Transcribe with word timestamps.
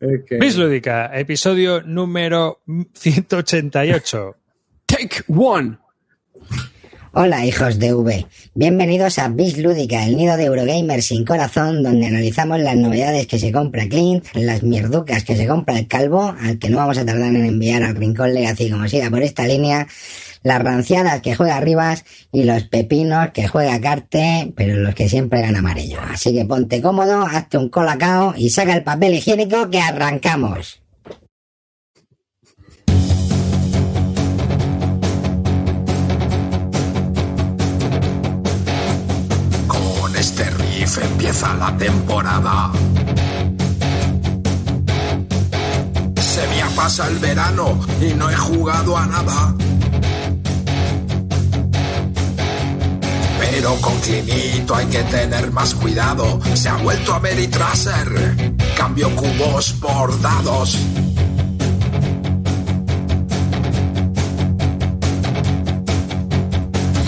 Miss 0.00 0.56
Lúdica, 0.56 1.10
episodio 1.12 1.82
número 1.82 2.60
188. 2.94 4.36
Take 4.86 5.24
one. 5.26 5.78
Hola 7.12 7.44
hijos 7.44 7.80
de 7.80 7.94
V, 7.94 8.26
bienvenidos 8.54 9.18
a 9.18 9.28
Bis 9.28 9.58
Lúdica, 9.58 10.04
el 10.06 10.16
nido 10.16 10.36
de 10.36 10.44
Eurogamer 10.44 11.02
sin 11.02 11.24
corazón, 11.24 11.82
donde 11.82 12.06
analizamos 12.06 12.60
las 12.60 12.76
novedades 12.76 13.26
que 13.26 13.40
se 13.40 13.50
compra 13.50 13.88
Clint, 13.88 14.24
las 14.34 14.62
mierducas 14.62 15.24
que 15.24 15.34
se 15.34 15.48
compra 15.48 15.76
el 15.76 15.88
calvo, 15.88 16.32
al 16.38 16.60
que 16.60 16.68
no 16.68 16.76
vamos 16.76 16.98
a 16.98 17.04
tardar 17.04 17.34
en 17.34 17.44
enviar 17.44 17.82
al 17.82 17.96
rincón 17.96 18.34
Legacy 18.34 18.70
como 18.70 18.86
siga 18.86 19.10
por 19.10 19.22
esta 19.22 19.48
línea, 19.48 19.88
las 20.42 20.62
ranciadas 20.62 21.20
que 21.20 21.34
juega 21.34 21.60
Rivas 21.60 22.04
y 22.32 22.44
los 22.44 22.64
pepinos 22.64 23.30
que 23.32 23.48
juega 23.48 23.80
Carte, 23.80 24.52
pero 24.56 24.76
los 24.76 24.94
que 24.94 25.08
siempre 25.08 25.42
gana 25.42 25.58
amarillo. 25.60 25.98
Así 26.10 26.32
que 26.32 26.44
ponte 26.44 26.80
cómodo, 26.82 27.22
hazte 27.22 27.58
un 27.58 27.68
colacao 27.68 28.34
y 28.36 28.50
saca 28.50 28.74
el 28.74 28.82
papel 28.82 29.14
higiénico 29.14 29.70
que 29.70 29.80
arrancamos. 29.80 30.80
Con 39.66 40.16
este 40.16 40.44
riff 40.50 40.98
empieza 40.98 41.54
la 41.54 41.76
temporada. 41.76 42.72
Se 46.16 46.46
me 46.46 46.62
ha 46.62 46.68
pasado 46.76 47.10
el 47.10 47.18
verano 47.18 47.80
y 48.00 48.14
no 48.14 48.30
he 48.30 48.36
jugado 48.36 48.96
a 48.96 49.06
nada. 49.06 49.54
Pero 53.58 53.74
con 53.80 53.98
Clinito 53.98 54.76
hay 54.76 54.86
que 54.86 55.02
tener 55.02 55.50
más 55.50 55.74
cuidado. 55.74 56.38
Se 56.54 56.68
ha 56.68 56.76
vuelto 56.76 57.12
a 57.12 57.18
Meritraser. 57.18 58.54
Cambio 58.76 59.10
cubos 59.16 59.72
por 59.80 60.20
dados. 60.20 60.78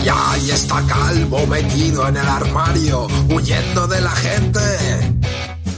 Y 0.05 0.09
ahí 0.09 0.51
está 0.51 0.83
Calvo 0.89 1.47
metido 1.47 2.09
en 2.09 2.17
el 2.17 2.27
armario, 2.29 3.07
huyendo 3.33 3.87
de 3.87 4.01
la 4.01 4.11
gente, 4.11 4.61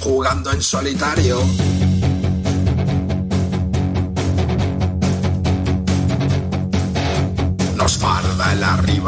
jugando 0.00 0.52
en 0.52 0.62
solitario. 0.62 1.42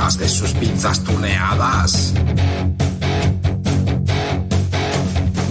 De 0.04 0.28
sus 0.28 0.50
pinzas 0.52 1.02
tuneadas. 1.02 2.12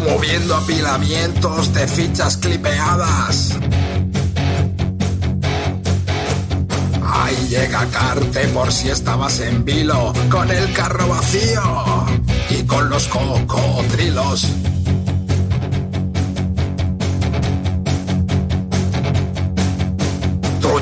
Moviendo 0.08 0.56
apilamientos 0.56 1.73
de 1.73 1.88
fichas 1.88 2.38
clipeadas. 2.38 3.58
Ahí 7.04 7.48
llega 7.50 7.88
Carte 7.88 8.48
por 8.50 8.72
si 8.72 8.90
estabas 8.90 9.40
en 9.40 9.66
vilo, 9.66 10.14
con 10.30 10.52
el 10.52 10.72
carro 10.73 11.08
vacío 11.08 12.06
y 12.52 12.62
con 12.64 12.90
los 12.90 13.08
cocodrilos. 13.08 14.45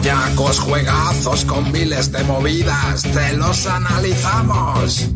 Truñacos 0.02 0.60
juegazos 0.62 1.46
con 1.46 1.72
miles 1.72 2.12
de 2.12 2.24
movidas, 2.24 3.04
te 3.04 3.38
los 3.38 3.68
analizamos 3.68 5.12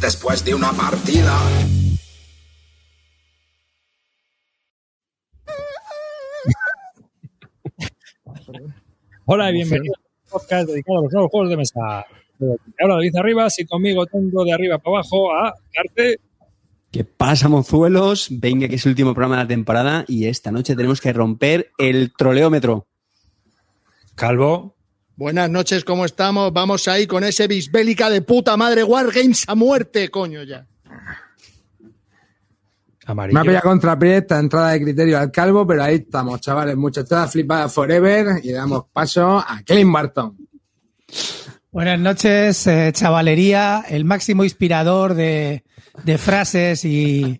después 0.00 0.44
de 0.44 0.52
una 0.52 0.72
partida. 0.72 1.32
Hola 9.26 9.50
y 9.50 9.52
bienvenidos 9.52 9.96
a 9.96 10.00
un 10.00 10.30
podcast 10.30 10.68
dedicado 10.70 10.98
a 10.98 11.02
los 11.02 11.12
nuevos 11.12 11.30
juegos 11.30 11.50
de 11.50 11.56
mesa. 11.56 11.80
Ahora 12.80 12.94
David 12.94 13.16
Arribas 13.16 13.60
y 13.60 13.66
conmigo 13.66 14.06
tengo 14.06 14.44
de 14.44 14.52
arriba 14.52 14.78
para 14.78 14.96
abajo 14.96 15.32
a 15.32 15.54
Carte. 15.72 16.18
¿Qué 16.90 17.04
pasa, 17.04 17.48
mozuelos? 17.48 18.26
Venga, 18.32 18.66
que 18.66 18.74
es 18.74 18.86
el 18.86 18.90
último 18.90 19.14
programa 19.14 19.36
de 19.36 19.42
la 19.44 19.48
temporada 19.48 20.04
y 20.08 20.26
esta 20.26 20.50
noche 20.50 20.74
tenemos 20.74 21.00
que 21.00 21.12
romper 21.12 21.70
el 21.78 22.12
troleómetro. 22.12 22.88
Calvo. 24.16 24.74
Buenas 25.14 25.50
noches, 25.50 25.84
¿cómo 25.84 26.06
estamos? 26.06 26.50
Vamos 26.52 26.88
ahí 26.88 27.06
con 27.06 27.22
ese 27.22 27.46
bisbélica 27.46 28.08
de 28.08 28.22
puta 28.22 28.56
madre 28.56 28.82
Wargames 28.82 29.44
a 29.46 29.54
muerte, 29.54 30.10
coño 30.10 30.42
ya. 30.42 30.66
Amarillo. 33.04 33.34
Me 33.34 33.40
ha 33.40 33.44
pillado 33.44 33.68
contra 33.68 33.98
pie 33.98 34.16
esta 34.16 34.38
entrada 34.38 34.70
de 34.70 34.82
criterio 34.82 35.18
al 35.18 35.30
calvo, 35.30 35.66
pero 35.66 35.84
ahí 35.84 35.96
estamos, 35.96 36.40
chavales. 36.40 36.76
Muchachadas 36.76 37.30
flipadas 37.30 37.72
forever 37.72 38.40
y 38.42 38.52
damos 38.52 38.86
paso 38.90 39.38
a 39.38 39.62
Clint 39.64 39.92
Barton. 39.92 40.36
Buenas 41.70 42.00
noches, 42.00 42.66
eh, 42.66 42.90
chavalería, 42.94 43.84
el 43.86 44.06
máximo 44.06 44.44
inspirador 44.44 45.12
de, 45.12 45.62
de 46.04 46.18
frases 46.18 46.86
y, 46.86 47.38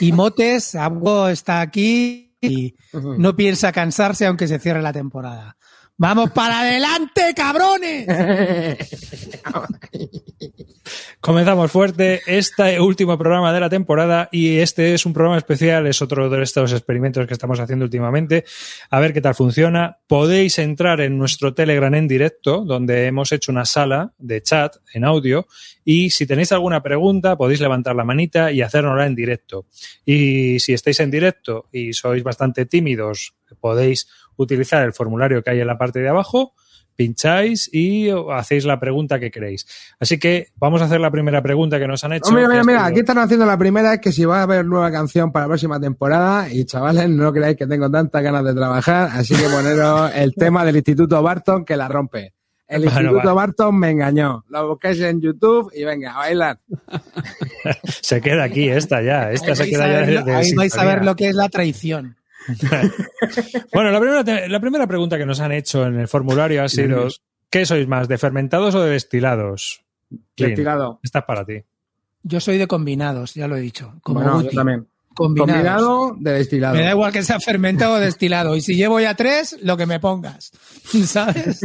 y 0.00 0.12
motes. 0.12 0.74
Abgo 0.74 1.28
está 1.28 1.62
aquí 1.62 2.36
y 2.38 2.74
no 2.92 3.34
piensa 3.34 3.72
cansarse 3.72 4.26
aunque 4.26 4.46
se 4.46 4.58
cierre 4.58 4.82
la 4.82 4.92
temporada. 4.92 5.56
¡Vamos 6.02 6.32
para 6.32 6.62
adelante, 6.62 7.32
cabrones! 7.36 8.08
Comenzamos 11.20 11.70
fuerte 11.70 12.22
este 12.26 12.80
último 12.80 13.16
programa 13.16 13.52
de 13.52 13.60
la 13.60 13.70
temporada 13.70 14.28
y 14.32 14.56
este 14.56 14.94
es 14.94 15.06
un 15.06 15.12
programa 15.12 15.38
especial, 15.38 15.86
es 15.86 16.02
otro 16.02 16.28
de 16.28 16.42
estos 16.42 16.72
experimentos 16.72 17.24
que 17.28 17.34
estamos 17.34 17.60
haciendo 17.60 17.84
últimamente. 17.84 18.44
A 18.90 18.98
ver 18.98 19.12
qué 19.12 19.20
tal 19.20 19.36
funciona. 19.36 19.98
Podéis 20.08 20.58
entrar 20.58 21.00
en 21.00 21.16
nuestro 21.16 21.54
Telegram 21.54 21.94
en 21.94 22.08
directo, 22.08 22.64
donde 22.64 23.06
hemos 23.06 23.30
hecho 23.30 23.52
una 23.52 23.64
sala 23.64 24.12
de 24.18 24.42
chat 24.42 24.74
en 24.94 25.04
audio 25.04 25.46
y 25.84 26.10
si 26.10 26.26
tenéis 26.26 26.50
alguna 26.50 26.82
pregunta 26.82 27.36
podéis 27.36 27.60
levantar 27.60 27.94
la 27.94 28.02
manita 28.02 28.50
y 28.50 28.60
hacérnosla 28.60 29.06
en 29.06 29.14
directo. 29.14 29.66
Y 30.04 30.58
si 30.58 30.72
estáis 30.72 30.98
en 30.98 31.12
directo 31.12 31.68
y 31.70 31.92
sois 31.92 32.24
bastante 32.24 32.66
tímidos, 32.66 33.36
podéis 33.60 34.08
utilizar 34.36 34.84
el 34.84 34.92
formulario 34.92 35.42
que 35.42 35.50
hay 35.50 35.60
en 35.60 35.66
la 35.66 35.78
parte 35.78 36.00
de 36.00 36.08
abajo, 36.08 36.54
pincháis 36.96 37.70
y 37.72 38.10
hacéis 38.32 38.64
la 38.64 38.78
pregunta 38.78 39.18
que 39.18 39.30
queréis. 39.30 39.66
Así 39.98 40.18
que 40.18 40.48
vamos 40.56 40.82
a 40.82 40.86
hacer 40.86 41.00
la 41.00 41.10
primera 41.10 41.42
pregunta 41.42 41.78
que 41.78 41.86
nos 41.88 42.04
han 42.04 42.12
hecho. 42.12 42.30
Oh, 42.30 42.34
mira, 42.34 42.48
mira, 42.48 42.64
mira, 42.64 42.86
aquí 42.86 43.00
están 43.00 43.18
haciendo 43.18 43.46
la 43.46 43.58
primera, 43.58 43.94
es 43.94 44.00
que 44.00 44.12
si 44.12 44.24
va 44.24 44.40
a 44.40 44.42
haber 44.42 44.64
nueva 44.64 44.90
canción 44.90 45.32
para 45.32 45.46
la 45.46 45.48
próxima 45.48 45.80
temporada 45.80 46.52
y 46.52 46.64
chavales, 46.64 47.08
no 47.08 47.32
creáis 47.32 47.56
que 47.56 47.66
tengo 47.66 47.90
tantas 47.90 48.22
ganas 48.22 48.44
de 48.44 48.54
trabajar, 48.54 49.10
así 49.12 49.34
que 49.34 49.48
poneros 49.48 50.12
el 50.14 50.34
tema 50.34 50.64
del 50.64 50.76
Instituto 50.76 51.22
Barton 51.22 51.64
que 51.64 51.76
la 51.76 51.88
rompe. 51.88 52.34
El 52.68 52.84
Bueno, 52.84 53.00
Instituto. 53.00 53.34
Barton 53.34 53.78
me 53.78 53.90
engañó. 53.90 54.44
Lo 54.48 54.68
buscáis 54.68 54.98
en 55.00 55.20
YouTube 55.20 55.70
y 55.74 55.84
venga, 55.84 56.14
a 56.14 56.18
bailar. 56.18 56.58
Se 57.84 58.20
queda 58.20 58.44
aquí 58.44 58.68
esta 58.68 59.02
ya, 59.02 59.30
esta 59.30 59.48
Ahí 59.50 59.56
se 59.56 59.62
vais, 59.62 59.70
queda 59.70 59.88
ya 59.88 60.06
de, 60.06 60.22
de 60.22 60.34
ahí 60.34 60.54
vais 60.54 60.78
a 60.78 60.84
ver 60.84 61.04
lo 61.04 61.14
que 61.14 61.28
es 61.28 61.34
la 61.34 61.50
traición. 61.50 62.16
Bueno, 63.72 63.90
la 63.90 64.00
primera, 64.00 64.48
la 64.48 64.60
primera 64.60 64.86
pregunta 64.86 65.18
que 65.18 65.26
nos 65.26 65.40
han 65.40 65.52
hecho 65.52 65.86
en 65.86 65.98
el 65.98 66.08
formulario 66.08 66.62
ha 66.62 66.68
sido 66.68 67.08
¿qué 67.50 67.66
sois 67.66 67.86
más, 67.86 68.08
de 68.08 68.18
fermentados 68.18 68.74
o 68.74 68.80
de 68.80 68.90
destilados? 68.90 69.84
Clint, 70.08 70.50
Destilado. 70.50 71.00
Esta 71.02 71.20
es 71.20 71.24
para 71.24 71.44
ti. 71.44 71.62
Yo 72.22 72.40
soy 72.40 72.58
de 72.58 72.66
combinados, 72.66 73.34
ya 73.34 73.48
lo 73.48 73.56
he 73.56 73.60
dicho. 73.60 73.94
Como 74.02 74.20
Bueno, 74.20 74.42
yo 74.42 74.50
también. 74.50 74.86
Combinados. 75.14 75.52
Combinado 75.54 76.16
de 76.18 76.32
destilado. 76.32 76.74
Me 76.74 76.82
da 76.82 76.90
igual 76.92 77.12
que 77.12 77.22
sea 77.22 77.38
fermentado 77.38 77.94
o 77.94 78.00
destilado. 78.00 78.56
Y 78.56 78.62
si 78.62 78.76
llevo 78.76 78.98
ya 78.98 79.14
tres, 79.14 79.58
lo 79.62 79.76
que 79.76 79.84
me 79.84 80.00
pongas. 80.00 80.52
¿Sabes? 81.04 81.60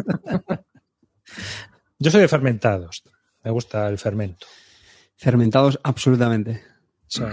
Yo 1.99 2.11
soy 2.11 2.21
de 2.21 2.27
fermentados. 2.27 3.03
Me 3.43 3.51
gusta 3.51 3.87
el 3.87 3.97
fermento. 3.97 4.45
Fermentados 5.15 5.79
absolutamente. 5.83 6.61
Sí, 7.07 7.23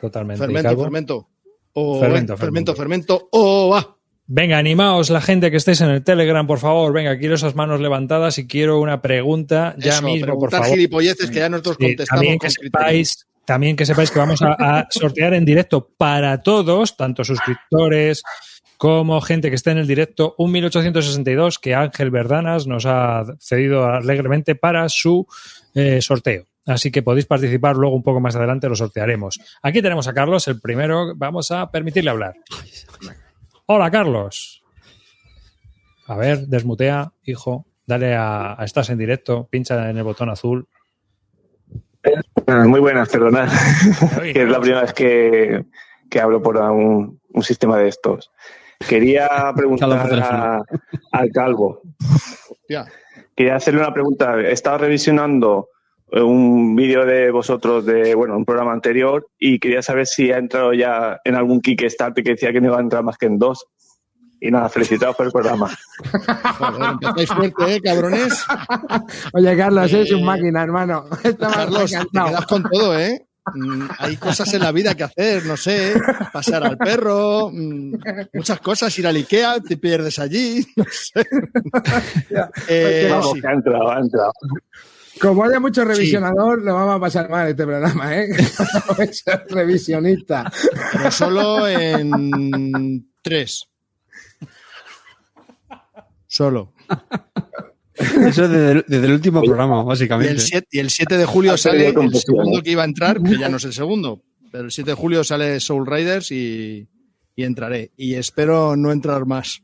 totalmente. 0.00 0.42
¿Y 0.42 0.46
Fermento, 0.46 0.82
fermento. 0.82 1.28
O, 1.72 2.00
Fermento, 2.00 2.34
eh, 2.34 2.36
fermento. 2.36 2.74
fermento, 2.74 2.74
fermento. 2.74 3.28
O 3.32 3.70
va. 3.70 3.94
Venga, 4.30 4.58
animaos 4.58 5.08
la 5.08 5.22
gente 5.22 5.50
que 5.50 5.56
estéis 5.56 5.80
en 5.80 5.88
el 5.90 6.04
Telegram, 6.04 6.46
por 6.46 6.58
favor. 6.58 6.92
Venga, 6.92 7.16
quiero 7.18 7.34
esas 7.36 7.54
manos 7.54 7.80
levantadas 7.80 8.36
y 8.38 8.46
quiero 8.46 8.78
una 8.80 9.00
pregunta 9.00 9.74
ya 9.78 9.92
Eso, 9.94 10.02
mismo, 10.02 10.38
por 10.38 10.50
favor. 10.50 10.66
gilipolleces 10.66 11.30
que 11.30 11.38
ya 11.38 11.48
nosotros 11.48 11.76
Sí, 11.80 11.86
contestamos 11.86 12.20
también 12.20 12.38
que 12.38 12.50
sepáis, 12.50 13.26
también 13.46 13.76
que 13.76 13.86
sepáis 13.86 14.10
que 14.10 14.18
vamos 14.18 14.42
a, 14.42 14.52
a 14.52 14.86
sortear 14.90 15.32
en 15.32 15.46
directo 15.46 15.88
para 15.96 16.42
todos, 16.42 16.94
tanto 16.96 17.24
suscriptores 17.24 18.22
como 18.76 19.20
gente 19.22 19.48
que 19.48 19.56
esté 19.56 19.70
en 19.70 19.78
el 19.78 19.86
directo, 19.86 20.34
un 20.38 20.52
1862 20.52 21.58
que 21.58 21.74
Ángel 21.74 22.10
Verdanas 22.10 22.66
nos 22.66 22.84
ha 22.86 23.24
cedido 23.40 23.86
alegremente 23.86 24.54
para 24.54 24.88
su 24.88 25.26
eh, 25.74 26.00
sorteo. 26.02 26.46
Así 26.68 26.90
que 26.92 27.02
podéis 27.02 27.26
participar 27.26 27.76
luego 27.76 27.96
un 27.96 28.02
poco 28.02 28.20
más 28.20 28.36
adelante, 28.36 28.68
lo 28.68 28.76
sortearemos. 28.76 29.40
Aquí 29.62 29.82
tenemos 29.82 30.06
a 30.06 30.14
Carlos, 30.14 30.46
el 30.48 30.60
primero, 30.60 31.14
vamos 31.16 31.50
a 31.50 31.70
permitirle 31.70 32.10
hablar. 32.10 32.34
Hola, 33.66 33.90
Carlos. 33.90 34.62
A 36.06 36.16
ver, 36.16 36.46
desmutea, 36.46 37.12
hijo. 37.24 37.66
Dale 37.86 38.14
a, 38.14 38.60
a 38.60 38.64
estás 38.64 38.90
en 38.90 38.98
directo, 38.98 39.48
pincha 39.50 39.88
en 39.90 39.96
el 39.96 40.04
botón 40.04 40.28
azul. 40.30 40.68
Muy 42.66 42.80
buenas, 42.80 43.08
perdonad. 43.08 43.48
Que 44.22 44.42
es 44.42 44.48
la 44.48 44.60
primera 44.60 44.82
vez 44.82 44.92
que, 44.92 45.64
que 46.10 46.20
hablo 46.20 46.42
por 46.42 46.56
un, 46.58 47.20
un 47.30 47.42
sistema 47.42 47.76
de 47.78 47.88
estos. 47.88 48.30
Quería 48.88 49.28
preguntar 49.56 49.90
a- 50.22 50.62
al 51.12 51.30
calvo. 51.30 51.80
Quería 53.34 53.56
hacerle 53.56 53.80
una 53.80 53.92
pregunta. 53.92 54.38
He 54.38 54.52
estado 54.52 54.78
revisionando 54.78 55.68
un 56.12 56.74
vídeo 56.76 57.04
de 57.04 57.30
vosotros 57.30 57.84
de, 57.84 58.14
bueno, 58.14 58.36
un 58.36 58.44
programa 58.44 58.72
anterior 58.72 59.28
y 59.38 59.58
quería 59.58 59.82
saber 59.82 60.06
si 60.06 60.32
ha 60.32 60.38
entrado 60.38 60.72
ya 60.72 61.18
en 61.24 61.34
algún 61.34 61.60
Kickstarter 61.60 62.24
que 62.24 62.30
decía 62.30 62.52
que 62.52 62.60
no 62.60 62.68
iba 62.68 62.78
a 62.78 62.80
entrar 62.82 63.02
más 63.02 63.18
que 63.18 63.26
en 63.26 63.38
dos. 63.38 63.66
Y 64.40 64.52
nada, 64.52 64.68
felicitados 64.68 65.16
por 65.16 65.26
el 65.26 65.32
programa. 65.32 65.68
Joder, 66.58 66.90
empezáis 66.90 67.28
fuerte, 67.28 67.74
¿eh, 67.74 67.80
cabrones? 67.80 68.44
Oye, 69.32 69.56
Carlos, 69.56 69.92
eres 69.92 70.12
Eh, 70.12 70.14
un 70.14 70.24
máquina, 70.24 70.62
hermano. 70.62 71.06
Estamos 71.24 71.56
Carlos, 71.56 71.90
te 71.90 72.06
quedas 72.12 72.46
con 72.46 72.62
todo, 72.62 72.96
¿eh? 72.98 73.26
Mm, 73.54 73.88
Hay 73.98 74.16
cosas 74.16 74.52
en 74.54 74.62
la 74.62 74.70
vida 74.72 74.94
que 74.94 75.04
hacer, 75.04 75.44
no 75.46 75.56
sé, 75.56 75.94
pasear 76.32 76.64
al 76.64 76.76
perro, 76.78 77.50
mm, 77.52 77.94
muchas 78.34 78.60
cosas, 78.60 78.96
ir 78.98 79.06
al 79.06 79.16
Ikea, 79.16 79.58
te 79.60 79.76
pierdes 79.76 80.18
allí, 80.18 80.64
no 80.76 80.84
sé. 80.90 81.26
Eh, 82.68 83.08
Vamos, 83.10 83.32
sí. 83.32 83.40
que 83.40 83.46
ha 83.48 83.52
entrado, 83.52 83.90
ha 83.90 83.98
entrado. 84.00 84.32
Como 85.20 85.44
haya 85.44 85.58
mucho 85.60 85.84
revisionador, 85.84 86.62
lo 86.62 86.74
vamos 86.74 86.96
a 86.96 87.00
pasar 87.00 87.28
mal 87.30 87.48
este 87.48 87.64
programa, 87.64 88.16
¿eh? 88.16 88.28
Revisionista. 89.48 90.50
pero 90.92 91.10
solo 91.10 91.66
en 91.68 93.10
tres. 93.22 93.66
Solo. 96.26 96.72
Eso 97.94 98.44
es 98.44 98.50
desde, 98.50 98.70
el- 98.72 98.84
desde 98.86 99.06
el 99.06 99.12
último 99.12 99.42
programa, 99.42 99.82
Y 99.82 99.86
básicamente. 99.86 100.32
el, 100.32 100.40
7, 100.40 100.68
y 100.70 100.78
el 100.78 100.90
7 100.90 101.16
de 101.18 101.24
julio 101.24 101.52
Ha 101.54 101.58
sale 101.58 101.88
el 101.88 102.14
segundo 102.14 102.62
que 102.62 102.70
iba 102.70 102.82
a 102.82 102.86
entrar, 102.86 103.20
que 103.22 103.36
ya 103.38 103.48
no 103.48 103.56
es 103.56 103.64
el 103.64 103.72
segundo, 103.72 104.22
pero 104.52 104.64
el 104.66 104.70
7 104.70 104.90
de 104.90 104.94
julio 104.94 105.24
sale 105.24 105.58
Soul 105.58 105.86
Riders 105.86 106.30
y, 106.30 106.86
y 107.34 107.42
entraré. 107.44 107.90
Y 107.96 108.14
espero 108.14 108.76
no 108.76 108.92
entrar 108.92 109.26
más. 109.26 109.62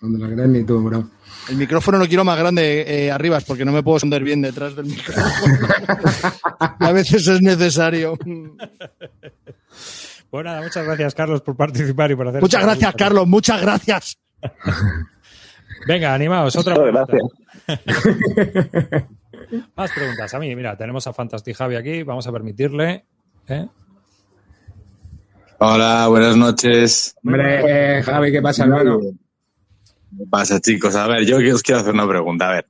No 0.00 0.16
te 0.16 0.24
lo 0.24 0.32
crees 0.34 0.48
ni 0.48 0.64
tú, 0.64 0.80
bro. 0.82 1.10
El 1.48 1.56
micrófono 1.56 1.98
lo 1.98 2.06
quiero 2.06 2.24
más 2.24 2.38
grande 2.38 3.06
eh, 3.06 3.10
arriba 3.10 3.38
porque 3.46 3.64
no 3.64 3.72
me 3.72 3.82
puedo 3.82 3.96
esconder 3.96 4.22
bien 4.22 4.42
detrás 4.42 4.76
del 4.76 4.86
micrófono. 4.86 5.58
a 6.78 6.92
veces 6.92 7.26
es 7.26 7.40
necesario. 7.40 8.18
Pues 10.30 10.44
nada, 10.44 10.60
muchas 10.60 10.84
gracias, 10.84 11.14
Carlos, 11.14 11.40
por 11.40 11.56
participar 11.56 12.10
y 12.10 12.16
por 12.16 12.28
hacer. 12.28 12.42
Muchas 12.42 12.62
gracias, 12.62 12.92
pregunta. 12.92 13.04
Carlos. 13.04 13.26
Muchas 13.26 13.62
gracias. 13.62 14.18
Venga, 15.86 16.12
animaos, 16.12 16.54
otra 16.56 16.74
Muchas 16.74 17.06
pregunta. 17.06 17.38
Más 19.76 19.90
preguntas. 19.92 20.34
A 20.34 20.38
mí, 20.38 20.54
mira, 20.54 20.76
tenemos 20.76 21.06
a 21.06 21.12
Fantastic 21.12 21.56
Javi 21.56 21.76
aquí, 21.76 22.02
vamos 22.02 22.26
a 22.26 22.32
permitirle. 22.32 23.06
¿eh? 23.48 23.66
Hola, 25.58 26.06
buenas 26.08 26.36
noches. 26.36 27.14
Hombre, 27.24 27.98
eh, 27.98 28.02
Javi, 28.02 28.32
¿qué 28.32 28.42
pasa, 28.42 28.64
hermano? 28.64 29.00
¿Qué 30.18 30.24
pasa, 30.28 30.60
chicos? 30.60 30.96
A 30.96 31.06
ver, 31.06 31.24
yo 31.24 31.38
os 31.54 31.62
quiero 31.62 31.80
hacer 31.80 31.94
una 31.94 32.08
pregunta. 32.08 32.48
A 32.48 32.52
ver, 32.54 32.66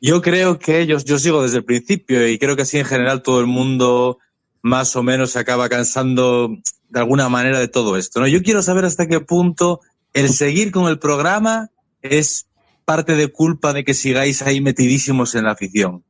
yo 0.00 0.20
creo 0.20 0.58
que 0.58 0.86
yo, 0.86 0.98
yo 0.98 1.20
sigo 1.20 1.42
desde 1.42 1.58
el 1.58 1.64
principio 1.64 2.26
y 2.26 2.36
creo 2.36 2.56
que 2.56 2.62
así 2.62 2.78
en 2.78 2.84
general 2.84 3.22
todo 3.22 3.40
el 3.40 3.46
mundo 3.46 4.18
más 4.60 4.96
o 4.96 5.02
menos 5.04 5.30
se 5.30 5.38
acaba 5.38 5.68
cansando 5.68 6.50
de 6.88 6.98
alguna 6.98 7.28
manera 7.28 7.60
de 7.60 7.68
todo 7.68 7.96
esto. 7.96 8.18
¿no? 8.18 8.26
Yo 8.26 8.42
quiero 8.42 8.60
saber 8.60 8.84
hasta 8.84 9.06
qué 9.06 9.20
punto 9.20 9.80
el 10.14 10.30
seguir 10.30 10.72
con 10.72 10.88
el 10.88 10.98
programa 10.98 11.70
es 12.02 12.48
parte 12.84 13.14
de 13.14 13.28
culpa 13.28 13.72
de 13.72 13.84
que 13.84 13.94
sigáis 13.94 14.42
ahí 14.42 14.60
metidísimos 14.60 15.36
en 15.36 15.44
la 15.44 15.52
afición. 15.52 16.02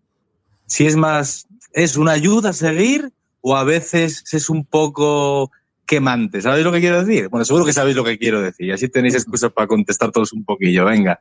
Si 0.66 0.86
es 0.86 0.96
más, 0.96 1.46
es 1.74 1.98
una 1.98 2.12
ayuda 2.12 2.50
a 2.50 2.54
seguir 2.54 3.12
o 3.42 3.54
a 3.54 3.64
veces 3.64 4.24
es 4.32 4.48
un 4.48 4.64
poco 4.64 5.52
quemante. 5.90 6.40
¿Sabéis 6.40 6.64
lo 6.64 6.70
que 6.70 6.78
quiero 6.78 7.04
decir? 7.04 7.28
Bueno, 7.28 7.44
seguro 7.44 7.64
que 7.64 7.72
sabéis 7.72 7.96
lo 7.96 8.04
que 8.04 8.16
quiero 8.16 8.40
decir. 8.40 8.68
Y 8.68 8.70
así 8.70 8.88
tenéis 8.88 9.16
excusas 9.16 9.50
para 9.50 9.66
contestar 9.66 10.12
todos 10.12 10.32
un 10.32 10.44
poquillo. 10.44 10.84
Venga. 10.84 11.20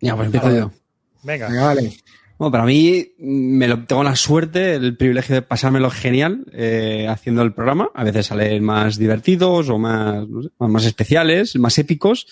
Ya, 0.00 0.14
pues 0.14 0.26
empiezo 0.26 0.56
yo. 0.56 0.70
Venga, 1.24 1.48
Venga, 1.48 1.64
vale. 1.64 1.92
Bueno, 2.38 2.52
para 2.52 2.64
mí 2.64 3.14
me 3.18 3.66
lo, 3.66 3.84
tengo 3.84 4.04
la 4.04 4.14
suerte, 4.14 4.76
el 4.76 4.96
privilegio 4.96 5.34
de 5.34 5.42
pasármelo 5.42 5.90
genial 5.90 6.46
eh, 6.52 7.08
haciendo 7.08 7.42
el 7.42 7.52
programa. 7.52 7.90
A 7.92 8.04
veces 8.04 8.26
salen 8.26 8.62
más 8.62 8.96
divertidos 8.96 9.68
o 9.68 9.76
más, 9.76 10.28
no 10.28 10.44
sé, 10.44 10.50
más 10.60 10.84
especiales, 10.84 11.56
más 11.56 11.76
épicos. 11.78 12.28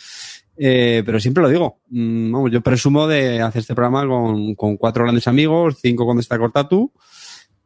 Eh, 0.56 1.02
pero 1.04 1.18
siempre 1.18 1.42
lo 1.42 1.48
digo. 1.48 1.80
Mm, 1.88 2.30
vamos, 2.30 2.52
yo 2.52 2.60
presumo 2.60 3.08
de 3.08 3.40
hacer 3.40 3.62
este 3.62 3.74
programa 3.74 4.06
con, 4.06 4.54
con 4.54 4.76
cuatro 4.76 5.02
grandes 5.02 5.26
amigos, 5.26 5.78
cinco 5.82 6.04
cuando 6.04 6.20
está 6.20 6.38
Cortatu. 6.38 6.92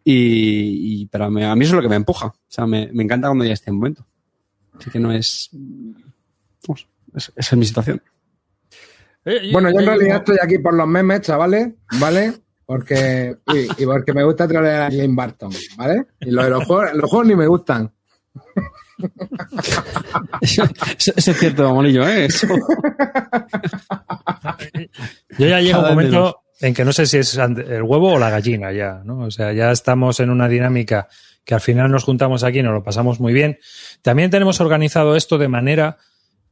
Y, 0.04 1.02
y 1.02 1.06
pero 1.06 1.30
me- 1.30 1.44
a 1.46 1.54
mí 1.54 1.64
eso 1.64 1.72
es 1.74 1.76
lo 1.76 1.82
que 1.82 1.88
me 1.88 1.96
empuja. 1.96 2.26
O 2.26 2.34
sea, 2.48 2.66
me, 2.66 2.88
me 2.92 3.02
encanta 3.04 3.28
cuando 3.28 3.44
ya 3.44 3.52
este 3.52 3.70
momento. 3.72 4.06
Así 4.78 4.90
que 4.90 4.98
no 4.98 5.12
es. 5.12 5.50
vamos, 6.66 6.86
es- 7.14 7.32
esa 7.36 7.54
es 7.54 7.58
mi 7.58 7.66
situación. 7.66 8.02
Eh, 9.24 9.50
Bueno, 9.52 9.70
yo 9.70 9.76
en 9.80 9.82
eh, 9.82 9.86
realidad 9.86 10.16
estoy 10.18 10.38
aquí 10.42 10.58
por 10.58 10.72
los 10.74 10.86
memes, 10.88 11.20
chavales, 11.20 11.68
¿vale? 12.00 12.32
Porque, 12.64 13.36
y, 13.52 13.82
y 13.82 13.86
porque 13.86 14.12
me 14.14 14.22
gusta 14.24 14.46
trolear 14.48 14.82
a 14.82 14.90
Jane 14.90 15.08
Barton, 15.14 15.50
¿vale? 15.76 16.06
Y 16.20 16.30
lo 16.30 16.44
de 16.44 16.50
los 16.50 16.64
juegos, 16.64 16.94
los 16.94 17.10
juegos 17.10 17.26
ni 17.28 17.34
me 17.36 17.46
gustan. 17.46 17.92
Eso, 20.42 20.62
eso- 20.98 21.12
eso 21.16 21.30
es 21.30 21.38
cierto, 21.38 21.74
Monillo, 21.74 22.06
¿eh? 22.06 22.26
Eso. 22.26 22.46
Yo 25.38 25.46
ya 25.46 25.60
llega 25.60 25.78
un 25.78 25.88
momento 25.88 26.12
menos. 26.12 26.34
En 26.60 26.74
que 26.74 26.84
no 26.84 26.92
sé 26.92 27.06
si 27.06 27.18
es 27.18 27.36
el 27.36 27.82
huevo 27.82 28.12
o 28.12 28.18
la 28.18 28.30
gallina 28.30 28.72
ya, 28.72 29.02
¿no? 29.04 29.20
O 29.20 29.30
sea, 29.30 29.52
ya 29.52 29.70
estamos 29.70 30.20
en 30.20 30.30
una 30.30 30.48
dinámica 30.48 31.08
que 31.44 31.54
al 31.54 31.60
final 31.60 31.90
nos 31.90 32.04
juntamos 32.04 32.44
aquí 32.44 32.58
y 32.58 32.62
nos 32.62 32.74
lo 32.74 32.82
pasamos 32.82 33.18
muy 33.18 33.32
bien. 33.32 33.58
También 34.02 34.30
tenemos 34.30 34.60
organizado 34.60 35.16
esto 35.16 35.38
de 35.38 35.48
manera 35.48 35.96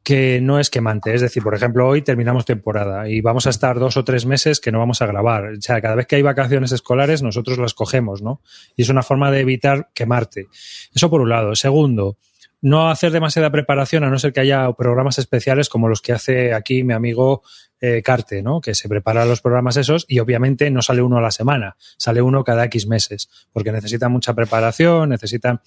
que 0.02 0.40
no 0.40 0.58
es 0.58 0.70
quemante. 0.70 1.12
Es 1.12 1.20
decir, 1.20 1.43
por 1.43 1.55
ejemplo, 1.55 1.87
hoy 1.87 2.00
terminamos 2.00 2.46
temporada 2.46 3.08
y 3.08 3.20
vamos 3.20 3.46
a 3.46 3.50
estar 3.50 3.78
dos 3.78 3.99
o 3.99 4.05
tres 4.05 4.25
meses 4.25 4.60
que 4.60 4.72
no 4.72 4.78
vamos 4.78 5.02
a 5.02 5.06
grabar. 5.06 5.44
O 5.44 5.60
sea, 5.60 5.82
cada 5.82 5.94
vez 5.96 6.06
que 6.06 6.16
hay 6.16 6.22
vacaciones 6.22 6.72
escolares, 6.72 7.22
nosotros 7.22 7.58
las 7.58 7.75
cogemos, 7.75 8.22
¿no? 8.22 8.40
Y 8.76 8.82
es 8.82 8.88
una 8.88 9.02
forma 9.02 9.31
de 9.31 9.40
evitar 9.40 9.90
quemarte. 9.93 10.46
Eso 10.94 11.11
por 11.11 11.20
un 11.20 11.28
lado. 11.28 11.54
Segundo, 11.54 12.16
no 12.60 12.90
hacer 12.90 13.12
demasiada 13.12 13.50
preparación, 13.50 14.05
a 14.05 14.10
no 14.10 14.19
ser 14.19 14.32
que 14.32 14.40
haya 14.40 14.70
programas 14.72 15.19
especiales 15.19 15.69
como 15.69 15.88
los 15.88 16.02
que 16.02 16.12
hace 16.12 16.55
aquí 16.55 16.82
mi 16.82 16.93
amigo 16.93 17.43
eh, 17.81 18.02
Carte, 18.02 18.43
¿no? 18.43 18.60
Que 18.60 18.75
se 18.75 18.88
prepara 18.88 19.25
los 19.25 19.40
programas 19.40 19.76
esos 19.76 20.05
y 20.08 20.19
obviamente 20.19 20.69
no 20.70 20.82
sale 20.82 21.00
uno 21.00 21.19
a 21.19 21.20
la 21.20 21.31
semana, 21.31 21.76
sale 21.96 22.20
uno 22.20 22.43
cada 22.43 22.64
X 22.64 22.88
meses, 22.88 23.28
porque 23.52 23.70
necesita 23.70 24.08
mucha 24.08 24.34
preparación, 24.34 25.10
necesita 25.10 25.62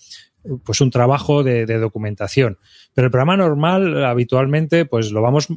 pues 0.66 0.82
un 0.82 0.92
trabajo 0.92 1.44
de, 1.44 1.66
documentación. 1.66 2.58
Pero 2.94 3.06
el 3.06 3.12
programa 3.12 3.38
normal, 3.38 4.04
habitualmente, 4.04 4.86
pues 4.86 5.12
lo 5.12 5.22
vamos, 5.22 5.48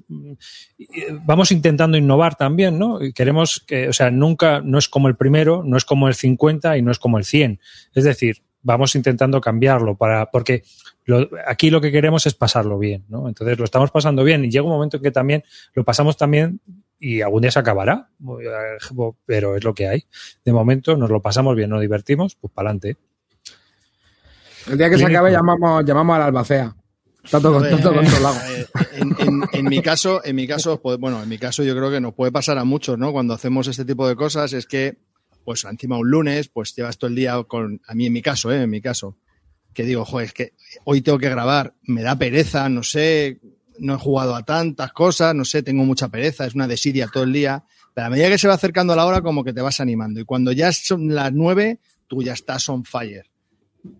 vamos 1.24 1.50
intentando 1.50 1.96
innovar 1.96 2.36
también, 2.36 2.78
¿no? 2.78 3.00
Queremos 3.14 3.64
que, 3.66 3.88
o 3.88 3.92
sea, 3.92 4.10
nunca, 4.10 4.60
no 4.60 4.78
es 4.78 4.88
como 4.88 5.08
el 5.08 5.16
primero, 5.16 5.62
no 5.64 5.76
es 5.76 5.84
como 5.84 6.06
el 6.06 6.14
50 6.14 6.76
y 6.76 6.82
no 6.82 6.92
es 6.92 6.98
como 6.98 7.18
el 7.18 7.24
100. 7.24 7.60
Es 7.94 8.04
decir, 8.04 8.42
vamos 8.62 8.94
intentando 8.94 9.40
cambiarlo 9.40 9.96
para, 9.96 10.30
porque 10.30 10.62
lo- 11.04 11.28
aquí 11.46 11.70
lo 11.70 11.80
que 11.80 11.92
queremos 11.92 12.26
es 12.26 12.34
pasarlo 12.34 12.78
bien, 12.78 13.04
¿no? 13.08 13.28
Entonces 13.28 13.58
lo 13.58 13.64
estamos 13.64 13.90
pasando 13.90 14.24
bien 14.24 14.44
y 14.44 14.50
llega 14.50 14.64
un 14.64 14.70
momento 14.72 14.96
en 14.98 15.02
que 15.02 15.10
también 15.10 15.44
lo 15.74 15.84
pasamos 15.84 16.16
también 16.16 16.60
y 16.98 17.20
algún 17.20 17.42
día 17.42 17.50
se 17.50 17.58
acabará, 17.58 18.08
pero 19.26 19.56
es 19.56 19.64
lo 19.64 19.74
que 19.74 19.88
hay. 19.88 20.06
De 20.44 20.52
momento 20.52 20.96
nos 20.96 21.10
lo 21.10 21.20
pasamos 21.20 21.54
bien, 21.56 21.68
nos 21.70 21.80
divertimos, 21.80 22.34
pues 22.36 22.52
para 22.52 22.70
adelante. 22.70 22.96
El 24.70 24.78
día 24.78 24.88
que 24.88 24.96
se 24.98 25.04
acabe 25.04 25.30
llamamos, 25.30 25.84
llamamos 25.84 26.16
a 26.16 26.20
la 26.20 26.24
albacea. 26.26 26.74
Está 27.22 27.40
todo, 27.40 27.58
A 27.58 27.62
ver, 27.62 27.80
controlado. 27.80 28.36
eh, 28.50 28.66
en, 28.96 29.16
en- 29.18 29.42
en 29.52 29.64
mi 29.64 29.80
caso, 29.82 30.22
en 30.24 30.36
mi 30.36 30.46
caso, 30.46 30.80
pues, 30.80 30.98
bueno, 30.98 31.22
en 31.22 31.28
mi 31.28 31.38
caso 31.38 31.62
yo 31.62 31.74
creo 31.74 31.90
que 31.90 32.00
nos 32.00 32.14
puede 32.14 32.32
pasar 32.32 32.58
a 32.58 32.64
muchos, 32.64 32.98
¿no? 32.98 33.12
Cuando 33.12 33.32
hacemos 33.34 33.66
este 33.66 33.84
tipo 33.84 34.06
de 34.06 34.14
cosas 34.16 34.52
es 34.52 34.66
que, 34.66 34.98
pues 35.44 35.64
encima 35.64 35.98
un 35.98 36.10
lunes, 36.10 36.48
pues 36.48 36.74
llevas 36.74 36.98
todo 36.98 37.08
el 37.08 37.14
día 37.16 37.42
con, 37.44 37.80
a 37.86 37.94
mí 37.94 38.06
en 38.06 38.12
mi 38.12 38.22
caso, 38.22 38.52
¿eh? 38.52 38.62
En 38.62 38.70
mi 38.70 38.80
caso, 38.82 39.16
que 39.74 39.84
digo, 39.84 40.04
joder, 40.04 40.26
es 40.26 40.32
que 40.32 40.52
hoy 40.84 41.02
tengo 41.02 41.18
que 41.18 41.28
grabar, 41.28 41.74
me 41.82 42.02
da 42.02 42.16
pereza, 42.16 42.68
no 42.68 42.82
sé, 42.82 43.40
no 43.78 43.94
he 43.94 43.98
jugado 43.98 44.34
a 44.34 44.44
tantas 44.44 44.92
cosas, 44.92 45.34
no 45.34 45.44
sé, 45.44 45.62
tengo 45.62 45.84
mucha 45.84 46.08
pereza, 46.08 46.46
es 46.46 46.54
una 46.54 46.68
desidia 46.68 47.08
todo 47.08 47.24
el 47.24 47.32
día. 47.32 47.64
Pero 47.92 48.06
a 48.06 48.10
medida 48.10 48.28
que 48.28 48.38
se 48.38 48.48
va 48.48 48.54
acercando 48.54 48.96
la 48.96 49.06
hora, 49.06 49.22
como 49.22 49.44
que 49.44 49.52
te 49.52 49.60
vas 49.60 49.80
animando. 49.80 50.20
Y 50.20 50.24
cuando 50.24 50.52
ya 50.52 50.72
son 50.72 51.14
las 51.14 51.32
nueve, 51.32 51.78
tú 52.08 52.22
ya 52.22 52.32
estás 52.32 52.68
on 52.68 52.84
fire. 52.84 53.30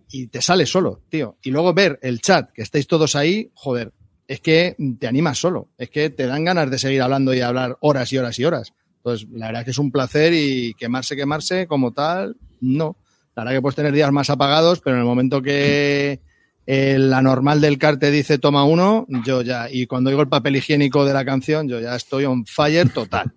Y 0.09 0.27
te 0.27 0.41
sale 0.41 0.65
solo, 0.65 1.01
tío. 1.09 1.37
Y 1.43 1.51
luego 1.51 1.73
ver 1.73 1.99
el 2.01 2.19
chat, 2.19 2.51
que 2.51 2.61
estáis 2.61 2.87
todos 2.87 3.15
ahí, 3.15 3.51
joder, 3.53 3.93
es 4.27 4.41
que 4.41 4.75
te 4.99 5.07
animas 5.07 5.37
solo. 5.37 5.69
Es 5.77 5.89
que 5.89 6.09
te 6.09 6.25
dan 6.25 6.43
ganas 6.43 6.69
de 6.69 6.77
seguir 6.77 7.01
hablando 7.01 7.33
y 7.33 7.41
hablar 7.41 7.77
horas 7.81 8.11
y 8.11 8.17
horas 8.17 8.37
y 8.39 8.45
horas. 8.45 8.73
Entonces, 8.97 9.27
la 9.31 9.47
verdad 9.47 9.61
es 9.61 9.65
que 9.65 9.71
es 9.71 9.77
un 9.77 9.91
placer 9.91 10.33
y 10.33 10.73
quemarse, 10.73 11.15
quemarse 11.15 11.67
como 11.67 11.93
tal, 11.93 12.35
no. 12.59 12.97
La 13.35 13.43
verdad 13.43 13.57
que 13.57 13.61
puedes 13.61 13.75
tener 13.75 13.93
días 13.93 14.11
más 14.11 14.29
apagados, 14.29 14.79
pero 14.79 14.95
en 14.95 15.01
el 15.01 15.05
momento 15.05 15.41
que 15.41 16.19
la 16.67 17.21
normal 17.21 17.61
del 17.61 17.77
car 17.77 17.97
te 17.97 18.09
dice 18.09 18.39
toma 18.39 18.63
uno, 18.63 19.05
yo 19.23 19.41
ya, 19.41 19.69
y 19.69 19.85
cuando 19.85 20.09
digo 20.09 20.21
el 20.21 20.29
papel 20.29 20.55
higiénico 20.55 21.05
de 21.05 21.13
la 21.13 21.23
canción, 21.23 21.67
yo 21.67 21.79
ya 21.79 21.95
estoy 21.95 22.25
on 22.25 22.45
fire 22.45 22.89
total. 22.89 23.31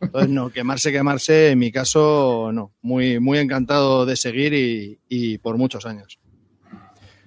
Entonces, 0.00 0.30
no, 0.30 0.50
quemarse, 0.50 0.92
quemarse, 0.92 1.50
en 1.50 1.58
mi 1.58 1.70
caso, 1.70 2.50
no. 2.52 2.72
Muy, 2.82 3.20
muy 3.20 3.38
encantado 3.38 4.06
de 4.06 4.16
seguir 4.16 4.54
y, 4.54 4.98
y 5.08 5.38
por 5.38 5.58
muchos 5.58 5.84
años. 5.86 6.18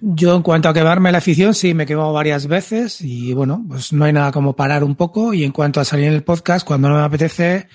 Yo 0.00 0.36
en 0.36 0.42
cuanto 0.42 0.68
a 0.68 0.74
quemarme 0.74 1.10
la 1.10 1.18
afición, 1.18 1.54
sí, 1.54 1.74
me 1.74 1.84
he 1.84 1.86
quemado 1.86 2.12
varias 2.12 2.46
veces 2.46 3.00
y 3.00 3.32
bueno, 3.32 3.64
pues 3.66 3.92
no 3.92 4.04
hay 4.04 4.12
nada 4.12 4.30
como 4.30 4.54
parar 4.54 4.84
un 4.84 4.94
poco 4.94 5.32
y 5.32 5.42
en 5.42 5.52
cuanto 5.52 5.80
a 5.80 5.84
salir 5.84 6.06
en 6.06 6.14
el 6.14 6.22
podcast, 6.22 6.66
cuando 6.66 6.88
no 6.88 6.96
me 6.96 7.02
apetece, 7.02 7.68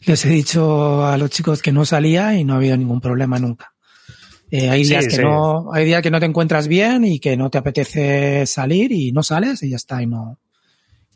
les 0.00 0.24
he 0.24 0.28
dicho 0.28 1.06
a 1.06 1.16
los 1.16 1.30
chicos 1.30 1.62
que 1.62 1.72
no 1.72 1.84
salía 1.86 2.34
y 2.34 2.44
no 2.44 2.52
ha 2.52 2.56
habido 2.56 2.76
ningún 2.76 3.00
problema 3.00 3.38
nunca. 3.38 3.72
Eh, 4.54 4.68
hay 4.68 4.84
Sí, 4.84 4.90
días 4.90 5.06
que 5.06 5.16
sí. 5.16 5.22
no, 5.22 5.72
hay 5.72 5.86
días 5.86 6.02
que 6.02 6.10
no 6.10 6.20
te 6.20 6.26
encuentras 6.26 6.68
bien 6.68 7.06
y 7.06 7.18
que 7.20 7.38
no 7.38 7.48
te 7.48 7.56
apetece 7.56 8.44
salir 8.46 8.92
y 8.92 9.10
no 9.10 9.22
sales 9.22 9.62
y 9.62 9.70
ya 9.70 9.76
está 9.76 10.02
y 10.02 10.06
no. 10.06 10.38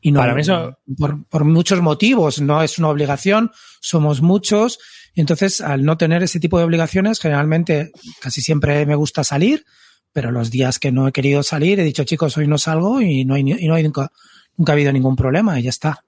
Y 0.00 0.10
no 0.10 0.20
Para 0.20 0.34
mí 0.34 0.40
eso- 0.40 0.78
por, 0.96 1.26
por 1.28 1.44
muchos 1.44 1.82
motivos, 1.82 2.40
no 2.40 2.62
es 2.62 2.78
una 2.78 2.88
obligación, 2.88 3.50
somos 3.80 4.22
muchos 4.22 4.78
y 5.14 5.20
entonces 5.20 5.60
al 5.60 5.84
no 5.84 5.98
tener 5.98 6.22
ese 6.22 6.40
tipo 6.40 6.58
de 6.58 6.64
obligaciones, 6.64 7.20
generalmente 7.20 7.90
casi 8.22 8.40
siempre 8.40 8.86
me 8.86 8.94
gusta 8.94 9.22
salir, 9.22 9.66
pero 10.14 10.30
los 10.30 10.50
días 10.50 10.78
que 10.78 10.90
no 10.90 11.06
he 11.06 11.12
querido 11.12 11.42
salir 11.42 11.78
he 11.78 11.84
dicho 11.84 12.04
chicos 12.04 12.38
hoy 12.38 12.46
no 12.48 12.56
salgo 12.56 13.02
y 13.02 13.26
no 13.26 13.34
hay, 13.34 13.42
y 13.42 13.68
no 13.68 13.74
hay 13.74 13.82
nunca, 13.82 14.10
nunca 14.56 14.72
ha 14.72 14.76
habido 14.76 14.92
ningún 14.92 15.14
problema 15.14 15.60
y 15.60 15.64
ya 15.64 15.70
está. 15.70 16.05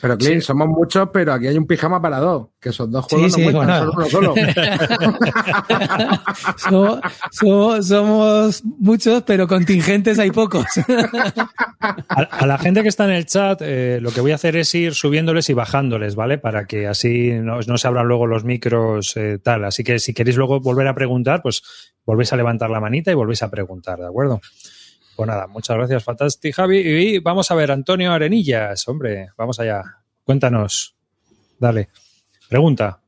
Pero, 0.00 0.16
Clint, 0.16 0.42
somos 0.42 0.68
muchos, 0.68 1.08
pero 1.12 1.32
aquí 1.32 1.48
hay 1.48 1.58
un 1.58 1.66
pijama 1.66 2.00
para 2.00 2.18
dos. 2.20 2.48
Que 2.60 2.68
esos 2.68 2.88
dos 2.90 3.04
Sí, 3.08 3.16
juegos 3.16 3.32
sí, 3.32 3.44
no 3.46 3.52
cuentan, 3.52 3.90
bueno. 3.90 4.08
solo 4.10 4.32
uno 4.32 4.42
solo. 4.52 4.52
So- 6.56 7.00
so- 7.30 7.82
somos 7.82 8.62
muchos, 8.64 9.22
pero 9.24 9.46
contingentes 9.48 10.18
hay 10.18 10.30
pocos. 10.30 10.64
A, 12.08 12.20
a 12.20 12.46
la 12.46 12.58
gente 12.58 12.82
que 12.82 12.88
está 12.88 13.04
en 13.06 13.10
el 13.10 13.26
chat, 13.26 13.60
eh, 13.62 13.98
lo 14.00 14.10
que 14.12 14.20
voy 14.20 14.32
a 14.32 14.36
hacer 14.36 14.56
es 14.56 14.74
ir 14.74 14.94
subiéndoles 14.94 15.50
y 15.50 15.54
bajándoles, 15.54 16.14
¿vale? 16.14 16.38
Para 16.38 16.66
que 16.66 16.86
así 16.86 17.30
no, 17.32 17.58
no 17.66 17.78
se 17.78 17.88
abran 17.88 18.06
luego 18.06 18.26
los 18.26 18.44
micros 18.44 19.16
eh, 19.16 19.38
tal. 19.42 19.64
Así 19.64 19.82
que 19.84 19.98
si 19.98 20.14
queréis 20.14 20.36
luego 20.36 20.60
volver 20.60 20.86
a 20.88 20.94
preguntar, 20.94 21.42
pues 21.42 21.62
volvéis 22.06 22.32
a 22.32 22.36
levantar 22.36 22.70
la 22.70 22.80
manita 22.80 23.10
y 23.10 23.14
volvéis 23.14 23.42
a 23.42 23.50
preguntar, 23.50 23.98
¿de 23.98 24.06
acuerdo? 24.06 24.40
Pues 25.16 25.26
nada, 25.26 25.46
muchas 25.46 25.76
gracias, 25.76 26.04
Fantastic 26.04 26.54
Javi. 26.54 26.78
Y 26.78 27.18
vamos 27.18 27.50
a 27.50 27.54
ver, 27.54 27.70
Antonio 27.70 28.12
Arenillas, 28.12 28.86
hombre, 28.88 29.28
vamos 29.36 29.60
allá. 29.60 29.82
Cuéntanos. 30.24 30.94
Dale. 31.58 31.88
Pregunta. 32.48 33.00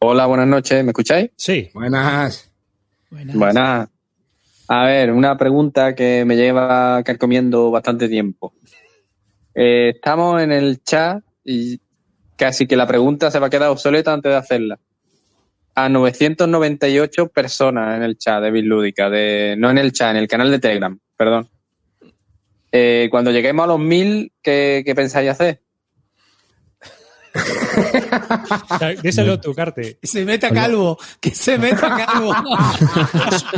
Hola, 0.00 0.26
buenas 0.26 0.46
noches. 0.46 0.84
¿Me 0.84 0.90
escucháis? 0.90 1.30
Sí. 1.36 1.70
Buenas. 1.74 2.52
Buenas. 3.10 3.88
A 4.68 4.84
ver, 4.84 5.10
una 5.12 5.36
pregunta 5.36 5.94
que 5.94 6.24
me 6.24 6.36
lleva 6.36 7.02
carcomiendo 7.02 7.70
bastante 7.70 8.08
tiempo. 8.08 8.52
Eh, 9.54 9.92
estamos 9.94 10.40
en 10.42 10.52
el 10.52 10.82
chat 10.84 11.22
y 11.44 11.80
casi 12.36 12.66
que 12.66 12.76
la 12.76 12.86
pregunta 12.86 13.30
se 13.30 13.38
va 13.38 13.48
a 13.48 13.50
quedar 13.50 13.70
obsoleta 13.70 14.12
antes 14.12 14.30
de 14.30 14.36
hacerla. 14.36 14.78
A 15.78 15.88
998 15.88 17.28
personas 17.28 17.96
en 17.96 18.02
el 18.02 18.18
chat 18.18 18.42
de 18.42 18.50
Bitlúdica, 18.50 19.08
de, 19.08 19.54
no 19.56 19.70
en 19.70 19.78
el 19.78 19.92
chat, 19.92 20.10
en 20.10 20.16
el 20.16 20.26
canal 20.26 20.50
de 20.50 20.58
Telegram, 20.58 20.98
perdón. 21.16 21.48
Eh, 22.72 23.06
cuando 23.12 23.30
lleguemos 23.30 23.62
a 23.62 23.68
los 23.68 23.78
1000, 23.78 24.32
¿qué, 24.42 24.82
qué 24.84 24.94
pensáis 24.96 25.30
hacer? 25.30 25.62
Díselo 29.02 29.40
tú, 29.40 29.54
Carte. 29.54 29.98
Que 30.00 30.06
se 30.06 30.24
meta 30.24 30.50
calvo, 30.50 30.98
que 31.20 31.30
se 31.34 31.58
meta 31.58 31.94
calvo. 32.06 32.34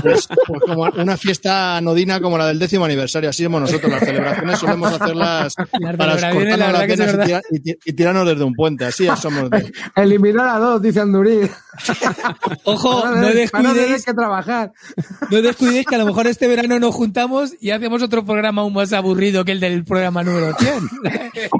Pues, 0.02 0.28
pues 0.46 0.60
como 0.66 0.82
una 0.84 1.16
fiesta 1.16 1.76
anodina 1.76 2.20
como 2.20 2.38
la 2.38 2.46
del 2.46 2.58
décimo 2.58 2.84
aniversario. 2.84 3.30
Así 3.30 3.42
somos 3.44 3.60
nosotros. 3.62 3.90
Las 3.90 4.00
celebraciones 4.04 4.58
solemos 4.58 4.92
hacerlas 4.92 5.54
Las 5.80 5.96
para 5.96 6.18
celebraciones, 6.18 6.58
la 6.58 6.66
cortarnos 6.66 6.72
las 6.72 6.88
venas 6.88 6.98
y, 6.98 7.16
verdad. 7.16 7.26
tira- 7.26 7.42
y 7.50 7.60
ti- 7.60 7.78
y 7.84 7.92
tirarnos 7.92 8.26
desde 8.26 8.44
un 8.44 8.54
puente. 8.54 8.84
Así 8.86 9.06
somos. 9.20 9.50
de- 9.50 9.72
Eliminar 9.96 10.48
a 10.48 10.58
dos, 10.58 10.82
dice 10.82 11.00
Andurí. 11.00 11.40
Ojo, 12.64 13.06
no 13.08 13.28
tener- 13.28 13.50
para 13.50 13.62
no 13.62 13.68
tener 13.70 13.88
descuidéis, 13.88 14.04
que 14.04 14.14
trabajar. 14.14 14.72
no 15.30 15.42
descuidéis 15.42 15.86
que 15.86 15.94
a 15.94 15.98
lo 15.98 16.06
mejor 16.06 16.26
este 16.26 16.46
verano 16.48 16.78
nos 16.78 16.94
juntamos 16.94 17.52
y 17.60 17.70
hacemos 17.70 18.02
otro 18.02 18.24
programa 18.24 18.62
aún 18.62 18.72
más 18.72 18.92
aburrido 18.92 19.44
que 19.44 19.52
el 19.52 19.60
del 19.60 19.84
programa 19.84 20.22
número 20.22 20.54
100. 20.58 20.88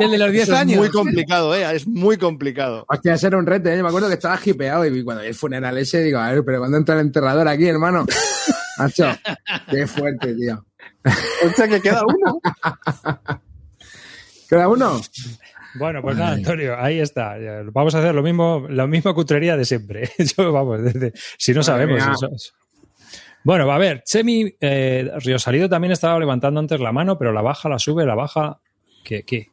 el 0.00 0.10
de 0.10 0.18
los 0.18 0.30
10 0.32 0.42
Eso 0.44 0.52
es 0.54 0.58
años. 0.58 0.78
muy 0.78 0.90
complicado, 0.90 1.54
¿eh? 1.54 1.64
Es 1.74 1.86
muy 1.86 2.16
complicado. 2.16 2.49
Hostia, 2.88 3.14
ese 3.14 3.26
era 3.28 3.38
un 3.38 3.46
reto, 3.46 3.68
¿eh? 3.68 3.76
Yo 3.76 3.82
me 3.82 3.88
acuerdo 3.88 4.08
que 4.08 4.14
estaba 4.14 4.38
hipeado 4.44 4.84
y 4.86 5.02
cuando 5.04 5.22
vi 5.22 5.28
el 5.28 5.34
funeral 5.34 5.76
ese, 5.78 6.02
digo, 6.02 6.18
a 6.18 6.32
ver, 6.32 6.44
pero 6.44 6.58
cuando 6.58 6.76
entra 6.76 6.94
el 6.96 7.02
enterrador 7.02 7.46
aquí, 7.48 7.66
hermano. 7.66 8.06
Macho, 8.78 9.08
qué 9.70 9.86
fuerte, 9.86 10.34
tío. 10.34 10.64
O 11.46 11.50
sea 11.54 11.68
que 11.68 11.80
queda 11.80 12.02
uno. 12.06 12.40
¿Queda 14.48 14.68
uno? 14.68 15.00
Bueno, 15.74 16.02
pues 16.02 16.16
nada, 16.16 16.32
Antonio, 16.32 16.74
ahí 16.78 16.98
está. 16.98 17.36
Vamos 17.72 17.94
a 17.94 17.98
hacer 18.00 18.14
lo 18.14 18.22
mismo, 18.22 18.66
la 18.68 18.86
misma 18.86 19.14
cutrería 19.14 19.56
de 19.56 19.64
siempre. 19.64 20.10
Yo, 20.36 20.52
vamos, 20.52 20.82
desde, 20.82 21.12
si 21.38 21.52
no 21.54 21.62
sabemos 21.62 21.96
mía. 21.96 22.12
eso. 22.14 22.52
Bueno, 23.44 23.66
va 23.66 23.76
a 23.76 23.78
ver, 23.78 24.02
Chemi 24.04 24.54
eh, 24.60 25.10
Riosalido 25.18 25.68
también 25.68 25.92
estaba 25.92 26.18
levantando 26.18 26.60
antes 26.60 26.78
la 26.80 26.92
mano, 26.92 27.16
pero 27.16 27.32
la 27.32 27.40
baja, 27.42 27.68
la 27.68 27.78
sube, 27.78 28.04
la 28.04 28.14
baja. 28.14 28.58
¿Qué? 29.04 29.22
qué? 29.22 29.46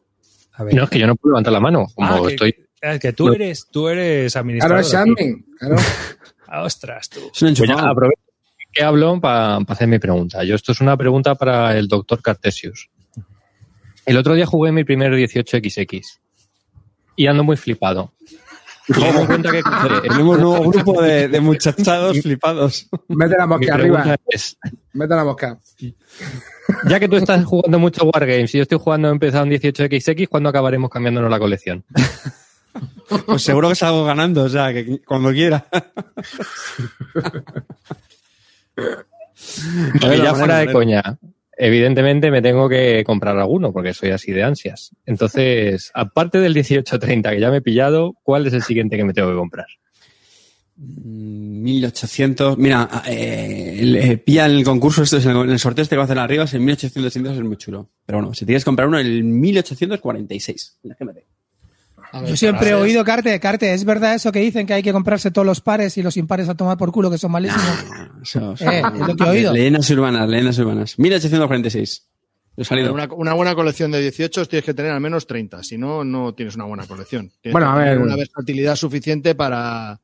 A 0.53 0.63
ver. 0.63 0.73
No, 0.75 0.83
es 0.83 0.89
que 0.89 0.99
yo 0.99 1.07
no 1.07 1.15
puedo 1.15 1.33
levantar 1.33 1.53
la 1.53 1.59
mano. 1.59 1.85
Como 1.95 2.07
Ah, 2.07 2.19
que, 2.25 2.33
estoy. 2.33 2.66
Es 2.81 3.00
que 3.00 3.13
tú 3.13 3.31
eres, 3.34 3.67
tú 3.72 3.88
eres 3.88 4.34
Claro, 4.34 4.46
administrador. 4.46 4.79
es 4.79 4.93
aquí. 4.93 5.10
admin. 5.12 5.46
Claro. 5.60 5.75
Ah, 6.50 6.63
ostras, 6.63 7.10
tú. 7.10 7.19
Es 7.34 7.41
un 7.41 7.48
Voy 7.48 7.48
a 7.48 7.50
enchufado. 7.72 7.89
aprovechar 7.91 8.24
que 8.72 8.81
hablo 8.84 9.19
para 9.19 9.57
hacer 9.57 9.86
mi 9.89 10.00
pregunta. 10.00 10.46
Yo, 10.46 10.55
esto 10.55 10.72
es 10.72 10.79
una 10.79 10.96
pregunta 10.96 11.36
para 11.36 11.77
el 11.77 11.89
doctor 11.89 12.22
Cartesius. 12.22 12.89
El 14.05 14.15
otro 14.15 14.34
día 14.34 14.46
jugué 14.46 14.72
mi 14.72 14.86
primer 14.86 15.12
18XX 15.13 16.01
y 17.17 17.27
ando 17.27 17.43
muy 17.43 17.57
flipado. 17.57 18.13
En 18.88 19.25
cuenta 19.25 19.51
que 19.51 19.62
Tenemos 20.03 20.38
un 20.38 20.41
nuevo 20.43 20.72
grupo 20.72 21.01
de, 21.01 21.27
de 21.27 21.39
muchachados 21.41 22.22
flipados. 22.22 22.88
Mete 23.10 23.36
la 23.38 23.46
mosca 23.46 23.74
arriba. 23.74 24.15
es, 24.29 24.57
Mete 24.93 25.15
la 25.15 25.25
mosca. 25.25 25.60
ya 26.88 26.98
que 27.01 27.10
tú 27.10 27.17
estás 27.17 27.43
jugando 27.43 27.77
mucho 27.77 28.05
Wargames 28.05 28.55
y 28.55 28.60
yo 28.60 28.62
estoy 28.62 28.79
jugando 28.81 29.10
empezado 29.10 29.43
en 29.43 29.51
18XX, 29.51 30.29
¿cuándo 30.29 30.48
acabaremos 30.48 30.89
cambiándonos 30.89 31.29
la 31.29 31.39
colección? 31.39 31.84
Pues 33.25 33.41
seguro 33.41 33.69
que 33.69 33.75
salgo 33.75 34.03
ganando, 34.03 34.43
o 34.43 34.50
sea, 34.50 34.74
que 34.74 35.01
cuando 35.05 35.31
quiera. 35.31 35.65
Porque 40.01 40.17
ya 40.17 40.34
fuera 40.36 40.57
de 40.60 40.72
coña, 40.72 41.17
evidentemente 41.57 42.31
me 42.31 42.41
tengo 42.41 42.69
que 42.69 43.03
comprar 43.05 43.38
alguno 43.38 43.72
porque 43.72 43.93
soy 43.93 44.12
así 44.12 44.31
de 44.31 44.43
ansias. 44.43 44.91
Entonces, 45.05 45.91
aparte 45.93 46.39
del 46.39 46.53
1830 46.53 47.31
que 47.31 47.39
ya 47.39 47.51
me 47.51 47.57
he 47.57 47.62
pillado, 47.62 48.15
¿cuál 48.24 48.48
es 48.48 48.53
el 48.53 48.63
siguiente 48.63 48.98
que 48.98 49.03
me 49.03 49.13
tengo 49.13 49.29
que 49.29 49.38
comprar? 49.38 49.67
Mm, 50.77 51.63
1800. 51.63 52.57
Mira, 52.57 53.03
eh, 53.07 53.79
eh, 53.81 54.17
pilla 54.17 54.46
el 54.46 54.63
concurso, 54.63 55.03
esto 55.03 55.17
es 55.17 55.25
el, 55.25 55.50
el 55.50 55.60
sorteo 55.60 55.84
este 55.84 55.96
que 55.96 55.98
va 55.98 56.03
a 56.03 56.05
hacer 56.05 56.19
arriba, 56.19 56.43
es 56.43 56.53
el 56.53 56.62
1800 56.62 57.36
es 57.36 57.43
muy 57.43 57.57
chulo. 57.57 57.89
Pero 58.05 58.19
bueno, 58.19 58.34
si 58.34 58.46
tienes 58.46 58.63
que 58.63 58.67
comprar 58.67 58.88
uno, 58.88 59.00
el 59.00 59.24
1846. 59.24 60.79
Déjame 60.84 61.12
A 61.12 61.15
ver, 62.13 62.29
Yo 62.29 62.35
siempre 62.37 62.69
he 62.69 62.73
oído, 62.73 63.03
Carte, 63.03 63.39
Carte, 63.39 63.73
¿es 63.73 63.83
verdad 63.85 64.15
eso 64.15 64.31
que 64.31 64.39
dicen 64.39 64.65
que 64.67 64.73
hay 64.73 64.83
que 64.83 64.91
comprarse 64.93 65.31
todos 65.31 65.45
los 65.45 65.61
pares 65.61 65.97
y 65.97 66.03
los 66.03 66.17
impares 66.17 66.47
a 66.49 66.55
tomar 66.55 66.77
por 66.77 66.91
culo 66.91 67.09
que 67.11 67.17
son 67.17 67.31
malísimos? 67.31 67.65
Eso, 68.23 68.53
Eh, 68.59 68.81
es 68.93 68.99
lo 69.07 69.15
que 69.15 69.23
he 69.23 69.29
oído. 69.29 69.53
Leyendas 69.53 69.89
urbanas, 69.91 70.27
leyendas 70.29 70.57
urbanas. 70.59 70.97
1846. 70.99 72.05
He 72.59 72.63
salido. 72.63 72.91
Una, 72.93 73.07
una 73.13 73.33
buena 73.33 73.53
colección 73.53 73.91
de 73.91 74.01
18 74.01 74.45
tienes 74.47 74.65
que 74.65 74.73
tener 74.73 74.91
al 74.91 74.99
menos 75.01 75.27
30, 75.27 75.61
si 75.63 75.77
no, 75.77 76.03
no 76.03 76.33
tienes 76.33 76.55
una 76.55 76.65
buena 76.65 76.87
colección. 76.87 77.29
Tienes 77.41 77.53
Bueno, 77.53 77.67
que 77.67 77.71
a 77.73 77.75
tener 77.83 77.97
ver. 77.97 78.05
una 78.07 78.15
versatilidad 78.15 78.75
suficiente 78.75 79.35
para. 79.35 79.99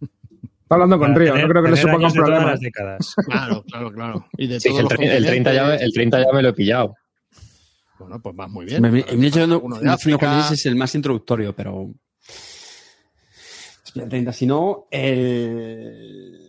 Está 0.00 0.74
hablando 0.74 0.98
con 0.98 1.14
Río, 1.14 1.32
tener- 1.32 1.46
no 1.46 1.50
creo 1.52 1.62
que 1.64 1.70
le 1.70 1.76
suponga 1.76 2.06
un 2.08 2.12
problema. 2.14 2.50
las 2.50 2.60
décadas. 2.60 3.14
Claro, 3.26 3.62
claro, 3.70 3.92
claro. 3.92 4.26
Y 4.38 4.46
de 4.46 4.60
Sí, 4.60 4.68
todos 4.70 4.80
el, 4.80 4.84
los 4.84 4.92
el 5.16 5.26
30 5.26 5.52
ya, 5.54 5.64
me- 5.66 5.76
el 5.76 5.92
30 5.92 6.18
ya 6.20 6.32
me 6.32 6.42
lo 6.42 6.48
he 6.48 6.52
pillado. 6.54 6.94
Bueno, 7.98 8.20
pues 8.22 8.36
vas 8.36 8.50
muy 8.50 8.66
bien. 8.66 8.84
El 8.84 8.92
1846 8.92 9.62
Uno 9.62 9.78
de 9.78 9.90
África. 9.90 10.48
es 10.52 10.66
el 10.66 10.76
más 10.76 10.94
introductorio, 10.94 11.54
pero. 11.54 11.90
Espera, 13.84 14.08
30, 14.08 14.32
si 14.32 14.46
no, 14.46 14.86
el. 14.90 16.44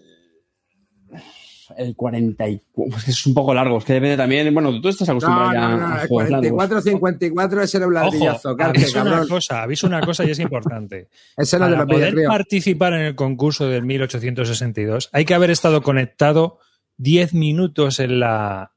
El 1.78 1.96
44. 1.96 2.98
Es 2.98 3.06
que 3.06 3.12
es 3.12 3.26
un 3.28 3.34
poco 3.36 3.54
largo, 3.54 3.78
es 3.78 3.86
que 3.86 3.94
depende 3.94 4.18
también. 4.18 4.52
Bueno, 4.54 4.82
tú 4.82 4.90
estás 4.90 5.08
No, 5.08 5.14
acostumbrado 5.14 5.54
ya 5.54 5.70
no, 5.70 5.78
no, 5.78 5.88
a 5.96 6.02
el 6.02 6.08
juegos 6.08 6.32
largos. 6.32 6.70
44-54 6.70 7.62
ese 7.62 7.78
era 7.78 7.88
un 7.88 7.94
ladrillazo. 7.94 8.50
Ojo, 8.50 8.58
Carte, 8.58 8.80
aviso 8.80 9.02
una 9.04 9.28
cosa, 9.28 9.62
aviso 9.62 9.88
una 9.88 10.02
cosa 10.02 10.26
y 10.26 10.32
es 10.32 10.40
importante. 10.40 11.10
Ese 11.38 11.60
no 11.60 11.66
Para 11.66 11.78
lo 11.78 11.86
pide 11.86 11.96
poder 11.96 12.16
Río. 12.16 12.28
participar 12.28 12.94
en 12.94 13.02
el 13.02 13.16
concurso 13.16 13.68
del 13.68 13.86
1862 13.86 15.10
hay 15.14 15.26
que 15.26 15.34
haber 15.36 15.52
estado 15.52 15.84
conectado 15.84 16.58
10 16.98 17.36
minutos 17.36 18.00
en, 18.00 18.20
la, 18.20 18.72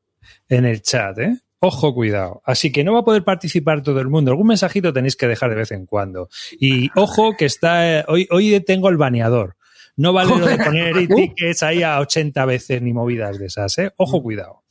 en 0.50 0.66
el 0.66 0.82
chat, 0.82 1.18
¿eh? 1.18 1.38
Ojo, 1.64 1.94
cuidado. 1.94 2.42
Así 2.44 2.72
que 2.72 2.82
no 2.82 2.92
va 2.92 2.98
a 2.98 3.04
poder 3.04 3.22
participar 3.22 3.84
todo 3.84 4.00
el 4.00 4.08
mundo. 4.08 4.32
Algún 4.32 4.48
mensajito 4.48 4.92
tenéis 4.92 5.14
que 5.14 5.28
dejar 5.28 5.50
de 5.50 5.54
vez 5.54 5.70
en 5.70 5.86
cuando. 5.86 6.28
Y 6.58 6.90
ojo 6.96 7.36
que 7.38 7.44
está, 7.44 8.00
eh, 8.00 8.04
hoy, 8.08 8.26
hoy 8.32 8.58
tengo 8.66 8.88
el 8.88 8.96
baneador. 8.96 9.54
No 9.94 10.12
vale 10.12 10.36
lo 10.36 10.44
de 10.44 10.58
poner 10.58 11.06
tickets 11.14 11.62
ahí 11.62 11.84
a 11.84 12.00
80 12.00 12.44
veces 12.46 12.82
ni 12.82 12.92
movidas 12.92 13.38
de 13.38 13.46
esas, 13.46 13.78
¿eh? 13.78 13.92
Ojo, 13.96 14.20
cuidado. 14.24 14.64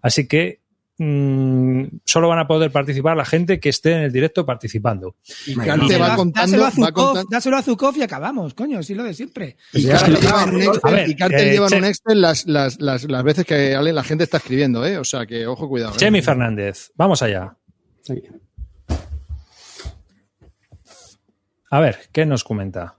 Así 0.00 0.26
que 0.26 0.62
mm, 0.98 1.84
solo 2.04 2.28
van 2.28 2.38
a 2.40 2.46
poder 2.46 2.70
participar 2.70 3.16
la 3.16 3.24
gente 3.24 3.58
que 3.60 3.68
esté 3.70 3.92
en 3.92 4.02
el 4.02 4.12
directo 4.12 4.44
participando. 4.44 5.16
Y 5.46 5.54
Carte 5.54 5.96
va 5.96 6.16
contando, 6.16 6.56
dáselo, 6.58 6.62
a 6.62 6.66
va 6.66 6.70
Zukov, 6.72 7.04
contando. 7.06 7.28
dáselo 7.30 7.56
a 7.56 7.62
Zukov 7.62 7.96
y 7.96 8.02
acabamos, 8.02 8.54
coño, 8.54 8.78
así 8.78 8.94
lo 8.94 9.04
de 9.04 9.14
siempre. 9.14 9.56
Y 9.72 9.82
Ya, 9.82 9.92
Cartel 9.92 10.14
ya, 10.14 10.20
lleva 10.20 10.42
en 10.44 10.54
un. 10.54 10.62
Excel, 10.62 10.92
ver, 10.92 11.08
y 11.08 11.12
eh, 11.56 11.60
un 11.78 11.84
Excel 11.84 12.20
las, 12.20 12.46
las, 12.46 12.80
las, 12.80 13.04
las 13.04 13.22
veces 13.24 13.46
que 13.46 13.74
Ale- 13.74 13.92
la 13.92 14.04
gente 14.04 14.24
está 14.24 14.36
escribiendo, 14.38 14.84
¿eh? 14.84 14.98
O 14.98 15.04
sea 15.04 15.26
que 15.26 15.46
ojo, 15.46 15.68
cuidado. 15.68 15.92
¿eh? 15.94 15.98
Chemi 15.98 16.20
Fernández, 16.22 16.90
vamos 16.96 17.22
allá. 17.22 17.56
A 21.70 21.80
ver, 21.80 21.98
¿qué 22.12 22.24
nos 22.24 22.44
comenta? 22.44 22.96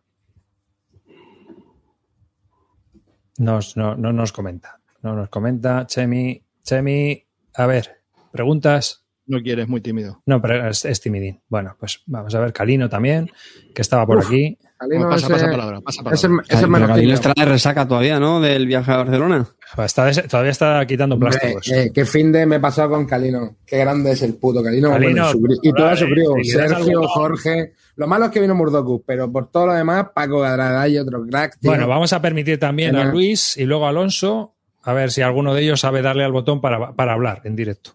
Nos, 3.37 3.77
no, 3.77 3.95
no 3.95 4.11
nos 4.13 4.31
comenta. 4.31 4.79
No 5.01 5.15
nos 5.15 5.29
comenta. 5.29 5.87
Chemi, 5.87 6.43
Chemi, 6.63 7.25
a 7.59 7.67
ver, 7.67 7.97
preguntas. 8.31 9.05
No 9.27 9.39
quieres, 9.43 9.67
muy 9.67 9.79
tímido. 9.79 10.23
No, 10.25 10.41
pero 10.41 10.67
es, 10.69 10.85
es 10.85 10.99
timidín. 11.01 11.39
Bueno, 11.49 11.75
pues 11.79 12.01
vamos 12.07 12.33
a 12.33 12.39
ver, 12.39 12.51
Calino 12.51 12.89
también, 12.89 13.29
que 13.75 13.81
estaba 13.83 14.03
por 14.07 14.17
Uf. 14.17 14.25
aquí. 14.25 14.57
Calino 14.75 15.07
pasa, 15.07 15.27
ese- 15.27 15.33
pasa 15.35 15.51
palabra, 15.51 15.81
pasa 15.81 16.01
palabra. 16.01 16.15
ese- 16.15 16.27
ese 16.27 16.55
Pero 16.55 16.67
menos 16.67 16.89
Calino 16.89 17.13
estará 17.13 17.33
de 17.37 17.45
resaca 17.45 17.87
todavía, 17.87 18.19
¿no? 18.19 18.41
Del 18.41 18.65
viaje 18.65 18.91
a 18.91 18.97
Barcelona. 18.97 19.45
Está 19.85 20.05
des- 20.05 20.27
todavía 20.27 20.49
está 20.49 20.83
quitando 20.87 21.19
plásticos. 21.19 21.67
eh, 21.71 21.91
qué 21.93 22.05
fin 22.05 22.31
de 22.31 22.47
me 22.47 22.55
he 22.55 22.59
pasado 22.59 22.89
con 22.89 23.05
Calino. 23.05 23.57
Qué 23.67 23.77
grande 23.77 24.13
es 24.13 24.23
el 24.23 24.33
puto 24.33 24.63
Calino. 24.63 24.89
Calino, 24.89 25.31
Bueno, 25.33 25.47
y 25.51 25.55
su- 25.57 25.59
y 25.61 25.73
todo 25.73 25.95
su 25.95 26.05
quieres 26.07 26.51
Sergio, 26.71 26.99
algo- 27.01 27.07
Jorge. 27.09 27.73
Lo 27.97 28.07
malo 28.07 28.25
es 28.25 28.31
que 28.31 28.39
vino 28.41 28.55
Murdoku, 28.55 29.03
pero 29.05 29.31
por 29.31 29.51
todo 29.51 29.67
lo 29.67 29.73
demás, 29.73 30.07
Paco 30.15 30.39
Gadraday, 30.39 30.97
otro 30.97 31.23
crack. 31.29 31.59
tío. 31.59 31.69
Bueno, 31.69 31.87
vamos 31.87 32.13
a 32.13 32.19
permitir 32.21 32.57
también 32.57 32.95
a. 32.95 33.03
Luis 33.11 33.57
y 33.57 33.65
luego 33.65 33.85
a 33.85 33.89
Alonso, 33.89 34.55
a 34.83 34.93
ver 34.93 35.11
si 35.11 35.21
alguno 35.21 35.53
de 35.53 35.63
ellos 35.63 35.79
sabe 35.79 36.01
darle 36.01 36.23
al 36.23 36.31
botón 36.31 36.61
para, 36.61 36.93
para 36.93 37.13
hablar 37.13 37.41
en 37.43 37.55
directo. 37.55 37.91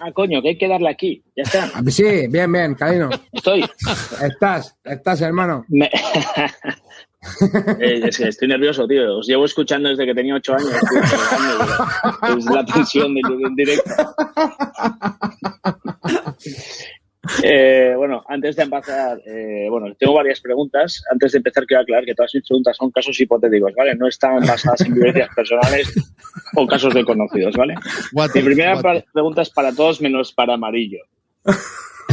Ah, 0.00 0.12
coño, 0.12 0.42
que 0.42 0.48
hay 0.50 0.58
que 0.58 0.68
darle 0.68 0.90
aquí. 0.90 1.22
Ya 1.34 1.42
está. 1.44 1.70
Ah, 1.74 1.82
Sí, 1.88 2.26
bien, 2.28 2.52
bien, 2.52 2.74
Calino. 2.74 3.08
Estoy. 3.32 3.64
Estás, 4.22 4.76
estás, 4.84 5.20
hermano. 5.22 5.64
Me- 5.68 5.90
Eh, 7.80 8.00
es 8.04 8.16
que 8.16 8.28
estoy 8.28 8.46
nervioso, 8.46 8.86
tío. 8.86 9.18
Os 9.18 9.26
llevo 9.26 9.44
escuchando 9.44 9.88
desde 9.88 10.06
que 10.06 10.14
tenía 10.14 10.36
ocho 10.36 10.54
años. 10.54 10.70
tío. 10.70 12.36
Es 12.38 12.44
la 12.44 12.64
tensión 12.64 13.12
del 13.12 13.54
directo. 13.56 13.90
Eh, 17.42 17.94
bueno, 17.96 18.22
antes 18.28 18.56
de 18.56 18.62
empezar, 18.62 19.20
eh, 19.26 19.66
bueno, 19.68 19.94
tengo 19.98 20.14
varias 20.14 20.40
preguntas. 20.40 21.02
Antes 21.10 21.32
de 21.32 21.38
empezar, 21.38 21.66
quiero 21.66 21.82
aclarar 21.82 22.04
que 22.04 22.14
todas 22.14 22.32
mis 22.34 22.46
preguntas 22.46 22.76
son 22.76 22.90
casos 22.90 23.18
hipotéticos, 23.20 23.72
¿vale? 23.74 23.94
No 23.96 24.06
están 24.06 24.40
basadas 24.46 24.82
en 24.82 24.94
vivencias 24.94 25.28
personales 25.34 25.92
o 26.54 26.66
casos 26.66 26.94
de 26.94 27.04
conocidos, 27.04 27.56
¿vale? 27.56 27.74
What 28.12 28.30
Mi 28.34 28.42
primera 28.42 28.80
pregunta 29.12 29.42
es 29.42 29.50
para 29.50 29.74
todos 29.74 30.00
menos 30.00 30.32
para 30.32 30.54
Amarillo. 30.54 31.00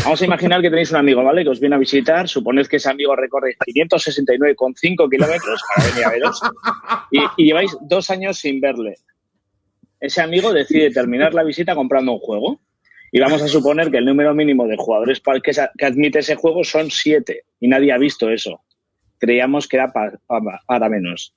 Vamos 0.03 0.21
a 0.21 0.25
imaginar 0.25 0.62
que 0.62 0.69
tenéis 0.69 0.91
un 0.91 0.97
amigo, 0.97 1.24
¿vale? 1.24 1.43
Que 1.43 1.50
os 1.50 1.59
viene 1.59 1.75
a 1.75 1.79
visitar. 1.79 2.27
Suponed 2.27 2.67
que 2.67 2.77
ese 2.77 2.89
amigo 2.89 3.15
recorre 3.15 3.55
569,5 3.65 5.09
kilómetros 5.09 5.62
para 5.75 5.88
venir 5.88 6.05
a 6.05 6.09
veros. 6.09 6.41
Y, 7.12 7.19
y 7.38 7.45
lleváis 7.47 7.75
dos 7.81 8.09
años 8.09 8.38
sin 8.38 8.59
verle. 8.59 8.95
Ese 10.00 10.21
amigo 10.21 10.53
decide 10.53 10.91
terminar 10.91 11.33
la 11.33 11.43
visita 11.43 11.74
comprando 11.74 12.12
un 12.12 12.19
juego. 12.19 12.59
Y 13.12 13.19
vamos 13.19 13.41
a 13.41 13.47
suponer 13.47 13.89
que 13.91 13.97
el 13.97 14.05
número 14.05 14.33
mínimo 14.33 14.67
de 14.67 14.75
jugadores 14.77 15.21
que, 15.43 15.51
que 15.77 15.85
admite 15.85 16.19
ese 16.19 16.35
juego 16.35 16.63
son 16.63 16.91
siete. 16.91 17.43
Y 17.59 17.67
nadie 17.67 17.91
ha 17.93 17.97
visto 17.97 18.29
eso. 18.29 18.62
Creíamos 19.19 19.67
que 19.67 19.77
era 19.77 19.88
pa- 19.91 20.12
pa- 20.27 20.62
para 20.67 20.89
menos. 20.89 21.33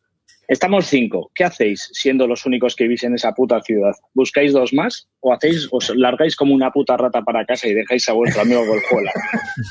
Estamos 0.49 0.87
cinco. 0.87 1.31
¿Qué 1.35 1.45
hacéis 1.45 1.91
siendo 1.93 2.27
los 2.27 2.47
únicos 2.47 2.75
que 2.75 2.85
vivís 2.85 3.05
en 3.05 3.15
esa 3.15 3.33
puta 3.33 3.61
ciudad? 3.61 3.93
¿Buscáis 4.15 4.53
dos 4.55 4.73
más? 4.73 5.07
¿O 5.21 5.33
hacéis, 5.35 5.69
os 5.71 5.95
largáis 5.95 6.37
como 6.37 6.55
una 6.55 6.71
puta 6.71 6.97
rata 6.97 7.21
para 7.21 7.45
casa 7.45 7.69
y 7.69 7.75
dejáis 7.75 8.09
a 8.09 8.15
vuestro 8.15 8.41
amigo 8.43 8.65
Goljuela? 8.65 9.13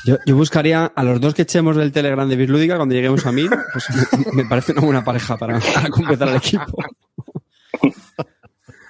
Yo, 0.24 0.36
buscaría 0.36 0.86
a 0.86 1.02
los 1.02 1.20
dos 1.20 1.34
que 1.34 1.42
echemos 1.42 1.76
del 1.76 1.90
Telegram 1.90 2.28
de 2.28 2.36
Bislúdica 2.36 2.76
cuando 2.76 2.94
lleguemos 2.94 3.26
a 3.26 3.32
mil. 3.32 3.50
Pues 3.72 3.86
me, 4.34 4.42
me 4.44 4.48
parece 4.48 4.70
una 4.72 4.80
buena 4.82 5.04
pareja 5.04 5.36
para, 5.36 5.58
para 5.58 5.88
completar 5.90 6.28
el 6.28 6.36
equipo. 6.36 6.64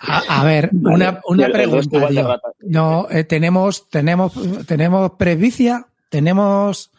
A, 0.08 0.40
a 0.40 0.44
ver, 0.44 0.70
una, 0.72 1.20
una 1.26 1.46
el- 1.46 1.52
pregunta. 1.52 2.40
No, 2.60 3.06
eh, 3.10 3.24
tenemos, 3.24 3.88
tenemos, 3.90 4.32
tenemos 4.66 5.12
presbicia, 5.12 5.86
tenemos 6.08 6.90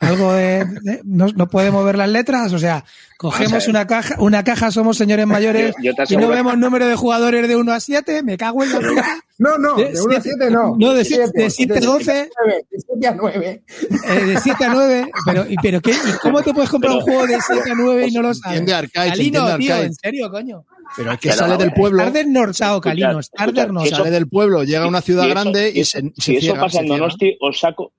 algo 0.00 0.32
de, 0.34 0.64
de- 0.82 1.00
no, 1.04 1.26
no 1.28 1.48
podemos 1.48 1.84
ver 1.84 1.96
las 1.96 2.08
letras, 2.10 2.52
o 2.52 2.58
sea, 2.58 2.84
cogemos 3.16 3.68
una 3.68 3.86
caja, 3.86 4.16
una 4.18 4.44
caja 4.44 4.70
somos 4.70 4.96
señores 4.98 5.26
mayores 5.26 5.74
Yo- 5.82 5.92
yo 5.92 6.04
y 6.08 6.16
no 6.20 6.28
vemos 6.28 6.58
número 6.58 6.86
de 6.86 6.94
jugadores 6.96 7.48
de 7.48 7.56
1 7.56 7.72
a 7.72 7.80
7, 7.80 8.22
me 8.22 8.36
cago 8.36 8.62
en 8.64 8.72
la 8.72 8.80
puta. 8.80 9.18
No, 9.38 9.56
no, 9.58 9.76
de 9.76 9.92
1 10.00 10.16
a 10.16 10.20
7 10.20 10.50
no. 10.50 10.76
No, 10.78 10.92
de 10.92 11.04
siete- 11.04 11.30
de 11.34 11.50
siete 11.50 11.72
a 11.72 11.80
De 11.80 11.86
doce. 11.86 12.30
7 12.70 13.06
a 13.08 13.14
9. 13.14 13.62
Eh, 14.08 14.24
de 14.26 14.40
7 14.40 14.64
a 14.64 14.68
9, 14.74 15.10
pero, 15.26 15.46
y, 15.48 15.56
pero 15.56 15.80
¿qué, 15.80 15.92
¿y 15.92 16.12
cómo 16.20 16.42
te 16.42 16.52
puedes 16.52 16.70
comprar 16.70 16.94
un 16.94 17.00
juego 17.00 17.26
de 17.26 17.38
7 17.40 17.70
a 17.70 17.74
9 17.74 18.06
y 18.08 18.12
no 18.12 18.22
lo 18.22 18.34
sabes? 18.34 18.60
Entiende 18.60 18.88
Calino, 18.90 19.56
tío, 19.56 19.76
en 19.76 19.94
serio, 19.94 20.30
coño. 20.30 20.64
Pero 20.96 21.12
es 21.12 21.18
que 21.18 21.28
Pero, 21.30 21.38
sale 21.40 21.56
del 21.56 21.68
eh, 21.68 21.72
pueblo, 21.74 21.98
Estar 22.04 22.12
desnorsado, 22.12 22.80
Calino, 22.80 23.18
escuchad, 23.20 23.52
desnorsado. 23.52 23.96
sale 24.04 24.10
del 24.10 24.28
pueblo, 24.28 24.62
llega 24.64 24.84
a 24.84 24.88
una 24.88 25.00
ciudad 25.00 25.28
grande 25.28 25.72
y 25.74 25.80
eso- 25.80 25.98
se, 25.98 26.12
si 26.20 26.40
se 26.40 26.46
eso 26.50 26.54
pasa 26.56 26.80
en. 26.80 26.88
Donosti, 26.88 27.36
os 27.40 27.58
saco. 27.58 27.92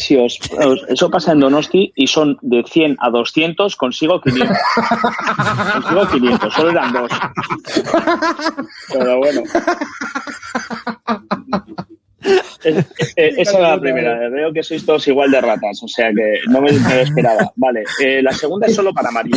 Si 0.00 0.16
os, 0.16 0.38
eso 0.88 1.10
pasa 1.10 1.32
en 1.32 1.40
Donosti 1.40 1.92
y 1.94 2.06
son 2.06 2.38
de 2.40 2.64
100 2.66 2.96
a 3.00 3.10
200, 3.10 3.76
consigo 3.76 4.18
500. 4.20 4.56
consigo 5.74 6.08
500, 6.08 6.54
solo 6.54 6.70
eran 6.70 6.92
dos. 6.92 7.10
Pero 8.92 9.18
bueno. 9.18 9.42
Es- 12.64 12.76
eh, 13.16 13.34
esa 13.38 13.58
era 13.58 13.70
la 13.70 13.80
primera. 13.80 14.28
Veo 14.28 14.52
que 14.52 14.62
sois 14.62 14.84
todos 14.84 15.06
igual 15.08 15.30
de 15.30 15.40
ratas, 15.40 15.82
o 15.82 15.88
sea 15.88 16.10
que 16.12 16.40
no 16.48 16.60
me, 16.60 16.72
me 16.72 16.94
lo 16.94 17.00
esperaba. 17.00 17.52
Vale, 17.56 17.84
eh, 18.02 18.22
la 18.22 18.32
segunda 18.32 18.66
es 18.66 18.74
solo 18.74 18.92
para 18.92 19.10
María. 19.10 19.36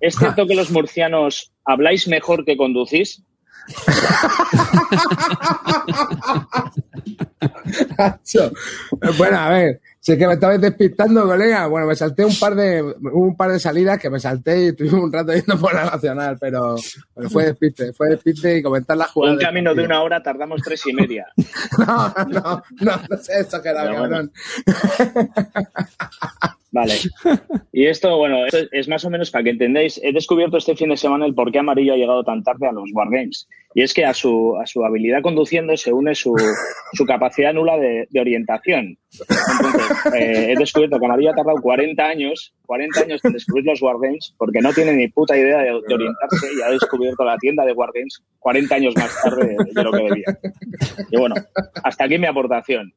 ¿Es 0.00 0.14
cierto 0.16 0.46
que 0.46 0.54
los 0.54 0.70
murcianos 0.70 1.52
habláis 1.64 2.08
mejor 2.08 2.44
que 2.44 2.56
conducís? 2.56 3.22
Bueno, 9.16 9.38
a 9.38 9.48
ver, 9.50 9.80
sé 10.04 10.18
que 10.18 10.26
me 10.26 10.34
estabais 10.34 10.60
despistando, 10.60 11.24
colega. 11.24 11.66
Bueno, 11.66 11.86
me 11.86 11.96
salté 11.96 12.26
un 12.26 12.38
par 12.38 12.54
de 12.54 12.82
un 12.82 13.34
par 13.38 13.50
de 13.50 13.58
salidas 13.58 13.98
que 13.98 14.10
me 14.10 14.20
salté 14.20 14.64
y 14.64 14.66
estuvimos 14.66 15.04
un 15.04 15.12
rato 15.12 15.32
yendo 15.32 15.58
por 15.58 15.72
la 15.72 15.86
nacional, 15.86 16.36
pero, 16.38 16.76
pero 17.14 17.30
fue 17.30 17.46
despiste, 17.46 17.94
fue 17.94 18.10
despiste 18.10 18.58
y 18.58 18.62
comentar 18.62 18.98
la 18.98 19.06
jugada. 19.06 19.32
Un 19.32 19.38
camino 19.40 19.74
de 19.74 19.82
una 19.82 20.02
hora 20.02 20.22
tardamos 20.22 20.60
tres 20.62 20.86
y 20.86 20.92
media. 20.92 21.26
No, 21.78 22.14
no, 22.28 22.62
no, 22.80 23.00
no 23.10 23.16
sé 23.16 23.40
eso 23.40 23.60
que 23.60 23.68
era, 23.68 23.84
bueno. 23.84 24.02
cabrón. 24.02 24.32
Vale. 26.70 26.94
Y 27.72 27.86
esto, 27.86 28.16
bueno, 28.18 28.46
esto 28.46 28.58
es 28.72 28.88
más 28.88 29.04
o 29.04 29.10
menos 29.10 29.30
para 29.30 29.44
que 29.44 29.50
entendáis. 29.50 30.00
He 30.02 30.12
descubierto 30.12 30.56
este 30.56 30.74
fin 30.74 30.88
de 30.88 30.96
semana 30.96 31.24
el 31.24 31.34
por 31.34 31.52
qué 31.52 31.60
Amarillo 31.60 31.94
ha 31.94 31.96
llegado 31.96 32.24
tan 32.24 32.42
tarde 32.42 32.66
a 32.66 32.72
los 32.72 32.90
Wargames. 32.92 33.48
Y 33.74 33.82
es 33.82 33.92
que 33.92 34.04
a 34.04 34.14
su, 34.14 34.56
a 34.56 34.66
su 34.66 34.84
habilidad 34.84 35.20
conduciendo 35.20 35.76
se 35.76 35.92
une 35.92 36.14
su, 36.14 36.34
su 36.92 37.04
capacidad 37.04 37.52
nula 37.52 37.76
de, 37.76 38.06
orientación. 38.18 38.96
Entonces, 39.10 40.14
eh, 40.14 40.52
he 40.52 40.56
descubierto 40.56 40.98
que 40.98 41.06
Amarillo 41.06 41.32
ha 41.32 41.34
tardado 41.34 41.60
40 41.60 42.04
años, 42.04 42.54
40 42.66 43.00
años 43.00 43.20
en 43.24 43.32
descubrir 43.32 43.64
los 43.64 43.82
Wargames 43.82 44.34
porque 44.38 44.60
no 44.60 44.72
tiene 44.72 44.92
ni 44.92 45.08
puta 45.08 45.36
idea 45.36 45.58
de, 45.58 45.72
de 45.86 45.94
orientarse 45.94 46.46
y 46.56 46.62
ha 46.62 46.70
descubierto 46.70 47.24
la 47.24 47.36
tienda 47.38 47.64
de 47.64 47.72
Wargames 47.72 48.22
40 48.38 48.74
años 48.74 48.94
más 48.96 49.22
tarde 49.22 49.48
de, 49.48 49.56
de 49.72 49.82
lo 49.82 49.90
que 49.90 50.02
debía. 50.04 50.38
Y 51.10 51.16
bueno, 51.16 51.34
hasta 51.82 52.04
aquí 52.04 52.16
mi 52.16 52.26
aportación. 52.26 52.94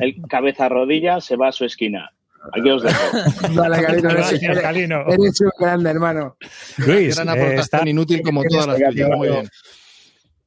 El 0.00 0.20
cabeza 0.28 0.68
rodilla 0.68 1.22
se 1.22 1.36
va 1.36 1.48
a 1.48 1.52
su 1.52 1.64
esquina. 1.64 2.12
Aquí 2.52 2.70
os 2.70 2.82
dejo. 2.82 3.54
Vale, 3.54 3.82
Calino, 3.82 4.10
eres, 4.10 4.14
Gracias, 4.28 4.42
eres- 4.42 4.60
Calino. 4.60 5.04
eres 5.08 5.40
un 5.40 5.50
grande 5.58 5.90
hermano. 5.90 6.36
Luis, 6.78 7.16
Gran 7.16 7.36
eh, 7.38 7.54
está- 7.56 7.88
inútil 7.88 8.22
como 8.22 8.42
todas 8.44 8.66
las 8.66 8.76
tuyas. 8.76 9.10
Muy 9.16 9.28
bien. 9.28 9.48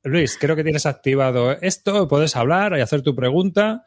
Luis, 0.03 0.37
creo 0.39 0.55
que 0.55 0.63
tienes 0.63 0.85
activado 0.87 1.51
esto, 1.61 2.07
puedes 2.07 2.35
hablar 2.35 2.75
y 2.77 2.81
hacer 2.81 3.01
tu 3.03 3.15
pregunta 3.15 3.83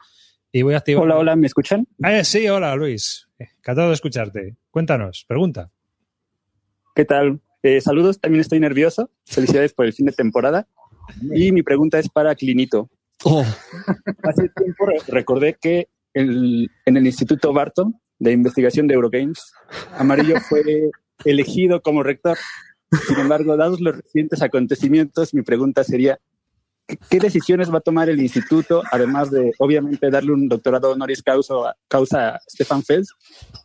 y 0.51 0.61
voy 0.61 0.73
a 0.73 0.77
activar. 0.77 1.03
Hola, 1.03 1.17
hola, 1.17 1.35
¿me 1.35 1.47
escuchan? 1.47 1.85
Eh, 2.05 2.23
sí, 2.23 2.47
hola 2.47 2.73
Luis. 2.75 3.27
Encantado 3.37 3.89
de 3.89 3.95
escucharte. 3.95 4.55
Cuéntanos, 4.71 5.25
pregunta. 5.27 5.69
¿Qué 6.95 7.03
tal? 7.03 7.41
Eh, 7.63 7.81
saludos, 7.81 8.21
también 8.21 8.39
estoy 8.41 8.59
nervioso. 8.61 9.11
Felicidades 9.25 9.73
por 9.73 9.85
el 9.85 9.93
fin 9.93 10.05
de 10.05 10.13
temporada. 10.13 10.67
Y 11.33 11.51
mi 11.51 11.63
pregunta 11.63 11.99
es 11.99 12.07
para 12.09 12.33
Clinito. 12.35 12.89
Hace 14.23 14.49
tiempo 14.55 14.85
re- 14.85 15.01
recordé 15.07 15.57
que 15.59 15.89
el- 16.13 16.69
en 16.85 16.95
el 16.97 17.05
Instituto 17.05 17.51
Barton 17.51 17.99
de 18.19 18.31
Investigación 18.31 18.87
de 18.87 18.95
Eurogames, 18.95 19.53
Amarillo 19.97 20.35
fue 20.49 20.91
elegido 21.23 21.81
como 21.81 22.03
rector. 22.03 22.37
Sin 23.07 23.19
embargo, 23.19 23.57
dados 23.57 23.81
los 23.81 23.97
recientes 23.97 24.41
acontecimientos, 24.41 25.33
mi 25.33 25.41
pregunta 25.41 25.83
sería, 25.83 26.19
¿qué, 26.87 26.97
qué 27.09 27.19
decisiones 27.19 27.73
va 27.73 27.79
a 27.79 27.81
tomar 27.81 28.09
el 28.09 28.21
instituto, 28.21 28.83
además 28.91 29.31
de, 29.31 29.51
obviamente, 29.59 30.09
darle 30.09 30.31
un 30.31 30.47
doctorado 30.47 30.91
honoris 30.91 31.21
causa, 31.21 31.75
causa 31.87 32.35
a 32.35 32.39
Stefan 32.49 32.83
Fels 32.83 33.09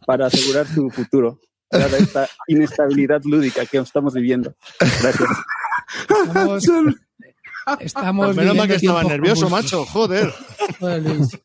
para 0.07 0.27
asegurar 0.27 0.67
su 0.67 0.91
futuro, 0.91 1.39
dada 1.71 1.99
esta 1.99 2.29
inestabilidad 2.49 3.23
lúdica 3.25 3.67
que 3.67 3.79
estamos 3.79 4.15
viviendo? 4.15 4.55
Gracias. 4.79 5.29
Estamos, 6.09 6.65
estamos 7.81 8.37
Menos 8.37 8.57
mal 8.57 8.69
que 8.69 8.75
estaba 8.75 9.05
nervioso, 9.05 9.49
macho. 9.51 9.85
Joder. 9.85 10.33
Joder, 10.79 11.03
Luis. 11.03 11.39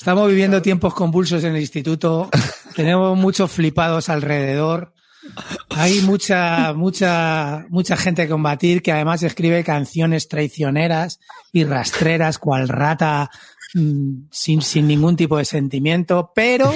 Estamos 0.00 0.30
viviendo 0.30 0.62
tiempos 0.62 0.94
convulsos 0.94 1.44
en 1.44 1.54
el 1.54 1.60
instituto. 1.60 2.30
Tenemos 2.74 3.18
muchos 3.18 3.52
flipados 3.52 4.08
alrededor. 4.08 4.94
Hay 5.68 6.00
mucha, 6.00 6.72
mucha, 6.72 7.66
mucha 7.68 7.98
gente 7.98 8.22
a 8.22 8.28
combatir 8.30 8.80
que 8.80 8.92
además 8.92 9.22
escribe 9.22 9.62
canciones 9.62 10.26
traicioneras 10.26 11.20
y 11.52 11.64
rastreras, 11.64 12.38
cual 12.38 12.70
rata, 12.70 13.30
mm, 13.74 14.28
sin, 14.30 14.62
sin 14.62 14.88
ningún 14.88 15.16
tipo 15.16 15.36
de 15.36 15.44
sentimiento, 15.44 16.32
pero, 16.34 16.72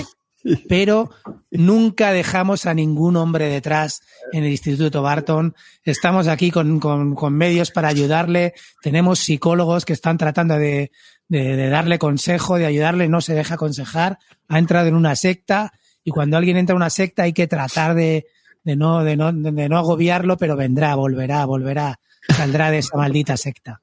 pero 0.69 1.11
nunca 1.51 2.13
dejamos 2.13 2.67
a 2.67 2.75
ningún 2.75 3.17
hombre 3.17 3.49
detrás 3.49 4.03
en 4.33 4.45
el 4.45 4.51
Instituto 4.51 5.03
Barton. 5.03 5.55
Estamos 5.85 6.29
aquí 6.29 6.51
con, 6.51 6.79
con- 6.81 7.15
medios 7.35 7.71
para 7.71 7.89
ayudarle. 7.89 8.55
Tenemos 8.83 9.21
psicólogos 9.21 9.85
que 9.85 9.93
están 9.95 10.19
tratando 10.19 10.55
de, 10.59 10.91
de- 11.29 11.69
darle 11.69 11.99
consejo, 11.99 12.57
de 12.59 12.67
ayudarle, 12.67 13.09
no 13.09 13.21
se 13.21 13.35
deja 13.35 13.55
aconsejar. 13.55 14.19
Ha 14.49 14.59
entrado 14.59 14.89
en 14.89 14.95
una 14.95 15.17
secta 15.17 15.73
y 16.03 16.11
cuando 16.11 16.37
alguien 16.37 16.57
entra 16.57 16.75
en 16.75 16.79
una 16.79 16.91
secta 16.91 17.23
hay 17.23 17.33
que 17.33 17.47
tratar 17.47 17.95
de, 17.95 18.27
de 18.63 18.77
no, 18.77 19.03
de, 19.05 19.17
no, 19.17 19.33
de 19.33 19.69
no 19.69 19.79
agobiarlo, 19.79 20.37
pero 20.37 20.57
vendrá, 20.57 20.95
volverá, 20.95 21.45
volverá, 21.47 21.99
saldrá 22.37 22.71
de 22.71 22.79
esa 22.79 22.97
maldita 22.97 23.37
secta. 23.37 23.81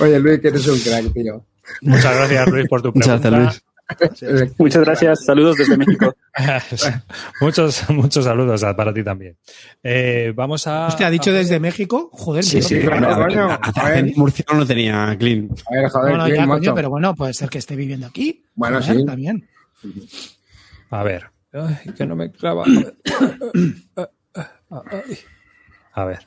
Oye, 0.00 0.18
Luis, 0.18 0.40
que 0.40 0.48
un 0.48 0.78
crack, 0.80 1.12
tío. 1.12 1.44
Muchas 1.82 2.16
gracias, 2.16 2.48
Luis, 2.48 2.68
por 2.68 2.82
tu 2.82 2.92
Muchas 2.94 3.20
pregunta. 3.20 3.54
gracias, 3.98 4.30
Luis. 4.32 4.52
Muchas 4.58 4.84
gracias. 4.84 5.24
Saludos 5.24 5.56
desde 5.56 5.76
México. 5.76 6.14
muchos, 7.40 7.88
muchos 7.90 8.24
saludos 8.24 8.62
para 8.76 8.92
ti 8.92 9.02
también. 9.02 9.36
Eh, 9.82 10.32
vamos 10.36 10.66
a. 10.66 10.86
Hostia, 10.88 11.06
ha 11.06 11.10
dicho 11.10 11.32
desde 11.32 11.58
México, 11.60 12.10
joder, 12.12 12.44
Sí, 12.44 12.60
sí, 12.62 12.74
no- 12.80 12.90
claro, 12.90 13.08
a 13.08 13.18
ver, 13.18 13.26
coño, 13.28 13.58
hace- 13.60 13.80
a 13.80 13.84
ver. 13.88 14.04
hace 14.04 14.12
Murciano 14.16 14.58
no 14.60 14.66
tenía 14.66 15.16
clean. 15.18 15.48
A 15.70 15.74
ver, 15.74 15.88
joder, 15.90 16.12
No, 16.12 16.18
no, 16.18 16.24
Clint, 16.24 16.38
ya, 16.38 16.46
coño, 16.46 16.74
pero 16.74 16.90
bueno, 16.90 17.14
puede 17.14 17.32
ser 17.34 17.48
que 17.48 17.58
esté 17.58 17.76
viviendo 17.76 18.06
aquí. 18.06 18.44
Bueno, 18.54 18.80
Joder, 18.82 18.96
sí. 18.98 19.06
También. 19.06 19.48
A 20.90 21.02
ver. 21.02 21.30
Ay, 21.52 21.92
que 21.96 22.04
no 22.06 22.14
me 22.14 22.30
clava. 22.30 22.64
A 25.92 26.04
ver. 26.04 26.26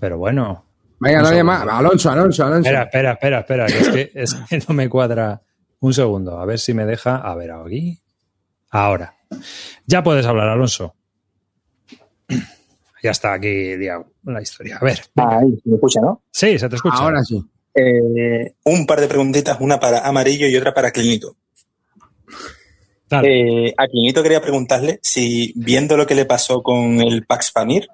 Pero 0.00 0.18
bueno. 0.18 0.64
Venga, 1.00 1.22
nadie 1.22 1.42
más. 1.42 1.66
Alonso, 1.68 2.10
Alonso, 2.10 2.44
Alonso. 2.44 2.70
Espera, 2.70 2.82
espera, 2.84 3.12
espera, 3.12 3.40
espera. 3.40 3.66
que 3.66 3.78
es, 3.78 3.88
que, 3.88 4.10
es 4.14 4.34
que 4.34 4.58
no 4.68 4.74
me 4.74 4.88
cuadra. 4.88 5.42
Un 5.80 5.92
segundo. 5.92 6.38
A 6.38 6.46
ver 6.46 6.58
si 6.58 6.72
me 6.72 6.86
deja. 6.86 7.16
A 7.16 7.34
ver, 7.34 7.50
aquí. 7.50 8.00
Ahora. 8.70 9.14
Ya 9.86 10.02
puedes 10.02 10.24
hablar, 10.26 10.48
Alonso. 10.48 10.94
Ya 13.02 13.10
está 13.10 13.34
aquí, 13.34 13.76
la 14.22 14.40
historia. 14.40 14.78
A 14.78 14.84
ver. 14.84 14.98
Ahí, 15.16 15.60
me 15.64 15.74
escucha, 15.74 16.00
¿no? 16.00 16.22
Sí, 16.30 16.58
se 16.58 16.68
te 16.70 16.76
escucha. 16.76 16.96
Ahora 16.96 17.22
sí. 17.22 17.44
Eh, 17.74 18.54
un 18.64 18.86
par 18.86 19.00
de 19.00 19.08
preguntitas, 19.08 19.58
una 19.60 19.78
para 19.78 20.06
Amarillo 20.06 20.46
y 20.46 20.56
otra 20.56 20.72
para 20.72 20.90
Clinito. 20.90 21.36
Eh, 23.10 23.74
a 23.76 23.86
Clinito 23.88 24.22
quería 24.22 24.40
preguntarle 24.40 25.00
si, 25.02 25.52
viendo 25.54 25.96
lo 25.96 26.06
que 26.06 26.14
le 26.14 26.24
pasó 26.24 26.62
con 26.62 27.00
el 27.00 27.26
Pax 27.26 27.50
Pamir, 27.50 27.88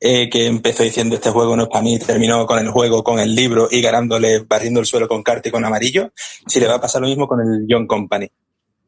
eh, 0.00 0.28
que 0.28 0.46
empezó 0.46 0.82
diciendo 0.82 1.14
este 1.14 1.30
juego 1.30 1.56
no 1.56 1.64
es 1.64 1.68
para 1.68 1.82
mí, 1.82 1.98
terminó 1.98 2.44
con 2.46 2.58
el 2.58 2.70
juego, 2.70 3.02
con 3.02 3.18
el 3.18 3.34
libro 3.34 3.68
y 3.70 3.80
ganándole, 3.80 4.40
barriendo 4.40 4.80
el 4.80 4.86
suelo 4.86 5.08
con 5.08 5.22
carta 5.22 5.48
y 5.48 5.52
con 5.52 5.64
amarillo, 5.64 6.12
si 6.46 6.60
le 6.60 6.66
va 6.66 6.74
a 6.74 6.80
pasar 6.80 7.00
lo 7.00 7.08
mismo 7.08 7.26
con 7.26 7.40
el 7.40 7.66
John 7.68 7.86
Company. 7.86 8.28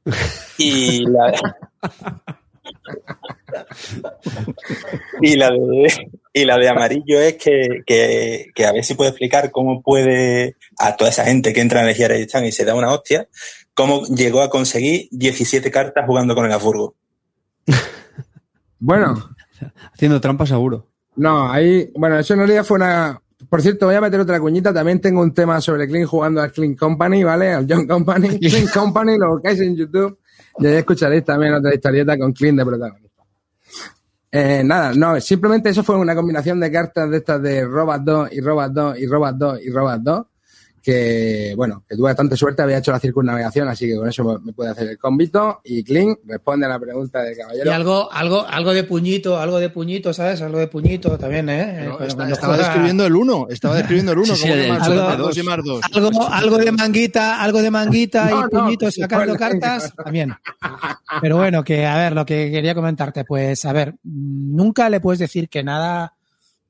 Y 0.61 1.05
la, 1.07 1.33
y 5.21 5.37
la 5.37 5.51
de 5.51 6.11
y 6.33 6.45
la 6.45 6.57
de 6.57 6.69
amarillo 6.69 7.21
es 7.21 7.37
que, 7.37 7.83
que, 7.87 8.47
que 8.53 8.67
a 8.67 8.73
ver 8.73 8.85
si 8.85 8.95
puede 8.95 9.11
explicar 9.11 9.53
cómo 9.53 9.83
puede 9.83 10.57
a 10.79 10.97
toda 10.97 11.11
esa 11.11 11.25
gente 11.25 11.53
que 11.53 11.61
entra 11.61 11.83
en 11.83 11.89
el 11.89 12.01
Hereditán 12.01 12.45
y 12.45 12.53
se 12.53 12.65
da 12.65 12.75
una 12.75 12.93
hostia, 12.93 13.29
cómo 13.73 14.03
llegó 14.07 14.43
a 14.43 14.51
conseguir 14.51 15.09
17 15.13 15.71
cartas 15.71 16.05
jugando 16.07 16.35
con 16.35 16.45
el 16.45 16.53
Afurgo. 16.53 16.95
Bueno, 18.81 19.35
Haciendo 19.93 20.21
trampa 20.21 20.47
seguro. 20.47 20.88
No, 21.19 21.51
ahí. 21.51 21.91
Bueno, 21.97 22.19
eso 22.19 22.35
en 22.35 22.41
realidad 22.41 22.65
fue 22.65 22.77
una. 22.77 23.21
Por 23.49 23.61
cierto, 23.61 23.87
voy 23.87 23.95
a 23.97 24.01
meter 24.01 24.21
otra 24.21 24.41
cuñita. 24.41 24.73
También 24.73 25.01
tengo 25.01 25.21
un 25.21 25.35
tema 25.35 25.61
sobre 25.61 25.87
Clean 25.89 26.07
jugando 26.07 26.41
al 26.41 26.53
Clean 26.53 26.75
Company, 26.75 27.25
¿vale? 27.25 27.53
Al 27.53 27.67
John 27.69 27.87
Company. 27.87 28.39
Clean 28.41 28.67
Company, 28.67 29.19
lo 29.19 29.33
buscáis 29.33 29.61
en 29.61 29.77
YouTube. 29.77 30.19
Y 30.59 30.67
ahí 30.67 30.77
escucharéis 30.77 31.25
también 31.25 31.55
otra 31.55 31.75
historieta 31.75 32.17
con 32.17 32.33
Clean 32.33 32.57
de 32.57 32.65
protagonista. 32.65 33.23
Eh, 34.31 34.63
nada, 34.65 34.93
no, 34.95 35.21
simplemente 35.21 35.71
eso 35.71 35.83
fue 35.83 35.97
una 35.97 36.15
combinación 36.15 36.61
de 36.61 36.71
cartas 36.71 37.11
de 37.11 37.17
estas 37.17 37.41
de 37.43 37.65
Robot 37.65 38.03
2 38.03 38.33
y 38.33 38.41
Robot 38.41 38.73
2 38.73 38.99
y 38.99 39.07
Robot 39.07 39.35
2 39.37 39.61
y 39.63 39.71
Robot 39.71 40.01
2. 40.03 40.27
Que, 40.89 41.53
bueno, 41.55 41.85
que 41.87 41.97
tuve 41.97 42.07
bastante 42.07 42.35
suerte, 42.35 42.63
había 42.63 42.79
hecho 42.79 42.93
la 42.93 42.99
circunnavegación, 42.99 43.69
así 43.69 43.87
que 43.87 43.97
con 43.97 44.09
eso 44.09 44.41
me- 44.43 44.55
puede 44.55 44.71
hacer 44.71 44.89
el 44.89 44.97
convito. 44.97 45.61
Y 45.63 45.85
Clean 45.85 46.17
responde 46.25 46.65
a 46.65 46.71
la 46.71 46.79
pregunta 46.79 47.21
del 47.23 47.35
Y 47.35 47.37
caballero. 47.37 47.73
algo, 47.75 48.11
algo, 48.11 48.47
algo 48.49 48.73
de 48.73 48.85
puñito, 48.85 49.39
algo 49.39 49.59
de 49.59 49.69
puñito, 49.69 50.15
¿sabes? 50.15 50.41
Algo 50.41 50.57
de 50.59 50.67
puñito 50.69 51.19
también, 51.19 51.51
¿eh? 51.51 51.91
Está- 52.01 52.31
estaba 52.31 52.55
juega- 52.55 52.57
describiendo 52.57 53.05
el 53.05 53.15
uno. 53.17 53.47
Estaba 53.51 53.75
describiendo 53.77 54.13
el 54.13 54.19
uno. 54.19 54.35
Sí, 54.35 54.37
sí, 54.37 54.49
¿Cómo 54.49 54.55
que 54.55 54.65
el- 54.65 54.73
más, 54.73 54.89
algo- 54.89 55.03
más 55.05 55.19
dos 55.19 55.37
y 55.37 55.43
más 55.43 55.59
dos? 55.63 55.81
algo, 55.93 56.29
algo 56.33 56.57
de 56.57 56.73
manguita, 56.73 57.43
algo 57.43 57.61
de 57.61 57.71
manguita 57.71 58.31
No, 58.31 58.39
y 58.39 58.43
no, 58.45 58.49
puñitos 58.49 58.95
sí, 58.95 59.01
sacando 59.03 59.37
cartas, 59.37 59.93
también. 59.95 60.35
Pero 61.21 61.37
bueno, 61.37 61.63
que 61.65 61.85
a 61.85 61.99
ver, 61.99 62.15
lo 62.15 62.25
que 62.25 62.51
quería 62.51 62.75
comentarte, 62.75 63.27
pues 63.27 63.63
a 63.67 63.75
ver, 63.75 63.95
nunca 64.05 64.89
le 64.89 65.01
puedes 65.01 65.19
decir 65.19 65.51
que 65.51 65.63
nada. 65.63 66.15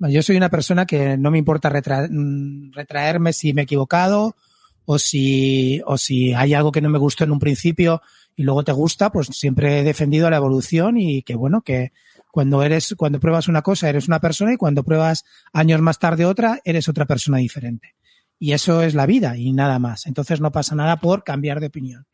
Yo 0.00 0.22
soy 0.22 0.36
una 0.36 0.48
persona 0.48 0.86
que 0.86 1.16
no 1.16 1.30
me 1.30 1.38
importa 1.38 1.70
mm, 1.70 2.72
retraerme 2.72 3.32
si 3.32 3.52
me 3.52 3.62
he 3.62 3.64
equivocado 3.64 4.36
o 4.84 4.98
si, 4.98 5.82
o 5.86 5.98
si 5.98 6.32
hay 6.34 6.54
algo 6.54 6.72
que 6.72 6.80
no 6.80 6.88
me 6.88 6.98
gustó 6.98 7.24
en 7.24 7.32
un 7.32 7.40
principio 7.40 8.00
y 8.36 8.44
luego 8.44 8.62
te 8.62 8.72
gusta, 8.72 9.10
pues 9.10 9.26
siempre 9.32 9.80
he 9.80 9.82
defendido 9.82 10.30
la 10.30 10.36
evolución 10.36 10.96
y 10.96 11.22
que 11.22 11.34
bueno, 11.34 11.62
que 11.62 11.92
cuando 12.30 12.62
eres, 12.62 12.94
cuando 12.96 13.18
pruebas 13.18 13.48
una 13.48 13.62
cosa 13.62 13.88
eres 13.88 14.06
una 14.06 14.20
persona 14.20 14.52
y 14.52 14.56
cuando 14.56 14.84
pruebas 14.84 15.24
años 15.52 15.80
más 15.80 15.98
tarde 15.98 16.24
otra, 16.24 16.60
eres 16.64 16.88
otra 16.88 17.04
persona 17.04 17.38
diferente. 17.38 17.96
Y 18.38 18.52
eso 18.52 18.82
es 18.82 18.94
la 18.94 19.06
vida 19.06 19.36
y 19.36 19.52
nada 19.52 19.80
más. 19.80 20.06
Entonces 20.06 20.40
no 20.40 20.52
pasa 20.52 20.76
nada 20.76 20.98
por 20.98 21.24
cambiar 21.24 21.58
de 21.58 21.66
opinión. 21.66 22.06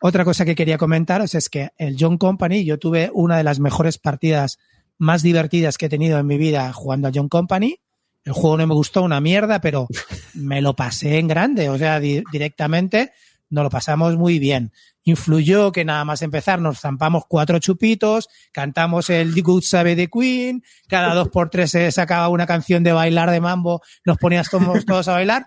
Otra 0.00 0.24
cosa 0.24 0.44
que 0.44 0.54
quería 0.54 0.78
comentaros 0.78 1.34
es 1.34 1.48
que 1.48 1.70
el 1.76 1.96
John 1.98 2.18
Company, 2.18 2.64
yo 2.64 2.78
tuve 2.78 3.10
una 3.12 3.36
de 3.36 3.44
las 3.44 3.58
mejores 3.58 3.98
partidas 3.98 4.58
más 4.98 5.22
divertidas 5.22 5.78
que 5.78 5.86
he 5.86 5.88
tenido 5.90 6.18
en 6.18 6.26
mi 6.26 6.38
vida 6.38 6.72
jugando 6.72 7.08
a 7.08 7.12
John 7.14 7.28
Company. 7.28 7.76
El 8.24 8.32
juego 8.32 8.56
no 8.56 8.66
me 8.66 8.74
gustó 8.74 9.02
una 9.02 9.20
mierda, 9.20 9.60
pero 9.60 9.86
me 10.34 10.62
lo 10.62 10.74
pasé 10.74 11.18
en 11.18 11.28
grande, 11.28 11.68
o 11.68 11.76
sea, 11.78 12.00
di- 12.00 12.22
directamente 12.32 13.12
nos 13.50 13.64
lo 13.64 13.70
pasamos 13.70 14.16
muy 14.16 14.38
bien. 14.38 14.72
Influyó 15.06 15.70
que 15.70 15.84
nada 15.84 16.04
más 16.06 16.22
empezar 16.22 16.60
nos 16.60 16.80
zampamos 16.80 17.24
cuatro 17.28 17.58
chupitos, 17.58 18.28
cantamos 18.52 19.10
el 19.10 19.34
The 19.34 19.42
Good 19.42 19.62
Sabe 19.62 19.94
de 19.94 20.08
Queen, 20.08 20.62
cada 20.88 21.14
dos 21.14 21.28
por 21.28 21.50
tres 21.50 21.70
se 21.72 21.92
sacaba 21.92 22.28
una 22.28 22.46
canción 22.46 22.82
de 22.82 22.92
bailar 22.92 23.30
de 23.30 23.40
mambo, 23.42 23.82
nos 24.06 24.16
ponías 24.16 24.48
todos, 24.48 24.86
todos 24.86 25.06
a 25.08 25.12
bailar. 25.12 25.44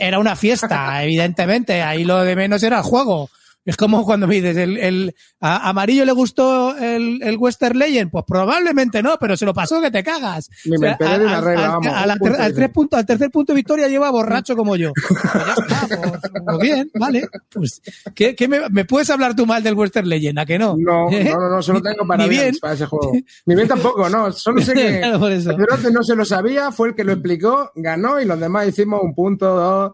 Era 0.00 0.18
una 0.18 0.34
fiesta, 0.34 1.04
evidentemente, 1.04 1.82
ahí 1.82 2.04
lo 2.04 2.22
de 2.22 2.34
menos 2.34 2.62
era 2.62 2.78
el 2.78 2.82
juego. 2.84 3.28
Es 3.66 3.76
como 3.76 4.04
cuando 4.06 4.26
me 4.26 4.36
dices, 4.36 4.56
el, 4.56 4.78
el- 4.78 5.14
a 5.40 5.68
Amarillo 5.68 6.04
le 6.06 6.12
gustó 6.12 6.74
el, 6.78 7.20
el 7.22 7.36
Western 7.36 7.78
Legend, 7.78 8.10
pues 8.10 8.24
probablemente 8.26 9.02
no, 9.02 9.16
pero 9.20 9.36
se 9.36 9.44
lo 9.44 9.52
pasó 9.52 9.80
que 9.82 9.90
te 9.90 10.02
cagas. 10.02 10.48
Ni 10.64 10.78
me 10.78 10.88
la 10.88 10.94
al- 11.00 11.44
regla, 11.44 11.68
vamos, 11.70 11.86
a 11.92 12.06
la 12.06 12.16
al 12.38 12.54
tres 12.54 12.70
punto- 12.70 12.96
al 12.96 13.04
tercer 13.04 13.30
punto 13.30 13.52
de 13.52 13.56
victoria 13.56 13.88
lleva 13.88 14.10
borracho 14.10 14.56
como 14.56 14.76
yo. 14.76 14.92
Pues 15.06 15.68
ya 15.68 15.82
está, 15.82 15.86
pues, 16.00 16.20
pues 16.44 16.58
bien, 16.60 16.90
vale. 16.94 17.28
Pues, 17.52 17.82
¿qué, 18.14 18.34
qué 18.34 18.48
me, 18.48 18.68
me 18.70 18.84
puedes 18.84 19.10
hablar 19.10 19.34
tú 19.34 19.46
mal 19.46 19.62
del 19.62 19.74
Western 19.74 20.08
Legend? 20.08 20.38
¿A 20.38 20.46
que 20.46 20.58
no? 20.58 20.76
No, 20.78 21.10
no, 21.10 21.50
no, 21.50 21.62
solo 21.62 21.82
tengo 21.82 22.06
para 22.06 22.26
bien, 22.26 22.42
bien. 22.42 22.56
para 22.60 22.74
ese 22.74 22.86
juego. 22.86 23.12
Ni 23.46 23.54
bien 23.54 23.68
tampoco, 23.68 24.08
no. 24.08 24.30
Solo 24.32 24.62
sé 24.62 24.74
que 24.74 24.98
Claro, 25.00 25.18
por 25.18 25.32
eso. 25.32 25.50
Pedrote 25.56 25.90
no 25.90 26.02
se 26.04 26.14
lo 26.14 26.24
sabía, 26.24 26.70
fue 26.70 26.88
el 26.88 26.94
que 26.94 27.04
lo 27.04 27.12
explicó, 27.12 27.72
ganó 27.74 28.20
y 28.20 28.24
los 28.24 28.38
demás 28.38 28.68
hicimos 28.68 29.00
un 29.02 29.14
punto, 29.14 29.46
dos. 29.56 29.92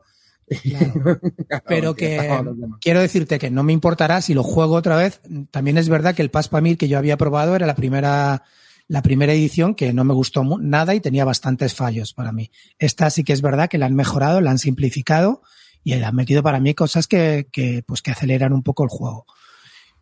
Pero 1.66 1.94
que 1.94 2.42
quiero 2.80 3.00
decirte 3.00 3.38
que 3.38 3.50
no 3.50 3.62
me 3.62 3.72
importará 3.72 4.20
si 4.20 4.34
lo 4.34 4.42
juego 4.42 4.74
otra 4.74 4.96
vez. 4.96 5.20
También 5.50 5.78
es 5.78 5.88
verdad 5.88 6.14
que 6.14 6.22
el 6.22 6.30
Pass 6.30 6.48
Pamir 6.48 6.78
que 6.78 6.88
yo 6.88 6.98
había 6.98 7.16
probado 7.16 7.56
era 7.56 7.66
la 7.66 7.74
primera, 7.74 8.42
la 8.88 9.02
primera 9.02 9.32
edición 9.32 9.74
que 9.74 9.92
no 9.92 10.04
me 10.04 10.14
gustó 10.14 10.44
nada 10.58 10.94
y 10.94 11.00
tenía 11.00 11.24
bastantes 11.24 11.74
fallos 11.74 12.12
para 12.12 12.32
mí. 12.32 12.50
Esta 12.78 13.10
sí 13.10 13.24
que 13.24 13.32
es 13.32 13.42
verdad 13.42 13.68
que 13.68 13.78
la 13.78 13.86
han 13.86 13.94
mejorado, 13.94 14.40
la 14.40 14.50
han 14.50 14.58
simplificado 14.58 15.42
y 15.84 15.94
le 15.94 16.04
han 16.04 16.14
metido 16.14 16.42
para 16.42 16.60
mí 16.60 16.74
cosas 16.74 17.06
que, 17.06 17.48
que, 17.50 17.82
pues, 17.86 18.02
que 18.02 18.12
aceleran 18.12 18.52
un 18.52 18.62
poco 18.62 18.84
el 18.84 18.90
juego. 18.90 19.26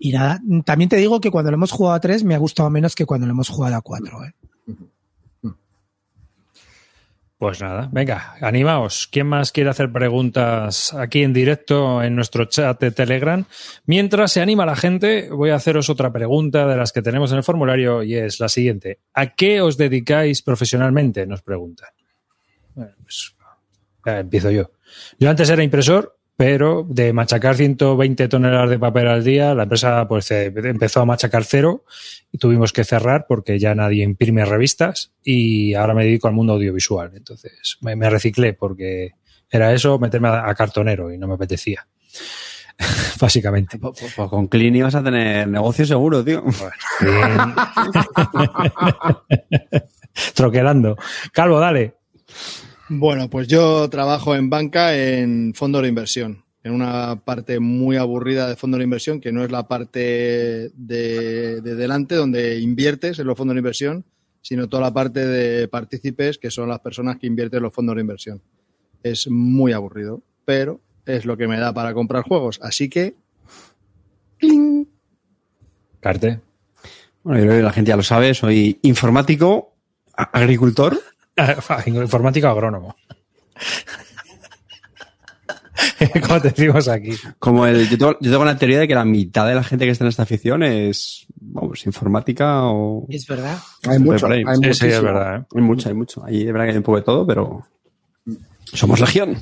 Y 0.02 0.12
nada, 0.12 0.40
también 0.64 0.88
te 0.88 0.96
digo 0.96 1.20
que 1.20 1.30
cuando 1.30 1.50
lo 1.50 1.56
hemos 1.56 1.72
jugado 1.72 1.94
a 1.94 2.00
tres 2.00 2.24
me 2.24 2.34
ha 2.34 2.38
gustado 2.38 2.70
menos 2.70 2.94
que 2.94 3.04
cuando 3.04 3.26
lo 3.26 3.32
hemos 3.32 3.50
jugado 3.50 3.76
a 3.76 3.82
cuatro. 3.82 4.24
¿eh? 4.24 4.32
Pues 7.40 7.62
nada, 7.62 7.88
venga, 7.90 8.36
animaos. 8.42 9.08
¿Quién 9.10 9.26
más 9.26 9.50
quiere 9.50 9.70
hacer 9.70 9.90
preguntas 9.90 10.92
aquí 10.92 11.22
en 11.22 11.32
directo 11.32 12.02
en 12.02 12.14
nuestro 12.14 12.44
chat 12.44 12.78
de 12.78 12.90
Telegram? 12.90 13.42
Mientras 13.86 14.32
se 14.32 14.42
anima 14.42 14.66
la 14.66 14.76
gente, 14.76 15.30
voy 15.30 15.48
a 15.48 15.54
haceros 15.54 15.88
otra 15.88 16.12
pregunta 16.12 16.66
de 16.66 16.76
las 16.76 16.92
que 16.92 17.00
tenemos 17.00 17.32
en 17.32 17.38
el 17.38 17.42
formulario 17.42 18.02
y 18.02 18.14
es 18.14 18.40
la 18.40 18.50
siguiente. 18.50 18.98
¿A 19.14 19.28
qué 19.28 19.62
os 19.62 19.78
dedicáis 19.78 20.42
profesionalmente? 20.42 21.26
Nos 21.26 21.40
preguntan. 21.40 21.88
Bueno, 22.74 22.92
pues 23.02 23.34
empiezo 24.04 24.50
yo. 24.50 24.72
Yo 25.18 25.30
antes 25.30 25.48
era 25.48 25.62
impresor, 25.62 26.19
pero 26.40 26.86
de 26.88 27.12
machacar 27.12 27.54
120 27.54 28.26
toneladas 28.28 28.70
de 28.70 28.78
papel 28.78 29.08
al 29.08 29.22
día, 29.22 29.54
la 29.54 29.64
empresa 29.64 30.08
pues 30.08 30.30
eh, 30.30 30.50
empezó 30.56 31.02
a 31.02 31.04
machacar 31.04 31.44
cero 31.44 31.84
y 32.32 32.38
tuvimos 32.38 32.72
que 32.72 32.82
cerrar 32.82 33.26
porque 33.28 33.58
ya 33.58 33.74
nadie 33.74 34.04
imprime 34.04 34.46
revistas 34.46 35.12
y 35.22 35.74
ahora 35.74 35.92
me 35.92 36.02
dedico 36.02 36.28
al 36.28 36.32
mundo 36.32 36.54
audiovisual. 36.54 37.12
Entonces 37.14 37.76
me, 37.82 37.94
me 37.94 38.08
reciclé 38.08 38.54
porque 38.54 39.10
era 39.50 39.74
eso, 39.74 39.98
meterme 39.98 40.28
a, 40.28 40.48
a 40.48 40.54
cartonero 40.54 41.12
y 41.12 41.18
no 41.18 41.28
me 41.28 41.34
apetecía. 41.34 41.86
Básicamente. 43.20 43.78
Pues, 43.78 44.14
pues 44.16 44.30
con 44.30 44.46
Clean 44.46 44.74
ibas 44.74 44.94
a 44.94 45.04
tener 45.04 45.46
negocio 45.46 45.84
seguro, 45.84 46.24
tío. 46.24 46.42
Troquelando. 50.34 50.96
Calvo, 51.34 51.60
dale. 51.60 51.96
Bueno, 52.92 53.30
pues 53.30 53.46
yo 53.46 53.88
trabajo 53.88 54.34
en 54.34 54.50
banca 54.50 54.96
en 54.96 55.54
fondos 55.54 55.82
de 55.82 55.88
inversión, 55.88 56.42
en 56.64 56.72
una 56.72 57.20
parte 57.24 57.60
muy 57.60 57.96
aburrida 57.96 58.48
de 58.48 58.56
fondos 58.56 58.78
de 58.78 58.84
inversión, 58.84 59.20
que 59.20 59.30
no 59.30 59.44
es 59.44 59.52
la 59.52 59.68
parte 59.68 60.72
de, 60.74 61.60
de 61.60 61.74
delante 61.76 62.16
donde 62.16 62.58
inviertes 62.58 63.20
en 63.20 63.28
los 63.28 63.38
fondos 63.38 63.54
de 63.54 63.60
inversión, 63.60 64.04
sino 64.42 64.68
toda 64.68 64.82
la 64.82 64.92
parte 64.92 65.24
de 65.24 65.68
partícipes, 65.68 66.36
que 66.36 66.50
son 66.50 66.68
las 66.68 66.80
personas 66.80 67.18
que 67.18 67.28
invierten 67.28 67.58
en 67.58 67.62
los 67.62 67.72
fondos 67.72 67.94
de 67.94 68.00
inversión. 68.00 68.42
Es 69.04 69.30
muy 69.30 69.72
aburrido, 69.72 70.20
pero 70.44 70.80
es 71.06 71.24
lo 71.26 71.36
que 71.36 71.46
me 71.46 71.60
da 71.60 71.72
para 71.72 71.94
comprar 71.94 72.24
juegos. 72.24 72.58
Así 72.60 72.88
que. 72.88 73.14
¡cling! 74.38 74.88
Carte. 76.00 76.40
Bueno, 77.22 77.38
yo 77.38 77.46
creo 77.46 77.58
que 77.58 77.62
la 77.62 77.72
gente 77.72 77.90
ya 77.90 77.96
lo 77.96 78.02
sabe, 78.02 78.34
soy 78.34 78.80
informático, 78.82 79.74
agricultor. 80.12 80.98
Informático 81.86 82.48
agrónomo. 82.48 82.94
Como 86.26 86.40
te 86.40 86.50
decimos 86.50 86.88
aquí. 86.88 87.12
Como 87.38 87.66
el, 87.66 87.88
yo, 87.88 87.98
tengo, 87.98 88.12
yo 88.20 88.30
tengo 88.30 88.44
la 88.44 88.56
teoría 88.56 88.78
de 88.80 88.88
que 88.88 88.94
la 88.94 89.04
mitad 89.04 89.46
de 89.46 89.54
la 89.54 89.62
gente 89.62 89.84
que 89.84 89.90
está 89.92 90.04
en 90.04 90.08
esta 90.08 90.22
afición 90.24 90.62
es, 90.62 91.26
vamos, 91.40 91.84
informática 91.86 92.64
o... 92.66 93.06
Es 93.08 93.26
verdad. 93.26 93.58
Hay 93.86 93.98
mucho, 93.98 94.26
hay 94.26 94.44
Sí, 94.74 94.86
es 94.86 95.02
verdad. 95.02 95.40
¿eh? 95.40 95.44
Hay 95.54 95.62
mucho, 95.62 95.88
hay 95.88 95.94
mucho. 95.94 96.24
Ahí 96.24 96.44
de 96.44 96.52
verdad 96.52 96.66
que 96.66 96.70
hay 96.72 96.76
un 96.78 96.82
poco 96.82 96.96
de 96.98 97.04
todo, 97.04 97.26
pero 97.26 97.66
somos 98.72 99.00
legión. 99.00 99.36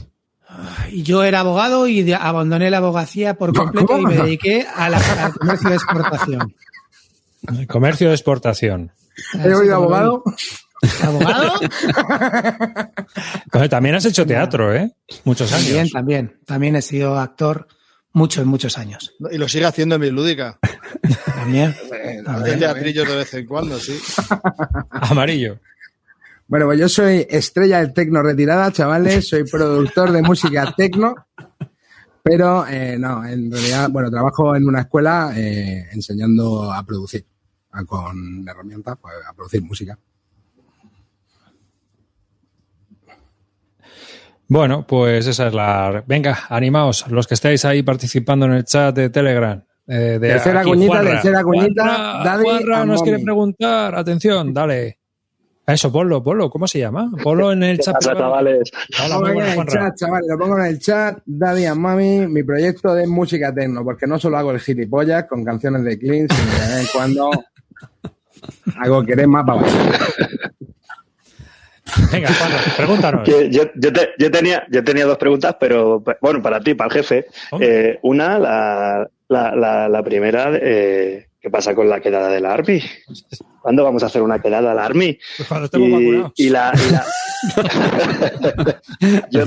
Y 0.91 1.03
Yo 1.03 1.23
era 1.25 1.41
abogado 1.41 1.87
y 1.89 2.13
abandoné 2.13 2.71
la 2.71 2.79
abogacía 2.79 3.35
por 3.35 3.53
completo 3.55 3.87
¿Cómo? 3.87 4.11
y 4.11 4.15
me 4.17 4.23
dediqué 4.23 4.67
a 4.75 4.89
la- 4.91 4.99
al 5.25 5.33
comercio 5.35 5.69
de 5.71 5.77
exportación. 5.77 6.55
El 7.57 7.67
comercio 7.69 8.09
de 8.09 8.15
exportación. 8.15 8.91
He 9.35 9.55
oído 9.55 9.77
abogado. 9.77 10.23
¿Abogado? 11.03 11.59
También 13.71 13.95
has 13.97 14.05
hecho 14.05 14.27
teatro, 14.27 14.75
¿eh? 14.75 14.93
Muchos 15.25 15.53
años. 15.53 15.67
También, 15.67 15.89
también. 15.91 16.39
También 16.47 16.77
he 16.77 16.83
sido 16.83 17.19
actor 17.19 17.67
muchos, 18.13 18.45
muchos 18.47 18.79
años. 18.79 19.15
Y 19.31 19.39
lo 19.39 19.49
sigue 19.49 19.67
haciendo 19.67 19.97
en 19.97 20.03
Bislúdica. 20.03 20.59
También. 21.27 21.75
Hace 22.27 22.57
teatrillos 22.57 23.09
de 23.09 23.17
vez 23.17 23.35
en 23.35 23.47
cuando, 23.47 23.79
sí. 23.79 23.99
Amarillo. 24.91 25.59
Bueno, 26.47 26.67
pues 26.67 26.79
yo 26.79 26.89
soy 26.89 27.27
estrella 27.29 27.79
del 27.81 27.93
tecno 27.93 28.23
retirada, 28.23 28.73
chavales. 28.73 29.29
Soy 29.29 29.45
productor 29.45 30.13
de 30.13 30.23
música 30.23 30.73
tecno. 30.77 31.15
Pero 32.23 32.67
eh, 32.67 32.97
no, 32.99 33.25
en 33.25 33.51
realidad, 33.51 33.89
bueno, 33.91 34.11
trabajo 34.11 34.55
en 34.55 34.67
una 34.67 34.81
escuela 34.83 35.33
eh, 35.37 35.87
enseñando 35.93 36.71
a 36.73 36.85
producir. 36.85 37.25
a- 37.73 37.85
con 37.85 38.47
herramientas, 38.49 38.97
pues, 39.01 39.15
a 39.27 39.33
producir 39.35 39.63
música. 39.63 39.99
Bueno, 44.49 44.87
pues 44.87 45.27
esa 45.27 45.49
es 45.49 45.55
la. 45.55 46.03
Venga, 46.07 46.39
animaos, 46.49 47.07
los 47.11 47.27
que 47.27 47.35
estáis 47.35 47.65
ahí 47.65 47.83
participando 47.83 48.47
en 48.47 48.53
el 48.53 48.65
chat 48.65 48.95
de 48.95 49.11
Telegram. 49.11 49.63
eh, 49.87 50.19
de 50.19 50.29
Tercera 50.29 50.61
aquí, 50.61 50.71
cuñita, 50.71 50.93
Juanra. 50.95 51.11
tercera 51.13 51.43
cuñita, 51.43 51.85
Juanra, 51.85 52.25
Daddy 52.25 52.45
Juanra 52.45 52.85
nos 52.87 53.03
quiere 53.03 53.19
preguntar. 53.23 53.95
Atención, 53.95 54.55
dale. 54.55 54.99
Eso, 55.67 55.93
ponlo, 55.93 56.23
ponlo. 56.25 56.49
¿Cómo 56.49 56.67
se 56.67 56.79
llama? 56.79 57.11
Ponlo 57.23 57.53
en 57.53 57.63
el 57.63 57.77
¿Qué 57.77 57.83
chat. 57.83 57.95
pasa, 57.97 58.15
chavales? 58.17 58.71
Hola, 59.05 59.09
Lo 59.09 59.21
muy 59.21 59.29
pongo 59.29 59.41
en 59.45 59.55
buenas, 59.55 59.75
el 59.75 59.81
chat, 59.81 59.97
chavales, 59.97 60.29
lo 60.31 60.39
pongo 60.39 60.59
en 60.59 60.65
el 60.65 60.79
chat. 60.81 61.19
Daddy 61.27 61.65
and 61.67 61.81
Mami, 61.81 62.27
mi 62.27 62.43
proyecto 62.43 62.95
de 62.95 63.07
música 63.07 63.53
tecno, 63.55 63.85
porque 63.85 64.07
no 64.07 64.19
solo 64.19 64.39
hago 64.39 64.51
el 64.53 64.61
gilipollas 64.61 65.25
con 65.25 65.45
canciones 65.45 65.85
de 65.85 65.99
Clean, 65.99 66.27
sino 66.27 66.51
de 66.53 66.59
vez 66.75 66.81
en 66.81 66.87
cuando 66.91 67.31
hago 68.81 69.05
querer 69.05 69.29
más 69.29 69.45
para. 69.45 69.61
Venga, 72.13 72.29
Juanra, 72.33 72.59
pregúntanos. 72.77 73.29
Yo, 73.29 73.43
yo, 73.43 73.69
te- 73.93 74.11
yo 74.19 74.31
tenía, 74.31 74.65
yo 74.71 74.83
tenía 74.85 75.05
dos 75.07 75.19
preguntas, 75.19 75.57
pero 75.59 76.03
bueno, 76.21 76.43
para 76.43 76.61
ti, 76.61 76.75
para 76.75 76.89
el 76.89 76.93
jefe. 76.95 77.27
Eh, 77.61 77.99
una, 78.03 78.39
la, 78.39 79.09
la, 79.29 79.55
la, 79.57 79.89
la 79.89 80.03
primera, 80.03 80.51
eh, 80.55 81.29
¿qué 81.41 81.51
pasa 81.51 81.75
con 81.75 81.89
la 81.89 82.01
quedada 82.01 82.29
de 82.29 82.41
la 82.41 82.53
Army? 82.55 82.83
¿Cuándo 83.63 83.85
vamos 83.85 84.03
a 84.03 84.07
hacer 84.07 84.23
una 84.23 84.41
quedada 84.41 84.73
a 84.73 84.75
la 84.75 84.85
Army? 84.85 85.19
Pues 85.37 85.49
cuando 85.49 85.65
estemos 85.67 85.89
Y, 85.89 85.93
vacunados. 85.93 86.33
y 86.37 86.49
la, 86.51 86.73
y 86.75 86.93
la- 86.93 87.05
yo, 89.31 89.45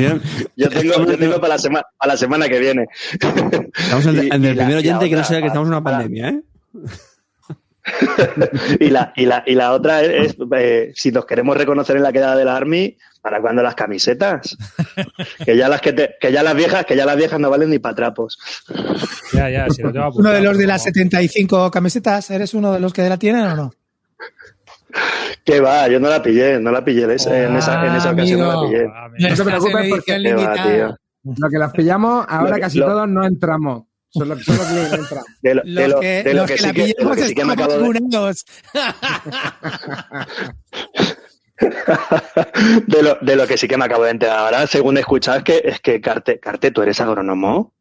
yo 0.56 0.69
tengo, 0.69 1.06
yo 1.06 1.17
tengo 1.17 1.36
para, 1.41 1.54
la 1.56 1.60
semana, 1.60 1.86
para 1.97 2.13
la 2.13 2.17
semana 2.17 2.47
que 2.49 2.60
viene. 2.60 2.86
Estamos 3.13 4.06
en, 4.06 4.15
Y- 4.15 4.30
en 4.32 4.43
y 4.43 4.47
el 4.47 4.56
la- 4.58 4.63
primer 4.63 4.77
oyente 4.77 5.10
que 5.10 5.15
no 5.15 5.23
sabe 5.23 5.41
que 5.41 5.47
estamos 5.47 5.67
en 5.67 5.73
una 5.73 5.84
pandemia, 5.84 6.30
¿eh? 6.30 6.41
y, 8.80 8.89
la, 8.89 9.12
y, 9.15 9.26
la, 9.26 9.44
y 9.46 9.56
la 9.56 9.74
otra 9.74 10.02
es, 10.04 10.36
eh, 10.56 10.91
si 10.96 11.12
nos 11.12 11.26
queremos 11.26 11.58
reconocer 11.58 11.98
en 11.98 12.04
la 12.04 12.12
quedada 12.13 12.36
de 12.36 12.46
la 12.46 12.56
Army, 12.56 12.98
¿para 13.22 13.41
cuándo 13.41 13.62
las 13.63 13.76
camisetas? 13.76 14.58
Que 15.46 15.58
ya 15.58 15.67
las 15.70 15.82
que, 15.82 15.94
te- 15.94 16.15
que 16.20 16.32
ya 16.32 16.44
las 16.44 16.56
viejas, 16.56 16.86
que 16.86 16.96
ya 16.96 17.06
las 17.06 17.15
viejas 17.17 17.39
no 17.39 17.50
valen 17.50 17.70
ni 17.70 17.80
para 17.80 17.96
trapos. 17.96 18.38
Ya, 19.34 19.50
ya, 19.50 19.70
si 19.70 19.82
lo 19.82 19.91
tengo 19.91 20.12
¿Uno 20.13 20.32
de 20.32 20.41
los 20.41 20.58
de 20.58 20.67
las 20.67 20.84
75 20.84 21.72
camisetas? 21.72 22.30
¿Eres 22.32 22.54
uno 22.54 22.72
de 22.74 22.80
los 22.80 22.94
que 22.94 23.08
la 23.10 23.17
tienen 23.17 23.41
o 23.46 23.56
no? 23.56 23.74
Que 25.46 25.60
va, 25.62 25.88
yo 25.88 26.00
no 26.00 26.10
la 26.10 26.22
pillé, 26.22 26.60
no 26.60 26.72
la 26.72 26.84
pillé 26.84 27.04
en 27.04 27.12
esa, 27.12 27.44
en 27.46 27.56
esa, 27.56 27.86
en 27.88 27.96
esa 27.96 28.10
Ah, 28.10 28.12
ocasión, 28.13 28.39
no 28.41 28.62
la 28.62 28.67
pillé. 28.70 28.86
Ah, 28.94 29.08
No 29.17 29.36
te 29.36 29.44
preocupes 29.44 29.76
en 29.86 29.89
porque 29.89 30.34
va, 30.34 30.54
tío. 30.54 30.98
lo 31.24 31.50
que 31.50 31.58
las 31.58 31.72
pillamos, 31.72 32.26
ahora 32.28 32.56
que- 32.56 32.62
casi 32.62 32.78
lo- 32.80 32.88
todos 32.88 33.08
no 33.10 33.26
entramos. 33.26 33.84
Solo, 34.13 34.38
solo 34.39 34.60
Clean 34.69 34.93
entra. 34.93 35.21
De 35.41 35.56
lo, 35.56 35.62
Los 35.63 35.76
de 35.76 35.88
lo- 35.88 36.00
que, 36.00 36.24
de 36.24 36.34
lo 36.34 36.41
los 36.41 36.47
que 36.50 36.54
que 36.56 36.60
sí 36.60 36.65
la 36.67 36.74
que, 36.74 36.82
de 36.82 36.95
lo 37.04 37.12
que 37.15 37.28
sí 37.28 37.36
que 37.36 37.45
me 37.45 37.54
acabo 37.54 37.74
de, 37.74 37.80
de 42.88 43.04
lo, 43.04 43.17
de 43.21 43.36
lo 43.36 43.47
que 43.47 43.58
sí 43.58 43.67
que 43.67 43.78
me 43.78 43.86
acabo 43.86 44.04
de 44.04 44.12
enterar 44.12 44.39
ahora, 44.39 44.67
según 44.67 44.97
he 44.97 45.02
escuchado, 45.02 45.38
es 45.38 45.43
que, 45.43 45.62
es 45.63 45.80
que 45.80 46.02
Carte, 46.02 46.39
Carte, 46.39 46.71
¿tú 46.71 46.82
eres 46.82 47.00
agrónomo? 47.02 47.74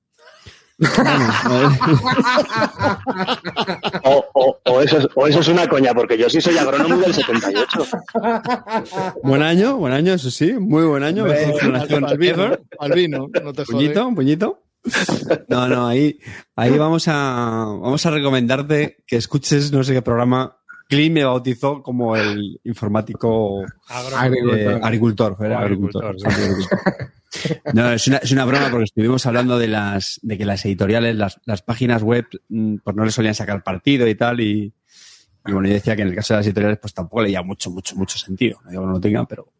O, 4.04 4.24
o, 4.32 4.58
o 4.64 4.80
eso 4.80 4.96
es, 4.98 5.08
o 5.14 5.26
eso 5.26 5.40
es 5.40 5.48
una 5.48 5.68
coña, 5.68 5.92
porque 5.94 6.16
yo 6.16 6.30
sí 6.30 6.40
soy 6.40 6.56
agrónomo 6.56 6.96
del 6.98 7.12
78. 7.12 7.86
Buen 9.22 9.42
año, 9.42 9.76
buen 9.76 9.92
año, 9.92 10.14
eso 10.14 10.30
sí, 10.30 10.52
muy 10.54 10.84
buen 10.84 11.02
año. 11.02 11.24
Hombre, 11.24 11.46
mejor 11.46 11.60
generación 11.60 12.04
al 12.06 12.16
vino, 12.18 12.44
ever. 12.44 12.62
al 12.78 12.92
vino, 12.92 13.18
no 13.42 13.52
te 13.52 13.64
jodes. 13.64 13.68
Puñito, 13.68 14.06
un 14.06 14.14
puñito. 14.14 14.62
No, 15.48 15.68
no, 15.68 15.86
ahí, 15.86 16.18
ahí 16.56 16.76
vamos 16.78 17.06
a, 17.08 17.66
vamos 17.80 18.04
a 18.06 18.10
recomendarte 18.10 18.98
que 19.06 19.16
escuches 19.16 19.72
no 19.72 19.84
sé 19.84 19.94
qué 19.94 20.02
programa. 20.02 20.56
Clean 20.88 21.12
me 21.12 21.24
bautizó 21.24 21.82
como 21.82 22.16
el 22.16 22.60
informático 22.64 23.62
eh, 23.62 24.80
agricultor. 24.82 25.36
era 25.40 25.58
O 25.58 25.62
agricultor, 25.62 26.06
agricultor, 26.06 26.16
sí, 26.18 26.26
agricultor. 26.26 26.80
No, 27.74 27.92
es 27.92 28.08
una, 28.08 28.16
es 28.16 28.32
una 28.32 28.44
broma 28.44 28.70
porque 28.70 28.84
estuvimos 28.84 29.24
hablando 29.26 29.58
de 29.58 29.68
las, 29.68 30.18
de 30.22 30.36
que 30.36 30.44
las 30.44 30.64
editoriales, 30.64 31.14
las, 31.14 31.40
las 31.44 31.62
páginas 31.62 32.02
web, 32.02 32.26
mm, 32.48 32.78
pues 32.82 32.96
no 32.96 33.04
le 33.04 33.12
solían 33.12 33.34
sacar 33.34 33.62
partido 33.62 34.08
y 34.08 34.16
tal, 34.16 34.40
y, 34.40 34.74
y 35.46 35.52
bueno, 35.52 35.68
yo 35.68 35.74
decía 35.74 35.96
que 35.96 36.02
en 36.02 36.08
el 36.08 36.14
caso 36.14 36.34
de 36.34 36.38
las 36.38 36.46
editoriales, 36.46 36.78
pues 36.80 36.92
tampoco 36.92 37.22
leía 37.22 37.42
mucho, 37.42 37.70
mucho, 37.70 37.96
mucho 37.96 38.18
sentido. 38.18 38.60
No 38.64 38.70
digo 38.70 38.82
que 38.82 38.86
no 38.86 38.92
lo 38.94 39.00
tengan, 39.00 39.26
pero. 39.26 39.52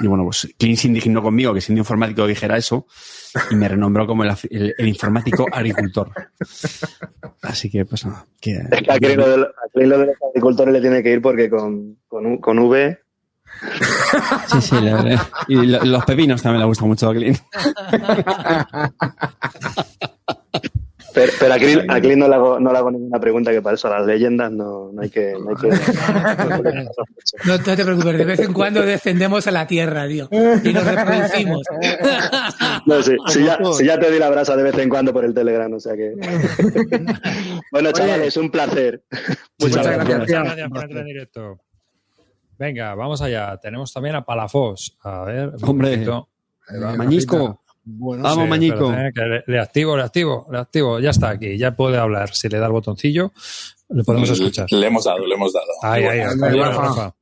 Y 0.00 0.06
bueno, 0.06 0.24
pues 0.24 0.48
Clean 0.58 0.76
se 0.76 0.88
indignó 0.88 1.22
conmigo, 1.22 1.54
que 1.54 1.60
siendo 1.60 1.80
informático 1.80 2.26
dijera 2.26 2.56
eso, 2.56 2.86
y 3.50 3.56
me 3.56 3.68
renombró 3.68 4.06
como 4.06 4.24
el, 4.24 4.30
af- 4.30 4.48
el- 4.50 4.74
el 4.76 4.88
informático 4.88 5.46
agricultor. 5.52 6.10
Así 7.42 7.70
que, 7.70 7.84
pues 7.84 8.04
nada. 8.06 8.26
Que, 8.40 8.52
Es 8.70 8.82
que 8.82 8.92
a 8.92 8.98
Clean 8.98 9.16
lo 9.18 9.28
de, 9.28 9.36
los- 9.38 9.48
a 9.48 9.68
Clean 9.72 9.90
lo 9.90 9.98
de 9.98 10.06
los 10.06 10.16
agricultores 10.30 10.72
le 10.74 10.80
tiene 10.80 11.02
que 11.02 11.12
ir 11.12 11.22
porque 11.22 11.50
con, 11.50 11.96
con, 12.06 12.38
con 12.38 12.58
V. 12.58 12.98
Sí, 14.52 14.60
sí, 14.60 14.74
la 14.80 15.02
verdad. 15.02 15.26
Y 15.48 15.54
lo- 15.66 15.84
los 15.84 16.04
pepinos 16.04 16.42
también 16.42 16.60
le 16.60 16.66
gustan 16.66 16.88
mucho 16.88 17.08
a 17.08 17.14
Clean. 17.14 17.34
Pero, 21.18 21.32
pero 21.40 21.54
a 21.54 21.58
Clint, 21.58 21.90
a 21.90 22.00
Clint 22.00 22.18
no, 22.18 22.28
le 22.28 22.34
hago, 22.36 22.60
no 22.60 22.70
le 22.70 22.78
hago 22.78 22.90
ninguna 22.92 23.18
pregunta 23.18 23.50
que 23.50 23.60
para 23.60 23.74
eso 23.74 23.88
a 23.88 23.98
las 23.98 24.06
leyendas 24.06 24.52
no, 24.52 24.92
no 24.92 25.02
hay 25.02 25.10
que... 25.10 25.32
No, 25.32 25.50
hay 25.50 25.56
que... 25.56 25.68
No, 27.44 27.58
no 27.58 27.76
te 27.76 27.84
preocupes, 27.84 28.18
de 28.18 28.24
vez 28.24 28.40
en 28.40 28.52
cuando 28.52 28.82
descendemos 28.82 29.46
a 29.48 29.50
la 29.50 29.66
tierra, 29.66 30.06
tío. 30.06 30.28
Y 30.30 30.72
nos 30.72 30.84
reproducimos. 30.84 31.62
No, 32.86 33.02
sí, 33.02 33.16
sí, 33.26 33.44
ya, 33.44 33.98
te 33.98 34.08
doy 34.08 34.18
la 34.18 34.30
brasa 34.30 34.56
de 34.56 34.62
vez 34.62 34.78
en 34.78 34.88
cuando 34.88 35.12
por 35.12 35.24
el 35.24 35.34
Telegram, 35.34 35.72
o 35.72 35.80
sea 35.80 35.94
que... 35.94 36.14
bueno, 37.72 37.92
chavales, 37.92 38.36
un 38.36 38.50
placer. 38.50 39.02
Muchas, 39.58 39.78
Muchas 39.78 39.86
gracias. 39.86 40.18
Muchas 40.20 40.44
gracias 40.44 40.68
por 40.70 40.82
entrar 40.84 41.00
en 41.00 41.06
directo. 41.06 41.60
Venga, 42.58 42.94
vamos 42.94 43.20
allá. 43.20 43.56
Tenemos 43.58 43.92
también 43.92 44.14
a 44.14 44.24
Palafos. 44.24 44.96
A 45.02 45.24
ver. 45.24 45.48
un 45.48 45.68
Hombre. 45.68 46.06
va. 46.06 46.96
Mañisco. 46.96 47.60
Bueno, 47.90 48.22
Vamos, 48.22 48.44
Sí, 48.44 48.50
Mañico. 48.50 48.90
espérate, 48.90 49.12
que 49.14 49.20
le, 49.26 49.44
le 49.46 49.60
activo, 49.60 49.96
le 49.96 50.02
activo, 50.02 50.46
le 50.52 50.58
activo. 50.58 51.00
Ya 51.00 51.10
está 51.10 51.30
aquí, 51.30 51.56
ya 51.56 51.74
puede 51.74 51.96
hablar. 51.96 52.34
Si 52.34 52.48
le 52.48 52.58
da 52.58 52.66
el 52.66 52.72
botoncillo, 52.72 53.32
le 53.88 54.04
podemos 54.04 54.28
escuchar. 54.28 54.66
Le 54.70 54.86
hemos 54.86 55.04
dado, 55.04 55.26
le 55.26 55.34
hemos 55.34 55.52
dado. 55.52 55.66
Ahí, 55.82 56.04
ahí, 56.04 56.20
Bueno. 56.38 57.14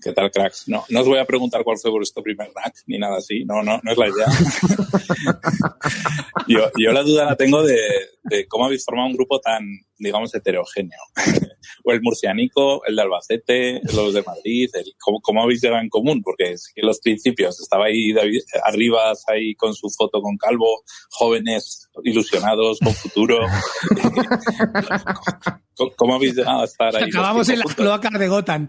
¿Qué 0.00 0.12
tal, 0.12 0.30
cracks? 0.30 0.68
No, 0.68 0.84
no 0.90 1.00
os 1.00 1.08
voy 1.08 1.18
a 1.18 1.24
preguntar 1.24 1.64
cuál 1.64 1.76
fue 1.78 1.90
vuestro 1.90 2.22
primer 2.22 2.48
rack, 2.54 2.72
ni 2.86 2.98
nada 2.98 3.16
así. 3.16 3.44
No, 3.44 3.64
no, 3.64 3.80
no 3.82 3.90
es 3.90 3.98
la 3.98 4.06
idea. 4.06 4.26
yo, 6.46 6.70
yo 6.78 6.92
la 6.92 7.02
duda 7.02 7.24
la 7.24 7.34
tengo 7.36 7.64
de, 7.64 7.76
de 8.22 8.46
cómo 8.46 8.66
habéis 8.66 8.84
formado 8.84 9.08
un 9.08 9.16
grupo 9.16 9.40
tan, 9.40 9.64
digamos, 9.98 10.34
heterogéneo. 10.34 11.00
o 11.84 11.92
el 11.92 12.00
murcianico, 12.02 12.84
el 12.86 12.96
de 12.96 13.02
Albacete, 13.02 13.80
los 13.94 14.14
de 14.14 14.22
Madrid, 14.22 14.70
el, 14.74 14.94
¿cómo, 15.00 15.20
cómo 15.20 15.42
habéis 15.42 15.62
llegado 15.62 15.82
en 15.82 15.88
común? 15.88 16.22
Porque 16.22 16.56
sí 16.58 16.72
que 16.74 16.80
en 16.82 16.86
los 16.86 17.00
principios 17.00 17.60
estaba 17.60 17.86
ahí 17.86 18.12
David 18.12 18.40
Arribas 18.64 19.24
ahí 19.28 19.54
con 19.54 19.74
su 19.74 19.88
foto 19.90 20.20
con 20.20 20.36
Calvo, 20.36 20.82
jóvenes 21.10 21.88
ilusionados 22.04 22.78
con 22.80 22.94
futuro. 22.94 23.38
¿Cómo, 25.76 25.92
cómo 25.96 26.14
habéis 26.16 26.34
llegado 26.34 26.60
a 26.60 26.64
estar 26.64 26.96
ahí? 26.96 27.04
Acabamos 27.04 27.48
en 27.48 27.58
las 27.60 27.74
cloacas 27.74 28.18
de 28.18 28.28
Gotham. 28.28 28.68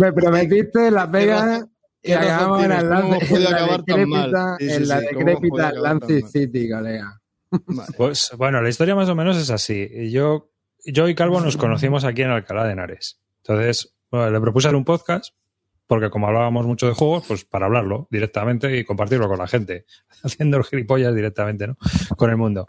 Me 0.00 0.12
prometiste 0.12 0.90
Las 0.90 1.10
Vegas 1.10 1.64
y 2.02 2.12
acabamos 2.12 2.64
en 2.64 2.70
tienes, 2.70 2.84
¿cómo 2.84 2.94
Atlantic, 2.94 3.14
hemos 3.14 3.28
podido 3.28 3.48
en 3.48 3.54
la 3.54 3.66
decrépita- 3.76 4.56
en 4.60 4.88
la 4.88 5.00
sí, 5.00 5.06
¿cómo 5.06 5.20
hemos 5.20 5.40
decrépita 5.40 5.68
Atlantic? 5.68 6.26
City, 6.26 6.70
colega. 6.70 7.20
Pues 7.96 8.32
bueno, 8.36 8.60
la 8.60 8.68
historia 8.68 8.94
más 8.94 9.08
o 9.08 9.14
menos 9.14 9.36
es 9.36 9.50
así. 9.50 10.10
Yo, 10.10 10.50
yo 10.84 11.08
y 11.08 11.14
Calvo 11.14 11.40
nos 11.40 11.56
conocimos 11.56 12.04
aquí 12.04 12.22
en 12.22 12.30
Alcalá 12.30 12.64
de 12.64 12.72
Henares. 12.72 13.20
Entonces, 13.42 13.94
bueno, 14.10 14.30
le 14.30 14.40
propuse 14.40 14.68
hacer 14.68 14.76
un 14.76 14.84
podcast, 14.84 15.34
porque 15.86 16.10
como 16.10 16.26
hablábamos 16.26 16.66
mucho 16.66 16.86
de 16.86 16.94
juegos, 16.94 17.24
pues 17.26 17.44
para 17.44 17.66
hablarlo 17.66 18.08
directamente 18.10 18.76
y 18.76 18.84
compartirlo 18.84 19.28
con 19.28 19.38
la 19.38 19.46
gente, 19.46 19.86
haciendo 20.22 20.56
el 20.56 20.64
gilipollas 20.64 21.14
directamente, 21.14 21.66
¿no? 21.66 21.76
Con 22.16 22.30
el 22.30 22.36
mundo. 22.36 22.66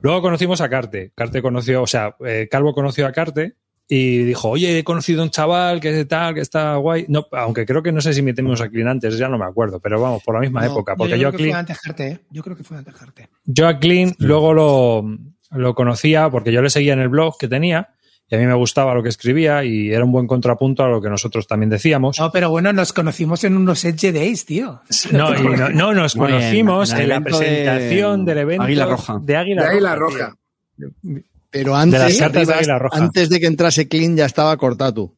Luego 0.00 0.22
conocimos 0.22 0.60
a 0.60 0.68
Carte. 0.68 1.12
Carte 1.14 1.42
conoció, 1.42 1.82
o 1.82 1.86
sea, 1.86 2.16
eh, 2.24 2.48
Calvo 2.50 2.74
conoció 2.74 3.06
a 3.06 3.12
Carte 3.12 3.56
y 3.86 4.24
dijo, 4.24 4.48
oye, 4.48 4.78
he 4.78 4.84
conocido 4.84 5.20
a 5.20 5.24
un 5.24 5.30
chaval 5.30 5.78
que 5.80 6.00
es 6.00 6.08
tal, 6.08 6.34
que 6.34 6.40
está 6.40 6.76
guay. 6.76 7.04
No, 7.08 7.26
aunque 7.32 7.66
creo 7.66 7.82
que 7.82 7.92
no 7.92 8.00
sé 8.00 8.14
si 8.14 8.22
metimos 8.22 8.60
a 8.60 8.68
Clint 8.68 8.88
antes, 8.88 9.18
ya 9.18 9.28
no 9.28 9.36
me 9.38 9.44
acuerdo, 9.44 9.78
pero 9.80 10.00
vamos, 10.00 10.22
por 10.22 10.34
la 10.34 10.40
misma 10.40 10.64
No, 10.64 10.72
época. 10.72 10.96
Porque 10.96 11.18
yo, 11.18 11.28
creo 11.28 11.28
a 11.28 11.32
que 11.32 11.44
fue 11.50 11.52
antes 11.52 11.78
Jarte, 11.78 12.08
¿eh? 12.08 12.20
Yo 12.30 12.42
creo 12.42 12.56
que 12.56 12.64
fue 12.64 12.78
antes 12.78 12.94
Jarte. 12.94 13.28
yo 13.44 13.68
a 13.68 13.78
Clint 13.78 14.14
luego 14.18 14.54
lo, 14.54 15.04
lo 15.50 15.74
conocía 15.74 16.30
porque 16.30 16.50
yo 16.52 16.62
le 16.62 16.70
seguía 16.70 16.94
en 16.94 17.00
el 17.00 17.08
blog 17.10 17.36
que 17.38 17.46
tenía 17.48 17.90
y 18.26 18.36
a 18.36 18.38
mí 18.38 18.46
me 18.46 18.54
gustaba 18.54 18.94
lo 18.94 19.02
que 19.02 19.10
escribía 19.10 19.64
y 19.64 19.92
era 19.92 20.02
un 20.02 20.10
buen 20.10 20.26
contrapunto 20.26 20.82
a 20.82 20.88
lo 20.88 21.02
que 21.02 21.10
nosotros 21.10 21.46
también 21.46 21.68
decíamos. 21.68 22.18
No, 22.18 22.32
pero 22.32 22.48
bueno, 22.48 22.72
nos 22.72 22.94
conocimos 22.94 23.44
en 23.44 23.54
unos 23.54 23.84
Edge 23.84 24.12
Days, 24.12 24.46
tío. 24.46 24.80
No, 25.12 25.36
y 25.38 25.42
no, 25.42 25.68
no, 25.68 25.92
nos 25.92 26.14
bien, 26.14 26.24
conocimos 26.26 26.90
en 26.94 27.08
la 27.10 27.16
de 27.16 27.20
presentación 27.20 28.24
del 28.24 28.38
evento 28.38 28.62
Águila 28.64 28.86
Roja. 28.86 29.18
de 29.22 29.36
Águila 29.36 29.62
De 29.64 29.68
Águila 29.68 29.94
Roja. 29.94 30.34
Roja. 30.78 31.22
Pero 31.54 31.74
De 31.76 31.78
antes, 31.82 32.00
las 32.00 32.18
cartas 32.18 32.32
de 32.32 32.40
Rivas, 32.40 32.58
Águila 32.58 32.78
Roja. 32.80 32.98
antes 32.98 33.28
de 33.30 33.38
que 33.40 33.46
entrase 33.46 33.86
Clean 33.88 34.16
ya 34.16 34.26
estaba 34.26 34.56
Cortatu. 34.56 35.16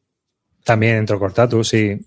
También 0.63 0.97
entró 0.97 1.17
Cortatu, 1.19 1.63
sí. 1.63 1.99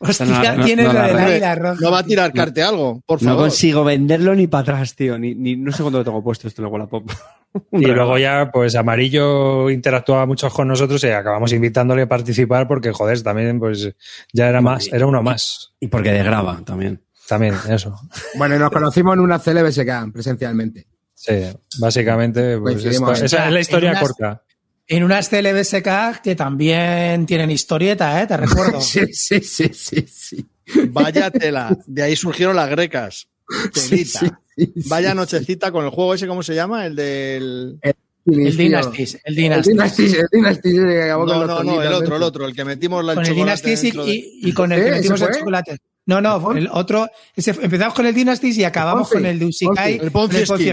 Hostia, 0.00 0.26
No, 0.26 0.56
no, 0.58 0.64
tienes 0.66 0.86
no, 0.86 0.92
lo 0.92 0.98
no, 1.00 1.06
del 1.06 1.16
no, 1.16 1.22
águila 1.22 1.54
roja. 1.54 1.76
¿No 1.80 1.90
va 1.90 1.98
a 2.00 2.04
tirar 2.04 2.32
carte 2.32 2.62
algo? 2.62 3.00
Por 3.06 3.22
No 3.22 3.30
favor. 3.30 3.44
consigo 3.44 3.84
venderlo 3.84 4.34
ni 4.34 4.46
para 4.48 4.62
atrás, 4.74 4.94
tío. 4.94 5.18
Ni, 5.18 5.34
ni- 5.34 5.56
no 5.56 5.72
sé 5.72 5.82
cuándo 5.82 6.00
lo 6.00 6.04
tengo 6.04 6.22
puesto 6.22 6.46
esto 6.48 6.60
luego 6.62 6.78
la 6.78 6.86
pop. 6.86 7.10
Y 7.70 7.86
luego 7.86 8.18
ya, 8.18 8.50
pues 8.52 8.74
Amarillo 8.74 9.70
interactuaba 9.70 10.26
mucho 10.26 10.50
con 10.50 10.66
nosotros 10.66 11.02
y 11.04 11.06
acabamos 11.10 11.52
invitándole 11.52 12.02
a 12.02 12.08
participar 12.08 12.66
porque, 12.66 12.90
joder, 12.90 13.22
también, 13.22 13.60
pues 13.60 13.92
ya 14.32 14.48
era 14.48 14.60
más, 14.60 14.88
era 14.92 15.06
uno 15.06 15.22
más. 15.22 15.72
Y 15.78 15.86
porque 15.86 16.10
de 16.10 16.24
grava 16.24 16.60
también. 16.64 17.00
También, 17.28 17.54
eso. 17.70 17.94
Bueno, 18.36 18.56
y 18.56 18.58
nos 18.58 18.70
conocimos 18.72 19.14
en 19.14 19.20
una 19.20 19.38
CLBSK 19.38 20.12
presencialmente. 20.12 20.88
Sí, 21.14 21.32
básicamente, 21.78 22.58
pues 22.58 22.84
esa 22.84 23.46
es 23.46 23.52
la 23.52 23.60
historia 23.60 23.90
en 23.90 23.96
unas- 23.96 24.02
corta. 24.08 24.42
En 24.86 25.02
unas 25.02 25.28
CLBSK 25.30 26.20
que 26.22 26.34
también 26.36 27.24
tienen 27.24 27.50
historieta, 27.50 28.20
¿eh? 28.22 28.26
Te 28.26 28.36
recuerdo. 28.36 28.80
Sí, 28.82 29.00
sí, 29.12 29.40
sí, 29.40 29.70
sí, 29.72 30.04
sí. 30.06 30.46
Vaya 30.88 31.30
tela. 31.30 31.74
De 31.86 32.02
ahí 32.02 32.14
surgieron 32.16 32.54
las 32.56 32.68
grecas. 32.68 33.28
Telita. 33.72 34.18
Sí, 34.20 34.26
sí, 34.56 34.72
sí. 34.74 34.88
Vaya 34.88 35.14
nochecita 35.14 35.72
con 35.72 35.84
el 35.84 35.90
juego 35.90 36.14
ese, 36.14 36.26
¿cómo 36.26 36.42
se 36.42 36.54
llama? 36.54 36.84
El 36.86 36.96
del. 36.96 37.78
El 37.82 37.94
Inicio. 38.26 38.58
Dynasties, 38.58 39.14
el 39.16 39.20
El 39.24 39.34
Dynasties. 39.36 39.74
Dynasties, 39.76 40.14
el 40.14 40.26
Dynasties 40.32 40.80
que 40.80 41.02
acabó 41.02 41.26
con 41.26 41.38
No, 41.40 41.46
no, 41.46 41.62
no, 41.62 41.82
el 41.82 41.92
otro, 41.92 42.16
el 42.16 42.22
otro, 42.22 42.46
el 42.46 42.54
que 42.54 42.64
metimos 42.64 43.04
la 43.04 43.14
Con 43.14 43.24
el 43.24 43.28
chocolate 43.32 43.62
Dynasties 43.68 43.94
y, 44.08 44.10
y- 44.10 44.48
y 44.48 44.52
con 44.54 44.72
el 44.72 44.82
que 44.82 44.88
¿Eh? 44.88 44.90
metimos 44.92 45.20
¿Ese 45.20 45.30
el 45.30 45.38
chocolate. 45.38 45.76
No, 46.06 46.20
no, 46.20 46.52
el 46.52 46.68
otro. 46.70 47.08
ese- 47.34 47.52
empezamos 47.62 47.94
con 47.94 48.06
el 48.06 48.14
Dynasties 48.14 48.58
y 48.58 48.64
acabamos 48.64 49.08
con 49.08 49.24
el 49.24 49.38
de 49.38 49.46
Usikai. 49.46 49.98
El 50.02 50.10
Ponzi 50.10 50.36
el 50.38 50.46
Ponzi 50.46 50.68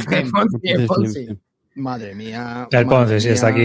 el 0.63 0.85
Ponzi. 0.85 1.27
Madre 1.75 2.13
mía. 2.13 2.67
El 2.69 2.85
Ponce, 2.85 3.21
sí, 3.21 3.29
está 3.29 3.47
aquí 3.47 3.61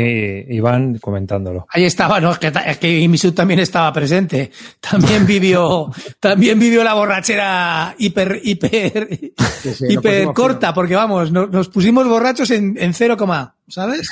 Iván 0.48 0.96
comentándolo. 0.98 1.66
Ahí 1.70 1.84
estaba, 1.84 2.20
no, 2.20 2.30
es 2.30 2.38
que, 2.38 2.52
es 2.66 2.78
que 2.78 3.00
Imisud 3.00 3.34
también 3.34 3.58
estaba 3.58 3.92
presente. 3.92 4.52
También 4.78 5.26
vivió, 5.26 5.90
también 6.20 6.56
vivió 6.56 6.84
la 6.84 6.94
borrachera 6.94 7.96
hiper, 7.98 8.40
hiper, 8.44 9.08
Sí, 9.10 9.74
sí, 9.74 9.84
nos 9.86 9.92
hiper 9.94 10.32
corta, 10.32 10.72
porque 10.72 10.94
vamos, 10.94 11.32
no- 11.32 11.48
nos, 11.48 11.68
pusimos 11.68 12.06
borrachos 12.06 12.48
en, 12.52 12.76
en 12.78 12.94
cero 12.94 13.16
coma, 13.16 13.56
¿sabes? 13.66 14.08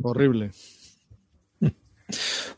Horrible. 0.00 0.52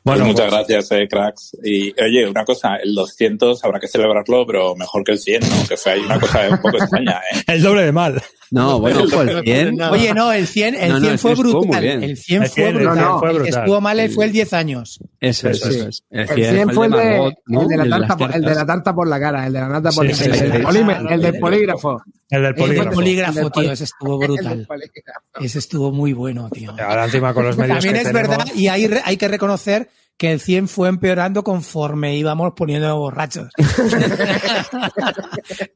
Bueno, 0.03 0.25
Pues 0.25 0.33
muchas 0.35 0.51
pues- 0.51 0.67
gracias, 0.69 0.91
eh, 0.93 1.09
cracks. 1.09 1.57
Y 1.65 1.93
oye, 2.03 2.29
una 2.29 2.45
cosa, 2.45 2.77
el 2.77 2.95
200 2.95 3.65
habrá 3.65 3.79
que 3.81 3.89
celebrarlo, 3.89 4.47
pero 4.47 4.75
mejor 4.77 5.05
que 5.05 5.13
el 5.13 5.19
100, 5.19 5.41
¿no? 5.49 5.69
Que 5.69 5.77
fue 5.77 5.93
ahí 5.93 6.01
una 6.01 6.19
cosa 6.21 6.49
un 6.51 6.61
poco 6.61 6.77
extraña, 6.79 7.21
¿eh? 7.33 7.43
El 7.47 7.63
doble 7.63 7.83
de 7.85 7.93
mal. 7.93 8.23
No, 8.51 8.79
bueno, 8.81 9.01
pues 9.11 9.35
no 9.35 9.43
bien. 9.43 9.75
nada. 9.77 9.91
Oye, 9.93 10.15
no, 10.15 10.33
el 10.33 10.47
100, 10.47 10.75
el 10.77 10.89
No, 10.89 10.95
no, 10.95 11.01
100 11.01 11.13
el 11.13 11.19
fue 11.19 11.35
100 11.35 11.49
brutal. 11.53 11.83
bien. 11.83 12.03
El 12.05 12.17
100 12.17 12.43
El 12.43 12.49
fue 12.49 12.55
100, 12.55 12.67
el 12.69 12.75
brutal. 12.75 12.97
100 12.97 13.19
fue 13.19 13.31
El 13.31 13.37
brutal. 13.39 13.59
estuvo 13.61 13.81
mal 13.81 14.11
fue 14.11 14.25
el 14.27 14.33
10 14.33 14.53
años. 14.53 15.01
Eso, 15.21 15.49
eso, 15.49 15.71
Sí. 15.71 15.79
eso 15.79 15.89
es. 15.89 16.03
El 16.11 16.29
100 16.29 16.71
fue 16.71 16.87
el 16.87 16.93
de, 16.93 16.99
Margot, 16.99 17.35
¿no? 17.47 17.63
el 17.63 17.69
de 17.69 17.77
la 17.77 17.85
El 17.85 17.91
tarta, 17.91 18.17
por- 18.17 18.37
el 18.37 18.43
de 18.43 18.55
la 18.55 18.67
tarta 18.67 18.95
por 18.95 19.09
la 19.09 19.21
cara, 19.21 19.47
el 19.47 19.53
de 19.53 19.61
la 19.61 19.69
nata 19.69 19.91
por 19.91 20.05
Sí, 20.07 20.11
el, 20.13 20.17
sí, 20.17 20.25
el 20.27 20.35
sí, 20.35 20.41
del 20.41 20.53
el 20.55 21.39
polígrafo. 21.41 22.03
El 22.29 22.43
del 22.43 22.55
fue 22.55 22.65
el 22.65 22.69
polígrafo. 22.75 22.91
polígrafo, 22.95 23.39
El 23.39 23.45
del 23.45 23.53
tío, 23.53 23.73
ese 23.73 23.85
estuvo 23.85 24.23
El 24.23 24.29
brutal. 24.29 24.67
polígrafo. 24.67 25.41
Ese 25.41 25.59
estuvo 25.59 25.93
muy 25.93 26.13
bueno, 26.13 26.49
tío. 26.51 26.71
Ahora 26.79 27.05
encima 27.07 27.35
con 27.35 27.45
los 27.47 27.57
medios 27.57 27.79
También 27.85 28.07
es 28.07 28.13
verdad, 28.13 28.47
y 28.55 28.69
hay 28.69 29.17
que 29.17 29.29
reconocer 29.29 29.89
que 30.17 30.33
el 30.33 30.41
100 30.41 30.69
fue 30.69 30.89
empeorando 30.89 31.45
conforme 31.45 32.17
íbamos 32.17 32.55
poniendo 32.55 32.97
borrachos. 32.97 33.51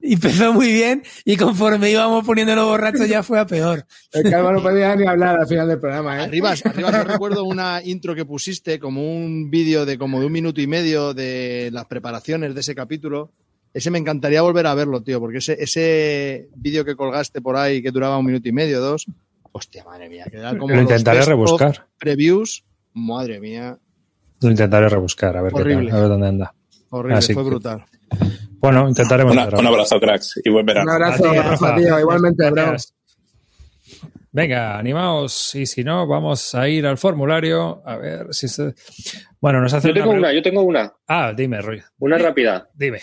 y 0.00 0.14
empezó 0.14 0.52
muy 0.54 0.72
bien, 0.72 1.02
y 1.24 1.36
conforme 1.36 1.90
íbamos 1.90 2.24
poniéndonos 2.24 2.64
borrachos 2.64 3.06
ya 3.06 3.22
fue 3.22 3.38
a 3.38 3.46
peor. 3.46 3.84
El 4.12 4.30
calvo 4.30 4.52
no 4.52 4.62
podía 4.62 4.96
ni 4.96 5.06
hablar 5.06 5.40
al 5.40 5.46
final 5.46 5.68
del 5.68 5.78
programa, 5.78 6.18
¿eh? 6.18 6.22
Arriba, 6.22 6.54
arriba 6.64 6.90
yo 6.90 7.04
recuerdo 7.04 7.44
una 7.44 7.82
intro 7.84 8.14
que 8.14 8.24
pusiste, 8.24 8.78
como 8.78 9.02
un 9.02 9.50
vídeo 9.50 9.84
de 9.84 9.98
como 9.98 10.20
de 10.20 10.26
un 10.26 10.32
minuto 10.32 10.60
y 10.60 10.66
medio 10.66 11.12
de 11.12 11.68
las 11.72 11.84
preparaciones 11.84 12.54
de 12.54 12.60
ese 12.60 12.74
capítulo. 12.74 13.32
Ese 13.72 13.90
me 13.90 13.98
encantaría 13.98 14.42
volver 14.42 14.66
a 14.66 14.74
verlo, 14.74 15.02
tío, 15.02 15.20
porque 15.20 15.38
ese, 15.38 15.56
ese 15.60 16.48
vídeo 16.56 16.84
que 16.84 16.96
colgaste 16.96 17.40
por 17.40 17.56
ahí 17.56 17.82
que 17.82 17.90
duraba 17.90 18.18
un 18.18 18.26
minuto 18.26 18.48
y 18.48 18.52
medio, 18.52 18.80
dos. 18.80 19.06
Hostia, 19.52 19.84
madre 19.84 20.08
mía, 20.08 20.26
que 20.30 20.38
era 20.38 20.56
como 20.56 20.74
Lo 20.74 20.80
intentaré 20.80 21.22
rebuscar. 21.22 21.86
Previews. 21.98 22.64
Madre 22.92 23.38
mía, 23.38 23.78
Lo 24.42 24.50
intentaré 24.50 24.88
rebuscar, 24.88 25.36
a 25.36 25.42
ver, 25.42 25.52
qué 25.52 25.62
tal, 25.62 25.90
a 25.90 26.00
ver 26.00 26.08
dónde 26.08 26.28
anda. 26.28 26.54
horrible, 26.90 27.18
Así 27.18 27.34
fue 27.34 27.42
que- 27.44 27.48
brutal. 27.50 27.84
Bueno, 28.58 28.88
intentaremos. 28.88 29.32
Una- 29.32 29.48
un 29.58 29.66
abrazo, 29.66 29.98
cracks, 30.00 30.40
y 30.44 30.50
buen 30.50 30.62
Un 30.62 30.66
verano. 30.66 30.92
abrazo, 30.92 31.28
A 31.28 31.32
ti, 31.32 31.36
Rafa, 31.38 31.50
Rafa. 31.50 31.76
tío, 31.76 32.00
igualmente. 32.00 32.50
Gracias. 32.50 32.94
Venga, 34.32 34.78
animaos. 34.78 35.54
Y 35.54 35.66
si 35.66 35.82
no, 35.82 36.06
vamos 36.06 36.54
a 36.54 36.68
ir 36.68 36.86
al 36.86 36.98
formulario. 36.98 37.82
A 37.84 37.96
ver 37.96 38.26
si 38.32 38.48
se. 38.48 38.74
Bueno, 39.40 39.60
nos 39.60 39.72
hace 39.74 39.88
Yo 39.88 39.94
tengo 39.94 40.10
una, 40.10 40.32
yo 40.32 40.42
tengo 40.42 40.62
una. 40.62 40.92
Ah, 41.08 41.32
dime, 41.36 41.60
Roy. 41.60 41.82
Una 41.98 42.16
rápida. 42.18 42.68
Dime. 42.74 43.00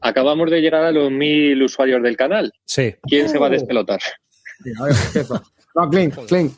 Acabamos 0.00 0.50
de 0.50 0.60
llegar 0.60 0.82
a 0.84 0.90
los 0.90 1.10
mil 1.12 1.62
usuarios 1.62 2.02
del 2.02 2.16
canal. 2.16 2.52
Sí. 2.64 2.94
¿Quién 3.02 3.28
se 3.28 3.38
va 3.38 3.46
a 3.46 3.50
despelotar? 3.50 4.00
Sí, 4.64 4.70
a 4.80 4.84
ver, 4.84 4.94
empiezo. 5.06 5.42
No, 5.74 5.88
Clint, 5.88 6.14
Clint. 6.26 6.52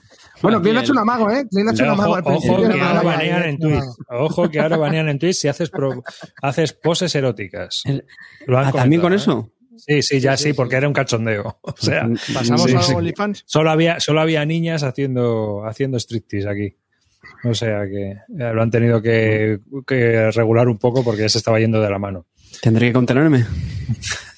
Bueno, 0.45 0.63
Clint 0.63 0.79
ha 0.79 0.81
hecho 0.83 0.93
un 0.93 0.99
amago, 0.99 1.31
¿eh? 1.31 1.45
Clint 1.51 1.69
ha 1.69 1.73
hecho 1.73 1.83
un 1.85 1.91
Ojo, 1.91 2.03
amago 2.03 2.15
al 2.17 2.25
principio. 2.25 2.57
ojo 2.59 2.69
que 2.69 2.81
ahora 2.81 3.03
banean 3.03 3.43
¿eh? 3.43 3.49
en 3.49 3.59
Twitch. 3.59 3.85
Ojo 4.09 4.51
que 4.51 4.61
ahora 4.61 4.77
banean 4.77 5.09
en 5.09 5.19
Twitch 5.19 5.35
si 5.37 5.49
haces, 5.49 5.71
pro- 5.71 6.03
haces 6.43 6.73
poses 6.73 7.15
eróticas. 7.15 7.83
Lo 8.47 8.59
han 8.59 8.67
Ah, 8.67 8.73
¿También 8.73 9.01
con 9.03 9.13
eso? 9.13 9.51
Sí, 9.77 10.03
sí, 10.03 10.21
ya 10.21 10.37
sí, 10.37 10.53
porque 10.53 10.77
era 10.77 10.87
un 10.87 10.95
cachondeo. 10.95 11.59
O 11.63 11.75
sea, 11.77 12.09
¿Pasamos 12.33 12.63
sí, 12.71 12.77
a 12.77 12.83
sí. 12.83 12.95
OnlyFans? 12.95 13.43
Solo 13.47 13.71
había, 13.71 13.99
solo 13.99 14.21
había 14.21 14.45
niñas 14.47 14.83
haciendo, 14.85 15.65
haciendo 15.67 15.99
striptease 15.99 16.49
aquí. 16.49 16.77
O 17.43 17.55
sea 17.55 17.85
que 17.87 18.11
eh, 18.13 18.19
lo 18.29 18.63
han 18.63 18.71
tenido 18.71 19.03
que, 19.03 19.59
que 19.87 20.31
regular 20.31 20.69
un 20.69 20.79
poco 20.79 21.03
porque 21.03 21.23
ya 21.23 21.29
se 21.29 21.39
estaba 21.39 21.59
yendo 21.59 21.81
de 21.81 21.91
la 21.91 21.99
mano. 21.99 22.27
Tendré 22.63 22.87
que 22.89 22.93
contenerme. 22.93 23.45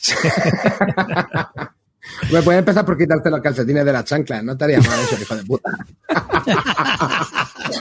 Me 2.33 2.43
puedes 2.43 2.59
empezar 2.59 2.85
por 2.85 2.99
quitarte 2.99 3.31
los 3.31 3.41
calcetines 3.41 3.85
de 3.85 3.93
las 3.93 4.05
chanclas. 4.05 4.43
No 4.43 4.53
estaría 4.53 4.79
mal 4.81 4.99
eso, 5.01 5.21
hijo 5.21 5.37
de 5.37 5.45
puta. 5.45 5.71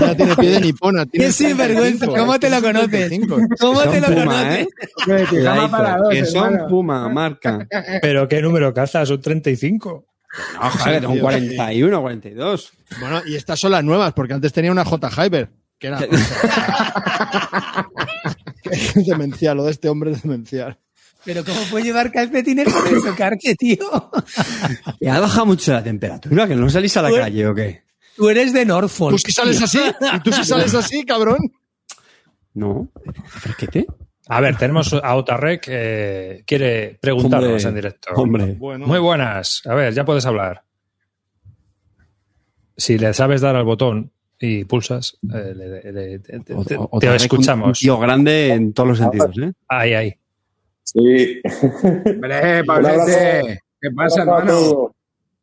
Ya 0.00 0.14
tiene 0.16 0.36
pie 0.36 0.50
de 0.50 0.60
nipona. 0.60 1.06
Qué 1.06 1.32
sinvergüenza, 1.32 2.06
35, 2.06 2.16
¿cómo 2.16 2.34
eh, 2.34 2.38
te 2.38 2.50
lo 2.50 2.62
conoces? 2.62 2.90
35. 2.90 3.38
¿Cómo 3.58 3.80
te 3.82 4.00
lo 4.00 4.06
conoces? 4.06 4.58
¿eh? 4.58 4.68
Que 6.10 6.24
son. 6.26 6.66
Puma, 6.68 7.08
marca. 7.08 7.66
Pero 8.00 8.28
¿qué 8.28 8.42
número 8.42 8.72
calza? 8.72 9.04
Son 9.06 9.20
35. 9.20 10.06
No, 10.54 10.70
joder, 10.70 11.02
son 11.02 11.18
41, 11.18 12.00
42. 12.00 12.72
Bueno, 13.00 13.22
y 13.26 13.34
estas 13.36 13.58
son 13.58 13.72
las 13.72 13.82
nuevas, 13.82 14.12
porque 14.12 14.34
antes 14.34 14.52
tenía 14.52 14.70
una 14.70 14.84
J. 14.84 15.10
Hyber, 15.10 15.50
que 15.78 15.88
era. 15.88 15.98
es 18.70 18.94
demencial, 19.06 19.56
lo 19.56 19.64
de 19.64 19.70
este 19.72 19.88
hombre 19.88 20.12
es 20.12 20.22
demencial. 20.22 20.78
Pero 21.24 21.44
¿cómo 21.44 21.60
puede 21.70 21.84
llevar 21.84 22.10
calcetines 22.10 22.72
con 22.72 22.86
eso, 22.96 23.14
Carque, 23.16 23.54
tío? 23.54 23.78
Y 25.00 25.06
ha 25.06 25.20
bajado 25.20 25.46
mucho 25.46 25.72
la 25.72 25.82
temperatura, 25.82 26.48
que 26.48 26.56
no 26.56 26.68
salís 26.70 26.96
a 26.96 27.02
la 27.02 27.10
calle 27.10 27.46
o 27.46 27.54
qué. 27.54 27.82
Tú 28.16 28.28
eres 28.28 28.52
de 28.52 28.64
Norfolk. 28.64 29.12
¿Tú 29.12 29.18
sí 29.18 29.32
sales 29.32 29.56
tío. 29.56 29.64
así? 29.66 29.78
¿Y 30.16 30.20
tú 30.20 30.32
sí 30.32 30.44
sales 30.44 30.74
así, 30.74 31.04
cabrón? 31.04 31.38
No, 32.54 32.88
fresquete. 33.26 33.86
A 34.28 34.40
ver, 34.40 34.56
tenemos 34.56 34.92
a 34.92 35.16
Otarrek 35.16 35.60
que 35.60 36.44
quiere 36.46 36.98
preguntarnos 37.00 37.48
Hombre, 37.64 37.68
en 37.68 37.74
directo. 37.74 38.12
hombre. 38.14 38.54
Bueno. 38.58 38.86
Muy 38.86 38.98
buenas. 38.98 39.62
A 39.66 39.74
ver, 39.74 39.92
ya 39.92 40.04
puedes 40.04 40.24
hablar. 40.24 40.64
Si 42.76 42.96
le 42.96 43.12
sabes 43.12 43.40
dar 43.40 43.56
al 43.56 43.64
botón 43.64 44.12
y 44.40 44.64
pulsas, 44.64 45.18
eh, 45.34 45.52
le- 45.54 45.92
le- 45.92 46.18
te, 46.20 46.40
te- 46.40 46.54
te- 47.00 47.14
escuchamos. 47.16 47.66
Un 47.68 47.72
tío 47.74 47.98
grande 47.98 48.52
en 48.54 48.72
todos 48.72 48.88
los 48.88 48.98
sentidos, 48.98 49.36
¿eh? 49.38 49.52
Ahí, 49.68 49.92
ahí. 49.94 50.14
Sí. 50.82 51.40
Hombre, 52.06 52.64
Pablete. 52.64 53.60
¿Qué 53.80 53.90
pasa, 53.94 54.22
hermano? 54.22 54.94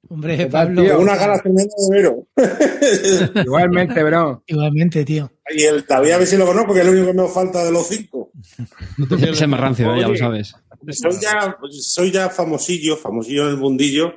Hombre, 0.09 0.37
¿Qué 0.37 0.45
tal, 0.45 0.67
Pablo. 0.67 0.83
tío? 0.83 0.99
Una 0.99 1.15
gana 1.15 1.37
tremenda 1.39 1.73
de 1.89 1.95
Vero. 1.95 2.27
Igualmente, 3.45 4.03
bro. 4.03 4.43
Igualmente, 4.47 5.05
tío. 5.05 5.29
Y 5.55 5.63
el 5.63 5.85
David 5.85 6.11
a 6.11 6.17
ver 6.17 6.27
si 6.27 6.37
lo 6.37 6.45
conozco, 6.45 6.67
porque 6.67 6.79
es 6.81 6.85
lo 6.85 6.91
único 6.93 7.07
que 7.07 7.13
me 7.13 7.27
falta 7.27 7.63
de 7.63 7.71
los 7.71 7.87
cinco. 7.87 8.31
Ese 9.21 9.29
es 9.29 9.47
más 9.47 9.59
rancio, 9.59 9.95
ya 9.97 10.07
lo 10.07 10.15
sabes. 10.17 10.55
Soy 10.89 11.13
ya, 11.21 11.57
soy 11.71 12.11
ya 12.11 12.29
famosillo, 12.29 12.95
famosillo 12.97 13.43
en 13.43 13.49
el 13.49 13.57
mundillo. 13.57 14.13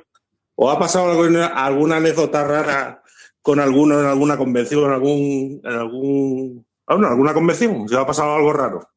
¿O 0.55 0.69
ha 0.69 0.77
pasado 0.77 1.09
alguna, 1.11 1.47
alguna 1.47 1.97
anécdota 1.97 2.43
rara 2.43 3.00
con 3.41 3.59
alguno 3.59 3.99
en 3.99 4.05
alguna 4.05 4.37
convención, 4.37 4.85
en 4.85 4.91
algún, 4.91 5.61
en 5.63 5.73
algún, 5.73 6.65
ah, 6.87 6.95
no, 6.97 7.07
alguna 7.07 7.33
convención? 7.33 7.87
¿Se 7.87 7.97
ha 7.97 8.05
pasado 8.05 8.35
algo 8.35 8.53
raro? 8.53 8.87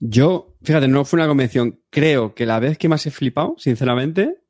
Yo, 0.00 0.56
fíjate, 0.62 0.88
no 0.88 1.04
fue 1.04 1.18
una 1.18 1.28
convención. 1.28 1.80
Creo 1.90 2.34
que 2.34 2.46
la 2.46 2.60
vez 2.60 2.76
que 2.76 2.88
más 2.88 3.06
he 3.06 3.10
flipado, 3.10 3.54
sinceramente, 3.56 4.42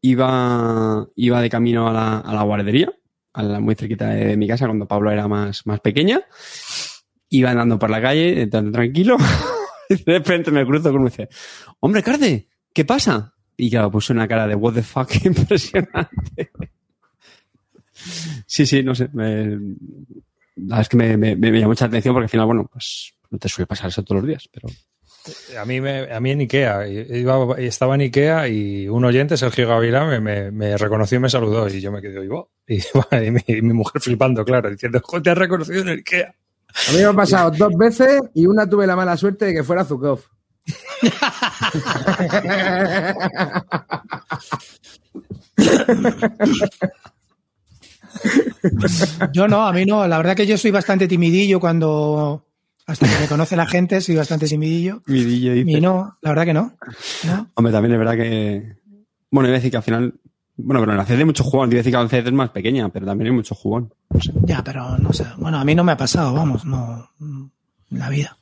iba, 0.00 1.06
iba 1.14 1.40
de 1.40 1.50
camino 1.50 1.88
a 1.88 1.92
la, 1.92 2.18
a 2.18 2.34
la 2.34 2.42
guardería, 2.42 2.92
a 3.34 3.42
la 3.42 3.60
muy 3.60 3.74
cerquita 3.74 4.08
de 4.08 4.36
mi 4.36 4.48
casa, 4.48 4.66
cuando 4.66 4.88
Pablo 4.88 5.10
era 5.10 5.28
más, 5.28 5.66
más 5.66 5.80
pequeña. 5.80 6.22
Iba 7.28 7.50
andando 7.50 7.78
por 7.78 7.90
la 7.90 8.00
calle, 8.00 8.46
tan 8.46 8.72
tranquilo. 8.72 9.16
de 9.88 10.18
repente 10.18 10.50
me 10.50 10.64
cruzo 10.64 10.90
con 10.90 11.00
uno 11.00 11.08
y 11.08 11.10
dice, 11.10 11.28
hombre, 11.80 12.02
Carde, 12.02 12.48
¿qué 12.72 12.84
pasa? 12.84 13.34
Y 13.56 13.70
claro, 13.70 13.90
puse 13.90 14.12
una 14.12 14.26
cara 14.26 14.46
de 14.46 14.54
what 14.54 14.74
the 14.74 14.82
fuck 14.82 15.10
impresionante. 15.24 16.52
Sí, 18.46 18.66
sí, 18.66 18.82
no 18.82 18.94
sé. 18.94 19.08
me- 19.12 19.56
la 20.56 20.76
verdad 20.76 20.80
es 20.82 20.88
que 20.88 20.96
me, 20.96 21.16
me, 21.16 21.36
me 21.36 21.50
llamó 21.52 21.68
mucha 21.70 21.86
atención 21.86 22.14
porque 22.14 22.24
al 22.26 22.30
final, 22.30 22.46
bueno, 22.46 22.68
pues 22.70 23.12
no 23.30 23.38
te 23.38 23.48
suele 23.48 23.66
pasar 23.66 23.88
eso 23.88 24.02
todos 24.02 24.20
los 24.22 24.28
días, 24.28 24.48
pero... 24.52 24.68
A 25.58 25.64
mí, 25.64 25.80
me, 25.80 26.12
a 26.12 26.18
mí 26.18 26.32
en 26.32 26.40
Ikea, 26.40 26.88
iba, 26.88 27.54
estaba 27.58 27.94
en 27.94 28.00
Ikea 28.02 28.48
y 28.48 28.88
un 28.88 29.04
oyente, 29.04 29.36
Sergio 29.36 29.68
Gavilán, 29.68 30.08
me, 30.08 30.20
me, 30.20 30.50
me 30.50 30.76
reconoció 30.76 31.18
y 31.18 31.20
me 31.20 31.30
saludó 31.30 31.68
y 31.68 31.80
yo 31.80 31.92
me 31.92 32.02
quedé, 32.02 32.24
"Ivo". 32.24 32.50
y, 32.66 32.78
y 32.78 33.30
mi, 33.30 33.40
y 33.46 33.62
mi 33.62 33.72
mujer 33.72 34.02
flipando, 34.02 34.44
claro, 34.44 34.68
diciendo, 34.68 35.00
"Jo, 35.02 35.22
te 35.22 35.30
has 35.30 35.38
reconocido 35.38 35.80
en 35.82 35.88
el 35.90 35.98
Ikea. 35.98 36.34
A 36.88 36.92
mí 36.92 36.98
me 36.98 37.04
ha 37.04 37.12
pasado 37.12 37.50
dos 37.52 37.72
veces 37.76 38.20
y 38.34 38.46
una 38.46 38.68
tuve 38.68 38.86
la 38.86 38.96
mala 38.96 39.16
suerte 39.16 39.44
de 39.46 39.54
que 39.54 39.62
fuera 39.62 39.84
Zukov. 39.84 40.20
Yo 49.32 49.48
no, 49.48 49.66
a 49.66 49.72
mí 49.72 49.84
no. 49.84 50.06
La 50.06 50.16
verdad 50.18 50.36
que 50.36 50.46
yo 50.46 50.56
soy 50.56 50.70
bastante 50.70 51.08
timidillo 51.08 51.58
cuando. 51.60 52.46
Hasta 52.86 53.06
que 53.06 53.20
me 53.20 53.26
conoce 53.28 53.56
la 53.56 53.66
gente, 53.66 54.00
soy 54.00 54.16
bastante 54.16 54.46
timidillo. 54.46 55.02
Mi 55.06 55.22
DJ 55.24 55.54
dice. 55.54 55.78
Y 55.78 55.80
no, 55.80 56.16
la 56.20 56.30
verdad 56.30 56.44
que 56.44 56.54
no. 56.54 56.76
¿No? 57.24 57.50
Hombre, 57.54 57.72
también 57.72 57.92
es 57.92 57.98
verdad 57.98 58.14
que. 58.16 58.76
Bueno, 59.30 59.48
iba 59.48 59.56
a 59.56 59.58
decir 59.58 59.70
que 59.70 59.76
al 59.76 59.82
final. 59.82 60.14
Bueno, 60.56 60.80
pero 60.80 60.92
en 60.92 60.98
la 60.98 61.06
CD 61.06 61.18
hay 61.20 61.24
mucho 61.24 61.44
jugón. 61.44 61.70
Iba 61.70 61.76
a 61.76 61.82
decir 61.82 61.92
que 61.92 61.98
la 61.98 62.08
CD 62.08 62.28
es 62.28 62.32
más 62.34 62.50
pequeña, 62.50 62.88
pero 62.90 63.06
también 63.06 63.30
hay 63.30 63.36
mucho 63.36 63.54
jugón. 63.54 63.92
No 64.10 64.20
sé. 64.20 64.32
Ya, 64.42 64.62
pero 64.62 64.98
no 64.98 65.12
sé. 65.12 65.24
Bueno, 65.38 65.58
a 65.58 65.64
mí 65.64 65.74
no 65.74 65.84
me 65.84 65.92
ha 65.92 65.96
pasado, 65.96 66.32
vamos, 66.34 66.64
no. 66.64 67.08
En 67.20 67.50
la 67.98 68.08
vida. 68.10 68.36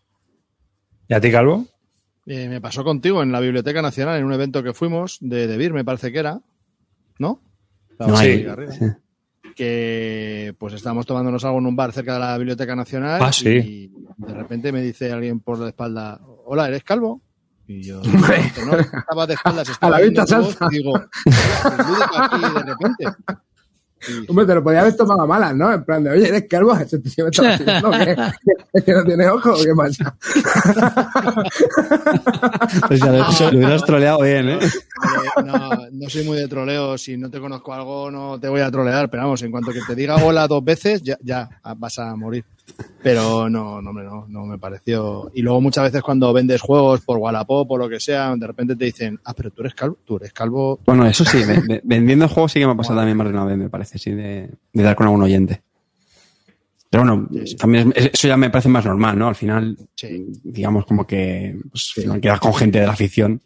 ¿Y 1.09 1.15
a 1.15 1.21
ti, 1.21 1.31
Calvo? 1.31 1.67
Eh, 2.27 2.49
me 2.49 2.61
pasó 2.61 2.85
contigo 2.85 3.23
en 3.23 3.33
la 3.33 3.41
Biblioteca 3.41 3.81
Nacional, 3.83 4.19
en 4.19 4.25
un 4.25 4.33
evento 4.33 4.63
que 4.63 4.73
fuimos, 4.75 5.19
de, 5.21 5.47
de 5.47 5.57
BIR, 5.57 5.73
me 5.73 5.85
parece 5.85 6.13
que 6.13 6.19
era. 6.19 6.41
¿No? 7.19 7.41
Estaba 7.91 8.11
No, 8.13 8.19
ahí 8.19 8.43
sí, 8.43 8.47
arriba. 8.47 8.73
sí. 8.73 8.85
Que 9.61 10.55
pues 10.57 10.73
estábamos 10.73 11.05
tomándonos 11.05 11.45
algo 11.45 11.59
en 11.59 11.67
un 11.67 11.77
bar 11.77 11.93
cerca 11.93 12.15
de 12.15 12.21
la 12.21 12.39
Biblioteca 12.39 12.75
Nacional. 12.75 13.21
Ah, 13.23 13.31
sí. 13.31 13.49
Y 13.51 13.93
de 14.17 14.33
repente 14.33 14.73
me 14.73 14.81
dice 14.81 15.13
alguien 15.13 15.41
por 15.41 15.59
la 15.59 15.69
espalda: 15.69 16.19
Hola, 16.47 16.67
¿eres 16.69 16.83
calvo? 16.83 17.21
Y 17.67 17.83
yo, 17.83 18.01
no, 18.67 18.79
estaba 18.79 19.27
de 19.27 19.35
espaldas, 19.35 19.69
estaba 19.69 19.97
A 19.97 20.01
la 20.01 20.07
vista 20.07 20.27
salsa. 20.27 20.67
y 20.71 20.77
digo, 20.79 20.93
"Hola, 20.93 21.87
Lúdica 21.87 22.25
aquí 22.25 22.41
de 22.41 22.63
repente. 22.63 23.05
Hombre, 24.29 24.47
te 24.47 24.55
lo 24.55 24.63
podía 24.63 24.81
haber 24.81 24.97
tomado 24.97 25.23
a 25.23 25.27
malas, 25.27 25.55
¿no? 25.55 25.73
En 25.73 25.85
plan 25.85 26.03
de, 26.03 26.11
oye, 26.11 26.29
eres 26.29 26.47
calvo, 26.49 26.75
¿Se 26.89 26.99
te- 26.99 27.11
se 27.11 27.23
me 27.23 27.29
está 27.31 27.55
haciendo 27.55 27.91
que, 28.85 28.93
no 28.93 29.05
tienes 29.05 29.29
ojo, 29.29 29.55
¿qué 29.63 29.75
pasa? 29.77 30.17
O 32.91 32.97
sea, 32.97 33.13
lo, 33.13 33.53
lo 33.53 33.59
hubieras 33.59 33.85
troleado 33.85 34.23
bien, 34.23 34.49
¿eh? 34.51 34.59
Eh, 34.61 35.43
no, 35.45 35.71
no 35.93 36.11
soy 36.11 36.25
muy 36.25 36.37
de 36.39 36.49
troleo. 36.49 36.97
Si 36.99 37.17
no 37.17 37.31
te 37.31 37.41
conozco 37.41 37.73
algo, 37.73 38.11
no 38.11 38.39
te 38.39 38.49
voy 38.49 38.61
a 38.61 38.71
trolear. 38.71 39.11
Pero 39.11 39.25
vamos, 39.25 39.43
en 39.43 39.51
cuanto 39.51 39.73
que 39.73 39.81
te 39.87 39.95
diga 39.95 40.17
hola 40.17 40.47
dos 40.47 40.65
veces, 40.65 41.03
ya, 41.03 41.17
ya 41.23 41.49
vas 41.77 41.99
a 41.99 42.15
morir. 42.17 42.45
Pero 43.03 43.49
no, 43.49 43.81
no, 43.81 43.93
no, 43.93 44.27
no 44.29 44.45
me 44.47 44.59
pareció. 44.59 45.31
Y 45.35 45.41
luego 45.43 45.61
muchas 45.61 45.85
veces 45.85 46.03
cuando 46.03 46.33
vendes 46.35 46.61
juegos 46.61 47.01
por 47.01 47.17
Wallapop 47.17 47.71
o 47.71 47.79
lo 47.79 47.89
que 47.89 47.99
sea, 47.99 48.35
de 48.37 48.47
repente 48.47 48.77
te 48.77 48.85
dicen, 48.85 49.19
ah, 49.25 49.33
pero 49.35 49.51
tú 49.51 49.63
eres 49.63 49.75
calvo, 49.75 49.97
tú 50.05 50.17
eres 50.17 50.33
calvo. 50.35 50.79
Bueno, 50.85 51.07
eso 51.07 51.25
sí, 51.25 51.39
ve- 51.45 51.63
ve- 51.67 51.81
vendiendo 51.83 52.29
juegos 52.29 52.53
sí 52.53 52.61
que 52.61 52.67
me 52.67 52.73
ha 52.73 52.77
pasado 52.77 52.99
también 52.99 53.17
más 53.17 53.27
de 53.27 53.33
una 53.33 53.45
vez, 53.47 53.57
me 53.57 53.71
parece, 53.71 53.99
sí, 53.99 54.11
de, 54.11 54.51
de 54.73 54.83
dar 54.83 54.97
con 54.97 55.07
algún 55.07 55.23
oyente. 55.23 55.63
Pero 56.91 57.05
bueno, 57.05 57.29
también 57.59 57.93
es- 57.97 58.11
eso 58.13 58.29
ya 58.29 58.37
me 58.37 58.51
parece 58.51 58.69
más 58.69 58.85
normal, 58.85 59.19
¿no? 59.19 59.29
Al 59.29 59.35
final, 59.37 59.79
digamos 60.45 60.85
como 60.85 61.07
que 61.07 61.57
pues, 61.71 61.93
al 61.97 62.03
final 62.03 62.21
quedas 62.21 62.41
con 62.41 62.53
gente 62.55 62.81
de 62.81 62.87
la 62.87 62.93
afición, 62.93 63.41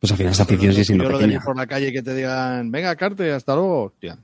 pues 0.00 0.10
al 0.10 0.16
final 0.18 0.32
esa 0.32 0.42
afición 0.44 0.72
sigue 0.72 0.84
siendo 0.86 1.04
Yo 1.04 1.10
ir 1.10 1.16
pequeña. 1.18 1.40
por 1.44 1.56
la 1.56 1.66
calle 1.66 1.92
que 1.92 2.02
te 2.02 2.14
digan, 2.14 2.70
venga, 2.72 2.96
Carte, 2.96 3.30
hasta 3.30 3.54
luego. 3.54 3.84
Hostia. 3.84 4.18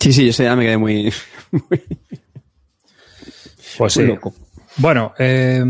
Sí, 0.00 0.12
sí, 0.14 0.28
eso 0.30 0.42
ya 0.42 0.56
me 0.56 0.64
quedé 0.64 0.78
muy... 0.78 1.12
Pues 3.80 3.94
sí. 3.94 4.02
loco. 4.02 4.34
Bueno, 4.76 5.14
eh, 5.18 5.64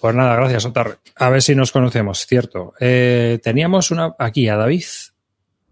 pues 0.00 0.14
nada, 0.16 0.34
gracias, 0.34 0.64
Otar. 0.64 0.98
A 1.14 1.30
ver 1.30 1.40
si 1.42 1.54
nos 1.54 1.70
conocemos, 1.70 2.26
cierto. 2.26 2.74
Eh, 2.80 3.38
teníamos 3.42 3.92
una 3.92 4.16
aquí 4.18 4.48
a 4.48 4.56
David. 4.56 4.82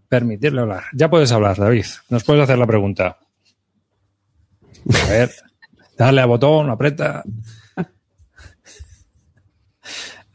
Permitirle 0.07 0.61
hablar. 0.61 0.83
Ya 0.93 1.09
puedes 1.09 1.31
hablar, 1.33 1.57
David. 1.57 1.85
Nos 2.09 2.23
puedes 2.23 2.43
hacer 2.43 2.57
la 2.57 2.65
pregunta. 2.67 3.17
A 5.05 5.09
ver, 5.09 5.31
dale 5.97 6.21
al 6.21 6.27
botón, 6.27 6.69
aprieta. 6.69 7.23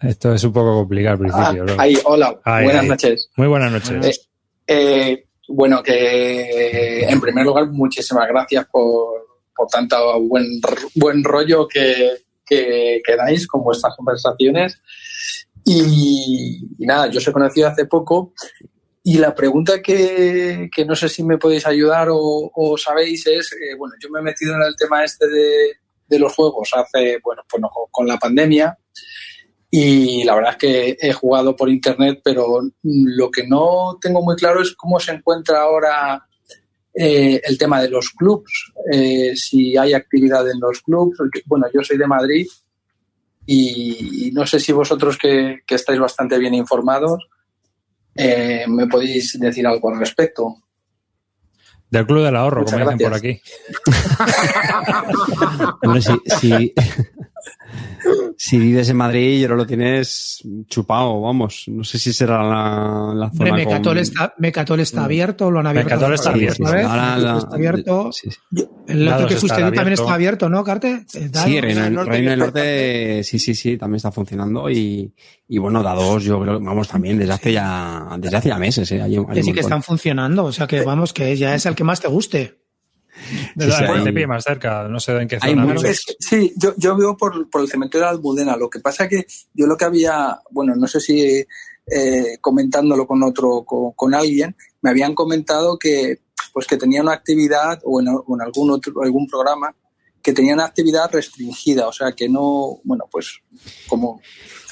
Esto 0.02 0.34
es 0.34 0.44
un 0.44 0.52
poco 0.52 0.74
complicado 0.74 1.14
al 1.14 1.18
principio. 1.18 1.62
Ah, 1.62 1.74
¿no? 1.74 1.80
ahí, 1.82 1.98
hola, 2.04 2.38
Ahí, 2.44 2.64
buenas 2.64 2.82
ahí. 2.82 2.88
noches. 2.88 3.30
Muy 3.36 3.46
buenas 3.48 3.72
noches. 3.72 4.28
Eh, 4.66 5.12
eh, 5.12 5.26
bueno, 5.48 5.82
que 5.82 7.00
en 7.08 7.18
primer 7.20 7.46
lugar, 7.46 7.66
muchísimas 7.68 8.28
gracias 8.28 8.66
por, 8.66 9.25
por 9.56 9.68
tanto 9.68 10.20
buen, 10.22 10.60
buen 10.94 11.24
rollo 11.24 11.66
que, 11.66 12.18
que, 12.44 13.00
que 13.04 13.16
dais 13.16 13.46
con 13.46 13.62
vuestras 13.62 13.94
conversaciones. 13.96 14.80
Y, 15.64 16.60
nada, 16.78 17.08
yo 17.08 17.18
os 17.18 17.26
he 17.26 17.32
conocido 17.32 17.68
hace 17.68 17.86
poco 17.86 18.32
y 19.02 19.18
la 19.18 19.34
pregunta 19.34 19.82
que, 19.82 20.68
que 20.74 20.84
no 20.84 20.94
sé 20.94 21.08
si 21.08 21.24
me 21.24 21.38
podéis 21.38 21.66
ayudar 21.66 22.08
o, 22.10 22.76
sabéis 22.76 23.26
es, 23.26 23.52
eh, 23.52 23.74
bueno, 23.76 23.94
yo 24.00 24.08
me 24.10 24.20
he 24.20 24.22
metido 24.22 24.54
en 24.54 24.62
el 24.62 24.76
tema 24.76 25.04
este 25.04 25.28
de, 25.28 25.78
de 26.08 26.18
los 26.18 26.34
juegos 26.34 26.70
hace, 26.74 27.18
bueno, 27.22 27.42
pues 27.48 27.62
con 27.90 28.06
la 28.06 28.18
pandemia. 28.18 28.78
Y 29.70 30.24
la 30.24 30.34
verdad 30.36 30.52
es 30.52 30.56
que 30.58 30.96
he 31.00 31.12
jugado 31.12 31.56
por 31.56 31.68
internet, 31.68 32.20
pero 32.22 32.60
lo 32.82 33.30
que 33.30 33.46
no 33.46 33.98
tengo 34.00 34.22
muy 34.22 34.36
claro 34.36 34.62
es 34.62 34.74
cómo 34.74 35.00
se 35.00 35.12
encuentra 35.12 35.62
ahora 35.62 36.24
eh, 36.98 37.40
el 37.44 37.58
tema 37.58 37.80
de 37.82 37.90
los 37.90 38.10
clubs, 38.10 38.72
eh, 38.90 39.36
si 39.36 39.76
hay 39.76 39.92
actividad 39.92 40.48
en 40.50 40.60
los 40.60 40.80
clubs. 40.80 41.18
Bueno, 41.44 41.66
yo 41.72 41.82
soy 41.82 41.98
de 41.98 42.06
Madrid 42.06 42.46
y, 43.44 44.30
no 44.32 44.46
sé 44.46 44.58
si 44.58 44.72
vosotros 44.72 45.18
que, 45.18 45.60
que 45.66 45.74
estáis 45.74 46.00
bastante 46.00 46.38
bien 46.38 46.54
informados 46.54 47.28
eh, 48.16 48.64
me 48.66 48.86
podéis 48.86 49.38
decir 49.38 49.66
algo 49.66 49.90
al 49.90 49.98
respecto. 49.98 50.56
Del 51.90 52.06
Club 52.06 52.24
del 52.24 52.36
Ahorro, 52.36 52.62
Muchas 52.62 52.80
como 52.80 52.90
dicen 52.90 53.10
por 53.10 53.20
gracias. 53.20 53.22
aquí. 53.22 53.42
Hombre, 55.86 56.02
si, 56.02 56.18
si, 56.40 56.74
si 58.36 58.58
vives 58.58 58.88
en 58.90 58.96
Madrid, 58.96 59.40
yo 59.40 59.54
lo 59.54 59.66
tienes 59.66 60.42
chupado, 60.68 61.20
vamos. 61.20 61.64
No 61.68 61.84
sé 61.84 61.98
si 61.98 62.12
será 62.12 62.42
la, 62.42 63.12
la 63.14 63.26
Hombre, 63.26 63.50
zona 63.50 63.54
Mecatol, 63.56 63.82
con- 63.94 63.98
está, 63.98 64.34
Mecatol 64.38 64.80
está 64.80 65.04
abierto, 65.04 65.50
lo 65.50 65.60
han 65.60 65.66
abierto. 65.68 65.90
Mecatol 65.90 66.14
está 66.14 66.30
abierto. 66.30 66.66
Ahora 66.66 67.16
la- 67.16 67.38
está 67.38 67.56
abierto. 67.56 68.12
sí, 68.12 68.30
sí. 68.30 68.66
El 68.86 69.08
otro 69.08 69.26
que 69.26 69.36
fuiste 69.36 69.60
también 69.60 69.92
está 69.92 70.14
abierto, 70.14 70.48
¿no, 70.48 70.62
Carte? 70.64 71.04
Sí, 71.08 71.60
Reino, 71.60 71.82
del 71.82 71.94
Norte 71.94 72.10
Reino 72.10 72.30
del 72.30 72.38
Norte, 72.38 73.24
sí, 73.24 73.38
sí, 73.38 73.54
sí, 73.54 73.76
también 73.76 73.96
está 73.96 74.12
funcionando 74.12 74.70
y, 74.70 75.12
y 75.48 75.58
bueno, 75.58 75.82
dados, 75.82 76.22
yo 76.24 76.40
creo, 76.40 76.60
vamos, 76.60 76.88
también 76.88 77.18
desde 77.18 77.32
hace 77.32 77.52
ya, 77.52 78.16
desde 78.18 78.36
hace 78.36 78.48
ya 78.50 78.58
meses, 78.58 78.90
¿eh? 78.92 79.02
Hay, 79.02 79.18
Que 79.34 79.42
sí 79.42 79.52
que 79.52 79.60
están 79.60 79.82
funcionando, 79.82 80.44
o 80.44 80.52
sea 80.52 80.66
que 80.66 80.82
vamos, 80.82 81.12
que 81.12 81.36
ya 81.36 81.54
es 81.54 81.66
el 81.66 81.74
que 81.74 81.84
más 81.84 82.00
te 82.00 82.08
guste. 82.08 82.65
De 83.54 83.70
sí, 83.70 84.26
más 84.26 84.44
cerca, 84.44 84.86
no 84.88 85.00
sé 85.00 85.12
en 85.16 85.28
qué 85.28 85.38
zona. 85.40 85.62
muchos. 85.64 85.82
vives. 85.82 85.98
Es 85.98 86.04
que, 86.06 86.14
sí, 86.20 86.52
yo, 86.56 86.74
yo 86.76 86.96
vivo 86.96 87.16
por, 87.16 87.48
por 87.50 87.60
el 87.62 87.68
cementerio 87.68 88.06
de 88.06 88.10
Almudena. 88.12 88.56
Lo 88.56 88.68
que 88.70 88.80
pasa 88.80 89.08
que 89.08 89.26
yo 89.54 89.66
lo 89.66 89.76
que 89.76 89.84
había, 89.84 90.38
bueno, 90.50 90.74
no 90.76 90.86
sé 90.86 91.00
si 91.00 91.44
eh, 91.90 92.38
comentándolo 92.40 93.06
con 93.06 93.22
otro, 93.22 93.64
con, 93.64 93.92
con 93.92 94.14
alguien, 94.14 94.56
me 94.82 94.90
habían 94.90 95.14
comentado 95.14 95.78
que 95.78 96.20
pues 96.52 96.66
que 96.66 96.76
tenía 96.76 97.02
una 97.02 97.12
actividad 97.12 97.80
o 97.84 98.00
en, 98.00 98.08
o 98.08 98.24
en 98.34 98.40
algún 98.42 98.70
otro 98.70 99.02
algún 99.02 99.26
programa 99.26 99.74
que 100.22 100.32
tenía 100.32 100.54
una 100.54 100.64
actividad 100.64 101.08
restringida, 101.12 101.86
o 101.86 101.92
sea 101.92 102.12
que 102.12 102.28
no, 102.28 102.80
bueno, 102.84 103.04
pues 103.10 103.40
como 103.86 104.20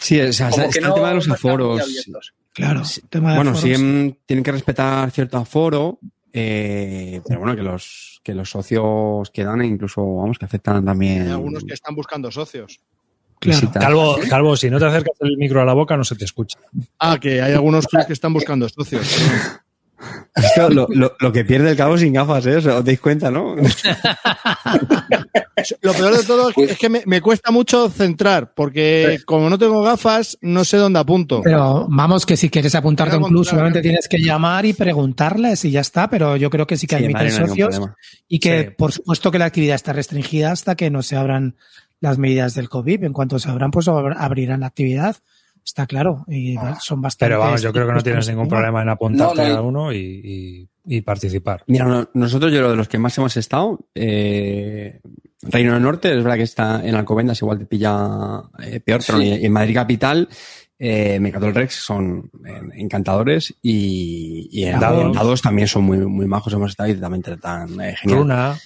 Sí, 0.00 0.20
o 0.20 0.32
sea, 0.32 0.50
como 0.50 0.62
está 0.64 0.72
que 0.72 0.78
el 0.80 0.88
no- 0.88 0.94
tema 0.94 1.08
de 1.10 1.14
los 1.14 1.28
aforos. 1.30 1.82
Claro, 2.52 2.82
tema 3.10 3.30
de 3.30 3.36
Bueno, 3.36 3.50
aforos. 3.52 3.62
siguen, 3.62 4.18
tienen 4.26 4.42
que 4.42 4.52
respetar 4.52 5.10
cierto 5.10 5.38
aforo, 5.38 5.98
eh, 6.36 7.22
pero 7.24 7.38
bueno, 7.38 7.54
que 7.54 7.62
los, 7.62 8.20
que 8.24 8.34
los 8.34 8.50
socios 8.50 9.30
que 9.30 9.44
dan, 9.44 9.62
e 9.62 9.66
incluso, 9.66 10.16
vamos, 10.16 10.36
que 10.36 10.46
aceptan 10.46 10.84
también. 10.84 11.22
Hay 11.22 11.30
algunos 11.30 11.62
que 11.62 11.74
están 11.74 11.94
buscando 11.94 12.28
socios. 12.32 12.80
visitas. 13.40 13.80
Calvo, 13.80 14.16
Calvo, 14.28 14.56
si 14.56 14.68
no 14.68 14.80
te 14.80 14.86
acercas 14.86 15.14
el 15.20 15.36
micro 15.36 15.62
a 15.62 15.64
la 15.64 15.74
boca, 15.74 15.96
no 15.96 16.02
se 16.02 16.16
te 16.16 16.24
escucha. 16.24 16.58
Ah, 16.98 17.18
que 17.20 17.40
hay 17.40 17.52
algunos 17.52 17.86
clubs 17.86 18.06
que 18.06 18.14
están 18.14 18.32
buscando 18.32 18.68
socios. 18.68 19.16
Esto, 20.34 20.68
lo, 20.70 20.86
lo- 20.90 21.14
lo 21.20 21.32
que 21.32 21.44
pierde 21.44 21.70
el 21.70 21.76
cabo 21.76 21.96
sin 21.96 22.12
gafas, 22.12 22.44
¿eh? 22.46 22.56
O 22.56 22.60
sea, 22.60 22.76
os 22.78 22.84
dais 22.84 23.00
cuenta, 23.00 23.30
¿no? 23.30 23.54
Lo 25.80 25.92
peor 25.92 26.16
de 26.16 26.24
todo 26.24 26.50
es 26.56 26.76
que 26.78 26.88
me, 26.88 27.02
me 27.06 27.20
cuesta 27.20 27.50
mucho 27.50 27.88
centrar, 27.88 28.52
porque 28.54 29.20
como 29.24 29.48
no 29.48 29.58
tengo 29.58 29.82
gafas, 29.82 30.36
no 30.42 30.64
sé 30.64 30.76
dónde 30.76 30.98
apunto. 30.98 31.40
Pero 31.42 31.86
vamos, 31.88 32.26
que 32.26 32.36
si 32.36 32.50
quieres 32.50 32.74
apuntarte 32.74 33.14
a 33.14 33.18
un 33.18 33.24
club, 33.24 33.44
solamente 33.44 33.80
tienes 33.80 34.08
que 34.08 34.18
llamar 34.18 34.66
y 34.66 34.72
preguntarles 34.74 35.64
y 35.64 35.70
ya 35.70 35.80
está. 35.80 36.10
Pero 36.10 36.36
yo 36.36 36.50
creo 36.50 36.66
que 36.66 36.76
sí 36.76 36.86
que 36.86 36.98
Sí, 36.98 37.04
admiten 37.04 37.26
no 37.40 37.46
socios 37.46 37.80
y 38.28 38.40
que, 38.40 38.64
Sí. 38.64 38.74
por 38.76 38.92
supuesto, 38.92 39.30
que 39.30 39.38
la 39.38 39.46
actividad 39.46 39.76
está 39.76 39.92
restringida 39.92 40.52
hasta 40.52 40.74
que 40.74 40.90
no 40.90 41.02
se 41.02 41.16
abran 41.16 41.56
las 42.00 42.18
medidas 42.18 42.54
del 42.54 42.68
COVID. 42.68 43.04
En 43.04 43.12
cuanto 43.12 43.38
se 43.38 43.48
abran, 43.48 43.70
pues 43.70 43.86
ab- 43.88 44.16
abrirán 44.18 44.60
la 44.60 44.66
actividad. 44.66 45.16
Está 45.64 45.86
claro. 45.86 46.24
Y 46.28 46.56
bueno, 46.56 46.76
son 46.80 47.00
bastante. 47.00 47.30
Pero 47.30 47.40
vamos, 47.40 47.62
yo 47.62 47.72
creo 47.72 47.86
que 47.86 47.92
no 47.94 48.02
tienes 48.02 48.28
ningún 48.28 48.48
problema 48.48 48.82
en 48.82 48.88
apuntarte 48.90 49.42
No, 49.42 49.48
no. 49.48 49.54
a 49.56 49.60
uno 49.62 49.92
y, 49.92 49.98
y- 49.98 50.68
y 50.96 51.00
participar. 51.00 51.64
Mira, 51.66 51.86
no- 51.86 52.08
nosotros, 52.14 52.52
yo 52.52 52.70
de 52.70 52.76
los 52.76 52.88
que 52.88 52.98
más 52.98 53.16
hemos 53.16 53.34
estado, 53.38 53.80
eh, 53.94 55.00
Reino 55.42 55.72
del 55.74 55.82
Norte, 55.82 56.10
es 56.10 56.16
verdad 56.22 56.36
que 56.36 56.42
está 56.42 56.86
en 56.86 56.94
Alcobendas, 56.94 57.40
igual 57.40 57.58
te 57.58 57.66
pilla 57.66 58.42
eh, 58.62 58.80
peor, 58.80 59.00
pero 59.06 59.18
Sí. 59.18 59.30
en 59.42 59.52
Madrid 59.52 59.74
Capital, 59.74 60.28
eh, 60.78 61.18
Mecatol 61.20 61.54
Rex 61.54 61.74
son 61.74 62.30
eh, 62.46 62.60
encantadores 62.74 63.54
y, 63.62 64.48
y 64.52 64.64
en 64.64 64.80
Dados. 64.80 65.14
dados 65.14 65.40
también 65.42 65.68
son 65.68 65.84
muy, 65.84 65.98
muy 65.98 66.26
majos, 66.26 66.52
hemos 66.52 66.70
estado 66.70 66.90
y 66.90 66.94
también 66.96 67.22
tratan 67.22 67.80
eh, 67.80 67.94
genial. 67.96 68.18
Runa, 68.20 68.58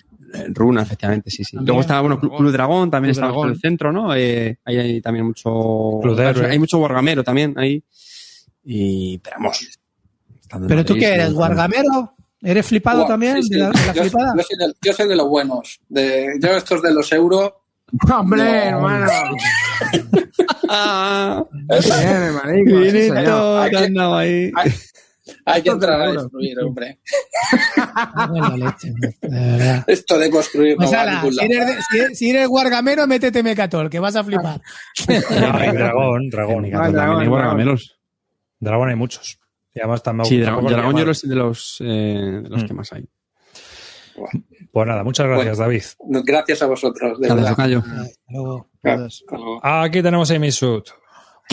Runa, 0.48 0.82
efectivamente, 0.82 1.30
sí, 1.30 1.44
sí. 1.44 1.52
También. 1.56 1.66
Luego 1.66 1.80
está, 1.80 2.00
bueno, 2.00 2.18
Club, 2.20 2.36
Club 2.36 2.52
Dragón, 2.52 2.90
también 2.90 3.14
Club 3.14 3.24
está 3.24 3.32
por 3.34 3.40
Dragón. 3.46 3.50
el 3.54 3.60
centro, 3.60 3.92
¿no? 3.92 4.14
Eh, 4.14 4.58
ahí 4.64 4.76
hay 4.78 5.00
también 5.00 5.26
mucho... 5.26 5.98
Club 6.02 6.18
hay 6.20 6.58
mucho 6.58 6.78
wargamero 6.78 7.24
también 7.24 7.54
ahí. 7.58 7.82
Y, 8.64 9.18
pero 9.18 9.36
vamos. 9.38 9.78
en 10.52 10.66
¿Pero 10.66 10.84
tú 10.84 10.94
qué 10.94 11.14
eres? 11.14 11.28
sí. 11.28 11.34
¿Guargamero? 11.34 12.14
¿Eres 12.42 12.66
flipado 12.66 13.04
también 13.06 13.42
sí, 13.42 13.48
sí. 13.48 13.54
de 13.54 13.60
la, 13.60 13.70
de 13.70 13.86
la 13.86 13.92
Yo- 13.94 14.02
flipada? 14.02 14.32
yo 14.36 14.42
soy 14.42 14.56
de, 14.58 14.74
yo 14.82 14.92
soy 14.92 15.08
de 15.08 15.16
los 15.16 15.28
buenos. 15.28 15.80
De, 15.88 16.38
yo 16.40 16.48
estos 16.50 16.82
de 16.82 16.92
los 16.94 17.10
euros. 17.12 17.52
Hombre, 18.12 18.42
No. 18.42 18.46
hermano. 18.46 19.06
Ah, 20.70 21.42
Bien, 21.50 22.34
marico, 22.34 23.78
andaba 23.78 24.20
ahí. 24.20 24.52
Hay, 25.44 25.62
que 25.62 25.70
entrar 25.70 26.00
a 26.00 26.12
destruir, 26.12 26.58
hombre. 26.60 26.98
Esto 29.86 30.18
de 30.18 30.30
construir 30.30 30.76
Pues 30.76 30.90
no 30.90 30.96
va 30.96 31.00
a 31.00 31.02
ala, 31.02 31.14
ningún 31.22 31.32
si 31.34 31.44
eres, 31.44 31.66
de- 31.66 31.82
si, 31.90 31.98
eres- 31.98 32.18
si 32.18 32.30
eres 32.30 32.48
guargamero, 32.48 33.06
métete 33.06 33.42
Mecatol, 33.42 33.88
que 33.90 33.98
vas 33.98 34.16
a 34.16 34.24
flipar. 34.24 34.60
hay 35.08 35.72
dragón, 35.72 36.28
dragón. 36.30 36.64
Ah, 36.66 36.70
también 36.70 36.92
dragón, 36.92 37.20
hay 37.20 37.28
dragón. 38.60 38.88
hay 38.90 38.96
muchos. 38.96 39.38
Y 39.74 39.80
además 39.80 40.02
también 40.02 40.26
Sí, 40.26 40.38
dragón, 40.40 40.66
dragón 40.66 40.96
yo 40.96 41.04
los, 41.04 41.22
de 41.22 41.34
los, 41.34 41.76
eh, 41.80 42.40
de 42.42 42.48
los 42.48 42.64
Mm. 42.64 42.66
que 42.66 42.74
más 42.74 42.92
hay. 42.92 43.08
Pues 44.72 44.86
nada, 44.86 45.04
muchas 45.04 45.26
gracias, 45.26 45.58
David. 45.58 45.82
Gracias 46.24 46.62
a 46.62 46.66
vosotros, 46.66 47.20
de 47.20 47.28
verdad. 47.32 47.56
Luego, 48.28 48.68
Gracias. 48.82 49.22
Aquí 49.62 50.02
tenemos 50.02 50.30
a 50.30 50.34
Amy 50.34 50.50
Sud. 50.50 50.82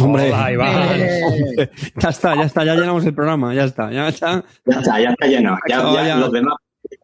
Hombre. 0.02 0.28
Hola, 0.34 0.52
Iván. 0.52 0.76
Eh, 1.00 1.70
Ya 1.96 2.10
está, 2.10 2.36
ya 2.36 2.44
está, 2.44 2.64
ya 2.66 2.76
llenamos 2.76 3.06
el 3.06 3.14
programa, 3.14 3.54
ya 3.54 3.64
está, 3.66 3.92
ya 3.92 4.08
está. 4.10 4.44
Ya 4.66 4.80
está, 4.80 5.00
ya 5.00 5.10
está 5.12 5.26
lleno. 5.28 5.58
Ya, 5.70 5.78
No, 5.78 5.94
ya 5.96 6.06
ya. 6.08 6.16
los 6.18 6.32
demás. 6.32 6.56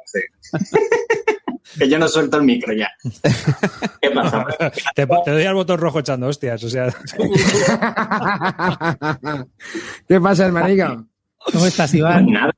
sí. 0.05 0.19
que 1.79 1.87
yo 1.89 1.97
no 1.97 2.07
suelto 2.09 2.35
el 2.37 2.43
micro 2.43 2.73
ya. 2.73 2.89
¿Qué 4.01 4.09
pasa? 4.11 4.45
Te, 4.95 5.07
te 5.07 5.31
doy 5.31 5.43
al 5.45 5.53
botón 5.53 5.79
rojo 5.79 5.99
echando 5.99 6.27
hostias. 6.27 6.61
O 6.65 6.69
sea, 6.69 6.89
¿Qué 10.07 10.19
pasa, 10.19 10.45
hermanico? 10.47 11.05
¿Cómo 11.53 11.65
estás, 11.65 11.91
Pues 11.91 11.93
Iván? 11.99 12.25
nada. 12.27 12.51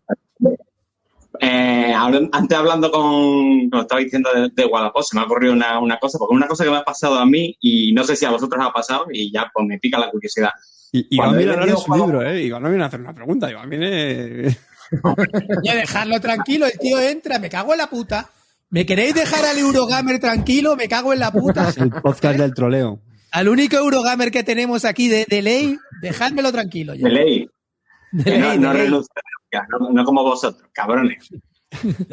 Eh, 1.39 1.93
antes 2.31 2.57
hablando 2.57 2.91
con, 2.91 3.69
como 3.69 3.81
estaba 3.81 4.01
diciendo 4.01 4.29
de, 4.33 4.49
de 4.53 4.65
Wallapop, 4.65 5.03
se 5.03 5.15
me 5.15 5.21
ha 5.21 5.25
ocurrido 5.25 5.53
una, 5.53 5.79
una 5.79 5.97
cosa, 5.97 6.19
porque 6.19 6.35
una 6.35 6.47
cosa 6.47 6.63
que 6.63 6.69
me 6.69 6.77
ha 6.77 6.83
pasado 6.83 7.17
a 7.17 7.25
mí 7.25 7.55
y 7.59 7.91
no 7.93 8.03
sé 8.03 8.15
si 8.15 8.25
a 8.25 8.31
vosotros 8.31 8.61
os 8.61 8.69
ha 8.69 8.73
pasado 8.73 9.05
y 9.11 9.31
ya 9.31 9.49
pues 9.53 9.65
me 9.67 9.79
pica 9.79 9.97
la 9.97 10.11
curiosidad. 10.11 10.51
Y, 10.91 11.15
Iván 11.15 11.35
viene 11.35 11.51
a 11.51 11.53
hablar 11.55 11.69
de 11.69 11.77
su 11.77 11.93
libro, 11.93 12.21
¿eh? 12.21 12.43
Iván 12.43 12.61
no 12.61 12.69
viene 12.69 12.83
a 12.83 12.87
hacer 12.87 12.99
una 12.99 13.13
pregunta, 13.13 13.49
Iván 13.49 13.69
viene... 13.69 14.55
Oye, 15.01 15.75
dejarlo 15.75 16.19
tranquilo, 16.19 16.67
el 16.67 16.77
tío 16.77 16.99
entra, 16.99 17.39
me 17.39 17.49
cago 17.49 17.71
en 17.71 17.79
la 17.79 17.87
puta. 17.87 18.29
¿Me 18.69 18.85
queréis 18.85 19.15
dejar 19.15 19.43
al 19.45 19.57
Eurogamer 19.57 20.19
tranquilo? 20.19 20.75
Me 20.75 20.87
cago 20.87 21.13
en 21.13 21.19
la 21.19 21.31
puta. 21.31 21.73
el 21.77 21.89
podcast 21.89 22.37
del 22.37 22.53
troleo. 22.53 22.99
Al 23.31 23.47
único 23.47 23.75
Eurogamer 23.77 24.29
que 24.29 24.43
tenemos 24.43 24.85
aquí 24.85 25.07
de, 25.07 25.25
de 25.27 25.41
ley, 25.41 25.77
dejádmelo 26.01 26.51
tranquilo 26.51 26.93
ya. 26.93 27.07
De 27.07 27.13
ley. 27.13 27.49
De 28.11 28.37
no, 28.37 28.55
no 28.57 28.73
de 28.73 28.89
ley. 28.89 29.01
No 29.91 30.05
como 30.05 30.23
vosotros, 30.23 30.69
cabrones. 30.73 31.29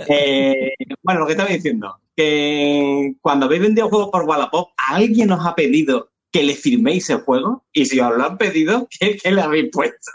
Eh, 0.09 0.73
bueno, 1.03 1.21
lo 1.21 1.27
que 1.27 1.33
estaba 1.33 1.51
diciendo, 1.51 1.95
que 2.17 3.15
cuando 3.21 3.45
habéis 3.45 3.61
vendido 3.61 3.91
juegos 3.91 4.09
por 4.11 4.25
Wallapop, 4.25 4.71
¿alguien 4.89 5.31
os 5.33 5.45
ha 5.45 5.55
pedido 5.55 6.13
que 6.33 6.43
le 6.43 6.55
firméis 6.55 7.11
el 7.11 7.21
juego? 7.21 7.67
Y 7.71 7.85
si 7.85 8.01
os 8.01 8.17
lo 8.17 8.25
han 8.25 8.39
pedido, 8.39 8.89
¿qué, 8.99 9.19
qué 9.23 9.31
le 9.31 9.43
habéis 9.43 9.69
puesto? 9.71 10.11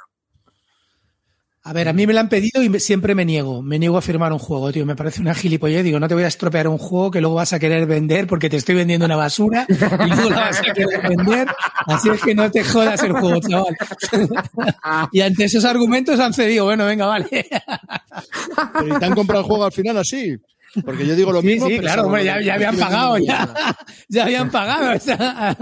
A 1.68 1.74
ver, 1.74 1.88
a 1.90 1.94
mí 1.94 2.06
me 2.06 2.14
lo 2.14 2.20
han 2.20 2.30
pedido 2.30 2.62
y 2.62 2.80
siempre 2.80 3.16
me 3.16 3.26
niego. 3.26 3.64
Me 3.64 3.80
niego 3.80 3.98
a 3.98 4.02
firmar 4.04 4.32
un 4.32 4.38
juego, 4.38 4.72
tío. 4.72 4.86
Me 4.86 4.96
parece 4.96 5.20
una 5.20 5.34
gilipollez. 5.34 5.84
Digo, 5.84 6.00
no 6.00 6.08
te 6.08 6.14
voy 6.14 6.24
a 6.24 6.28
estropear 6.28 6.68
un 6.68 6.78
juego 6.78 7.10
que 7.10 7.22
luego 7.22 7.38
vas 7.38 7.54
a 7.54 7.60
querer 7.60 7.88
vender 7.88 8.28
porque 8.28 8.52
te 8.52 8.58
estoy 8.58 8.76
vendiendo 8.76 9.08
una 9.08 9.16
basura 9.16 9.66
y 9.68 9.74
luego 10.08 10.30
la 10.30 10.42
vas 10.42 10.60
a 10.60 10.74
querer 10.74 11.02
vender. 11.10 11.48
Así 11.88 12.10
es 12.10 12.22
que 12.22 12.36
no 12.36 12.52
te 12.52 12.64
jodas 12.64 13.02
el 13.02 13.14
juego, 13.14 13.40
chaval. 13.40 13.76
y 15.12 15.22
ante 15.22 15.46
esos 15.46 15.66
argumentos 15.66 16.20
han 16.20 16.34
cedido. 16.36 16.66
Bueno, 16.66 16.86
venga, 16.86 17.08
vale. 17.08 17.26
Pero 17.32 18.96
¿y 18.96 19.00
te 19.00 19.06
han 19.06 19.16
comprado 19.16 19.42
el 19.42 19.48
juego 19.48 19.66
al 19.66 19.72
final 19.72 19.98
así? 19.98 20.38
Porque 20.86 21.08
yo 21.08 21.16
digo 21.16 21.32
lo 21.32 21.42
Sí, 21.42 21.48
mismo. 21.48 21.66
sí, 21.68 21.74
pero 21.78 21.82
claro, 21.88 22.04
hombre, 22.06 22.26
ya, 22.26 22.42
ya 22.42 22.54
habían 22.56 22.78
pagado, 22.78 23.18
ya, 23.18 23.76
ya 24.10 24.24
habían 24.26 24.52
pagado. 24.52 24.96
o 24.96 25.00
sea. 25.00 25.58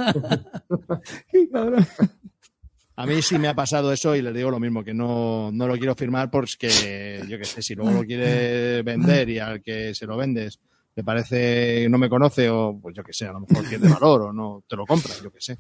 A 2.95 3.05
mí 3.07 3.21
sí 3.23 3.39
me 3.39 3.47
ha 3.47 3.55
pasado 3.55 3.91
eso 3.91 4.15
y 4.15 4.21
les 4.21 4.33
digo 4.35 4.51
lo 4.51 4.59
mismo, 4.59 4.83
que 4.83 4.93
no, 4.93 5.51
no 5.51 5.67
lo 5.67 5.75
quiero 5.77 5.95
firmar 5.95 6.29
porque, 6.29 7.25
yo 7.27 7.39
qué 7.39 7.45
sé, 7.45 7.61
si 7.63 7.73
luego 7.73 7.91
lo 7.91 8.03
quiere 8.05 8.83
vender 8.83 9.29
y 9.29 9.39
al 9.39 9.61
que 9.63 9.95
se 9.95 10.05
lo 10.05 10.15
vendes, 10.15 10.59
te 10.93 11.03
parece, 11.03 11.87
no 11.89 11.97
me 11.97 12.07
conoce 12.07 12.49
o 12.51 12.77
pues 12.79 12.95
yo 12.95 13.03
que 13.03 13.13
sé, 13.13 13.25
a 13.25 13.33
lo 13.33 13.39
mejor 13.39 13.67
pierde 13.67 13.89
valor 13.89 14.21
o 14.23 14.33
no 14.33 14.63
te 14.67 14.75
lo 14.75 14.85
compras, 14.85 15.19
yo 15.23 15.31
que 15.31 15.41
sé. 15.41 15.57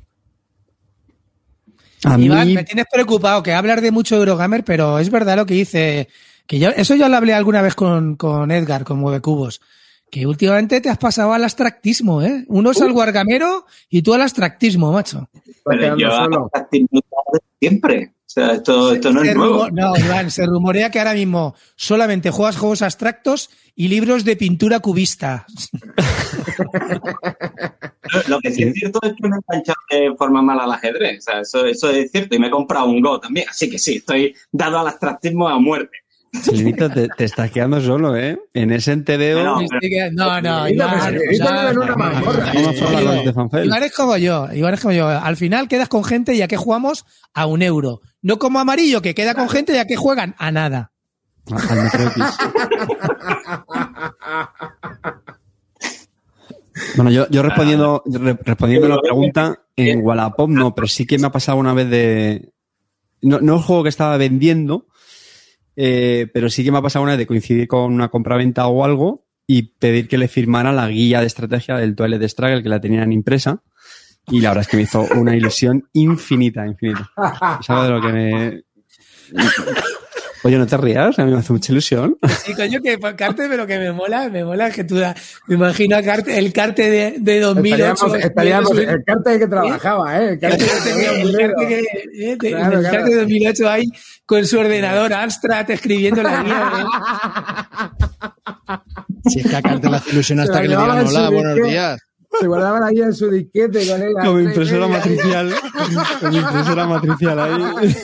A 2.03 2.19
Iván, 2.19 2.47
mí- 2.49 2.53
me 2.53 2.63
tienes 2.63 2.85
preocupado 2.91 3.41
que 3.41 3.53
hablar 3.53 3.81
de 3.81 3.91
mucho 3.91 4.15
Eurogamer, 4.17 4.63
pero 4.63 4.99
es 4.99 5.09
verdad 5.09 5.37
lo 5.37 5.45
que 5.45 5.53
dice, 5.55 6.09
que 6.45 6.59
yo, 6.59 6.69
eso 6.69 6.95
yo 6.95 7.07
lo 7.09 7.15
hablé 7.17 7.33
alguna 7.33 7.61
vez 7.61 7.73
con, 7.75 8.15
con 8.15 8.51
Edgar, 8.51 8.83
con 8.83 8.99
Mueve 8.99 9.21
Cubos, 9.21 9.59
que 10.13 10.27
últimamente 10.27 10.79
te 10.79 10.91
has 10.91 10.99
pasado 10.99 11.33
al 11.33 11.43
abstractismo, 11.43 12.21
¿eh? 12.21 12.45
Uno 12.47 12.69
es 12.69 12.79
al 12.83 12.93
guargamero 12.93 13.65
y 13.89 14.03
tú 14.03 14.13
al 14.13 14.21
abstractismo, 14.21 14.91
macho. 14.91 15.27
Pero 15.65 15.97
yo 15.97 16.13
actividades 16.53 17.41
siempre. 17.59 18.13
O 18.19 18.29
sea, 18.33 18.51
esto, 18.51 18.93
esto 18.93 19.11
no 19.11 19.21
Se 19.21 19.29
es 19.31 19.35
nuevo. 19.35 19.71
no, 19.71 19.97
Iván, 19.97 20.29
se 20.29 20.45
rumorea 20.45 20.91
que 20.91 20.99
ahora 20.99 21.15
mismo 21.15 21.55
solamente 21.75 22.29
juegas 22.29 22.57
juegos 22.57 22.83
abstractos 22.83 23.49
y 23.75 23.87
libros 23.87 24.23
de 24.23 24.35
pintura 24.35 24.81
cubista. 24.81 25.47
Lo 28.27 28.39
que 28.39 28.51
sí 28.51 28.61
es 28.61 28.73
cierto 28.75 28.99
es 29.01 29.13
que 29.13 29.27
me 29.27 29.35
he 29.35 29.39
enganchado 29.39 29.77
de 29.89 30.15
forma 30.15 30.43
mala 30.43 30.65
al 30.65 30.73
ajedrez. 30.73 31.19
O 31.19 31.21
sea, 31.23 31.39
eso, 31.41 31.65
eso 31.65 31.89
es 31.89 32.11
cierto. 32.11 32.35
Y 32.35 32.39
me 32.39 32.47
he 32.47 32.51
comprado 32.51 32.85
un 32.85 33.01
Go 33.01 33.19
también. 33.19 33.47
Así 33.49 33.67
que 33.67 33.79
sí, 33.79 33.95
estoy 33.95 34.35
dado 34.51 34.77
al 34.77 34.89
abstractismo 34.89 35.49
a 35.49 35.57
muerte. 35.57 36.02
Chilinito, 36.41 36.89
te, 36.89 37.07
te 37.09 37.25
estás 37.25 37.51
quedando 37.51 37.79
solo, 37.79 38.17
¿eh? 38.17 38.39
En 38.53 38.71
ese 38.71 38.95
NTVO. 38.95 39.43
No, 39.43 39.61
No, 40.11 40.41
no, 40.41 40.63
a 40.63 40.69
de 43.23 43.33
Fanfel. 43.33 43.65
Iván 43.67 43.83
es 43.83 43.93
como 43.95 44.17
yo, 44.17 44.47
Iván 44.51 44.73
es 44.73 44.81
como 44.81 44.93
yo. 44.93 45.07
Al 45.07 45.37
final 45.37 45.67
quedas 45.67 45.89
con 45.89 46.03
gente 46.03 46.35
ya 46.35 46.47
que 46.47 46.57
jugamos 46.57 47.05
a 47.33 47.45
un 47.45 47.61
euro. 47.61 48.01
No 48.21 48.39
como 48.39 48.59
amarillo, 48.59 49.01
que 49.01 49.13
queda 49.13 49.35
con 49.35 49.47
gente 49.49 49.73
ya 49.73 49.85
que 49.85 49.95
juegan 49.95 50.35
a 50.39 50.51
nada. 50.51 50.91
Bueno, 56.95 57.11
yo, 57.11 57.27
yo 57.29 57.43
respondiendo, 57.43 58.01
re- 58.05 58.37
respondiendo 58.43 58.87
a 58.87 58.95
la 58.95 59.01
pregunta, 59.01 59.59
en 59.75 60.03
Wallapop 60.03 60.49
no, 60.49 60.73
pero 60.73 60.87
sí 60.87 61.05
que 61.05 61.19
me 61.19 61.27
ha 61.27 61.31
pasado 61.31 61.57
una 61.59 61.73
vez 61.73 61.89
de. 61.89 62.51
No, 63.21 63.39
no 63.39 63.55
el 63.57 63.61
juego 63.61 63.83
que 63.83 63.89
estaba 63.89 64.17
vendiendo, 64.17 64.87
eh, 65.75 66.27
pero 66.33 66.49
sí 66.49 66.63
que 66.63 66.71
me 66.71 66.77
ha 66.77 66.81
pasado 66.81 67.03
una 67.03 67.17
de 67.17 67.27
coincidir 67.27 67.67
con 67.67 67.93
una 67.93 68.09
compraventa 68.09 68.67
o 68.67 68.83
algo 68.83 69.25
y 69.47 69.73
pedir 69.77 70.07
que 70.07 70.17
le 70.17 70.27
firmara 70.27 70.71
la 70.71 70.87
guía 70.87 71.19
de 71.19 71.27
estrategia 71.27 71.77
del 71.77 71.95
Toilet 71.95 72.23
Struggle 72.27 72.63
que 72.63 72.69
la 72.69 72.79
tenían 72.79 73.11
impresa. 73.11 73.61
Y 74.27 74.39
la 74.39 74.49
verdad 74.49 74.61
es 74.61 74.67
que 74.69 74.77
me 74.77 74.83
hizo 74.83 75.05
una 75.15 75.35
ilusión 75.35 75.89
infinita, 75.93 76.65
infinita. 76.65 77.11
Es 77.59 77.69
algo 77.69 77.83
de 77.83 77.89
lo 77.89 78.01
que 78.01 78.13
me. 78.13 78.63
Oye, 80.45 80.57
no 80.57 80.67
te 80.67 80.75
rías, 80.77 81.17
a 81.17 81.25
mí 81.25 81.31
me 81.31 81.37
hace 81.39 81.53
mucha 81.53 81.71
ilusión. 81.71 82.17
Sí, 82.45 82.53
coño, 82.53 82.81
que 82.81 82.99
Carte, 83.15 83.47
pero 83.47 83.65
que 83.65 83.79
me 83.79 83.91
mola, 83.93 84.27
me 84.29 84.43
mola 84.43 84.69
que 84.71 84.83
tú 84.83 84.97
da- 84.97 85.15
me 85.47 85.55
imagino 85.55 85.95
a 85.95 86.03
Carte, 86.03 86.37
el 86.37 86.51
Carte 86.51 86.89
de, 86.89 87.15
de 87.19 87.39
2008. 87.39 87.83
Estaríamos, 88.17 88.25
estaríamos- 88.25 88.77
el 88.77 89.03
carte 89.05 89.39
que 89.39 89.47
trabajaba, 89.47 90.19
¿eh? 90.21 90.29
El 90.33 90.39
carte 90.39 90.65
eh, 90.87 92.35
de- 92.37 92.37
Claro, 92.37 92.75
el 92.75 92.79
claro. 92.81 92.97
Carte 92.97 93.09
de 93.11 93.15
2008 93.21 93.69
ahí 93.69 93.85
con 94.25 94.45
su 94.45 94.59
ordenador 94.59 95.13
Amstrad 95.13 95.69
escribiendo 95.71 96.21
la 96.23 96.43
guía. 96.43 96.71
¿eh? 96.79 96.83
Si 99.29 99.39
es 99.39 99.47
que 99.47 99.55
a 99.55 99.61
Carte 99.61 99.89
le 99.89 99.95
hace 99.95 100.09
ilusión 100.11 100.39
hasta 100.41 100.61
que 100.61 100.67
le 100.67 100.75
digan 100.75 101.07
hola, 101.07 101.29
buenos 101.29 101.55
días. 101.55 101.99
Se 102.39 102.47
guardaba 102.47 102.79
la 102.81 102.89
guía 102.91 103.05
en 103.05 103.13
su 103.13 103.29
disquete 103.29 103.87
con 103.87 104.01
él. 104.01 104.11
Como 104.21 104.39
impresora 104.41 104.87
matricial. 104.87 105.53
Como 106.19 106.37
impresora 106.37 106.85
matricial 106.87 107.39
ahí. 107.39 107.95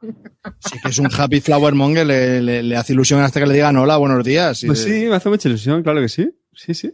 Si 0.00 0.76
es 0.76 0.82
que 0.82 0.88
es 0.88 0.98
un 0.98 1.08
happy 1.12 1.40
flower 1.40 1.74
monger, 1.74 2.06
le, 2.06 2.40
le- 2.42 2.62
le 2.62 2.76
hace 2.76 2.92
ilusión 2.92 3.20
hasta 3.20 3.40
que 3.40 3.46
le 3.46 3.54
digan 3.54 3.76
hola, 3.76 3.96
buenos 3.96 4.24
días. 4.24 4.62
Pues 4.66 4.82
sí, 4.82 5.06
me 5.08 5.16
hace 5.16 5.28
mucha 5.28 5.48
ilusión, 5.48 5.82
claro 5.82 6.00
que 6.00 6.08
sí. 6.08 6.30
Sí, 6.54 6.74
sí. 6.74 6.92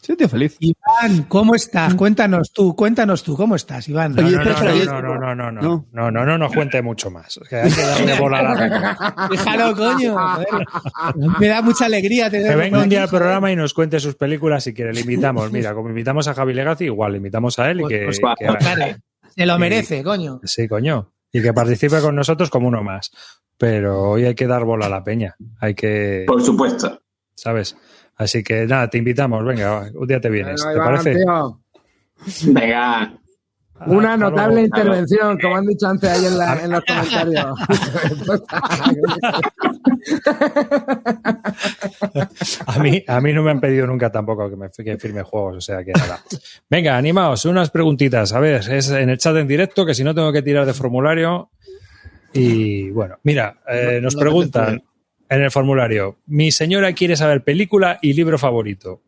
Sí, 0.00 0.16
tío, 0.16 0.28
feliz. 0.28 0.56
Iván, 0.60 1.24
¿cómo 1.28 1.54
estás? 1.56 1.92
Cuéntanos 1.94 2.52
tú, 2.52 2.74
cuéntanos 2.76 3.22
tú, 3.24 3.36
¿cómo 3.36 3.56
estás, 3.56 3.88
Iván? 3.88 4.14
No, 4.14 4.22
no, 4.22 4.30
no, 4.30 4.44
no, 4.44 4.54
no, 5.02 5.34
no, 5.34 5.34
no, 5.34 5.86
no, 5.92 6.10
no, 6.10 6.24
no, 6.24 6.38
no, 6.38 6.48
cuente 6.50 6.80
mucho 6.82 7.10
más. 7.10 7.38
Que 7.50 7.56
hay 7.56 7.70
que 7.72 7.82
darle 7.82 8.18
bola 8.18 8.38
a 8.38 8.42
la. 8.42 9.28
Déjalo, 9.30 9.76
coño. 9.76 10.16
Me 11.40 11.48
da 11.48 11.62
mucha 11.62 11.86
alegría 11.86 12.30
Que 12.30 12.38
tenerlo 12.38 12.58
venga 12.62 12.82
un 12.84 12.88
día 12.88 13.02
al 13.02 13.08
programa 13.08 13.50
y 13.52 13.56
nos 13.56 13.74
cuente 13.74 13.98
sus 14.00 14.14
películas 14.14 14.64
si 14.64 14.72
quiere. 14.72 14.92
Le 14.94 15.00
invitamos. 15.00 15.50
Mira, 15.52 15.74
como 15.74 15.88
invitamos 15.88 16.28
a 16.28 16.34
Javi 16.34 16.54
Legacy, 16.54 16.84
igual 16.84 17.12
le 17.12 17.18
invitamos 17.18 17.58
a 17.58 17.70
él 17.70 17.80
y 17.80 17.86
que. 17.88 18.04
Pues, 18.04 18.18
que- 18.38 18.46
pues, 18.46 18.56
claro, 18.58 18.96
se 19.34 19.46
lo 19.46 19.58
merece, 19.58 20.02
coño. 20.04 20.40
Sí, 20.44 20.68
coño. 20.68 21.12
Y 21.32 21.42
que 21.42 21.52
participe 21.52 22.00
con 22.00 22.14
nosotros 22.16 22.50
como 22.50 22.68
uno 22.68 22.82
más. 22.82 23.10
Pero 23.56 24.10
hoy 24.10 24.24
hay 24.24 24.34
que 24.34 24.46
dar 24.46 24.64
bola 24.64 24.86
a 24.86 24.90
la 24.90 25.02
peña. 25.04 25.36
Hay 25.60 25.74
que. 25.74 26.24
Por 26.26 26.42
supuesto. 26.42 27.02
¿Sabes? 27.34 27.76
Así 28.16 28.42
que 28.42 28.66
nada, 28.66 28.88
te 28.88 28.98
invitamos. 28.98 29.44
Venga, 29.44 29.90
un 29.94 30.06
día 30.06 30.20
te 30.20 30.30
vienes. 30.30 30.64
Venga, 30.64 30.72
¿Te 30.72 30.90
parece? 30.90 31.14
tío. 31.16 31.60
Venga. 32.52 33.18
Una 33.86 34.16
notable 34.16 34.62
intervención, 34.62 35.38
como 35.40 35.56
han 35.56 35.66
dicho 35.66 35.86
antes 35.86 36.10
ahí 36.10 36.24
en, 36.26 36.36
la- 36.38 36.64
en 36.64 36.70
los 36.72 36.84
comentarios. 36.84 37.58
A 42.66 42.78
mí, 42.78 43.02
a 43.06 43.20
mí 43.20 43.32
no 43.32 43.42
me 43.42 43.50
han 43.50 43.60
pedido 43.60 43.86
nunca 43.86 44.10
tampoco 44.10 44.48
que 44.50 44.56
me 44.56 44.68
que 44.70 44.98
firme 44.98 45.22
juegos, 45.22 45.56
o 45.56 45.60
sea 45.60 45.84
que 45.84 45.92
nada. 45.92 46.20
Venga, 46.68 46.96
animaos, 46.96 47.44
unas 47.44 47.70
preguntitas. 47.70 48.32
A 48.32 48.40
ver, 48.40 48.62
es 48.70 48.90
en 48.90 49.10
el 49.10 49.18
chat 49.18 49.36
en 49.36 49.48
directo, 49.48 49.86
que 49.86 49.94
si 49.94 50.04
no 50.04 50.14
tengo 50.14 50.32
que 50.32 50.42
tirar 50.42 50.66
de 50.66 50.74
formulario. 50.74 51.50
Y 52.32 52.90
bueno, 52.90 53.16
mira, 53.22 53.58
eh, 53.68 54.00
nos 54.02 54.14
no 54.14 54.20
preguntan 54.20 54.82
en 55.28 55.42
el 55.42 55.50
formulario: 55.50 56.18
Mi 56.26 56.50
señora 56.50 56.92
quiere 56.92 57.16
saber 57.16 57.42
película 57.42 57.98
y 58.02 58.12
libro 58.12 58.38
favorito. 58.38 59.00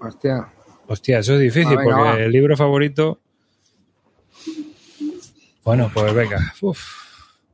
Hostia. 0.00 0.48
Hostia, 0.86 1.18
eso 1.20 1.34
es 1.34 1.40
difícil, 1.40 1.76
Ah, 1.78 1.82
venga, 1.82 1.96
porque 1.96 2.10
va. 2.10 2.18
el 2.24 2.32
libro 2.32 2.56
favorito. 2.56 3.20
Bueno, 5.64 5.90
pues 5.92 6.12
venga. 6.14 6.38
Uf. 6.60 6.80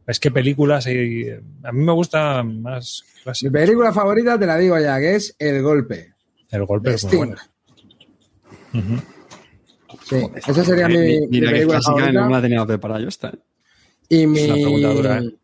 Es 0.06 0.18
que 0.18 0.30
películas, 0.30 0.86
hay- 0.86 1.30
a 1.62 1.72
mí 1.72 1.84
me 1.84 1.92
gusta 1.92 2.42
más 2.42 3.04
Mi 3.16 3.22
clásico. 3.22 3.52
película 3.52 3.92
favorita 3.92 4.38
te 4.38 4.46
la 4.46 4.56
digo 4.56 4.78
ya, 4.78 4.98
que 4.98 5.16
es 5.16 5.34
El 5.38 5.62
Golpe. 5.62 6.14
El 6.50 6.64
golpe 6.64 6.88
de 6.90 6.96
es 6.96 7.04
muy. 7.04 7.28
Ujú. 8.72 8.96
Sí, 10.04 10.16
esa 10.46 10.64
sería 10.64 10.88
mi, 10.88 10.94
mi 10.96 11.26
Mira 11.28 11.48
que 11.48 11.54
película 11.56 11.78
clásica 11.78 11.82
favorita. 11.98 12.12
no 12.20 12.26
me 12.26 12.32
la 12.32 12.42
tenía 12.42 12.66
preparada 12.66 13.00
yo 13.00 13.08
esta. 13.08 13.28
¿eh? 13.28 13.38
Y 14.08 14.22
Es 14.38 14.44
una 14.46 14.54
pregunta 14.54 14.88
dura, 14.88 15.20
mi 15.20 15.26
¿eh? 15.26 15.34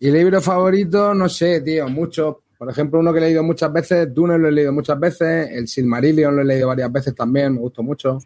y 0.00 0.10
libro 0.10 0.40
favorito, 0.42 1.14
no 1.14 1.28
sé, 1.28 1.60
tío, 1.62 1.88
mucho. 1.88 2.42
Por 2.58 2.70
ejemplo, 2.70 2.98
uno 3.00 3.12
que 3.12 3.18
he 3.18 3.22
leído 3.22 3.42
muchas 3.42 3.72
veces, 3.72 4.12
Dune 4.12 4.36
lo 4.38 4.48
he 4.48 4.52
leído 4.52 4.72
muchas 4.72 4.98
veces, 5.00 5.48
el 5.52 5.66
Silmarillion 5.68 6.34
lo 6.36 6.42
he 6.42 6.44
leído 6.44 6.68
varias 6.68 6.92
veces 6.92 7.14
también, 7.14 7.54
me 7.54 7.60
gustó 7.60 7.82
mucho. 7.82 8.18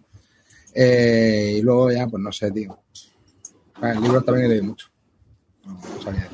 Eh, 0.74 1.56
y 1.58 1.62
luego 1.62 1.90
ya, 1.92 2.06
pues 2.06 2.22
no 2.22 2.32
sé, 2.32 2.50
tío. 2.50 2.76
Ah, 3.80 3.90
el 3.90 4.00
libro 4.00 4.22
también 4.22 4.46
he 4.46 4.48
leído 4.48 4.64
mucho. 4.64 4.88
No, 5.64 5.72
no 5.72 6.02
sabía. 6.02 6.28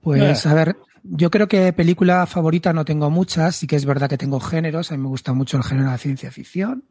Pues 0.00 0.46
a 0.46 0.54
ver, 0.54 0.76
yo 1.02 1.30
creo 1.30 1.48
que 1.48 1.72
película 1.72 2.26
favorita 2.26 2.72
no 2.72 2.84
tengo 2.84 3.10
muchas, 3.10 3.56
sí 3.56 3.66
que 3.66 3.76
es 3.76 3.84
verdad 3.84 4.08
que 4.08 4.18
tengo 4.18 4.40
géneros, 4.40 4.90
a 4.90 4.96
mí 4.96 5.02
me 5.02 5.08
gusta 5.08 5.32
mucho 5.32 5.56
el 5.56 5.62
género 5.62 5.90
de 5.90 5.98
ciencia 5.98 6.30
ficción, 6.30 6.84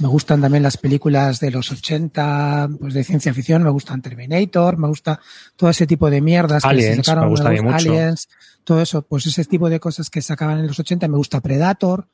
me 0.00 0.08
gustan 0.08 0.40
también 0.40 0.62
las 0.62 0.76
películas 0.76 1.40
de 1.40 1.50
los 1.50 1.70
80, 1.70 2.70
pues 2.80 2.94
de 2.94 3.04
ciencia 3.04 3.32
ficción, 3.34 3.62
me 3.62 3.70
gustan 3.70 4.02
Terminator, 4.02 4.78
me 4.78 4.88
gusta 4.88 5.20
todo 5.56 5.70
ese 5.70 5.86
tipo 5.86 6.10
de 6.10 6.20
mierdas 6.20 6.62
que 6.64 6.82
se 6.82 6.96
sacaron, 6.96 7.24
me 7.24 7.30
gusta 7.30 7.50
mucho. 7.50 7.74
Aliens, 7.74 8.28
todo 8.64 8.80
eso, 8.80 9.02
pues 9.02 9.26
ese 9.26 9.44
tipo 9.44 9.68
de 9.70 9.80
cosas 9.80 10.10
que 10.10 10.22
sacaban 10.22 10.58
en 10.58 10.66
los 10.66 10.78
80, 10.78 11.06
me 11.08 11.16
gusta 11.16 11.40
Predator, 11.40 12.08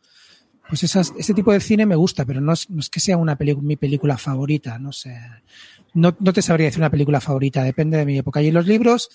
pues 0.69 0.83
esas, 0.83 1.13
ese 1.19 1.35
tipo 1.35 1.53
de 1.53 1.61
cine 1.61 1.87
me 1.87 1.97
gusta, 1.97 2.25
pero 2.25 2.41
no 2.41 2.53
es, 2.53 2.71
no 2.71 2.81
es 2.81 2.89
que 2.89 3.01
sea 3.01 3.17
una 3.17 3.37
mi 3.61 3.77
película 3.77 4.17
favorita, 4.17 4.79
no 4.79 4.93
sé. 4.93 5.17
No, 5.95 6.17
no 6.19 6.33
te 6.33 6.43
sabría 6.43 6.67
decir 6.67 6.81
una 6.81 6.91
película 6.91 7.21
favorita, 7.21 7.63
depende 7.63 7.99
de 7.99 8.07
mi 8.07 8.19
época. 8.19 8.41
Y 8.43 8.51
los 8.51 8.67
libros, 8.67 9.11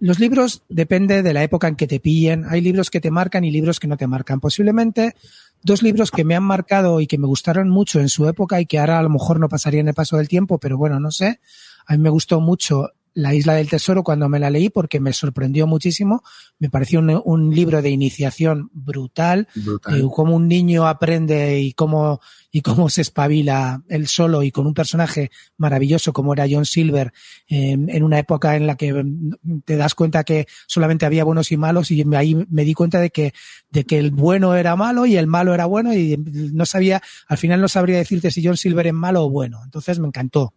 los 0.00 0.18
libros 0.18 0.62
depende 0.68 1.22
de 1.22 1.32
la 1.32 1.42
época 1.42 1.68
en 1.68 1.76
que 1.76 1.86
te 1.86 2.00
pillen. 2.00 2.44
Hay 2.48 2.60
libros 2.60 2.90
que 2.90 3.00
te 3.00 3.10
marcan 3.10 3.44
y 3.44 3.50
libros 3.50 3.78
que 3.78 3.86
no 3.86 3.96
te 3.96 4.06
marcan. 4.06 4.40
Posiblemente 4.40 5.14
dos 5.62 5.82
libros 5.82 6.10
que 6.10 6.24
me 6.24 6.34
han 6.34 6.44
marcado 6.44 7.00
y 7.00 7.06
que 7.06 7.18
me 7.18 7.26
gustaron 7.26 7.68
mucho 7.68 8.00
en 8.00 8.08
su 8.08 8.28
época 8.28 8.60
y 8.60 8.66
que 8.66 8.78
ahora 8.78 8.98
a 8.98 9.02
lo 9.02 9.10
mejor 9.10 9.40
no 9.40 9.48
pasarían 9.48 9.88
el 9.88 9.94
paso 9.94 10.16
del 10.16 10.28
tiempo, 10.28 10.58
pero 10.58 10.78
bueno, 10.78 11.00
no 11.00 11.10
sé. 11.10 11.40
A 11.86 11.96
mí 11.96 12.02
me 12.02 12.10
gustó 12.10 12.40
mucho 12.40 12.90
La 13.18 13.34
Isla 13.34 13.54
del 13.54 13.68
Tesoro 13.68 14.04
cuando 14.04 14.28
me 14.28 14.38
la 14.38 14.48
leí 14.48 14.70
porque 14.70 15.00
me 15.00 15.12
sorprendió 15.12 15.66
muchísimo. 15.66 16.22
Me 16.60 16.70
pareció 16.70 17.00
un, 17.00 17.20
un 17.24 17.52
libro 17.52 17.82
de 17.82 17.90
iniciación 17.90 18.70
brutal, 18.72 19.48
Brutal. 19.56 20.08
cómo 20.14 20.36
un 20.36 20.46
niño 20.46 20.86
aprende 20.86 21.58
y 21.58 21.72
cómo, 21.72 22.20
y 22.52 22.60
cómo 22.60 22.88
se 22.88 23.00
espabila 23.00 23.82
él 23.88 24.06
solo 24.06 24.44
y 24.44 24.52
con 24.52 24.68
un 24.68 24.74
personaje 24.74 25.32
maravilloso 25.56 26.12
como 26.12 26.32
era 26.32 26.46
John 26.48 26.64
Silver 26.64 27.12
en, 27.48 27.88
en 27.88 28.04
una 28.04 28.20
época 28.20 28.54
en 28.54 28.68
la 28.68 28.76
que 28.76 28.92
mm, 28.92 29.62
te 29.64 29.76
das 29.76 29.96
cuenta 29.96 30.22
que 30.22 30.46
solamente 30.68 31.04
había 31.04 31.24
buenos 31.24 31.50
y 31.50 31.56
malos 31.56 31.90
y 31.90 32.04
ahí 32.14 32.36
me 32.48 32.62
di 32.62 32.72
cuenta 32.72 33.00
de 33.00 33.10
que, 33.10 33.34
de 33.72 33.82
que 33.82 33.98
el 33.98 34.12
bueno 34.12 34.54
era 34.54 34.76
malo 34.76 35.06
y 35.06 35.16
el 35.16 35.26
malo 35.26 35.54
era 35.54 35.66
bueno 35.66 35.92
y 35.92 36.16
no 36.52 36.64
sabía, 36.66 37.02
al 37.26 37.38
final 37.38 37.60
no 37.60 37.66
sabría 37.66 37.98
decirte 37.98 38.30
si 38.30 38.46
John 38.46 38.56
Silver 38.56 38.86
es 38.86 38.94
malo 38.94 39.24
o 39.24 39.30
bueno. 39.30 39.60
Entonces 39.64 39.98
me 39.98 40.06
encantó. 40.06 40.54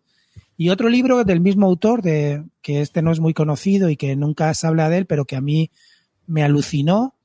Y 0.61 0.69
otro 0.69 0.89
libro 0.89 1.23
del 1.23 1.41
mismo 1.41 1.65
autor, 1.65 2.03
de, 2.03 2.45
que 2.61 2.81
este 2.81 3.01
no 3.01 3.11
es 3.11 3.19
muy 3.19 3.33
conocido 3.33 3.89
y 3.89 3.97
que 3.97 4.15
nunca 4.15 4.53
se 4.53 4.67
habla 4.67 4.89
de 4.89 4.99
él, 4.99 5.05
pero 5.07 5.25
que 5.25 5.35
a 5.35 5.41
mí 5.41 5.71
me 6.27 6.43
alucinó, 6.43 7.15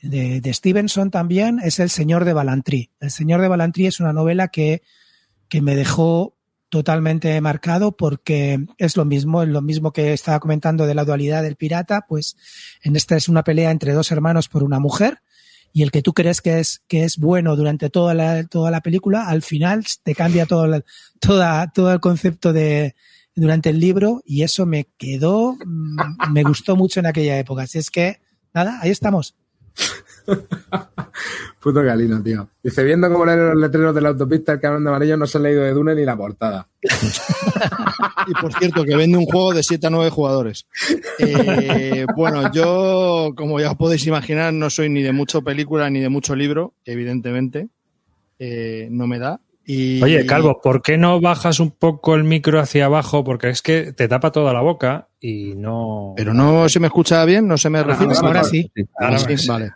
de, 0.00 0.40
Stevenson 0.50 1.10
también 1.10 1.60
es 1.62 1.78
El 1.78 1.90
Señor 1.90 2.24
de 2.24 2.32
Balantrí. 2.32 2.92
El 2.98 3.10
Señor 3.10 3.42
de 3.42 3.48
Balantrí 3.48 3.84
es 3.84 4.00
una 4.00 4.14
novela 4.14 4.48
que, 4.48 4.80
que 5.50 5.60
me 5.60 5.76
dejó 5.76 6.38
totalmente 6.70 7.38
marcado 7.42 7.94
porque 7.94 8.64
es 8.78 8.96
lo 8.96 9.04
mismo, 9.04 9.42
es 9.42 9.50
lo 9.50 9.60
mismo 9.60 9.92
que 9.92 10.14
estaba 10.14 10.40
comentando 10.40 10.86
de 10.86 10.94
la 10.94 11.04
dualidad 11.04 11.42
del 11.42 11.56
pirata, 11.56 12.06
pues 12.08 12.38
en 12.82 12.96
esta 12.96 13.14
es 13.14 13.28
una 13.28 13.44
pelea 13.44 13.72
entre 13.72 13.92
dos 13.92 14.10
hermanos 14.10 14.48
por 14.48 14.62
una 14.62 14.80
mujer 14.80 15.18
y 15.76 15.82
el 15.82 15.90
que 15.90 16.00
tú 16.00 16.14
crees 16.14 16.40
que 16.40 16.58
es, 16.58 16.80
que 16.88 17.04
es 17.04 17.18
bueno 17.18 17.54
durante 17.54 17.90
toda 17.90 18.14
la, 18.14 18.44
toda 18.46 18.70
la 18.70 18.80
película, 18.80 19.28
al 19.28 19.42
final 19.42 19.84
te 20.02 20.14
cambia 20.14 20.46
todo, 20.46 20.64
el- 20.64 20.84
toda, 21.20 21.70
todo 21.70 21.92
el 21.92 22.00
concepto 22.00 22.54
de 22.54 22.94
durante 23.34 23.68
el 23.68 23.78
libro 23.78 24.22
y 24.24 24.42
eso 24.42 24.64
me 24.64 24.88
quedó, 24.96 25.52
mm, 25.52 26.32
me 26.32 26.44
gustó 26.44 26.76
mucho 26.76 27.00
en 27.00 27.04
aquella 27.06 27.38
época. 27.38 27.64
Así 27.64 27.76
es 27.76 27.90
que, 27.90 28.20
nada, 28.54 28.78
ahí 28.80 28.90
estamos. 28.90 29.36
Puto 31.60 31.82
Galino, 31.82 32.22
tío. 32.22 32.48
Dice, 32.62 32.82
viendo 32.82 33.12
cómo 33.12 33.26
leen 33.26 33.46
los 33.48 33.56
letreros 33.56 33.94
de 33.94 34.00
la 34.00 34.08
autopista, 34.08 34.52
el 34.52 34.60
cabrón 34.60 34.82
de 34.84 34.88
amarillo 34.88 35.18
no 35.18 35.26
se 35.26 35.36
ha 35.36 35.42
leído 35.42 35.62
de 35.62 35.72
Dune 35.74 35.94
ni 35.94 36.06
la 36.06 36.16
portada. 36.16 36.68
Y 38.26 38.32
por 38.34 38.52
cierto, 38.52 38.84
que 38.84 38.96
vende 38.96 39.16
un 39.18 39.26
juego 39.26 39.54
de 39.54 39.62
7 39.62 39.86
a 39.86 39.90
9 39.90 40.10
jugadores. 40.10 40.66
Eh, 41.18 42.04
bueno, 42.16 42.52
yo, 42.52 43.32
como 43.36 43.60
ya 43.60 43.70
os 43.70 43.76
podéis 43.76 44.06
imaginar, 44.06 44.52
no 44.52 44.68
soy 44.70 44.88
ni 44.88 45.02
de 45.02 45.12
mucho 45.12 45.42
película 45.42 45.88
ni 45.90 46.00
de 46.00 46.08
mucho 46.08 46.34
libro, 46.34 46.74
evidentemente. 46.84 47.68
Eh, 48.38 48.88
no 48.90 49.06
me 49.06 49.18
da. 49.18 49.40
Y, 49.64 50.00
Oye, 50.02 50.24
Calvo, 50.26 50.60
¿por 50.62 50.80
qué 50.82 50.96
no 50.96 51.20
bajas 51.20 51.58
un 51.58 51.72
poco 51.72 52.14
el 52.14 52.22
micro 52.22 52.60
hacia 52.60 52.84
abajo? 52.84 53.24
Porque 53.24 53.48
es 53.48 53.62
que 53.62 53.92
te 53.92 54.06
tapa 54.06 54.30
toda 54.30 54.52
la 54.52 54.60
boca 54.60 55.08
y 55.20 55.54
no. 55.56 56.14
Pero 56.16 56.32
no 56.34 56.68
se 56.68 56.78
me 56.78 56.86
escucha 56.86 57.24
bien, 57.24 57.48
no 57.48 57.58
se 57.58 57.68
me 57.70 57.82
recibe. 57.82 58.14
ahora 58.16 58.44
sí. 58.44 58.70
Ahora 58.98 59.18
sí, 59.18 59.36
sí. 59.36 59.48
vale. 59.48 59.72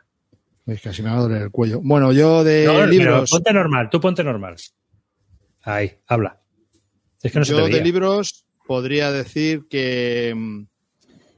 Es 0.66 0.80
que 0.80 0.90
así 0.90 1.02
me 1.02 1.10
va 1.10 1.16
a 1.16 1.20
doler 1.22 1.42
el 1.42 1.50
cuello. 1.50 1.80
Bueno, 1.82 2.12
yo 2.12 2.44
de 2.44 2.64
No, 2.66 2.74
pero 2.74 2.86
libros. 2.86 3.30
ponte 3.30 3.52
normal, 3.52 3.88
tú 3.90 4.00
ponte 4.00 4.22
normal. 4.22 4.54
Ahí, 5.62 5.92
habla. 6.06 6.38
Es 7.22 7.32
que 7.32 7.38
no 7.38 7.44
se 7.44 7.52
Yo 7.52 7.64
te 7.64 7.70
de 7.70 7.80
libros 7.82 8.44
podría 8.66 9.10
decir 9.12 9.66
que 9.68 10.32
mm, 10.34 10.62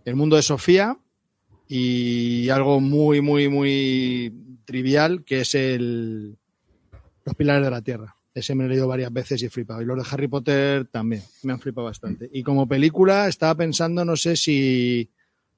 El 0.04 0.16
mundo 0.16 0.36
de 0.36 0.42
Sofía 0.42 0.96
y 1.68 2.48
algo 2.50 2.80
muy, 2.80 3.20
muy, 3.20 3.48
muy 3.48 4.60
trivial 4.64 5.24
que 5.24 5.40
es 5.40 5.54
el 5.54 6.36
Los 7.24 7.34
pilares 7.34 7.64
de 7.64 7.70
la 7.70 7.82
Tierra. 7.82 8.16
Ese 8.34 8.54
me 8.54 8.64
lo 8.64 8.68
he 8.68 8.70
leído 8.70 8.88
varias 8.88 9.12
veces 9.12 9.42
y 9.42 9.46
he 9.46 9.50
flipado. 9.50 9.82
Y 9.82 9.84
los 9.84 9.96
de 9.96 10.04
Harry 10.10 10.28
Potter 10.28 10.86
también, 10.86 11.22
me 11.42 11.52
han 11.52 11.60
flipado 11.60 11.86
bastante. 11.86 12.30
Y 12.32 12.42
como 12.42 12.66
película 12.66 13.28
estaba 13.28 13.54
pensando, 13.54 14.04
no 14.04 14.16
sé 14.16 14.36
si 14.36 15.10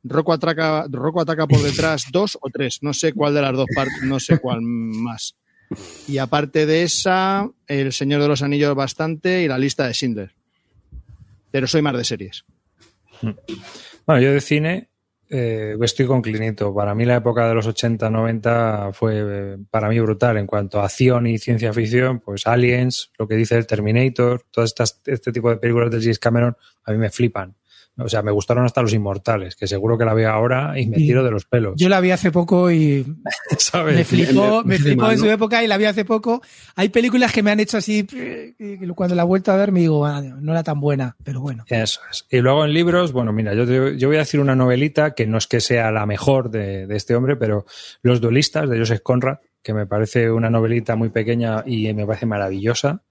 Rocco 0.02 0.32
ataca, 0.32 0.86
Rocco 0.90 1.20
ataca 1.20 1.46
por 1.46 1.62
detrás 1.62 2.06
dos 2.10 2.36
o 2.40 2.50
tres. 2.50 2.82
No 2.82 2.92
sé 2.92 3.12
cuál 3.12 3.34
de 3.34 3.42
las 3.42 3.52
dos 3.52 3.66
partes, 3.74 4.02
no 4.02 4.18
sé 4.18 4.38
cuál 4.38 4.60
más. 4.62 5.36
Y 6.06 6.18
aparte 6.18 6.66
de 6.66 6.82
esa, 6.82 7.48
El 7.66 7.92
Señor 7.92 8.22
de 8.22 8.28
los 8.28 8.42
Anillos 8.42 8.74
bastante 8.74 9.42
y 9.42 9.48
la 9.48 9.58
lista 9.58 9.86
de 9.86 9.94
Schindler. 9.94 10.32
Pero 11.50 11.66
soy 11.66 11.82
más 11.82 11.96
de 11.96 12.04
series. 12.04 12.44
Bueno, 14.06 14.20
yo 14.20 14.32
de 14.32 14.40
cine 14.40 14.90
eh, 15.30 15.76
estoy 15.80 16.06
con 16.06 16.22
Clinito. 16.22 16.74
Para 16.74 16.94
mí 16.94 17.04
la 17.04 17.16
época 17.16 17.48
de 17.48 17.54
los 17.54 17.66
80, 17.66 18.10
90 18.10 18.92
fue 18.92 19.14
eh, 19.16 19.56
para 19.70 19.88
mí 19.88 19.98
brutal 19.98 20.36
en 20.36 20.46
cuanto 20.46 20.80
a 20.80 20.84
acción 20.84 21.26
y 21.26 21.38
ciencia 21.38 21.72
ficción. 21.72 22.20
Pues 22.20 22.46
Aliens, 22.46 23.10
lo 23.18 23.26
que 23.26 23.34
dice 23.34 23.56
el 23.56 23.66
Terminator, 23.66 24.44
todo 24.50 24.64
estas, 24.64 25.00
este 25.06 25.32
tipo 25.32 25.50
de 25.50 25.56
películas 25.56 25.90
de 25.90 26.00
James 26.00 26.18
Cameron 26.18 26.56
a 26.84 26.92
mí 26.92 26.98
me 26.98 27.10
flipan. 27.10 27.56
O 27.96 28.08
sea, 28.08 28.22
me 28.22 28.32
gustaron 28.32 28.64
hasta 28.64 28.82
Los 28.82 28.92
Inmortales, 28.92 29.54
que 29.54 29.68
seguro 29.68 29.96
que 29.96 30.04
la 30.04 30.14
veo 30.14 30.28
ahora 30.28 30.78
y 30.80 30.86
me 30.88 30.98
Y 30.98 31.06
tiro 31.06 31.22
de 31.22 31.30
los 31.30 31.44
pelos. 31.44 31.74
Yo 31.76 31.88
la 31.88 32.00
vi 32.00 32.10
hace 32.10 32.32
poco 32.32 32.70
y 32.70 33.06
¿Sabes? 33.58 33.94
me 33.96 34.04
flipó, 34.04 34.64
me 34.64 34.78
flipó 34.78 35.10
en 35.12 35.18
su 35.18 35.28
época 35.30 35.62
y 35.62 35.68
la 35.68 35.76
vi 35.76 35.84
hace 35.84 36.04
poco. 36.04 36.42
Hay 36.74 36.88
películas 36.88 37.32
que 37.32 37.42
me 37.44 37.52
han 37.52 37.60
hecho 37.60 37.76
así, 37.78 38.04
que 38.04 38.54
cuando 38.96 39.14
la 39.14 39.22
he 39.22 39.26
vuelto 39.26 39.52
a 39.52 39.56
ver 39.56 39.70
me 39.70 39.80
digo, 39.80 40.04
"Ah, 40.06 40.20
no 40.22 40.50
era 40.52 40.62
tan 40.64 40.80
buena, 40.80 41.16
pero 41.22 41.40
bueno. 41.40 41.64
Eso 41.68 42.00
es. 42.10 42.26
Y 42.30 42.38
luego 42.40 42.64
en 42.64 42.72
libros, 42.72 43.12
bueno, 43.12 43.32
mira, 43.32 43.54
yo, 43.54 43.64
te- 43.66 43.96
yo 43.96 44.08
voy 44.08 44.16
a 44.16 44.20
decir 44.20 44.40
una 44.40 44.56
novelita 44.56 45.14
que 45.14 45.26
no 45.26 45.38
es 45.38 45.46
que 45.46 45.60
sea 45.60 45.92
la 45.92 46.04
mejor 46.04 46.50
de, 46.50 46.86
de 46.88 46.96
este 46.96 47.14
hombre, 47.14 47.36
pero 47.36 47.64
Los 48.02 48.20
duelistas 48.20 48.68
de 48.68 48.78
Joseph 48.78 49.02
Conrad, 49.02 49.38
que 49.62 49.72
me 49.72 49.86
parece 49.86 50.30
una 50.32 50.50
novelita 50.50 50.96
muy 50.96 51.10
pequeña 51.10 51.62
y 51.64 51.94
me 51.94 52.04
parece 52.06 52.26
maravillosa. 52.26 53.02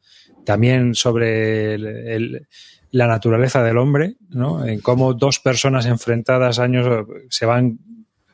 También 0.45 0.93
sobre 0.93 1.75
el- 1.75 1.85
el- 1.85 2.47
la 2.93 3.07
naturaleza 3.07 3.63
del 3.63 3.79
hombre, 3.79 4.17
¿no? 4.29 4.63
En 4.63 4.79
cómo 4.79 5.15
dos 5.15 5.39
personas 5.39 5.87
enfrentadas 5.87 6.59
años 6.59 6.85
eh, 6.87 7.25
se 7.27 7.47
van 7.47 7.79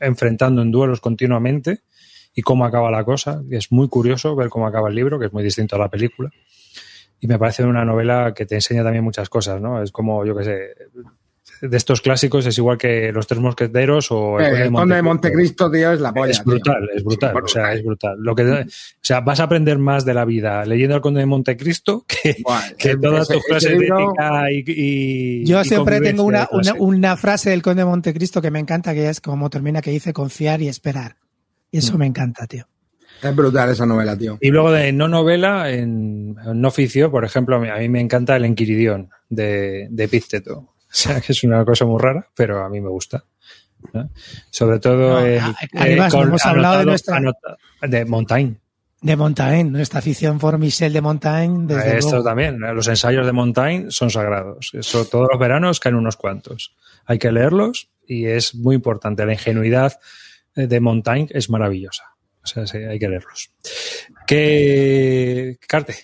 enfrentando 0.02 0.62
en 0.62 0.70
duelos 0.70 1.00
continuamente 1.00 1.84
y 2.36 2.42
cómo 2.42 2.66
acaba 2.66 2.92
la 2.92 3.06
cosa. 3.06 3.42
Es 3.50 3.72
muy 3.72 3.88
curioso 3.88 4.36
ver 4.36 4.50
cómo 4.50 4.68
acaba 4.68 4.90
el 4.90 4.96
libro, 4.96 5.18
que 5.18 5.28
es 5.28 5.34
muy 5.34 5.44
distinto 5.44 5.78
a 5.78 5.80
la 5.80 5.88
película. 5.88 6.30
Y 7.22 7.28
me 7.28 7.40
parece 7.40 7.64
una 7.64 7.86
novela 7.86 8.34
que 8.36 8.46
te 8.46 8.56
enseña 8.56 8.84
también 8.84 9.02
muchas 9.02 9.30
cosas, 9.30 9.62
¿no? 9.62 9.82
Es 9.82 9.94
como, 9.94 10.26
yo 10.26 10.36
qué 10.36 10.44
sé, 10.44 10.60
de 11.62 11.76
estos 11.78 12.02
clásicos 12.02 12.46
es 12.46 12.58
igual 12.58 12.78
que 12.78 13.12
Los 13.12 13.28
Tres 13.28 13.40
Mosqueteros 13.40 14.12
o 14.12 14.40
Eh, 14.40 14.64
el 14.64 14.72
Conde 14.72 14.96
de 14.96 15.02
Montecristo, 15.02 15.70
tío, 15.72 15.92
es 15.92 16.00
la 16.02 16.14
polla. 16.14 16.32
Es 16.32 16.44
brutal, 16.44 16.90
es 16.96 17.04
brutal, 17.04 17.36
o 17.44 17.48
sea, 17.48 17.74
es 17.74 17.84
brutal. 17.84 18.18
Lo 18.20 18.34
que, 18.36 18.44
o 18.44 18.66
sea, 19.02 19.20
vas 19.22 19.40
a 19.40 19.44
aprender 19.44 19.78
más 19.78 20.06
de 20.06 20.14
la 20.14 20.26
vida 20.26 20.66
leyendo 20.66 20.96
al 20.96 21.02
Conde 21.02 21.20
de 21.22 21.26
Montecristo 21.26 22.06
que, 22.08 22.36
que 22.78 22.90
ese- 22.92 22.98
toda 22.98 23.22
ese- 23.22 23.34
tu 23.34 23.40
ese 23.40 23.48
clase 23.48 23.70
de 23.70 23.76
ética 23.86 24.52
y, 24.52 24.64
y- 24.68 25.46
Yo 25.46 25.62
y 25.62 25.66
siempre 25.66 26.00
tengo 26.02 26.24
una, 26.24 26.48
una, 26.80 27.18
frase 27.18 27.50
del 27.50 27.62
Conde 27.62 27.82
de 27.82 27.86
Montecristo 27.90 28.42
que 28.42 28.52
me 28.52 28.60
encanta, 28.60 28.94
que 28.94 29.10
es 29.10 29.20
como 29.22 29.50
termina, 29.50 29.82
que 29.82 29.92
dice 29.92 30.14
confiar 30.14 30.62
y 30.62 30.68
esperar. 30.68 31.16
Y 31.72 31.80
eso 31.80 31.98
me 31.98 32.06
encanta, 32.06 32.48
tío. 32.48 32.66
Es 33.22 33.36
brutal 33.36 33.70
esa 33.70 33.86
novela, 33.86 34.18
tío. 34.18 34.38
Y 34.40 34.50
luego 34.50 34.72
de 34.72 34.94
no 34.94 35.10
novela, 35.10 35.70
en, 35.72 36.38
en 36.46 36.62
no 36.62 36.72
ficción, 36.72 37.12
por 37.12 37.26
ejemplo, 37.26 37.58
a 37.58 37.60
mí- 37.60 37.68
a 37.70 37.76
mí 37.76 37.90
me 37.90 38.00
encanta 38.00 38.38
El 38.38 38.46
Enquiridión 38.46 39.10
de, 39.30 39.88
de. 39.92 40.08
O 40.92 40.96
sea, 40.96 41.22
que 41.22 41.34
es 41.34 41.44
una 41.44 41.64
cosa 41.64 41.86
muy 41.86 42.02
rara, 42.02 42.28
pero 42.36 42.64
a 42.64 42.70
mí 42.70 42.82
me 42.82 42.90
gusta. 42.90 43.24
¿no? 43.94 44.10
Sobre 44.50 44.80
todo 44.80 45.20
No, 45.22 45.26
el- 45.26 45.40
además, 45.78 46.12
con- 46.14 46.28
hemos 46.28 46.46
hablado 46.46 46.80
de 46.80 46.86
nuestra- 46.86 47.22
de 47.82 48.06
Montaigne. 48.06 48.58
De 49.02 49.16
Montaigne, 49.16 49.70
nuestra 49.72 50.00
afición 50.00 50.38
por 50.40 50.58
Michel 50.58 50.92
de 50.92 51.00
Montaigne, 51.00 51.66
desde 51.68 52.00
Esto 52.00 52.10
luego. 52.12 52.26
también, 52.26 52.56
¿eh? 52.64 52.74
los 52.74 52.86
ensayos 52.90 53.26
de 53.26 53.32
Montaigne 53.32 53.92
son 53.92 54.10
sagrados. 54.10 54.72
Eso 54.74 55.06
todos 55.06 55.30
los 55.32 55.40
veranos 55.40 55.80
caen 55.80 55.96
unos 55.96 56.18
cuantos. 56.18 56.76
Hay 57.06 57.18
que 57.18 57.32
leerlos 57.32 57.90
y 58.06 58.26
es 58.26 58.56
muy 58.56 58.76
importante. 58.76 59.26
La 59.26 59.32
ingenuidad 59.34 59.98
eh, 60.56 60.68
de 60.68 60.80
Montaigne 60.82 61.30
es 61.32 61.50
maravillosa. 61.50 62.04
O 62.44 62.48
sea, 62.48 62.68
sí, 62.68 62.78
hay 62.80 63.00
que 63.00 63.08
leerlos. 63.08 63.52
¿Qué 64.28 65.58
Carte? 65.68 65.96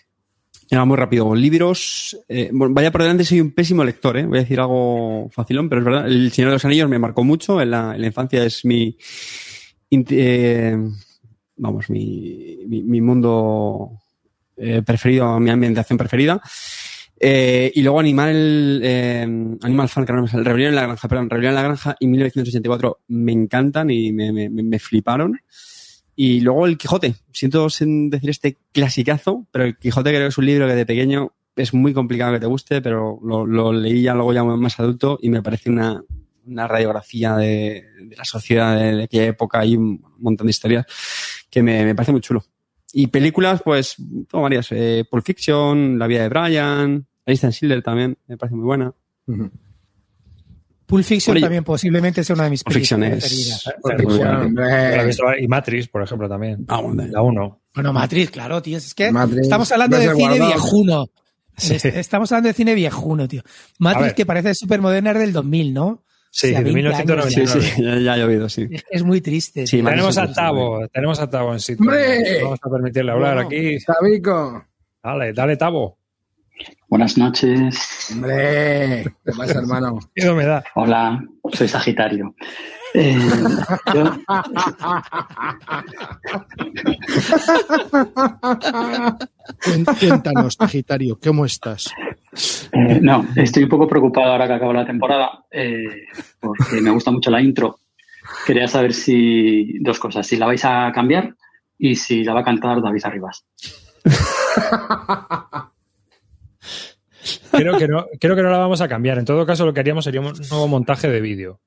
Muy 0.72 0.98
rápido. 0.98 1.34
Libros. 1.36 2.18
eh, 2.28 2.50
vaya 2.52 2.92
por 2.92 3.02
delante, 3.04 3.24
soy 3.24 3.40
un 3.40 3.52
pésimo 3.52 3.84
lector, 3.84 4.18
¿eh? 4.18 4.26
Voy 4.26 4.40
a 4.40 4.42
decir 4.42 4.60
algo 4.60 5.30
facilón, 5.32 5.70
pero 5.70 5.80
es 5.82 5.86
verdad. 5.86 6.08
El 6.08 6.32
Señor 6.32 6.50
de 6.50 6.56
los 6.56 6.66
Anillos 6.66 6.90
me 6.90 7.00
marcó 7.00 7.24
mucho. 7.24 7.62
En 7.62 7.72
la, 7.72 7.96
infancia 7.98 8.44
es 8.44 8.66
mi. 8.66 8.98
eh, 9.92 10.76
vamos, 11.58 11.90
mi, 11.90 12.58
mi, 12.68 12.84
mi 12.84 13.00
mundo 13.02 13.92
eh, 14.58 14.82
preferido, 14.86 15.40
mi 15.40 15.50
ambientación 15.52 15.98
preferida. 15.98 16.42
Eh, 17.18 17.72
y 17.74 17.82
luego 17.82 18.00
Animal, 18.02 18.82
eh, 18.84 19.22
Animal 19.62 19.88
Farm, 19.88 20.06
que 20.06 20.14
no 20.14 20.24
me 20.24 20.28
sale, 20.28 20.44
Rebelión 20.44 20.70
en 20.70 20.76
la 20.76 20.82
Granja, 20.84 21.08
perdón, 21.08 21.30
Rebelión 21.30 21.52
en 21.52 21.56
la 21.56 21.64
Granja 21.64 21.96
y 22.00 22.08
1984 22.08 23.00
me 23.10 23.32
encantan 23.32 23.90
y 23.90 24.12
me, 24.12 24.34
me- 24.34 24.50
me 24.50 24.80
fliparon. 24.80 25.40
Y 26.16 26.42
luego 26.42 26.66
El 26.66 26.78
Quijote. 26.78 27.16
Siento 27.32 27.70
sin 27.70 28.10
decir 28.10 28.30
este 28.30 28.58
clasicazo, 28.72 29.46
pero 29.52 29.66
El 29.66 29.78
Quijote 29.78 30.10
creo 30.10 30.22
que 30.22 30.28
es 30.28 30.38
un 30.38 30.46
libro 30.46 30.68
que 30.68 30.76
de 30.76 30.86
pequeño 30.86 31.34
es 31.56 31.74
muy 31.74 31.94
complicado 31.94 32.34
que 32.34 32.40
te 32.40 32.46
guste, 32.46 32.82
pero 32.82 33.20
lo, 33.24 33.46
lo 33.46 33.72
leí 33.72 34.02
ya 34.02 34.14
luego 34.14 34.34
ya 34.34 34.44
más 34.44 34.80
adulto 34.80 35.18
y 35.22 35.30
me 35.30 35.42
parece 35.42 35.70
una, 35.70 36.04
una 36.46 36.68
radiografía 36.68 37.36
de, 37.36 37.86
de 38.02 38.16
la 38.16 38.26
sociedad 38.26 38.78
de, 38.78 39.04
aquella 39.04 39.26
época 39.26 39.66
y 39.66 39.76
un 39.76 40.04
montón 40.18 40.48
de 40.48 40.52
historias 40.52 40.86
que 41.50 41.64
me, 41.64 41.86
me 41.86 41.96
parece 41.96 42.12
muy 42.12 42.22
chulo. 42.22 42.44
Y 42.94 43.08
películas, 43.08 43.62
pues, 43.64 43.96
tengo 43.98 44.42
varias. 44.42 44.72
Eh, 44.72 45.06
Pulp 45.10 45.26
Fiction, 45.26 46.00
La 46.00 46.08
vida 46.08 46.22
de 46.22 46.30
Brian, 46.30 47.06
de 47.26 47.36
Schindler 47.36 47.84
también, 47.84 48.18
me 48.28 48.38
parece 48.38 48.56
muy 48.56 48.66
buena. 48.66 48.94
Pulp 50.86 51.04
Fiction 51.04 51.36
Oye, 51.36 51.42
también 51.42 51.64
posiblemente 51.64 52.22
es 52.22 52.30
una 52.30 52.44
de 52.44 52.50
mis 52.52 52.64
Pulp 52.64 52.76
Fiction 52.76 53.02
películas 53.02 53.24
es- 53.26 53.66
preferidas. 54.54 55.40
Y 55.40 55.48
Matrix, 55.48 55.88
por 55.88 56.04
ejemplo, 56.04 56.30
también. 56.30 56.66
La 56.68 57.22
1. 57.22 57.62
Bueno, 57.74 57.94
Matrix, 57.94 58.32
claro, 58.32 58.62
tío. 58.62 58.78
Es 58.78 58.94
que 58.94 59.12
Matrix, 59.12 59.42
estamos 59.42 59.72
hablando 59.72 59.98
de 59.98 60.14
cine 60.16 60.40
viejuno. 60.40 61.08
Sí. 61.58 61.76
Es- 61.76 61.86
Estamos 61.86 62.32
hablando 62.32 62.48
de 62.50 62.54
cine 62.54 62.76
viejuno, 62.76 63.28
tío. 63.28 63.42
Matrix, 63.80 64.14
que 64.14 64.26
parece 64.26 64.54
súper 64.54 64.82
moderna, 64.82 65.12
es 65.12 65.20
del 65.20 65.34
2000, 65.34 65.74
¿no? 65.74 66.04
Sí, 66.30 66.50
sea, 66.50 66.62
de 66.62 66.66
20 66.66 66.94
años 66.94 67.06
1999. 67.08 67.76
ya. 67.78 67.96
Sí, 67.98 68.04
ya, 68.04 68.18
he 68.18 68.24
oído, 68.26 68.50
sí. 68.50 68.68
Es, 68.92 69.04
muy 69.04 69.22
triste. 69.22 69.66
Sí, 69.66 69.82
tenemos 69.82 70.18
a 70.18 70.32
Tavo, 70.34 70.86
tenemos 70.92 71.18
a 71.22 71.30
Tavo 71.30 71.54
en 71.54 71.62
sitio. 71.62 71.82
¡Hombre! 71.84 72.42
Vamos 72.44 72.60
a 72.62 72.70
permitirle 72.70 73.12
hablar 73.14 73.36
Bueno, 73.36 73.48
aquí. 73.48 73.78
Tabico. 73.86 74.66
Dale, 75.02 75.32
dale, 75.32 75.56
Tavo. 75.56 75.98
Buenas 76.88 77.18
noches. 77.18 78.10
Hombre, 78.14 79.04
¿qué 79.26 79.32
pasa, 79.38 79.60
hermano? 79.60 80.00
¿Qué 80.16 80.32
me 80.32 80.46
da? 80.46 80.64
Hola, 80.76 81.24
soy 81.54 81.68
Sagitario. 81.68 82.34
Eh, 82.94 83.18
yo- 83.94 84.14
Cuéntanos, 90.00 90.56
Sagitario, 90.56 91.18
¿cómo 91.22 91.46
estás? 91.46 91.92
eh, 92.72 93.00
no, 93.02 93.26
estoy 93.36 93.64
un 93.64 93.70
poco 93.70 93.88
preocupado 93.88 94.32
ahora 94.32 94.48
que 94.48 94.54
acaba 94.54 94.74
la 94.74 94.86
temporada 94.86 95.46
eh, 95.52 95.88
porque 96.40 96.82
me 96.82 96.92
gusta 96.92 97.12
mucho 97.12 97.32
la 97.32 97.42
intro. 97.42 97.80
Quería 98.46 98.68
saber 98.68 98.94
si 98.94 99.80
dos 99.80 100.00
cosas, 100.00 100.26
si 100.26 100.36
la 100.38 100.48
vais 100.48 100.64
a 100.66 100.92
cambiar 100.94 101.36
y 101.78 101.96
si 101.96 102.24
la 102.24 102.34
va 102.34 102.40
a 102.42 102.46
cantar 102.46 102.82
David 102.82 103.06
Arribas. 103.06 103.46
Creo 107.52 107.78
que, 107.78 107.88
no, 107.88 108.06
creo 108.20 108.36
que 108.36 108.44
no 108.44 108.50
la 108.52 108.58
vamos 108.60 108.82
a 108.82 108.88
cambiar. 108.88 109.18
En 109.18 109.26
todo 109.26 109.46
caso, 109.46 109.66
lo 109.66 109.74
que 109.74 109.80
haríamos 109.80 110.06
sería 110.06 110.22
un 110.22 110.34
nuevo 110.50 110.68
montaje 110.68 111.10
de 111.10 111.22
vídeo. 111.22 111.60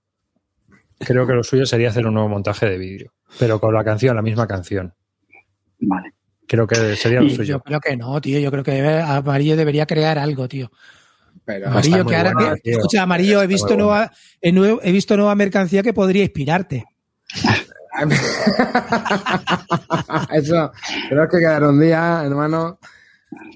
Creo 1.00 1.26
que 1.26 1.32
lo 1.32 1.42
suyo 1.42 1.66
sería 1.66 1.88
hacer 1.90 2.06
un 2.06 2.14
nuevo 2.14 2.28
montaje 2.28 2.66
de 2.66 2.78
vídeo. 2.78 3.12
Pero 3.38 3.60
con 3.60 3.74
la 3.74 3.84
canción, 3.84 4.14
la 4.16 4.22
misma 4.22 4.46
canción. 4.46 4.94
Vale. 5.80 6.12
Creo 6.46 6.66
que 6.66 6.96
sería 6.96 7.20
lo 7.20 7.26
Y 7.26 7.30
suyo. 7.34 7.56
yo 7.56 7.60
creo 7.60 7.80
que 7.80 7.96
no, 7.96 8.20
tío. 8.20 8.38
Yo 8.40 8.50
creo 8.50 8.64
que 8.64 8.80
Amarillo 9.00 9.56
debería 9.56 9.86
crear 9.86 10.18
algo, 10.18 10.48
tío. 10.48 10.70
Pero 11.44 11.68
Amarillo, 11.68 12.04
que 12.06 12.16
ahora 12.16 12.32
buena, 12.32 12.54
que- 12.56 12.60
tío. 12.62 12.72
escucha, 12.78 13.02
Amarillo, 13.02 13.42
he 13.42 13.46
visto 13.46 13.76
nueva, 13.76 14.10
he, 14.40 14.48
he 14.82 14.92
visto 14.92 15.16
nueva 15.16 15.34
mercancía 15.34 15.82
que 15.82 15.92
podría 15.92 16.22
inspirarte. 16.24 16.84
Eso, 20.32 20.72
tenemos 21.08 21.30
que 21.30 21.38
quedar 21.38 21.64
un 21.64 21.80
día, 21.80 22.22
hermano, 22.24 22.78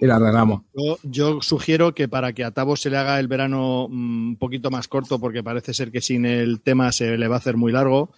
y 0.00 0.06
lo 0.06 0.14
arreglamos. 0.14 0.62
Yo, 0.74 0.98
yo 1.02 1.42
sugiero 1.42 1.94
que 1.94 2.08
para 2.08 2.32
que 2.32 2.44
a 2.44 2.50
Tavo 2.50 2.76
se 2.76 2.90
le 2.90 2.98
haga 2.98 3.18
el 3.18 3.28
verano 3.28 3.86
mm, 3.90 4.28
un 4.30 4.36
poquito 4.36 4.70
más 4.70 4.88
corto, 4.88 5.18
porque 5.18 5.42
parece 5.42 5.74
ser 5.74 5.90
que 5.90 6.00
sin 6.00 6.24
el 6.26 6.60
tema 6.60 6.92
se 6.92 7.16
le 7.16 7.28
va 7.28 7.36
a 7.36 7.38
hacer 7.38 7.56
muy 7.56 7.72
largo, 7.72 8.10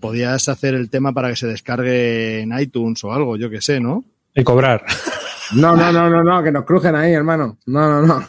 podías 0.00 0.48
hacer 0.48 0.74
el 0.74 0.90
tema 0.90 1.12
para 1.12 1.30
que 1.30 1.36
se 1.36 1.46
descargue 1.46 2.40
en 2.40 2.58
iTunes 2.58 3.02
o 3.04 3.12
algo, 3.12 3.36
yo 3.36 3.50
que 3.50 3.60
sé, 3.60 3.80
¿no? 3.80 4.04
Y 4.34 4.44
cobrar. 4.44 4.84
No, 5.54 5.76
no, 5.76 5.92
no, 5.92 6.10
no, 6.10 6.24
no, 6.24 6.42
que 6.42 6.50
nos 6.50 6.64
crujen 6.64 6.94
ahí, 6.96 7.12
hermano. 7.12 7.56
No, 7.66 7.88
no, 7.88 8.06
no. 8.06 8.28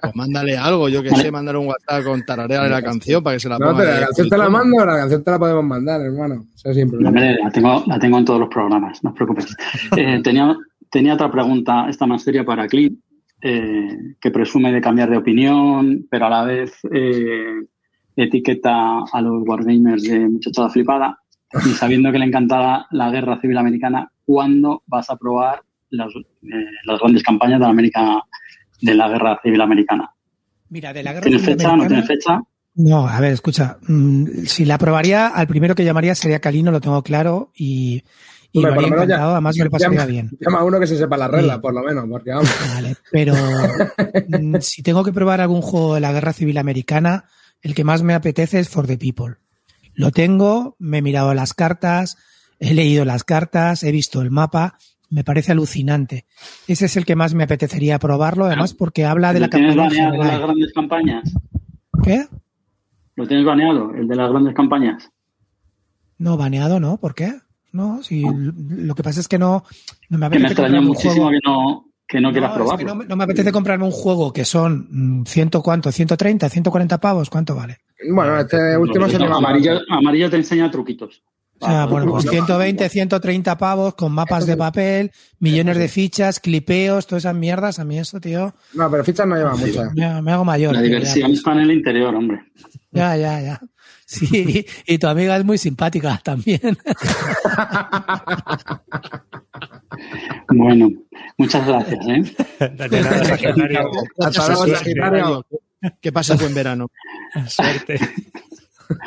Pues 0.00 0.14
mándale 0.14 0.56
algo, 0.56 0.88
yo 0.88 1.02
que 1.02 1.10
sé, 1.10 1.30
mándale 1.30 1.58
un 1.58 1.66
WhatsApp 1.68 2.04
con 2.04 2.24
tararea 2.24 2.62
de 2.62 2.68
la 2.68 2.82
canción 2.82 3.22
para 3.22 3.36
que 3.36 3.40
se 3.40 3.48
la 3.48 3.58
No, 3.58 3.66
ponga. 3.66 3.78
pero 3.78 3.92
ahí 3.92 4.00
la 4.00 4.06
canción 4.06 4.28
te 4.28 4.38
la 4.38 4.48
mando, 4.50 4.84
la 4.84 4.96
canción 4.96 5.24
te 5.24 5.30
la 5.30 5.38
podemos 5.38 5.64
mandar, 5.64 6.00
hermano. 6.00 6.44
Eso 6.54 6.74
sin 6.74 6.88
problema. 6.90 7.10
Hombre, 7.10 7.36
la 7.42 7.50
tengo, 7.50 7.84
la 7.86 7.98
tengo 7.98 8.18
en 8.18 8.24
todos 8.24 8.40
los 8.40 8.48
programas, 8.48 9.02
no 9.02 9.10
os 9.10 9.16
preocupéis. 9.16 9.56
Eh, 9.96 10.20
tenía, 10.22 10.56
tenía 10.90 11.14
otra 11.14 11.30
pregunta, 11.30 11.86
esta 11.88 12.06
más 12.06 12.22
seria 12.22 12.44
para 12.44 12.66
Clint, 12.66 12.98
eh, 13.40 13.96
que 14.20 14.30
presume 14.30 14.72
de 14.72 14.80
cambiar 14.80 15.10
de 15.10 15.16
opinión, 15.18 16.06
pero 16.10 16.26
a 16.26 16.30
la 16.30 16.44
vez 16.44 16.72
eh, 16.92 17.54
etiqueta 18.16 19.00
a 19.12 19.20
los 19.20 19.42
wargamers 19.46 20.02
de 20.02 20.28
muchachada 20.28 20.68
flipada. 20.70 21.18
Y 21.64 21.70
sabiendo 21.70 22.12
que 22.12 22.18
le 22.18 22.26
encantaba 22.26 22.86
la 22.90 23.10
guerra 23.10 23.40
civil 23.40 23.56
americana, 23.56 24.10
¿cuándo 24.26 24.82
vas 24.86 25.08
a 25.08 25.16
probar 25.16 25.62
las, 25.90 26.08
eh, 26.14 26.64
las 26.84 27.00
grandes 27.00 27.22
campañas 27.22 27.58
de 27.60 27.64
la 27.64 27.70
América 27.70 28.22
de 28.82 28.94
la 28.94 29.08
guerra 29.08 29.38
civil 29.42 29.60
americana? 29.60 30.10
Mira, 30.68 30.92
de 30.92 31.02
la 31.02 31.12
guerra 31.12 31.24
¿Tiene 31.24 31.38
civil 31.38 31.56
fecha? 31.56 31.68
¿No 31.76 31.86
tiene 31.86 31.94
americana- 32.02 32.06
fecha? 32.06 32.40
No, 32.74 33.08
a 33.08 33.18
ver, 33.20 33.32
escucha. 33.32 33.78
mm, 33.88 34.24
Si 34.44 34.64
la 34.64 34.78
probaría, 34.78 35.28
al 35.28 35.48
primero 35.48 35.74
que 35.74 35.84
llamaría 35.84 36.14
sería 36.14 36.38
Calino, 36.40 36.70
lo 36.70 36.80
tengo 36.80 37.02
claro, 37.02 37.50
y, 37.56 38.02
y 38.52 38.58
Hombre, 38.58 38.72
lo 38.72 38.78
haría 38.80 38.88
ya- 38.90 38.94
encantado, 39.04 39.32
además 39.32 39.56
me 39.58 39.64
lo 39.64 39.70
pasaría 39.70 39.98
llama- 39.98 40.06
bien. 40.10 40.30
Llama 40.40 40.58
a 40.60 40.64
uno 40.64 40.80
que 40.80 40.86
se 40.86 40.96
sepa 40.96 41.16
las 41.16 41.30
reglas, 41.30 41.56
Sí. 41.56 41.60
por 41.62 41.74
lo 41.74 41.82
menos, 41.82 42.04
porque 42.10 42.30
vamos. 42.30 42.48
Vale, 42.74 42.96
pero 43.12 43.34
mm, 43.34 44.56
si 44.60 44.82
tengo 44.82 45.04
que 45.04 45.12
probar 45.12 45.40
algún 45.40 45.60
juego 45.62 45.94
de 45.94 46.00
la 46.00 46.12
guerra 46.12 46.32
civil 46.32 46.56
americana, 46.58 47.24
el 47.60 47.74
que 47.74 47.84
más 47.84 48.02
me 48.02 48.14
apetece 48.14 48.58
es 48.60 48.68
For 48.68 48.86
the 48.86 48.96
People. 48.98 49.36
Lo 49.94 50.10
tengo, 50.12 50.76
me 50.78 50.98
he 50.98 51.02
mirado 51.02 51.34
las 51.34 51.54
cartas, 51.54 52.16
he 52.60 52.72
leído 52.74 53.04
las 53.04 53.24
cartas, 53.24 53.82
he 53.82 53.92
visto 53.92 54.22
el 54.22 54.30
mapa, 54.30 54.78
me 55.10 55.24
parece 55.24 55.52
alucinante. 55.52 56.24
Ese 56.68 56.86
es 56.86 56.96
el 56.96 57.04
que 57.04 57.16
más 57.16 57.34
me 57.34 57.44
apetecería 57.44 57.98
probarlo, 57.98 58.44
además 58.46 58.74
porque 58.74 59.04
habla 59.06 59.32
de 59.32 59.40
la 59.40 59.46
¿Lo 59.46 59.50
tienes 59.50 59.74
campaña 59.76 60.10
de 60.10 60.18
las 60.18 60.40
grandes 60.40 60.72
campañas? 60.72 61.32
¿Qué? 62.04 62.26
¿Lo 63.16 63.26
tienes 63.26 63.44
baneado, 63.44 63.92
el 63.94 64.06
de 64.06 64.14
las 64.16 64.30
grandes 64.30 64.54
campañas? 64.54 65.10
No, 66.18 66.36
baneado 66.36 66.78
no, 66.78 66.98
¿por 66.98 67.14
qué? 67.14 67.32
No, 67.72 68.02
si 68.02 68.22
lo 68.22 68.94
que 68.94 69.02
pasa 69.02 69.20
es 69.20 69.28
que 69.28 69.38
no, 69.38 69.64
no 70.08 70.18
me 70.18 70.28
Que 70.30 70.38
me 70.38 70.46
apetece 70.46 70.46
extraña 70.52 70.78
comprarme 70.78 70.78
un 70.80 70.86
muchísimo 70.86 71.14
juego. 71.26 71.30
que 71.30 71.38
no, 71.44 71.84
que 72.08 72.20
no 72.20 72.32
quieras 72.32 72.50
No, 72.50 72.54
es 72.56 72.60
que 72.60 72.64
probarlo. 72.64 72.86
no, 72.88 72.94
me- 72.94 73.04
no 73.06 73.16
me 73.16 73.24
apetece 73.24 73.52
comprarme 73.52 73.84
un 73.84 73.90
juego 73.90 74.32
que 74.32 74.44
son 74.44 74.88
mm, 75.20 75.24
ciento 75.26 75.62
cuánto, 75.62 75.92
130, 75.92 76.48
140 76.48 76.98
pavos, 76.98 77.28
¿cuánto 77.30 77.54
vale? 77.54 77.78
Bueno, 78.10 78.38
este 78.38 78.76
último 78.78 79.06
se 79.08 79.18
No, 79.18 79.24
llama 79.24 79.36
amarillo, 79.38 79.80
amarillo 79.90 80.30
te 80.30 80.36
enseña 80.36 80.70
truquitos. 80.70 81.22
O 81.60 81.66
sea, 81.66 81.86
bueno, 81.86 82.12
pues 82.12 82.30
120, 82.30 82.88
130 82.88 83.58
pavos 83.58 83.94
con 83.96 84.12
mapas 84.12 84.46
de 84.46 84.56
papel, 84.56 85.10
millones 85.40 85.76
de 85.76 85.88
fichas, 85.88 86.38
clipeos, 86.38 87.08
todas 87.08 87.22
esas 87.24 87.34
mierdas. 87.34 87.80
A 87.80 87.84
mí 87.84 87.98
eso, 87.98 88.20
tío, 88.20 88.54
No, 88.74 88.88
pero 88.88 89.02
fichas 89.02 89.26
no 89.26 89.34
lleva 89.34 89.56
muchas. 89.56 89.92
me, 89.92 90.22
me 90.22 90.32
hago 90.32 90.44
mayor. 90.44 90.72
La 90.74 90.80
tío, 90.80 90.90
diversión 90.90 91.32
está 91.32 91.52
en 91.54 91.58
el 91.58 91.72
interior, 91.72 92.14
hombre. 92.14 92.44
Ya, 92.92 93.16
ya, 93.16 93.40
ya. 93.40 93.60
Sí, 94.10 94.64
y 94.86 94.96
tu 94.96 95.06
amiga 95.06 95.36
es 95.36 95.44
muy 95.44 95.58
simpática 95.58 96.18
también. 96.24 96.78
Bueno, 100.48 100.88
muchas 101.36 101.66
gracias, 101.66 102.08
¿eh? 102.08 102.22
De 102.88 103.02
nada, 103.02 103.24
Sagitario. 103.24 103.90
Hasta 104.18 104.48
luego. 104.48 104.66
Sagitario. 104.66 105.46
¿Qué 106.00 106.10
pasa 106.10 106.36
buen 106.36 106.54
verano? 106.54 106.90
Suerte. 107.48 108.00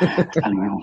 Hasta 0.00 0.48
luego. 0.48 0.82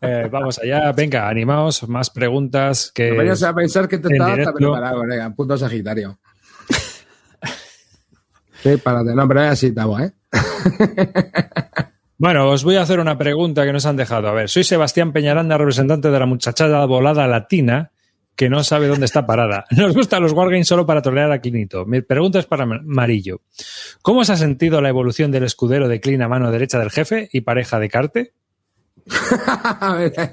Eh, 0.00 0.28
vamos 0.32 0.58
allá, 0.58 0.90
venga, 0.92 1.28
animaos, 1.28 1.86
más 1.88 2.08
preguntas 2.08 2.90
que. 2.94 3.12
Vayas 3.12 3.42
a 3.42 3.54
pensar 3.54 3.88
que 3.88 3.98
te 3.98 4.08
estaba 4.10 4.30
directo. 4.30 4.54
preparado, 4.54 5.00
colega. 5.00 5.30
Puto 5.34 5.58
Sagitario. 5.58 6.18
Sí, 8.62 8.76
párate. 8.78 9.14
No, 9.14 9.28
pero 9.28 9.42
es 9.42 9.50
así, 9.50 9.72
Tavo, 9.74 10.00
¿eh? 10.00 10.12
Bueno, 12.22 12.48
os 12.50 12.62
voy 12.62 12.76
a 12.76 12.82
hacer 12.82 13.00
una 13.00 13.18
pregunta 13.18 13.64
que 13.64 13.72
nos 13.72 13.84
han 13.84 13.96
dejado. 13.96 14.28
A 14.28 14.32
ver, 14.32 14.48
soy 14.48 14.62
Sebastián 14.62 15.12
Peñaranda, 15.12 15.58
representante 15.58 16.08
de 16.08 16.20
la 16.20 16.24
muchachada 16.24 16.86
volada 16.86 17.26
latina 17.26 17.90
que 18.36 18.48
no 18.48 18.62
sabe 18.62 18.86
dónde 18.86 19.06
está 19.06 19.26
parada. 19.26 19.64
Nos 19.76 19.92
gustan 19.92 20.22
los 20.22 20.32
wargames 20.32 20.68
solo 20.68 20.86
para 20.86 21.02
trolear 21.02 21.32
a 21.32 21.40
Clinito. 21.40 21.84
Mi 21.84 22.00
pregunta 22.00 22.38
es 22.38 22.46
para 22.46 22.64
Marillo. 22.64 23.40
¿Cómo 24.02 24.24
se 24.24 24.34
ha 24.34 24.36
sentido 24.36 24.80
la 24.80 24.88
evolución 24.88 25.32
del 25.32 25.42
escudero 25.42 25.88
de 25.88 25.98
Clin 25.98 26.22
a 26.22 26.28
mano 26.28 26.52
derecha 26.52 26.78
del 26.78 26.92
jefe 26.92 27.28
y 27.32 27.40
pareja 27.40 27.80
de 27.80 27.88
Carte? 27.88 28.32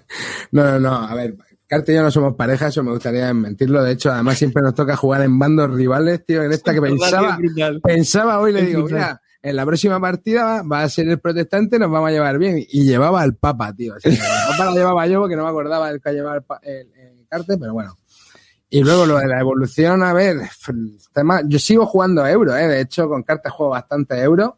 No, 0.52 0.64
no, 0.66 0.80
no. 0.80 0.94
A 0.94 1.16
ver, 1.16 1.38
Carte 1.66 1.92
y 1.92 1.96
yo 1.96 2.04
no 2.04 2.12
somos 2.12 2.36
pareja, 2.36 2.68
eso 2.68 2.84
me 2.84 2.92
gustaría 2.92 3.34
mentirlo. 3.34 3.82
De 3.82 3.94
hecho, 3.94 4.12
además 4.12 4.38
siempre 4.38 4.62
nos 4.62 4.76
toca 4.76 4.96
jugar 4.96 5.24
en 5.24 5.40
bandos 5.40 5.72
rivales, 5.72 6.24
tío. 6.24 6.44
En 6.44 6.52
esta 6.52 6.72
que 6.72 6.82
pensaba, 6.84 7.40
pensaba 7.82 8.40
hoy, 8.40 8.54
le 8.54 8.62
digo, 8.62 8.84
mira, 8.84 9.20
en 9.42 9.56
la 9.56 9.66
próxima 9.66 10.00
partida 10.00 10.64
va, 10.64 10.84
a 10.84 10.90
ser 10.90 11.08
el 11.08 11.20
protestante, 11.20 11.80
nos 11.80 11.90
vamos 11.92 12.10
a 12.10 12.12
llevar 12.12 12.38
bien. 12.38 12.58
Y 12.70 12.86
llevaba 12.86 13.22
al 13.22 13.36
Papa, 13.36 13.74
tío. 13.74 13.96
O 13.96 14.00
sea, 14.00 14.12
el 14.12 14.18
Papa 14.52 14.66
la 14.66 14.72
llevaba 14.74 15.08
yo 15.08 15.20
porque 15.22 15.36
no 15.36 15.44
me 15.44 15.50
acordaba 15.50 15.90
del 15.92 16.02
que 16.02 16.12
llevaba 16.12 16.38
el, 16.64 16.72
el- 16.72 16.88
el 17.32 17.60
pero 17.60 17.74
bueno. 17.74 17.96
Y 18.72 18.84
luego 18.84 19.06
lo 19.06 19.18
de 19.18 19.28
la 19.28 19.40
evolución, 19.40 20.04
a 20.04 20.14
ver, 20.14 20.38
el 20.68 20.98
tema- 21.14 21.42
yo 21.46 21.58
sigo 21.60 21.86
jugando 21.86 22.24
a 22.24 22.32
euro, 22.32 22.56
¿eh? 22.56 22.68
De 22.68 22.82
hecho, 22.82 23.08
con 23.08 23.24
cartas 23.24 23.54
juego 23.54 23.72
bastante 23.72 24.20
euro. 24.20 24.58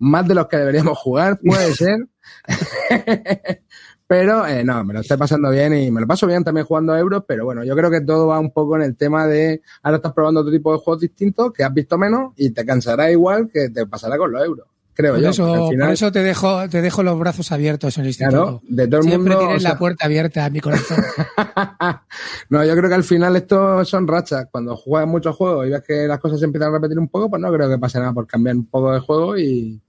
Más 0.00 0.26
de 0.28 0.34
los 0.34 0.46
que 0.48 0.56
deberíamos 0.58 0.96
jugar, 0.98 1.38
puede 1.40 1.74
ser. 1.74 1.98
Pero 4.08 4.46
eh, 4.46 4.64
no, 4.64 4.82
me 4.84 4.94
lo 4.94 5.00
estoy 5.00 5.18
pasando 5.18 5.50
bien 5.50 5.74
y 5.74 5.90
me 5.90 6.00
lo 6.00 6.06
paso 6.06 6.26
bien 6.26 6.42
también 6.42 6.66
jugando 6.66 6.94
a 6.94 6.98
euros, 6.98 7.24
pero 7.28 7.44
bueno, 7.44 7.62
yo 7.62 7.76
creo 7.76 7.90
que 7.90 8.00
todo 8.00 8.26
va 8.26 8.40
un 8.40 8.50
poco 8.50 8.74
en 8.76 8.82
el 8.82 8.96
tema 8.96 9.26
de 9.26 9.60
ahora 9.82 9.98
estás 9.98 10.14
probando 10.14 10.40
otro 10.40 10.50
tipo 10.50 10.72
de 10.72 10.78
juegos 10.78 11.02
distintos 11.02 11.52
que 11.52 11.62
has 11.62 11.74
visto 11.74 11.98
menos 11.98 12.32
y 12.36 12.50
te 12.50 12.64
cansará 12.64 13.10
igual 13.12 13.50
que 13.52 13.68
te 13.68 13.86
pasará 13.86 14.16
con 14.16 14.32
los 14.32 14.42
euros. 14.42 14.66
Creo 14.94 15.12
Por 15.12 15.22
yo. 15.22 15.28
eso, 15.28 15.68
final, 15.68 15.86
por 15.88 15.94
eso 15.94 16.10
te 16.10 16.22
dejo, 16.24 16.68
te 16.70 16.82
dejo 16.82 17.02
los 17.04 17.18
brazos 17.20 17.52
abiertos 17.52 17.96
en 17.98 18.02
el 18.04 18.08
instituto. 18.08 18.30
Claro, 18.44 18.62
de 18.66 18.88
todo 18.88 19.00
el 19.00 19.06
Siempre 19.06 19.34
mundo, 19.34 19.38
tienes 19.40 19.56
o 19.58 19.60
sea- 19.60 19.70
la 19.74 19.78
puerta 19.78 20.06
abierta 20.06 20.44
a 20.44 20.50
mi 20.50 20.60
corazón. 20.60 20.98
No, 22.50 22.64
yo 22.64 22.74
creo 22.76 22.88
que 22.88 22.94
al 22.94 23.04
final 23.04 23.36
esto 23.36 23.84
son 23.84 24.08
rachas. 24.08 24.46
Cuando 24.50 24.76
juegas 24.76 25.08
muchos 25.08 25.36
juegos 25.36 25.66
y 25.66 25.70
ves 25.70 25.82
que 25.86 26.06
las 26.08 26.18
cosas 26.18 26.38
se 26.40 26.46
empiezan 26.46 26.70
a 26.70 26.72
repetir 26.78 26.98
un 26.98 27.08
poco, 27.08 27.28
pues 27.30 27.40
no 27.42 27.52
creo 27.52 27.68
que 27.68 27.78
pase 27.78 27.98
nada 27.98 28.12
por 28.12 28.26
cambiar 28.26 28.56
un 28.56 28.66
poco 28.66 28.92
de 28.92 29.00
juego 29.00 29.38
y, 29.38 29.80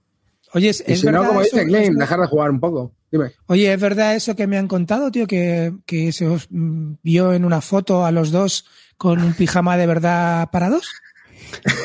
Oye, 0.52 0.70
es, 0.70 0.82
y 0.86 0.92
es 0.92 1.00
si 1.00 1.06
no, 1.06 1.12
verdad 1.12 1.28
como 1.28 1.40
eso- 1.42 1.56
dice 1.64 1.82
eso- 1.84 1.92
dejar 1.98 2.20
de 2.20 2.26
jugar 2.26 2.50
un 2.50 2.60
poco. 2.60 2.92
Dime. 3.12 3.32
Oye, 3.46 3.72
¿es 3.72 3.80
verdad 3.80 4.14
eso 4.14 4.36
que 4.36 4.46
me 4.46 4.56
han 4.58 4.68
contado, 4.68 5.10
tío? 5.10 5.26
Que, 5.26 5.72
que 5.86 6.12
se 6.12 6.26
os 6.28 6.46
mm, 6.50 6.94
vio 7.02 7.32
en 7.32 7.44
una 7.44 7.60
foto 7.60 8.04
a 8.06 8.10
los 8.12 8.30
dos 8.30 8.66
con 8.96 9.22
un 9.22 9.34
pijama 9.34 9.76
de 9.76 9.86
verdad 9.86 10.48
para 10.50 10.68
dos. 10.70 10.86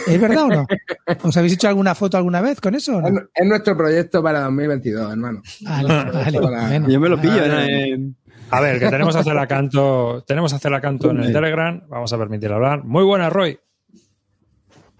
¿Es 0.06 0.22
verdad 0.22 0.44
o 0.44 0.48
no? 0.50 0.68
¿Os 1.24 1.36
habéis 1.38 1.54
hecho 1.54 1.68
alguna 1.68 1.96
foto 1.96 2.18
alguna 2.18 2.42
vez 2.42 2.62
con 2.62 2.76
eso 2.76 2.98
o 2.98 3.02
no? 3.02 3.08
Es, 3.08 3.26
es 3.34 3.48
nuestro 3.48 3.76
proyecto 3.76 4.22
para 4.22 4.42
2022, 4.42 5.12
hermano. 5.12 5.42
Vale, 5.62 6.12
vale, 6.12 6.40
bueno. 6.40 6.90
Yo 6.90 7.00
me 7.00 7.10
lo 7.10 7.20
pillo. 7.20 7.42
Ah, 7.44 7.66
¿no? 7.98 8.14
A 8.52 8.62
ver, 8.62 8.80
que 8.80 8.90
tenemos 8.90 9.16
a 9.16 9.20
hacer 9.20 9.38
a 9.38 9.48
canto, 9.48 10.24
tenemos 10.28 10.54
a 10.54 10.58
hacer 10.58 10.72
a 10.74 10.82
canto 10.82 11.10
en 11.10 11.22
el 11.24 11.34
Telegram. 11.34 11.82
Vamos 11.90 12.14
a 12.14 12.18
permitir 12.20 12.52
hablar. 12.52 12.84
Muy 12.84 13.04
buena, 13.04 13.30
Roy. 13.32 13.58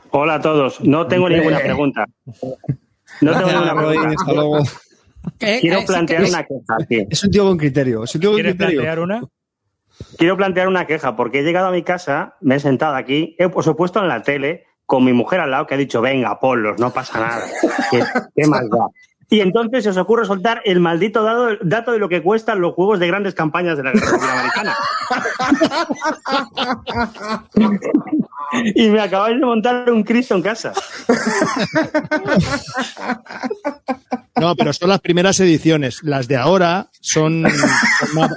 Hola 0.10 0.36
a 0.36 0.42
todos. 0.42 0.82
No 0.82 1.06
tengo 1.08 1.30
ninguna 1.30 1.60
pregunta. 1.60 2.06
No 3.22 3.32
tengo 3.32 3.48
Gracias, 3.48 3.64
ninguna 3.66 3.82
Roy. 3.82 3.98
pregunta. 3.98 4.16
Hasta 4.22 4.34
luego. 4.34 4.58
Quiero 5.62 5.86
plantear 5.86 6.24
una 6.24 6.44
queja 6.44 6.76
aquí. 6.82 7.08
Es 7.10 7.24
un 7.24 7.32
tío 7.32 7.44
con 7.46 7.58
criterio. 7.58 8.04
Es 8.04 8.16
un 8.16 8.22
tío 8.22 8.30
con 8.32 8.36
¿Quieres 8.36 8.52
criterio. 8.54 8.82
plantear 8.82 9.00
una? 9.00 9.22
Quiero 10.18 10.38
plantear 10.38 10.68
una 10.68 10.86
queja 10.88 11.16
porque 11.16 11.40
he 11.40 11.44
llegado 11.44 11.68
a 11.68 11.72
mi 11.72 11.82
casa, 11.84 12.36
me 12.42 12.56
he 12.56 12.60
sentado 12.60 12.96
aquí, 12.96 13.36
he, 13.40 13.46
os 13.46 13.66
he 13.68 13.74
puesto 13.74 14.00
en 14.02 14.08
la 14.10 14.22
tele 14.24 14.66
con 14.86 15.04
mi 15.06 15.14
mujer 15.14 15.40
al 15.40 15.52
lado 15.52 15.66
que 15.66 15.74
ha 15.74 15.78
dicho, 15.78 16.02
venga, 16.02 16.38
ponlos, 16.40 16.80
no 16.80 16.92
pasa 16.92 17.20
nada. 17.20 17.46
¿Qué, 17.92 18.04
qué 18.36 18.48
más 18.48 18.70
da? 18.70 18.88
Y 19.30 19.40
entonces 19.42 19.84
se 19.84 19.90
os 19.90 19.98
ocurre 19.98 20.26
soltar 20.26 20.62
el 20.66 20.80
maldito 20.80 21.24
dado- 21.24 21.58
dato 21.62 21.92
de 21.92 22.00
lo 22.00 22.08
que 22.10 22.22
cuestan 22.22 22.62
los 22.62 22.74
juegos 22.76 23.00
de 23.00 23.08
grandes 23.08 23.34
campañas 23.34 23.76
de 23.78 23.84
la 23.84 23.92
Guerra 23.92 24.08
Civil 24.08 24.30
Americana. 24.30 24.76
y 28.76 28.90
me 28.90 29.02
acabáis 29.02 29.40
de 29.40 29.46
montar 29.46 29.90
un 29.92 30.04
Cristo 30.04 30.36
en 30.36 30.42
casa. 30.42 30.74
No, 34.40 34.56
pero 34.56 34.74
son 34.74 34.90
las 34.90 35.00
primeras 35.02 35.40
ediciones. 35.40 36.02
Las 36.04 36.28
de 36.28 36.38
ahora 36.38 36.90
son. 37.02 37.46
son 38.00 38.14
más- 38.14 38.32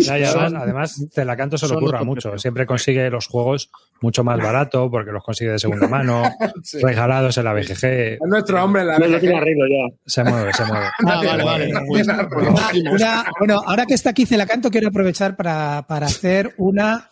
Ya, 0.00 0.14
además, 0.14 0.52
además, 0.62 1.06
Celacanto 1.12 1.56
se 1.58 1.66
lo 1.68 1.76
ocurra 1.78 2.02
mucho. 2.04 2.36
Siempre 2.38 2.66
consigue 2.66 3.08
los 3.10 3.26
juegos 3.26 3.70
mucho 4.02 4.22
más 4.24 4.38
barato 4.38 4.90
porque 4.90 5.10
los 5.10 5.22
consigue 5.24 5.52
de 5.52 5.58
segunda 5.58 5.88
mano, 5.88 6.22
Sí. 6.62 6.78
regalados 6.82 7.36
en 7.38 7.44
la 7.44 7.52
BGG. 7.54 7.84
Es 7.84 8.18
nuestro 8.26 8.62
hombre 8.64 8.82
en 8.82 8.88
la 8.88 8.98
No, 8.98 9.06
no 9.08 9.18
BGG. 9.18 9.22
ya. 9.24 9.96
Se 10.06 10.22
mueve, 10.24 10.52
se 10.52 10.64
mueve. 10.66 10.86
Ah, 11.06 11.22
vale, 11.24 11.44
vale. 11.44 11.70
Pues, 11.88 12.06
pues 12.32 12.48
Una- 12.48 12.66
seguimos. 12.68 12.94
una- 13.00 13.24
bueno, 13.38 13.62
ahora 13.66 13.86
que 13.86 13.94
está 13.94 14.10
aquí 14.10 14.26
Celacanto, 14.26 14.70
quiero 14.70 14.88
aprovechar 14.88 15.36
para, 15.36 15.84
para 15.88 16.06
hacer 16.06 16.54
una 16.58 17.08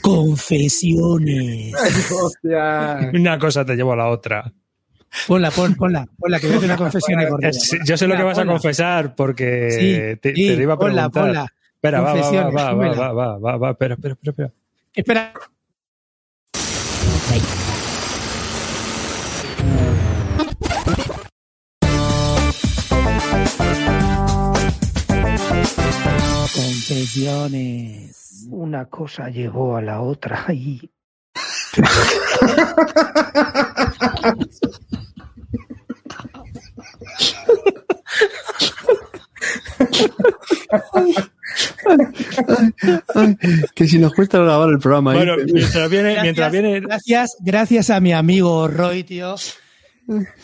confesiones. 0.00 1.74
Hostia. 2.12 3.10
Una 3.14 3.38
cosa 3.38 3.64
te 3.64 3.76
llevo 3.76 3.92
a 3.92 3.96
la 3.96 4.08
otra. 4.08 4.50
Ponla, 5.26 5.50
pon, 5.50 5.74
ponla, 5.74 6.06
ponla, 6.18 6.38
que 6.38 6.46
voy 6.48 6.54
a 6.54 6.58
hacer 6.58 6.68
una 6.70 6.76
confesión 6.76 7.18
yo 7.86 7.96
sé 7.96 8.06
lo 8.06 8.14
que 8.16 8.22
vas 8.22 8.36
a 8.36 8.42
Ponla. 8.42 8.52
confesar 8.52 9.14
porque 9.14 9.70
Sí, 9.70 10.18
te, 10.20 10.34
sí, 10.34 10.48
te 10.48 10.56
lo 10.56 10.62
iba 10.62 10.74
a 10.74 10.78
ponla, 10.78 11.08
preguntar. 11.08 11.22
ponla. 11.24 11.52
Espera, 11.78 12.00
va, 12.00 12.12
va, 12.12 12.50
va, 12.50 12.50
va, 12.50 12.72
va, 12.74 12.92
va, 12.92 13.12
va, 13.14 13.38
va, 13.38 13.56
va, 13.56 13.70
espera, 13.70 13.94
espera, 13.94 14.14
espera, 14.14 14.30
espera. 14.32 14.52
Espera. 14.96 15.32
Confesiones. 26.52 28.48
Una 28.50 28.86
cosa 28.86 29.28
llegó 29.28 29.76
a 29.76 29.82
la 29.82 30.00
otra 30.00 30.46
y 30.52 30.90
que 43.74 43.86
si 43.86 43.98
nos 43.98 44.14
cuesta 44.14 44.38
grabar 44.38 44.68
el 44.70 44.78
programa. 44.78 45.14
Bueno, 45.14 45.34
mientras 45.52 45.90
viene, 45.90 46.12
Gracias, 46.12 46.22
mientras 46.22 46.52
viene, 46.52 46.80
gracias, 46.80 47.36
gracias 47.40 47.90
a 47.90 48.00
mi 48.00 48.12
amigo 48.12 48.68
Roy, 48.68 49.04
tío. 49.04 49.34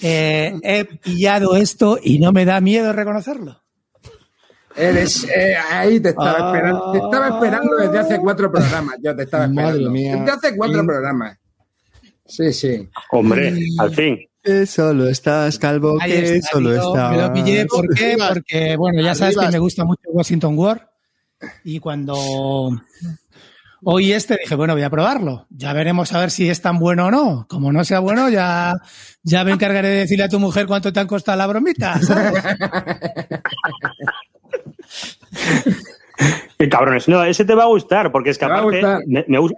eh, 0.03 0.55
he 0.63 0.85
pillado 0.85 1.57
esto 1.57 1.99
y 2.03 2.19
no 2.19 2.33
me 2.33 2.45
da 2.45 2.61
miedo 2.61 2.93
reconocerlo. 2.93 3.61
Eres, 4.77 5.25
eh, 5.25 5.55
ahí 5.71 6.01
te 6.01 6.09
estaba, 6.11 6.51
Ah. 6.51 6.57
esperando, 6.57 6.93
te 6.93 6.99
estaba 6.99 7.29
esperando 7.29 7.77
desde 7.77 7.99
hace 7.99 8.19
cuatro 8.19 8.51
programas. 8.51 8.97
Yo 9.03 9.15
te 9.15 9.23
estaba 9.23 9.47
Madre 9.47 9.69
esperando. 9.69 9.91
mía. 9.91 10.17
Desde 10.17 10.31
hace 10.33 10.57
cuatro 10.57 10.85
programas. 10.85 11.39
Sí, 12.27 12.53
sí. 12.53 12.89
Hombre, 13.13 13.55
al 13.79 13.95
fin. 13.95 14.19
Que 14.43 14.67
solo 14.67 15.09
estás 15.09 15.59
calvo, 15.59 15.97
que 16.05 16.37
está, 16.37 16.51
solo 16.53 16.75
estás. 16.75 17.13
Me 17.13 17.23
lo 17.23 17.33
pillé, 17.33 17.67
¿por 17.67 17.89
qué? 17.95 18.05
Arribas. 18.13 18.29
Porque, 18.33 18.77
bueno, 18.77 19.01
ya 19.01 19.15
sabes 19.15 19.37
que 19.39 19.49
me 19.49 19.59
gusta 19.59 19.85
mucho 19.85 20.03
Washington 20.09 20.59
War. 20.59 20.91
Y 21.65 21.81
cuando 21.81 22.17
oí 23.85 24.13
este, 24.13 24.39
dije, 24.41 24.55
bueno, 24.55 24.75
voy 24.75 24.83
a 24.83 24.91
probarlo. 24.91 25.47
Ya 25.51 25.73
veremos 25.73 26.13
a 26.13 26.21
ver 26.21 26.31
si 26.31 26.49
es 26.49 26.61
tan 26.61 26.79
bueno 26.79 27.07
o 27.07 27.11
no. 27.11 27.47
Como 27.49 27.73
no 27.73 27.85
sea 27.85 28.01
bueno, 28.01 28.29
ya, 28.29 28.75
ya 29.23 29.45
me 29.45 29.53
encargaré 29.53 29.89
de 29.89 30.01
decirle 30.01 30.25
a 30.25 30.29
tu 30.29 30.41
mujer 30.41 30.67
cuánto 30.67 30.93
te 30.93 31.01
han 31.01 31.07
costado 31.07 31.39
la 31.39 31.47
bromita. 31.47 32.01
¿sabes? 32.01 32.43
Qué 36.59 36.69
cabrones. 36.69 37.09
No, 37.09 37.25
ese 37.25 37.45
te 37.45 37.55
va 37.55 37.65
a 37.65 37.69
gustar, 37.69 38.13
porque 38.13 38.31
es 38.31 38.39
que 38.39 38.45
aparte 38.45 38.83
me, 39.07 39.25
me 39.27 39.39
usa, 39.39 39.57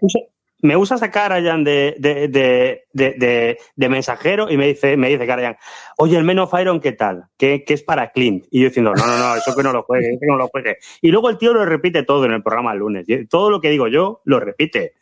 me 0.61 0.77
usa 0.77 0.97
esa 0.97 1.11
Karajan 1.11 1.65
de, 1.65 1.97
de, 1.99 2.29
de, 2.29 2.85
de, 2.93 3.11
de- 3.19 3.59
de 3.77 3.89
mensajero 3.89 4.51
y 4.51 4.57
me 4.57 4.67
dice, 4.69 4.97
me 4.97 5.09
dice 5.09 5.27
Karajan, 5.27 5.57
oye, 5.99 6.17
el 6.17 6.25
Men 6.25 6.39
of 6.39 6.53
Iron, 6.61 6.81
¿qué 6.81 6.93
tal? 6.93 7.25
Que, 7.37 7.63
que 7.65 7.75
es 7.75 7.83
para 7.83 8.11
Clint. 8.13 8.47
Y 8.51 8.61
yo 8.61 8.69
diciendo, 8.69 8.93
no, 8.95 9.07
no, 9.07 9.19
no, 9.19 9.37
eso 9.37 9.55
que 9.55 9.63
no 9.63 9.73
lo 9.73 9.83
juegue, 9.83 10.09
eso 10.11 10.19
que 10.21 10.27
no 10.27 10.37
lo 10.37 10.49
juegue. 10.49 10.79
Y 11.03 11.11
luego 11.11 11.29
el 11.31 11.39
tío 11.39 11.53
lo 11.53 11.65
repite 11.67 12.03
todo 12.05 12.25
en 12.25 12.33
el 12.33 12.43
programa 12.43 12.73
el 12.73 12.79
lunes. 12.79 13.05
Y 13.09 13.27
Todo 13.27 13.51
lo 13.51 13.61
que 13.61 13.71
digo 13.71 13.87
yo, 13.89 14.23
lo 14.25 14.41
repite. 14.41 14.95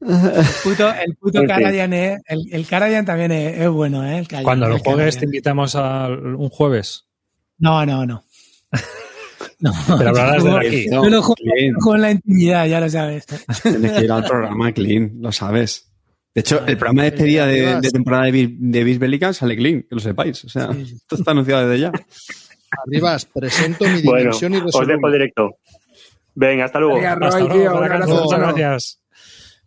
El 0.00 0.46
puto, 0.62 0.92
el 0.94 1.16
puto. 1.16 1.42
Karajan, 1.46 1.92
eh, 1.92 2.18
el, 2.26 2.44
el 2.52 2.66
Karajan 2.66 3.04
también 3.04 3.32
es, 3.32 3.60
es 3.60 3.68
bueno, 3.68 4.04
¿eh? 4.06 4.18
El 4.18 4.28
Karajan, 4.28 4.44
cuando 4.44 4.68
lo 4.68 4.78
juegues 4.78 5.14
Karajan. 5.14 5.20
te 5.20 5.24
invitamos 5.26 5.74
a 5.76 6.08
un 6.08 6.48
jueves. 6.48 7.06
No, 7.58 7.84
no, 7.86 8.06
no. 8.06 8.24
No, 9.62 9.72
Pero 9.98 10.10
hablarás 10.10 10.44
de 10.44 10.56
aquí. 10.58 10.86
yo 10.90 11.04
lo 11.08 11.22
juego 11.22 11.34
Clint. 11.36 11.76
con 11.78 12.00
la 12.00 12.10
intimidad, 12.10 12.66
ya 12.66 12.80
lo 12.80 12.90
sabes. 12.90 13.24
Tienes 13.62 13.92
que 13.92 14.04
ir 14.04 14.12
al 14.12 14.24
programa 14.24 14.72
Clean, 14.72 15.12
lo 15.20 15.32
sabes. 15.32 15.88
De 16.34 16.40
hecho, 16.40 16.66
el 16.66 16.76
programa 16.78 17.04
de 17.04 17.10
despedida 17.12 17.46
de, 17.46 17.80
de 17.80 17.90
temporada 17.90 18.24
de, 18.24 18.32
Bis- 18.32 18.56
de 18.58 18.84
Bisbélica 18.84 19.32
sale 19.32 19.56
Clean, 19.56 19.82
que 19.82 19.88
lo 19.94 20.00
sepáis. 20.00 20.44
O 20.44 20.48
sea, 20.48 20.70
esto 20.72 21.14
está 21.16 21.30
anunciado 21.30 21.68
desde 21.68 21.82
ya. 21.82 21.92
Arribas, 22.86 23.26
presento 23.26 23.84
mi 23.84 24.02
Bueno, 24.02 24.18
dimensión 24.18 24.52
os 24.54 24.58
dejo 24.64 24.82
irresoluble. 24.82 25.12
directo. 25.12 25.56
Venga, 26.34 26.64
hasta 26.64 26.80
luego. 26.80 26.94
Venga, 26.96 27.12
Hasta 27.12 27.38
luego, 27.40 27.54
tío, 27.54 28.14
muchas 28.24 28.38
gracias. 28.40 28.98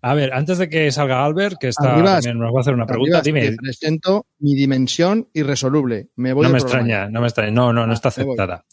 A 0.01 0.13
ver, 0.13 0.33
antes 0.33 0.57
de 0.57 0.69
que 0.69 0.91
salga 0.91 1.23
Albert, 1.23 1.57
que 1.59 1.67
está 1.69 1.93
Arribas. 1.93 2.23
también 2.23 2.39
nos 2.39 2.53
va 2.53 2.59
a 2.59 2.61
hacer 2.61 2.73
una 2.73 2.85
pregunta, 2.85 3.19
Arribas, 3.19 3.23
dime. 3.43 3.49
te 3.51 3.55
presento 3.57 4.25
mi 4.39 4.55
dimensión 4.55 5.29
irresoluble. 5.33 6.09
Me 6.15 6.33
voy 6.33 6.43
No 6.43 6.49
me 6.53 6.59
programa. 6.59 6.81
extraña, 6.87 7.09
no 7.09 7.21
me 7.21 7.27
extraña. 7.27 7.51
No, 7.51 7.71
no, 7.73 7.85
no 7.87 7.93
está 7.93 8.09
me 8.17 8.23
voy. 8.23 8.33
aceptada. 8.33 8.65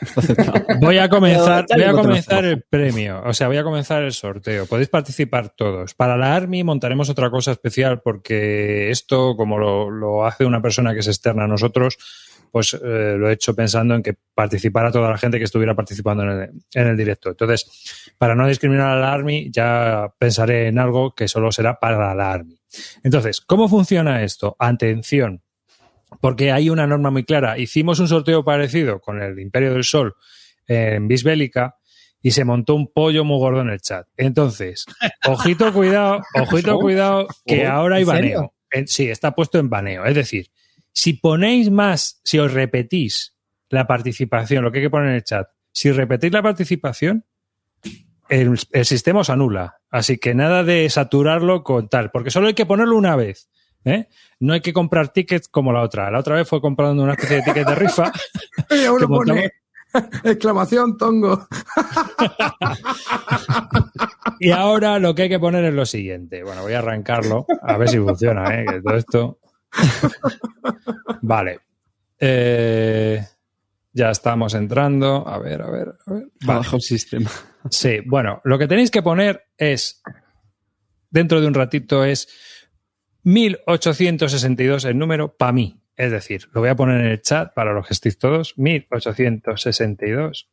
Voy 0.80 0.98
a 0.98 1.08
comenzar, 1.08 1.66
voy 1.72 1.82
a 1.82 1.92
comenzar 1.92 2.44
el 2.44 2.62
premio, 2.62 3.22
o 3.24 3.32
sea, 3.32 3.48
voy 3.48 3.56
a 3.56 3.64
comenzar 3.64 4.02
el 4.02 4.12
sorteo. 4.12 4.66
Podéis 4.66 4.88
participar 4.88 5.50
todos. 5.56 5.94
Para 5.94 6.16
la 6.16 6.34
Army 6.34 6.64
montaremos 6.64 7.08
otra 7.08 7.30
cosa 7.30 7.52
especial 7.52 8.00
porque 8.02 8.90
esto, 8.90 9.36
como 9.36 9.58
lo, 9.58 9.90
lo 9.90 10.26
hace 10.26 10.44
una 10.44 10.60
persona 10.60 10.92
que 10.92 11.00
es 11.00 11.08
externa 11.08 11.44
a 11.44 11.48
nosotros, 11.48 11.96
pues 12.50 12.74
eh, 12.74 13.16
lo 13.18 13.28
he 13.28 13.34
hecho 13.34 13.54
pensando 13.54 13.94
en 13.94 14.02
que 14.02 14.16
participara 14.34 14.90
toda 14.90 15.10
la 15.10 15.18
gente 15.18 15.38
que 15.38 15.44
estuviera 15.44 15.74
participando 15.74 16.22
en 16.22 16.30
el, 16.30 16.50
en 16.74 16.86
el 16.86 16.96
directo. 16.96 17.30
Entonces, 17.30 18.12
para 18.18 18.34
no 18.34 18.46
discriminar 18.48 18.96
a 18.96 19.00
la 19.00 19.12
Army, 19.12 19.50
ya 19.50 20.12
pensaré 20.18 20.68
en 20.68 20.78
algo 20.78 21.14
que 21.14 21.28
solo 21.28 21.52
será 21.52 21.78
para 21.78 22.14
la 22.14 22.32
Army. 22.32 22.58
Entonces, 23.02 23.40
¿cómo 23.40 23.68
funciona 23.68 24.22
esto? 24.22 24.56
Atención, 24.58 25.42
porque 26.20 26.52
hay 26.52 26.70
una 26.70 26.86
norma 26.86 27.10
muy 27.10 27.24
clara. 27.24 27.58
Hicimos 27.58 27.98
un 28.00 28.08
sorteo 28.08 28.44
parecido 28.44 29.00
con 29.00 29.22
el 29.22 29.38
Imperio 29.38 29.72
del 29.72 29.84
Sol 29.84 30.14
en 30.66 31.08
Bisbélica 31.08 31.76
y 32.22 32.32
se 32.32 32.44
montó 32.44 32.74
un 32.74 32.92
pollo 32.92 33.24
muy 33.24 33.38
gordo 33.38 33.60
en 33.60 33.68
el 33.68 33.80
chat. 33.80 34.06
Entonces, 34.16 34.84
ojito, 35.26 35.72
cuidado, 35.72 36.22
ojito, 36.34 36.78
cuidado, 36.78 37.28
que 37.44 37.66
Oh, 37.66 37.70
ahora 37.72 37.96
hay 37.96 38.04
baneo. 38.04 38.52
Sí, 38.86 39.08
está 39.08 39.34
puesto 39.34 39.58
en 39.58 39.70
baneo. 39.70 40.04
Es 40.04 40.14
decir, 40.14 40.50
si 40.92 41.14
ponéis 41.14 41.70
más, 41.70 42.20
si 42.24 42.38
os 42.38 42.52
repetís 42.52 43.36
la 43.68 43.86
participación, 43.86 44.64
lo 44.64 44.72
que 44.72 44.78
hay 44.78 44.84
que 44.84 44.90
poner 44.90 45.10
en 45.10 45.14
el 45.16 45.24
chat, 45.24 45.48
si 45.72 45.92
repetís 45.92 46.32
la 46.32 46.42
participación, 46.42 47.24
el, 48.28 48.58
el 48.72 48.84
sistema 48.84 49.20
os 49.20 49.30
anula. 49.30 49.76
Así 49.90 50.18
que 50.18 50.34
nada 50.34 50.64
de 50.64 50.88
saturarlo 50.90 51.62
con 51.62 51.88
tal, 51.88 52.10
porque 52.10 52.30
solo 52.30 52.48
hay 52.48 52.54
que 52.54 52.66
ponerlo 52.66 52.96
una 52.96 53.14
vez. 53.14 53.48
¿Eh? 53.86 54.08
No 54.40 54.52
hay 54.52 54.60
que 54.60 54.72
comprar 54.72 55.08
tickets 55.08 55.48
como 55.48 55.72
la 55.72 55.80
otra. 55.82 56.10
La 56.10 56.18
otra 56.18 56.36
vez 56.36 56.46
fue 56.46 56.60
comprando 56.60 57.02
una 57.02 57.12
especie 57.14 57.36
de 57.36 57.42
ticket 57.42 57.66
de 57.66 57.74
rifa. 57.74 58.12
Y 58.70 58.86
uno 58.86 59.06
pone 59.08 59.52
exclamación 60.24 60.96
tongo. 60.98 61.46
Y 64.38 64.50
ahora 64.50 64.98
lo 64.98 65.14
que 65.14 65.22
hay 65.22 65.28
que 65.30 65.38
poner 65.38 65.64
es 65.64 65.72
lo 65.72 65.86
siguiente. 65.86 66.42
Bueno, 66.42 66.60
voy 66.60 66.74
a 66.74 66.80
arrancarlo, 66.80 67.46
a 67.62 67.78
ver 67.78 67.88
si 67.88 67.98
funciona, 67.98 68.44
¿eh? 68.54 68.66
que 68.68 68.82
todo 68.82 68.96
esto. 68.96 69.38
Vale. 71.22 71.60
Eh, 72.18 73.24
ya 73.94 74.10
estamos 74.10 74.52
entrando. 74.52 75.26
A 75.26 75.38
ver, 75.38 75.62
a 75.62 75.70
ver, 75.70 75.94
a 76.06 76.12
ver. 76.12 76.28
Vale. 76.44 76.58
Bajo 76.58 76.76
el 76.76 76.82
sistema. 76.82 77.30
Sí, 77.70 78.00
bueno, 78.04 78.42
lo 78.44 78.58
que 78.58 78.68
tenéis 78.68 78.90
que 78.90 79.02
poner 79.02 79.46
es, 79.56 80.02
dentro 81.08 81.40
de 81.40 81.46
un 81.46 81.54
ratito, 81.54 82.04
es 82.04 82.28
1862 83.26 84.84
el 84.84 84.96
número 84.96 85.36
para 85.36 85.52
mí. 85.52 85.80
Es 85.96 86.12
decir, 86.12 86.48
lo 86.52 86.60
voy 86.60 86.70
a 86.70 86.76
poner 86.76 87.00
en 87.00 87.06
el 87.06 87.20
chat 87.20 87.52
para 87.54 87.72
los 87.72 87.88
que 87.88 87.94
estéis 87.94 88.18
todos. 88.18 88.56
1862 88.56 90.48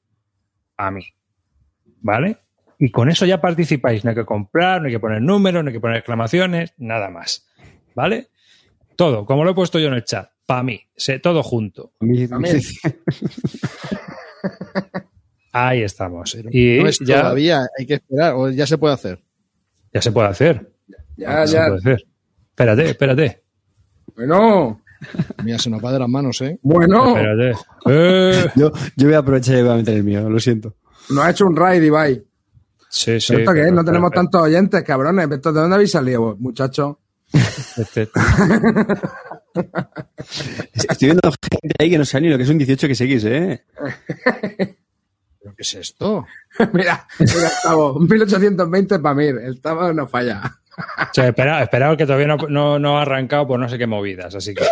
a 0.78 0.90
mí. 0.90 1.06
¿Vale? 2.02 2.40
Y 2.80 2.90
con 2.90 3.10
eso 3.10 3.28
ya 3.28 3.40
participáis. 3.40 4.04
No 4.04 4.10
hay 4.10 4.16
que 4.16 4.26
comprar, 4.26 4.82
no 4.82 4.88
hay 4.88 4.94
que 4.94 5.00
poner 5.00 5.22
números, 5.22 5.64
no 5.64 5.68
hay 5.70 5.74
que 5.74 5.80
poner 5.80 5.98
exclamaciones, 5.98 6.74
nada 6.78 7.12
más. 7.12 7.48
¿Vale? 7.94 8.30
Todo, 8.96 9.28
como 9.28 9.44
lo 9.44 9.52
he 9.52 9.56
puesto 9.56 9.78
yo 9.78 9.90
en 9.90 9.94
el 9.94 10.04
chat. 10.04 10.32
para 10.48 10.64
mí, 10.64 10.82
se, 10.96 11.20
todo 11.20 11.44
junto. 11.44 11.94
Ahí 15.52 15.84
estamos. 15.84 16.36
Y 16.50 16.80
no 16.80 16.88
es 16.88 16.98
ya, 17.00 17.22
todavía, 17.22 17.68
hay 17.78 17.86
que 17.86 17.94
esperar, 17.96 18.34
o 18.34 18.50
ya 18.50 18.66
se 18.66 18.80
puede 18.80 18.96
hacer. 18.96 19.24
ya 19.94 20.02
se 20.02 20.12
puede 20.12 20.28
hacer. 20.28 20.74
Ya, 21.16 21.46
se 21.46 21.54
ya. 21.54 21.68
puede 21.68 21.78
hacer. 21.78 22.13
Espérate, 22.54 22.90
espérate. 22.90 23.44
Bueno, 24.16 24.82
Mira, 25.44 25.58
se 25.60 25.70
nos 25.70 25.84
va 25.84 25.92
de 25.92 26.00
las 26.00 26.08
manos, 26.10 26.40
¿eh? 26.42 26.60
bueno. 26.62 27.16
Espérate. 27.18 27.52
Eh, 27.88 28.46
Yo, 28.56 28.72
yo 28.96 29.08
voy 29.08 29.16
a 29.16 29.18
aprovechar 29.20 29.58
y 29.58 29.62
voy 29.64 29.72
a 29.72 29.76
meter 29.76 29.96
el 29.98 30.04
mío, 30.04 30.30
lo 30.30 30.40
siento. 30.40 30.76
Nos 31.10 31.26
ha 31.26 31.32
hecho 31.32 31.46
un 31.46 31.56
raid, 31.56 31.82
Ibai. 31.84 32.24
sí, 32.90 33.20
sí. 33.20 33.28
¿Pero 33.34 33.40
esto 33.40 33.54
qué 33.54 33.62
es? 33.68 33.74
No 33.74 33.84
tenemos 33.84 34.10
pero- 34.12 34.22
tantos 34.22 34.42
oyentes, 34.44 34.84
cabrones. 34.84 35.30
¿Esto 35.32 35.52
¿De 35.52 35.60
dónde 35.62 35.76
habéis 35.76 35.92
salido, 35.92 36.36
muchachos? 36.40 36.96
este- 37.78 38.10
Estoy 40.74 41.08
viendo 41.08 41.22
gente 41.32 41.76
ahí 41.80 41.90
que 41.90 41.98
no 41.98 42.06
sabe 42.06 42.22
ni 42.24 42.30
lo 42.30 42.38
que 42.38 42.44
es 42.44 42.50
un 42.50 42.60
18XX, 42.60 43.24
¿eh? 43.26 43.64
¿Pero 45.44 45.56
qué 45.58 45.62
es 45.62 45.74
esto? 45.74 46.26
mira, 46.72 47.06
mira, 47.20 47.52
Tavo, 47.62 48.00
1820 48.00 49.00
para 49.00 49.16
mí. 49.16 49.26
El 49.26 49.60
Tavo 49.60 49.92
no 49.92 50.08
falla. 50.08 50.42
O 50.78 51.14
sea, 51.14 51.28
espera, 51.28 51.62
espera, 51.64 51.96
que 51.96 52.06
todavía 52.06 52.28
no, 52.28 52.38
no, 52.50 52.80
no 52.80 52.98
ha 52.98 53.04
arrancado 53.04 53.48
por 53.48 53.60
no 53.60 53.70
sé 53.70 53.78
qué 53.78 53.88
movidas, 53.88 54.34
así 54.36 54.54
que. 54.54 54.64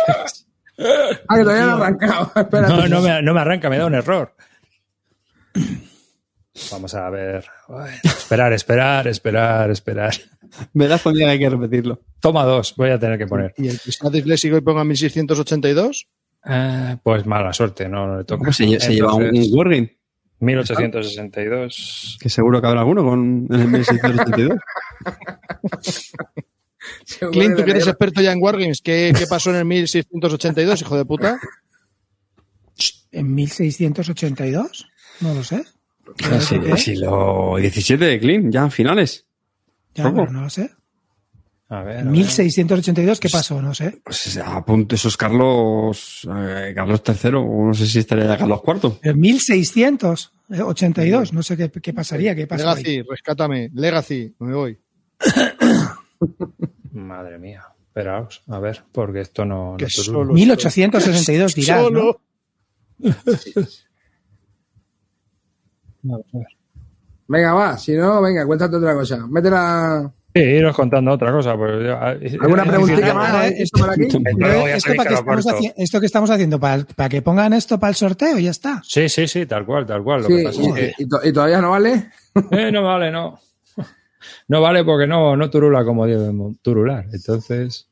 Ah, 1.28 1.36
que 1.36 1.42
todavía 1.42 1.66
no 1.66 1.72
ha 1.72 1.76
arrancado. 1.86 2.32
Espérate. 2.36 2.72
No, 2.72 2.88
no 2.88 3.00
me, 3.02 3.22
no 3.22 3.34
me 3.34 3.40
arranca, 3.40 3.70
me 3.70 3.78
da 3.78 3.86
un 3.86 3.94
error. 3.94 4.34
Vamos 6.70 6.94
a 6.94 7.08
ver. 7.10 7.44
Bueno, 7.68 7.86
esperar, 8.04 8.52
esperar, 8.52 9.06
esperar, 9.08 9.70
esperar. 9.70 10.12
Me 10.74 10.86
das 10.86 11.00
cuenta 11.02 11.20
que 11.20 11.26
hay 11.30 11.38
que 11.38 11.48
repetirlo. 11.50 12.00
Toma 12.20 12.44
dos, 12.44 12.74
voy 12.76 12.90
a 12.90 12.98
tener 12.98 13.18
que 13.18 13.26
poner. 13.26 13.54
¿Y 13.56 13.68
el 13.68 13.80
que 13.80 13.90
está 13.90 14.10
disléxico 14.10 14.56
y 14.56 14.60
ponga 14.60 14.84
1682? 14.84 16.08
Eh, 16.44 16.96
pues 17.02 17.24
mala 17.24 17.52
suerte, 17.52 17.88
no, 17.88 18.06
no 18.06 18.18
le 18.18 18.24
toca. 18.24 18.40
¿Cómo 18.40 18.52
se, 18.52 18.64
lle- 18.64 18.80
se 18.80 18.94
lleva 18.94 19.14
un, 19.14 19.24
un 19.34 19.46
Wargame? 19.50 19.96
1862. 20.42 22.18
Que 22.20 22.28
seguro 22.28 22.60
que 22.60 22.66
habrá 22.66 22.80
alguno 22.80 23.04
con 23.04 23.46
en 23.50 23.60
el 23.60 23.68
1682. 23.68 24.58
Clint, 27.30 27.56
tú 27.56 27.64
que 27.64 27.70
eres 27.70 27.86
experto 27.86 28.20
ya 28.20 28.32
en 28.32 28.42
Wargames, 28.42 28.82
¿qué, 28.82 29.12
qué 29.16 29.26
pasó 29.26 29.50
en 29.50 29.56
el 29.56 29.64
1682, 29.64 30.82
hijo 30.82 30.96
de 30.96 31.04
puta? 31.04 31.38
¿En 33.12 33.34
1682? 33.34 34.88
No 35.20 35.34
lo 35.34 35.44
sé. 35.44 35.64
Casi, 36.16 36.58
¿Qué? 36.58 36.76
siglo 36.76 37.54
XVII 37.58 37.96
de 37.96 38.18
Clean, 38.18 38.50
ya 38.50 38.68
finales. 38.68 39.24
Ya, 39.94 40.10
no 40.10 40.26
lo 40.26 40.50
sé. 40.50 40.70
A 41.72 41.82
ver. 41.82 41.96
a 41.96 42.00
En 42.00 42.04
ver. 42.06 42.12
1682, 42.12 43.18
¿qué 43.18 43.30
pasó? 43.30 43.62
No 43.62 43.72
sé. 43.72 44.02
Pues 44.04 44.36
a 44.36 44.62
punto 44.62 44.94
esos 44.94 45.16
Carlos, 45.16 46.28
eh, 46.30 46.72
Carlos 46.74 47.00
III, 47.06 47.30
o 47.36 47.64
no 47.68 47.72
sé 47.72 47.86
si 47.86 48.00
estaría 48.00 48.26
ya 48.26 48.36
Carlos 48.36 48.60
IV. 48.66 48.98
En 49.02 49.18
1682, 49.18 51.32
no 51.32 51.42
sé 51.42 51.56
qué, 51.56 51.70
qué 51.70 51.94
pasaría, 51.94 52.34
qué 52.34 52.46
pasó 52.46 52.68
ahí. 52.68 52.82
Legacy, 52.82 53.02
rescátame. 53.08 53.70
Legacy, 53.72 54.34
me 54.40 54.54
voy. 54.54 54.78
Madre 56.92 57.38
mía. 57.38 57.62
Esperaos, 57.86 58.42
a 58.48 58.58
ver, 58.58 58.84
porque 58.92 59.22
esto 59.22 59.46
no. 59.46 59.76
Que 59.78 59.84
no 59.84 59.90
solo- 59.90 60.34
1862 60.34 61.54
dirás, 61.54 61.80
¿no? 61.82 61.88
Solo. 61.88 62.20
Vamos 66.02 66.26
a 66.34 66.38
ver. 66.38 66.46
Venga, 67.28 67.54
va. 67.54 67.78
Si 67.78 67.92
no, 67.92 68.20
venga, 68.20 68.44
cuéntate 68.46 68.76
otra 68.76 68.94
cosa. 68.94 69.26
Métela. 69.26 70.12
Sí, 70.34 70.40
iros 70.40 70.74
contando 70.74 71.10
otra 71.12 71.30
cosa. 71.32 71.56
Pues 71.56 71.84
yo- 71.84 71.98
¿Alguna 72.42 72.64
preguntita 72.64 73.08
eh, 73.10 73.14
más? 73.14 73.50
eh, 73.50 73.54
¿Esto 73.62 73.84
aquí? 73.84 74.08
Para 74.96 75.08
que 75.08 75.14
estamos 75.14 75.44
corto. 75.44 75.58
haci- 75.58 75.74
esto 75.76 76.00
que 76.00 76.06
estamos 76.06 76.30
haciendo, 76.30 76.58
para, 76.58 76.84
para 76.84 77.08
que 77.08 77.20
pongan 77.22 77.52
esto 77.52 77.78
para 77.78 77.90
el 77.90 77.96
sorteo, 77.96 78.38
ya 78.38 78.50
está. 78.50 78.80
Sí, 78.84 79.08
sí, 79.08 79.26
sí, 79.28 79.44
tal 79.46 79.66
cual, 79.66 79.84
tal 79.86 80.02
cual. 80.02 80.22
Lo 80.22 80.28
Sí, 80.28 80.36
que 80.36 80.42
pasa 80.44 80.60
es 80.62 80.68
y, 80.68 80.72
que. 80.72 80.92
y 80.98 81.08
to- 81.08 81.20
y 81.22 81.32
todavía 81.32 81.60
no 81.60 81.70
vale. 81.70 82.10
Eh, 82.50 82.72
no 82.72 82.82
vale, 82.82 83.10
no. 83.10 83.38
No 84.48 84.60
vale 84.62 84.84
porque 84.84 85.06
no, 85.06 85.36
no 85.36 85.50
turula 85.50 85.84
como 85.84 86.06
debe 86.06 86.32
turular. 86.62 87.04
Entonces. 87.12 87.88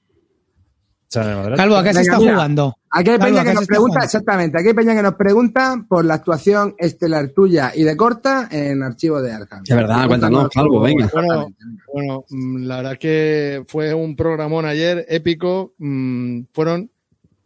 Calvo, 1.13 1.77
¿a 1.77 1.83
qué 1.83 1.93
se 1.93 2.03
está 2.03 2.19
mira. 2.19 2.33
jugando? 2.35 2.77
Aquí 2.91 3.11
hay 3.11 3.19
Calvo, 3.19 3.31
peña 3.31 3.41
¿a 3.41 3.45
que 3.45 3.55
nos 3.55 3.67
pregunta, 3.67 3.93
jugando? 3.95 4.05
exactamente, 4.05 4.59
aquí 4.59 4.69
hay 4.69 4.75
peña 4.75 4.95
que 4.95 5.03
nos 5.03 5.15
pregunta 5.15 5.85
por 5.89 6.05
la 6.05 6.15
actuación 6.15 6.75
estelar 6.79 7.29
tuya 7.31 7.73
y 7.75 7.83
de 7.83 7.97
corta 7.97 8.49
en 8.51 8.83
archivo 8.83 9.21
de 9.21 9.33
Arkham. 9.33 9.63
Es 9.67 9.75
verdad, 9.77 10.07
cuéntanos, 10.07 10.49
Calvo, 10.51 10.81
venga. 10.81 11.11
Bueno, 11.13 11.53
bueno, 11.93 12.25
mm, 12.31 12.57
la 12.65 12.77
verdad 12.77 12.99
que 12.99 13.65
fue 13.67 13.93
un 13.93 14.15
programón 14.15 14.65
ayer 14.67 15.05
épico. 15.09 15.75
Mm, 15.79 16.43
Fueron 16.53 16.91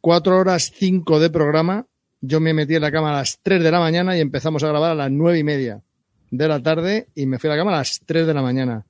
cuatro 0.00 0.38
horas 0.38 0.70
cinco 0.74 1.18
de 1.18 1.30
programa. 1.30 1.86
Yo 2.20 2.40
me 2.40 2.52
metí 2.54 2.74
en 2.74 2.82
la 2.82 2.92
cama 2.92 3.10
a 3.10 3.14
las 3.18 3.38
3 3.42 3.62
de 3.62 3.70
la 3.70 3.80
mañana 3.80 4.16
y 4.16 4.20
empezamos 4.20 4.62
a 4.62 4.68
grabar 4.68 4.92
a 4.92 4.94
las 4.94 5.10
nueve 5.10 5.38
y 5.38 5.44
media 5.44 5.82
de 6.30 6.48
la 6.48 6.62
tarde 6.62 7.08
y 7.14 7.26
me 7.26 7.38
fui 7.38 7.48
a 7.48 7.52
la 7.54 7.58
cama 7.58 7.72
a 7.74 7.78
las 7.78 8.00
3 8.04 8.26
de 8.26 8.32
la 8.34 8.40
mañana. 8.42 8.84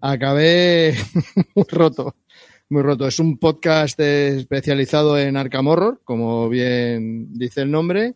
Acabé 0.00 0.94
roto, 1.72 2.14
muy 2.70 2.82
roto. 2.82 3.06
Es 3.06 3.18
un 3.18 3.36
podcast 3.36 3.98
especializado 3.98 5.18
en 5.18 5.36
Arkham 5.36 5.66
como 6.04 6.48
bien 6.48 7.34
dice 7.34 7.62
el 7.62 7.70
nombre. 7.70 8.14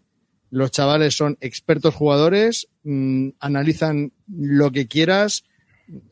Los 0.50 0.70
chavales 0.70 1.16
son 1.16 1.36
expertos 1.40 1.94
jugadores, 1.94 2.68
mm, 2.84 3.30
analizan 3.40 4.12
lo 4.28 4.70
que 4.70 4.86
quieras. 4.86 5.44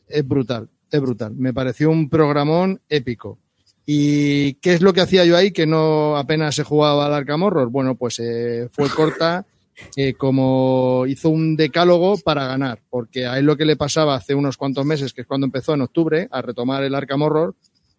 Es 0.09 0.27
brutal, 0.27 0.69
es 0.91 0.99
brutal. 0.99 1.33
Me 1.35 1.53
pareció 1.53 1.89
un 1.89 2.09
programón 2.09 2.81
épico. 2.89 3.39
¿Y 3.85 4.55
qué 4.55 4.73
es 4.73 4.81
lo 4.81 4.91
que 4.93 5.01
hacía 5.01 5.23
yo 5.23 5.37
ahí 5.37 5.51
que 5.51 5.65
no 5.65 6.17
apenas 6.17 6.55
se 6.55 6.63
jugaba 6.63 7.05
al 7.05 7.13
Arkham? 7.13 7.49
Bueno, 7.69 7.95
pues 7.95 8.19
eh, 8.19 8.67
fue 8.71 8.89
corta 8.89 9.45
eh, 9.95 10.13
como 10.15 11.05
hizo 11.07 11.29
un 11.29 11.55
decálogo 11.55 12.17
para 12.17 12.45
ganar, 12.47 12.81
porque 12.89 13.25
a 13.25 13.39
él 13.39 13.45
lo 13.45 13.55
que 13.55 13.65
le 13.65 13.77
pasaba 13.77 14.15
hace 14.15 14.35
unos 14.35 14.57
cuantos 14.57 14.85
meses, 14.85 15.13
que 15.13 15.21
es 15.21 15.27
cuando 15.27 15.45
empezó 15.45 15.73
en 15.73 15.81
octubre 15.81 16.27
a 16.29 16.41
retomar 16.41 16.83
el 16.83 16.95
Arkham 16.95 17.23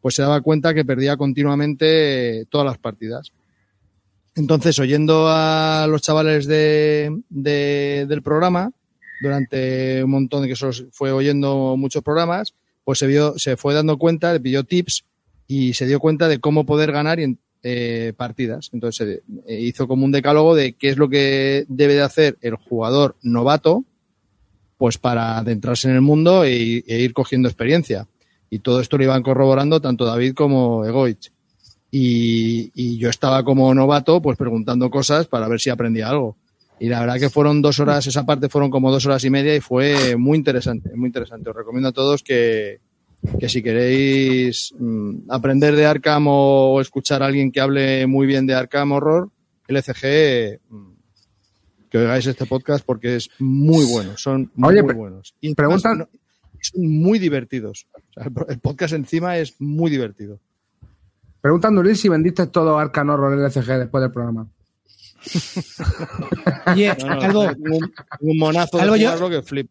pues 0.04 0.16
se 0.16 0.20
daba 0.22 0.42
cuenta 0.42 0.74
que 0.74 0.84
perdía 0.84 1.16
continuamente 1.16 2.40
eh, 2.40 2.44
todas 2.50 2.66
las 2.66 2.76
partidas. 2.76 3.32
Entonces, 4.36 4.78
oyendo 4.78 5.28
a 5.28 5.86
los 5.88 6.02
chavales 6.02 6.46
de, 6.46 7.22
de- 7.30 8.04
del 8.06 8.20
programa, 8.20 8.70
durante 9.22 10.04
un 10.04 10.10
montón 10.10 10.42
de 10.42 10.48
que 10.48 10.52
eso 10.52 10.68
fue 10.92 11.10
oyendo 11.10 11.76
muchos 11.78 12.02
programas, 12.02 12.52
pues 12.84 12.98
se 12.98 13.06
vio, 13.06 13.38
se 13.38 13.56
fue 13.56 13.72
dando 13.72 13.96
cuenta, 13.96 14.34
le 14.34 14.40
pidió 14.40 14.62
tips 14.64 15.04
y 15.48 15.72
se 15.72 15.86
dio 15.86 16.00
cuenta 16.00 16.28
de 16.28 16.38
cómo 16.38 16.66
poder 16.66 16.92
ganar 16.92 17.18
en, 17.18 17.38
eh, 17.62 18.12
partidas. 18.14 18.68
Entonces 18.74 19.22
eh, 19.46 19.58
hizo 19.58 19.88
como 19.88 20.04
un 20.04 20.12
decálogo 20.12 20.54
de 20.54 20.74
qué 20.74 20.90
es 20.90 20.98
lo 20.98 21.08
que 21.08 21.64
debe 21.68 21.94
de 21.94 22.02
hacer 22.02 22.36
el 22.42 22.56
jugador 22.56 23.16
novato, 23.22 23.84
pues 24.76 24.98
para 24.98 25.38
adentrarse 25.38 25.88
en 25.88 25.94
el 25.94 26.02
mundo 26.02 26.44
e 26.44 26.52
ir 26.86 27.14
cogiendo 27.14 27.48
experiencia. 27.48 28.06
Y 28.54 28.60
todo 28.60 28.78
esto 28.80 28.96
lo 28.96 29.02
iban 29.04 29.22
corroborando 29.24 29.80
tanto 29.80 30.04
David 30.04 30.34
como 30.34 30.84
Egoich. 30.84 31.32
Y, 31.90 32.70
y 32.74 32.98
yo 32.98 33.10
estaba 33.10 33.42
como 33.44 33.72
novato, 33.74 34.22
pues 34.22 34.36
preguntando 34.38 34.90
cosas 34.90 35.26
para 35.26 35.48
ver 35.48 35.58
si 35.60 35.70
aprendía 35.70 36.08
algo. 36.08 36.36
Y 36.78 36.88
la 36.88 37.00
verdad 37.00 37.18
que 37.18 37.30
fueron 37.30 37.62
dos 37.62 37.80
horas, 37.80 38.06
esa 38.06 38.24
parte 38.26 38.48
fueron 38.48 38.70
como 38.70 38.92
dos 38.92 39.06
horas 39.06 39.24
y 39.24 39.30
media 39.30 39.56
y 39.56 39.60
fue 39.60 40.16
muy 40.16 40.38
interesante, 40.38 40.90
muy 40.94 41.08
interesante. 41.08 41.50
Os 41.50 41.56
recomiendo 41.56 41.88
a 41.88 41.92
todos 41.92 42.22
que, 42.22 42.78
que 43.40 43.48
si 43.48 43.60
queréis 43.62 44.72
mm, 44.78 45.30
aprender 45.30 45.74
de 45.74 45.86
Arkham 45.86 46.26
o, 46.28 46.74
o 46.74 46.80
escuchar 46.80 47.22
a 47.22 47.26
alguien 47.26 47.50
que 47.50 47.60
hable 47.60 48.06
muy 48.06 48.26
bien 48.26 48.46
de 48.46 48.54
Arkham 48.54 48.92
Horror, 48.92 49.30
LCG, 49.66 50.60
mm, 50.68 50.92
que 51.90 51.98
oigáis 51.98 52.26
este 52.26 52.46
podcast 52.46 52.84
porque 52.84 53.16
es 53.16 53.30
muy 53.38 53.84
bueno, 53.86 54.16
son 54.16 54.50
muy, 54.54 54.70
Oye, 54.74 54.82
muy 54.82 54.94
buenos. 54.94 55.34
Y 55.40 55.54
preguntan- 55.54 55.98
no- 55.98 56.08
son 56.72 56.86
muy 57.00 57.18
divertidos. 57.18 57.86
O 58.16 58.22
sea, 58.22 58.30
el 58.48 58.58
podcast 58.60 58.94
encima 58.94 59.36
es 59.38 59.54
muy 59.60 59.90
divertido. 59.90 60.40
Preguntando 61.40 61.82
Luis 61.82 62.00
si 62.00 62.08
vendiste 62.08 62.46
todo 62.46 62.78
Arkham 62.78 63.10
Horror 63.10 63.38
LCG 63.38 63.78
después 63.78 64.00
del 64.02 64.10
programa. 64.12 64.48
No, 67.04 67.32
no, 67.32 67.40
un, 67.40 67.92
un 68.20 68.38
monazo 68.38 68.78
yo- 68.96 69.30
que 69.30 69.42
flip. 69.42 69.70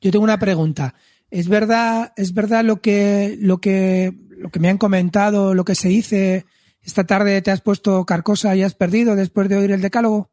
Yo 0.00 0.10
tengo 0.10 0.24
una 0.24 0.38
pregunta. 0.38 0.94
¿Es 1.30 1.48
verdad, 1.48 2.12
es 2.16 2.32
verdad 2.34 2.64
lo 2.64 2.80
que, 2.80 3.36
lo 3.40 3.58
que, 3.58 4.12
lo 4.30 4.50
que 4.50 4.60
me 4.60 4.68
han 4.68 4.78
comentado, 4.78 5.54
lo 5.54 5.64
que 5.64 5.74
se 5.74 5.88
dice? 5.88 6.46
Esta 6.82 7.04
tarde 7.04 7.42
te 7.42 7.50
has 7.50 7.62
puesto 7.62 8.04
carcosa 8.04 8.54
y 8.54 8.62
has 8.62 8.74
perdido 8.74 9.16
después 9.16 9.48
de 9.48 9.56
oír 9.56 9.72
el 9.72 9.82
decálogo. 9.82 10.30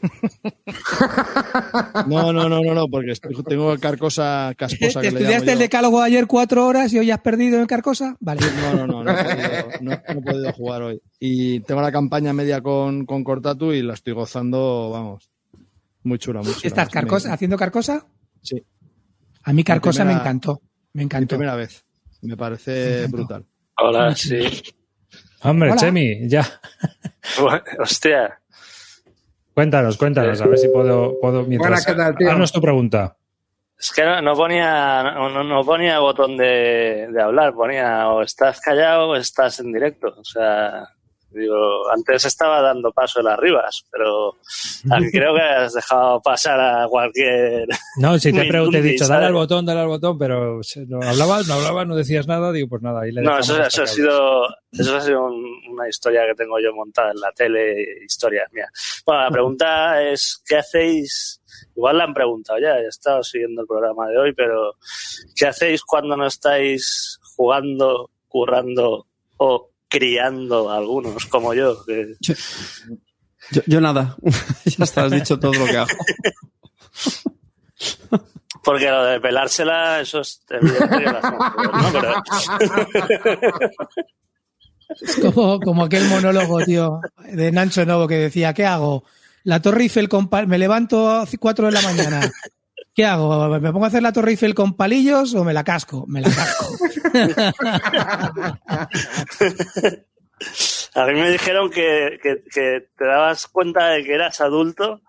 No, 2.06 2.32
no, 2.32 2.48
no, 2.48 2.60
no, 2.62 2.74
no, 2.74 2.88
porque 2.88 3.12
tengo 3.48 3.76
carcosa 3.78 4.52
casposa 4.56 5.00
¿Te 5.00 5.08
que 5.08 5.14
le 5.14 5.20
llamo 5.20 5.30
estudiaste 5.32 5.52
el 5.52 5.58
decálogo 5.58 6.00
ayer 6.00 6.26
cuatro 6.26 6.66
horas 6.66 6.92
y 6.92 6.98
hoy 6.98 7.10
has 7.10 7.20
perdido 7.20 7.58
en 7.60 7.66
carcosa? 7.66 8.16
Vale. 8.20 8.40
No, 8.62 8.86
no, 8.86 8.86
no, 8.86 9.04
no 9.04 9.10
he 9.12 9.24
podido, 9.24 9.68
no- 9.80 9.90
no 9.90 10.20
he 10.20 10.22
podido 10.22 10.52
jugar 10.52 10.82
hoy. 10.82 11.00
Y 11.18 11.60
tengo 11.60 11.80
la 11.82 11.92
campaña 11.92 12.32
media 12.32 12.60
con, 12.60 13.04
con 13.06 13.24
Cortatu 13.24 13.72
y 13.72 13.82
la 13.82 13.94
estoy 13.94 14.12
gozando, 14.14 14.90
vamos, 14.90 15.30
muy 16.02 16.18
chula, 16.18 16.40
muy 16.42 16.52
chula. 16.52 16.66
¿Estás 16.66 16.88
carcosa, 16.88 17.32
haciendo 17.32 17.56
carcosa? 17.56 18.06
Sí. 18.42 18.62
A 19.44 19.52
mí 19.52 19.64
carcosa 19.64 20.02
primera- 20.02 20.16
me 20.16 20.20
encantó. 20.22 20.60
Me 20.92 21.00
Mi 21.00 21.04
encantó. 21.04 21.36
primera 21.36 21.56
vez. 21.56 21.84
Me 22.22 22.36
parece 22.36 23.06
brutal. 23.06 23.44
Hola, 23.78 24.14
sí. 24.14 24.38
Hombre, 25.42 25.70
Hola. 25.70 25.80
Chemi, 25.80 26.28
ya. 26.28 26.46
Hostia. 27.78 28.38
Cuéntanos, 29.54 29.96
cuéntanos, 29.96 30.40
a 30.40 30.46
ver 30.46 30.58
si 30.58 30.68
puedo, 30.68 31.18
puedo 31.20 31.42
mientras. 31.44 31.68
Buenas, 31.70 31.86
¿qué 31.86 31.94
tal, 31.94 32.16
tío? 32.16 32.30
Haznos 32.30 32.52
tu 32.52 32.60
pregunta. 32.60 33.16
Es 33.78 33.90
que 33.92 34.04
no, 34.04 34.20
no 34.20 34.34
ponía 34.34 35.02
no, 35.14 35.30
no- 35.30 35.44
no 35.44 35.64
ponía 35.64 35.98
botón 36.00 36.36
de, 36.36 37.08
de 37.10 37.22
hablar, 37.22 37.54
ponía 37.54 38.08
o 38.10 38.22
estás 38.22 38.60
callado 38.60 39.08
o 39.10 39.16
estás 39.16 39.58
en 39.60 39.72
directo. 39.72 40.14
O 40.18 40.24
sea, 40.24 40.84
digo, 41.30 41.90
antes 41.92 42.24
estaba 42.24 42.60
dando 42.60 42.90
paso 42.92 43.20
en 43.20 43.26
las 43.26 43.38
ribas, 43.38 43.84
pero 43.90 44.36
creo 45.12 45.34
que 45.34 45.40
has 45.40 45.72
dejado 45.74 46.20
pasar 46.20 46.60
a 46.60 46.86
cualquier. 46.88 47.66
No, 47.98 48.18
si 48.18 48.32
te, 48.32 48.42
te 48.48 48.78
he 48.78 48.82
dicho, 48.82 49.06
dale 49.06 49.26
al 49.26 49.32
botón, 49.34 49.64
dale 49.66 49.80
al 49.80 49.88
botón, 49.88 50.18
pero 50.18 50.60
no 50.88 51.02
hablabas, 51.02 51.46
no 51.48 51.54
hablabas, 51.54 51.86
no 51.86 51.96
decías 51.96 52.26
nada, 52.26 52.52
digo, 52.52 52.68
pues 52.68 52.82
nada, 52.82 53.02
ahí 53.02 53.12
le 53.12 53.22
No, 53.22 53.38
eso, 53.38 53.62
eso 53.62 53.82
ha 53.82 53.86
sido, 53.86 54.44
eso 54.72 54.96
ha 54.96 55.00
sido 55.00 55.24
un- 55.26 55.50
una 55.70 55.88
historia 55.88 56.26
que 56.26 56.34
tengo 56.34 56.58
yo 56.58 56.72
montada 56.74 57.12
en 57.12 57.20
la 57.20 57.32
tele, 57.32 58.04
historia 58.04 58.44
mía. 58.52 58.66
Bueno, 59.06 59.22
la 59.22 59.30
pregunta 59.30 60.02
es, 60.10 60.42
¿qué 60.46 60.56
hacéis? 60.58 61.40
Igual 61.76 61.98
la 61.98 62.04
han 62.04 62.14
preguntado 62.14 62.58
ya, 62.58 62.78
he 62.78 62.86
estado 62.86 63.22
siguiendo 63.22 63.62
el 63.62 63.66
programa 63.66 64.08
de 64.08 64.18
hoy, 64.18 64.32
pero 64.34 64.74
¿qué 65.36 65.46
hacéis 65.46 65.82
cuando 65.82 66.16
no 66.16 66.26
estáis 66.26 67.18
jugando, 67.36 68.10
currando 68.28 69.06
o 69.38 69.69
criando 69.90 70.70
a 70.70 70.78
algunos 70.78 71.26
como 71.26 71.52
yo? 71.52 71.84
Que- 71.84 72.14
Yo, 73.50 73.62
yo 73.66 73.80
nada. 73.80 74.16
ya 74.64 74.84
está, 74.84 75.04
has 75.04 75.10
dicho 75.10 75.38
todo 75.38 75.52
lo 75.52 75.66
que 75.66 75.76
hago. 75.76 75.88
porque 78.62 78.88
lo 78.88 79.04
de 79.04 79.20
pelársela, 79.20 80.00
eso 80.00 80.20
es 80.20 80.42
¿no? 80.48 80.60
Pero- 81.92 82.22
Es 85.00 85.16
como, 85.16 85.60
como 85.60 85.84
aquel 85.84 86.04
monólogo, 86.08 86.64
tío, 86.64 87.00
de 87.32 87.52
Nancho 87.52 87.86
Novo 87.86 88.08
que 88.08 88.16
decía, 88.16 88.52
¿qué 88.54 88.66
hago? 88.66 89.04
La 89.44 89.62
Torre 89.62 89.82
Eiffel 89.82 90.08
con 90.08 90.28
me 90.48 90.58
levanto 90.58 91.08
a 91.10 91.26
4 91.38 91.66
de 91.66 91.72
la 91.72 91.80
mañana. 91.82 92.20
¿Qué 92.94 93.04
hago? 93.06 93.48
¿Me 93.60 93.72
pongo 93.72 93.84
a 93.84 93.88
hacer 93.88 94.02
la 94.02 94.12
Torre 94.12 94.32
Eiffel 94.32 94.54
con 94.54 94.76
palillos 94.76 95.34
o 95.34 95.44
me 95.44 95.54
la 95.54 95.64
casco? 95.64 96.04
Me 96.08 96.20
la 96.20 96.28
casco. 96.30 96.66
A 100.94 101.06
mí 101.06 101.12
me 101.20 101.30
dijeron 101.30 101.70
que, 101.70 102.18
que- 102.22 102.42
que 102.52 102.88
te 102.96 103.04
dabas 103.04 103.46
cuenta 103.46 103.88
de 103.90 104.02
que 104.04 104.14
eras 104.14 104.40
adulto 104.40 105.02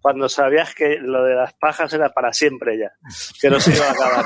cuando 0.00 0.28
sabías 0.28 0.74
que 0.74 0.98
lo 1.00 1.24
de 1.24 1.34
las 1.34 1.54
pajas 1.54 1.90
era 1.94 2.12
para 2.12 2.32
siempre 2.34 2.78
ya, 2.78 2.92
que 3.40 3.48
no 3.48 3.58
se 3.58 3.72
iba 3.74 3.86
a 3.86 3.92
acabar 3.92 4.24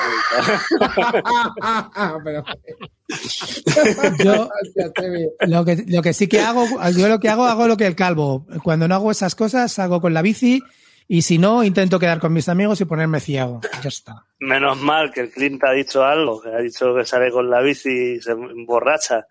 nunca. 2.02 2.44
Yo 4.24 4.48
lo 5.47 5.64
que, 5.64 5.85
lo 5.86 6.02
que 6.02 6.12
sí 6.12 6.26
que 6.28 6.40
hago, 6.40 6.66
yo 6.97 7.09
lo 7.09 7.20
que 7.20 7.28
hago, 7.28 7.44
hago 7.47 7.68
lo 7.68 7.76
que 7.76 7.86
el 7.86 7.94
calvo. 7.97 8.44
Cuando 8.64 8.89
no 8.89 8.94
hago 8.97 9.10
esas 9.12 9.35
cosas, 9.36 9.78
hago 9.78 10.01
con 10.01 10.12
la 10.12 10.22
bici 10.22 10.60
y 11.09 11.22
si 11.22 11.39
no, 11.39 11.64
intento 11.64 11.98
quedar 11.98 12.20
con 12.20 12.32
mis 12.35 12.48
amigos 12.51 12.80
y 12.80 12.85
ponerme 12.85 13.18
ciego. 13.20 13.60
Ya 13.82 13.89
está. 13.89 14.24
Menos 14.40 14.78
mal 14.78 15.10
que 15.10 15.22
el 15.22 15.30
Clint 15.30 15.64
ha 15.64 15.72
dicho 15.72 16.05
algo, 16.05 16.40
que 16.43 16.51
ha 16.51 16.59
dicho 16.59 16.94
que 16.94 17.05
sale 17.05 17.30
con 17.32 17.48
la 17.51 17.60
bici 17.60 17.89
y 18.16 18.20
se 18.20 18.32
emborracha. 18.32 19.26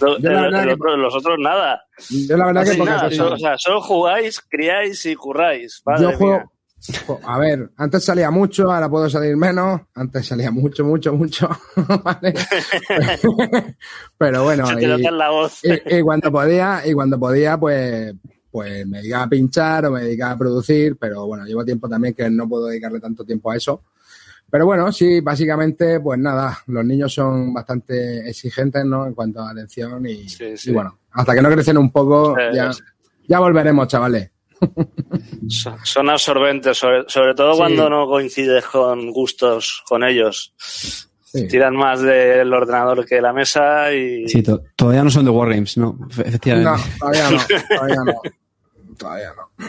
Lo- 0.00 0.18
Yo 0.20 0.30
la 0.30 0.62
el- 0.62 0.68
que- 0.68 0.96
los 0.96 1.14
otros 1.14 1.36
nada. 1.40 1.82
Yo 2.08 2.36
la 2.36 2.46
verdad 2.46 2.64
que 2.64 2.78
nada, 2.78 3.10
so- 3.10 3.32
o 3.34 3.38
sea, 3.38 3.58
solo 3.58 3.80
jugáis, 3.82 4.40
criáis 4.40 5.04
y 5.06 5.14
curráis. 5.16 5.82
Madre 5.84 6.02
Yo 6.02 6.12
juego. 6.16 6.32
mía. 6.38 6.46
A 7.24 7.38
ver, 7.38 7.70
antes 7.78 8.04
salía 8.04 8.30
mucho, 8.30 8.70
ahora 8.70 8.88
puedo 8.88 9.10
salir 9.10 9.36
menos. 9.36 9.80
Antes 9.94 10.26
salía 10.26 10.52
mucho, 10.52 10.84
mucho, 10.84 11.12
mucho. 11.14 11.48
¿vale? 12.04 12.32
Pero 14.18 14.44
bueno. 14.44 14.64
Y, 14.78 15.96
y 15.96 16.02
cuando 16.02 16.30
podía, 16.30 16.82
y 16.86 16.92
cuando 16.92 17.18
podía, 17.18 17.58
pues, 17.58 18.14
pues 18.56 18.86
me 18.86 18.98
dedicaba 19.02 19.24
a 19.24 19.28
pinchar 19.28 19.84
o 19.84 19.90
me 19.90 20.00
dedicaba 20.00 20.32
a 20.32 20.38
producir, 20.38 20.96
pero 20.98 21.26
bueno, 21.26 21.44
llevo 21.44 21.62
tiempo 21.62 21.90
también 21.90 22.14
que 22.14 22.30
no 22.30 22.48
puedo 22.48 22.68
dedicarle 22.68 23.00
tanto 23.00 23.22
tiempo 23.22 23.50
a 23.50 23.56
eso. 23.56 23.82
Pero 24.50 24.64
bueno, 24.64 24.90
sí, 24.92 25.20
básicamente, 25.20 26.00
pues 26.00 26.18
nada, 26.18 26.56
los 26.68 26.82
niños 26.86 27.12
son 27.12 27.52
bastante 27.52 28.26
exigentes, 28.26 28.82
¿no? 28.86 29.06
En 29.06 29.12
cuanto 29.12 29.40
a 29.42 29.50
atención 29.50 30.06
y, 30.06 30.24
y 30.64 30.70
bueno, 30.72 31.00
hasta 31.10 31.34
que 31.34 31.42
no 31.42 31.50
crecen 31.50 31.76
un 31.76 31.90
poco, 31.92 32.34
Sí, 32.34 32.56
ya, 32.56 32.72
sí. 32.72 32.80
ya 33.28 33.40
volveremos, 33.40 33.88
chavales. 33.88 34.30
Son- 35.84 36.08
absorbentes, 36.08 36.78
sobre, 36.78 37.04
sobre 37.08 37.34
todo 37.34 37.52
Sí. 37.52 37.58
cuando 37.58 37.90
no 37.90 38.06
coincides 38.06 38.64
con 38.64 39.10
gustos 39.12 39.82
con 39.86 40.02
ellos. 40.02 40.54
Sí. 40.58 41.46
Tiran 41.48 41.76
más 41.76 42.00
del 42.00 42.50
ordenador 42.54 43.04
que 43.04 43.16
de 43.16 43.20
la 43.22 43.32
mesa 43.32 43.92
y... 43.92 44.26
Sí, 44.28 44.42
to- 44.42 44.62
todavía 44.76 45.02
no 45.04 45.10
son 45.10 45.24
de 45.26 45.30
Wargames, 45.32 45.76
no, 45.76 45.98
Efe- 46.08 46.28
efectivamente. 46.28 46.70
No, 46.70 46.98
todavía 46.98 47.30
no, 47.30 47.38
todavía 47.76 48.04
no. 48.06 48.12
Todavía 48.98 49.32
no. 49.36 49.66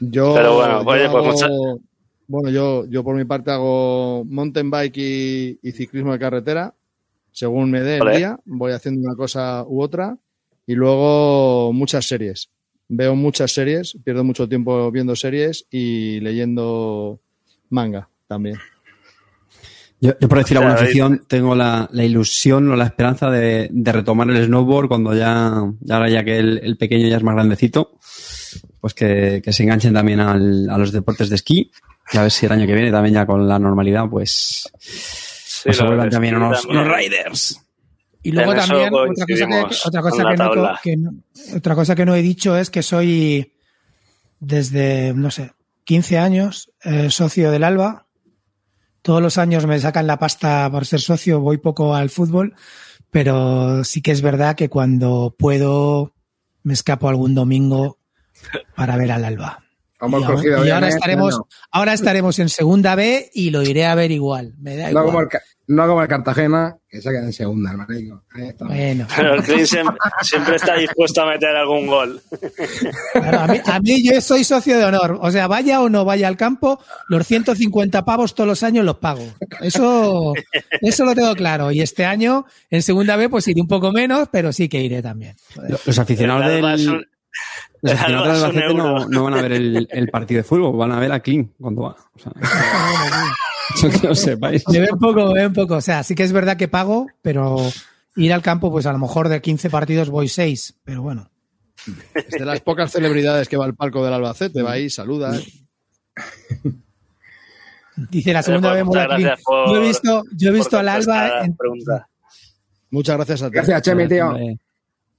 Yo, 0.00 0.34
Pero 0.34 0.54
bueno, 0.56 0.82
yo 0.82 0.88
oye, 0.88 1.08
pues 1.10 1.14
hago- 1.24 1.32
mucha- 1.32 1.82
bueno, 2.26 2.50
yo, 2.50 2.84
yo 2.86 3.02
por 3.02 3.16
mi 3.16 3.24
parte 3.24 3.50
hago 3.50 4.24
mountain 4.26 4.70
bike 4.70 4.96
y, 4.98 5.58
y 5.62 5.72
ciclismo 5.72 6.12
de 6.12 6.18
carretera. 6.18 6.74
Según 7.32 7.70
me 7.70 7.80
dé 7.80 7.94
el 7.96 8.00
día, 8.16 8.38
voy 8.44 8.72
haciendo 8.72 9.06
una 9.06 9.16
cosa 9.16 9.64
u 9.66 9.80
otra. 9.82 10.16
Y 10.66 10.74
luego 10.74 11.72
muchas 11.72 12.06
series. 12.06 12.50
Veo 12.88 13.14
muchas 13.14 13.52
series, 13.52 13.96
pierdo 14.04 14.24
mucho 14.24 14.48
tiempo 14.48 14.90
viendo 14.90 15.14
series 15.16 15.66
y 15.70 16.20
leyendo 16.20 17.20
manga 17.70 18.08
también. 18.26 18.56
Yo, 20.00 20.12
yo, 20.20 20.28
por 20.28 20.38
decir 20.38 20.56
O 20.56 20.60
sea, 20.60 20.68
alguna 20.68 20.82
afición, 20.84 21.24
tengo 21.26 21.54
la, 21.56 21.88
la 21.92 22.04
ilusión 22.04 22.70
o 22.70 22.76
la 22.76 22.84
esperanza 22.84 23.30
de, 23.30 23.68
de 23.72 23.92
retomar 23.92 24.30
el 24.30 24.44
snowboard 24.46 24.86
cuando 24.88 25.12
ya, 25.14 25.62
ya 25.80 25.94
ahora 25.96 26.08
ya 26.08 26.22
que 26.24 26.38
el, 26.38 26.58
el 26.62 26.76
pequeño 26.76 27.08
ya 27.08 27.16
es 27.16 27.22
más 27.24 27.34
grandecito, 27.34 27.98
pues 28.80 28.94
que, 28.94 29.40
que 29.44 29.52
se 29.52 29.64
enganchen 29.64 29.94
también 29.94 30.20
al- 30.20 30.70
a 30.70 30.78
los 30.78 30.92
deportes 30.92 31.28
de 31.30 31.34
esquí. 31.36 31.70
Y 32.12 32.16
a 32.16 32.22
ver 32.22 32.30
si 32.30 32.46
el 32.46 32.52
año 32.52 32.66
que 32.66 32.74
viene 32.74 32.90
también 32.92 33.14
ya 33.16 33.26
con 33.26 33.46
la 33.48 33.58
normalidad, 33.58 34.04
pues, 34.08 34.70
pues 35.64 35.76
se 35.76 35.82
vuelvan 35.84 36.08
también 36.10 36.36
unos, 36.36 36.62
también. 36.62 36.80
unos 36.84 36.96
riders. 36.96 37.60
Y 38.22 38.32
luego 38.32 38.52
En 38.52 38.58
también, 38.58 38.88
otra 38.94 39.04
cosa, 39.08 39.26
que, 39.26 39.34
otra, 39.84 40.02
cosa 40.02 40.22
que, 40.30 40.36
no, 40.36 40.78
que 40.82 40.96
no- 40.96 41.56
otra 41.56 41.74
cosa 41.74 41.94
que 41.96 42.04
no 42.06 42.14
he 42.14 42.22
dicho 42.22 42.56
es 42.56 42.70
que 42.70 42.82
soy 42.82 43.52
desde, 44.40 45.12
no 45.14 45.30
sé, 45.30 45.52
15 45.84 46.18
años 46.18 46.70
eh, 46.84 47.10
socio 47.10 47.50
del 47.50 47.64
Alba. 47.64 48.06
Todos 49.02 49.22
los 49.22 49.38
años 49.38 49.66
me 49.66 49.78
sacan 49.78 50.06
la 50.06 50.18
pasta 50.18 50.68
por 50.70 50.86
ser 50.86 51.00
socio, 51.00 51.40
voy 51.40 51.58
poco 51.58 51.94
al 51.94 52.10
fútbol, 52.10 52.54
pero 53.10 53.84
sí 53.84 54.02
que 54.02 54.10
es 54.10 54.22
verdad 54.22 54.56
que 54.56 54.68
cuando 54.68 55.34
puedo 55.38 56.14
me 56.62 56.74
escapo 56.74 57.08
algún 57.08 57.34
domingo 57.34 57.98
para 58.74 58.96
ver 58.96 59.12
al 59.12 59.24
Alba. 59.24 59.67
Hemos 60.00 60.20
y 60.20 60.24
ahora, 60.24 60.36
cogido 60.36 60.66
y 60.66 60.70
ahora 60.70 60.86
¿eh? 60.86 60.90
estaremos, 60.90 61.36
No. 61.36 61.48
ahora 61.72 61.92
estaremos 61.92 62.38
en 62.38 62.48
segunda 62.48 62.94
B 62.94 63.30
y 63.34 63.50
lo 63.50 63.62
iré 63.62 63.84
a 63.86 63.94
ver 63.94 64.10
igual. 64.12 64.54
Me 64.58 64.76
da 64.76 64.84
No 64.84 64.90
igual. 64.90 65.04
como, 65.06 65.20
el, 65.22 65.28
no 65.66 65.86
como 65.88 66.02
el 66.02 66.08
Cartagena, 66.08 66.76
que 66.88 67.02
se 67.02 67.10
queda 67.10 67.24
en 67.24 67.32
segunda, 67.32 67.74
está. 68.36 68.64
Bueno. 68.66 69.06
Pero 69.16 69.34
el 69.34 69.42
Clint 69.42 69.66
siempre, 69.66 70.56
está 70.56 70.76
dispuesto 70.76 71.22
a 71.22 71.26
meter 71.26 71.48
algún 71.56 71.88
gol. 71.88 72.22
Claro, 73.12 73.40
a, 73.40 73.46
mí, 73.48 73.60
a 73.64 73.80
mí 73.80 74.02
yo 74.08 74.20
soy 74.20 74.44
socio 74.44 74.78
de 74.78 74.84
honor. 74.84 75.18
O 75.20 75.30
sea, 75.32 75.48
vaya 75.48 75.80
o 75.80 75.88
no 75.88 76.04
vaya 76.04 76.28
al 76.28 76.36
campo, 76.36 76.78
los 77.08 77.26
150 77.26 78.04
pavos 78.04 78.34
todos 78.36 78.46
los 78.48 78.62
años 78.62 78.84
los 78.84 78.98
pago. 78.98 79.24
Eso, 79.60 80.32
eso 80.80 81.04
lo 81.04 81.14
tengo 81.16 81.34
claro. 81.34 81.72
Y 81.72 81.80
este 81.80 82.04
año, 82.04 82.46
en 82.70 82.82
segunda 82.82 83.16
B, 83.16 83.28
pues 83.28 83.48
iré 83.48 83.60
un 83.60 83.68
poco 83.68 83.90
menos, 83.92 84.28
pero 84.30 84.52
sí 84.52 84.68
que 84.68 84.80
iré 84.80 85.02
también. 85.02 85.34
Los 85.84 85.98
aficionados 85.98 86.46
El 86.46 86.62
del, 86.86 87.08
Un- 87.82 87.90
es 87.90 88.00
un 88.00 88.14
Albacete 88.14 88.74
no, 89.08 89.24
van 89.24 89.34
a 89.34 89.42
ver 89.42 89.52
el, 89.52 89.88
el 89.90 90.08
partido 90.08 90.38
de 90.38 90.44
fútbol, 90.44 90.76
van 90.76 90.92
a 90.92 90.98
ver 91.00 91.12
a 91.12 91.20
Clean 91.20 91.44
cuando 91.60 91.82
va. 91.82 91.96
O 92.14 92.18
sea, 92.18 92.32
eso 93.74 93.90
que 94.00 94.06
lo 94.08 94.14
sepáis. 94.14 94.64
Me 94.68 94.80
ven 94.80 94.98
poco, 94.98 95.26
me 95.32 95.42
ven 95.42 95.52
poco. 95.52 95.76
O 95.76 95.80
sea, 95.80 96.02
sí 96.02 96.14
que 96.14 96.22
es 96.24 96.32
verdad 96.32 96.56
que 96.56 96.68
pago, 96.68 97.06
pero 97.22 97.56
ir 98.16 98.32
al 98.32 98.42
campo, 98.42 98.70
pues 98.70 98.86
a 98.86 98.92
lo 98.92 98.98
mejor 98.98 99.28
de 99.28 99.40
15 99.40 99.70
partidos 99.70 100.10
voy 100.10 100.28
6. 100.28 100.74
Pero 100.84 101.02
bueno. 101.02 101.30
Es 102.14 102.30
de 102.30 102.44
las 102.44 102.60
pocas 102.60 102.90
celebridades 102.90 103.48
que 103.48 103.56
va 103.56 103.64
al 103.64 103.74
palco 103.74 104.04
del 104.04 104.12
Albacete, 104.14 104.62
va 104.62 104.72
ahí, 104.72 104.90
saluda. 104.90 105.36
¿eh? 105.36 105.42
Dice 108.10 108.32
la 108.32 108.42
segunda 108.42 108.72
vez 108.72 108.84
por- 108.84 108.96
Yo 109.68 109.76
he 109.76 109.80
visto, 109.86 110.22
yo 110.36 110.50
he 110.50 110.52
visto 110.52 110.78
al 110.78 110.88
Alba. 110.88 111.44
en- 111.44 111.56
Muchas 112.90 113.16
gracias 113.16 113.42
a 113.42 113.46
ti. 113.50 113.54
Gracias, 113.54 113.82
Chemi, 113.82 114.08
tío. 114.08 114.34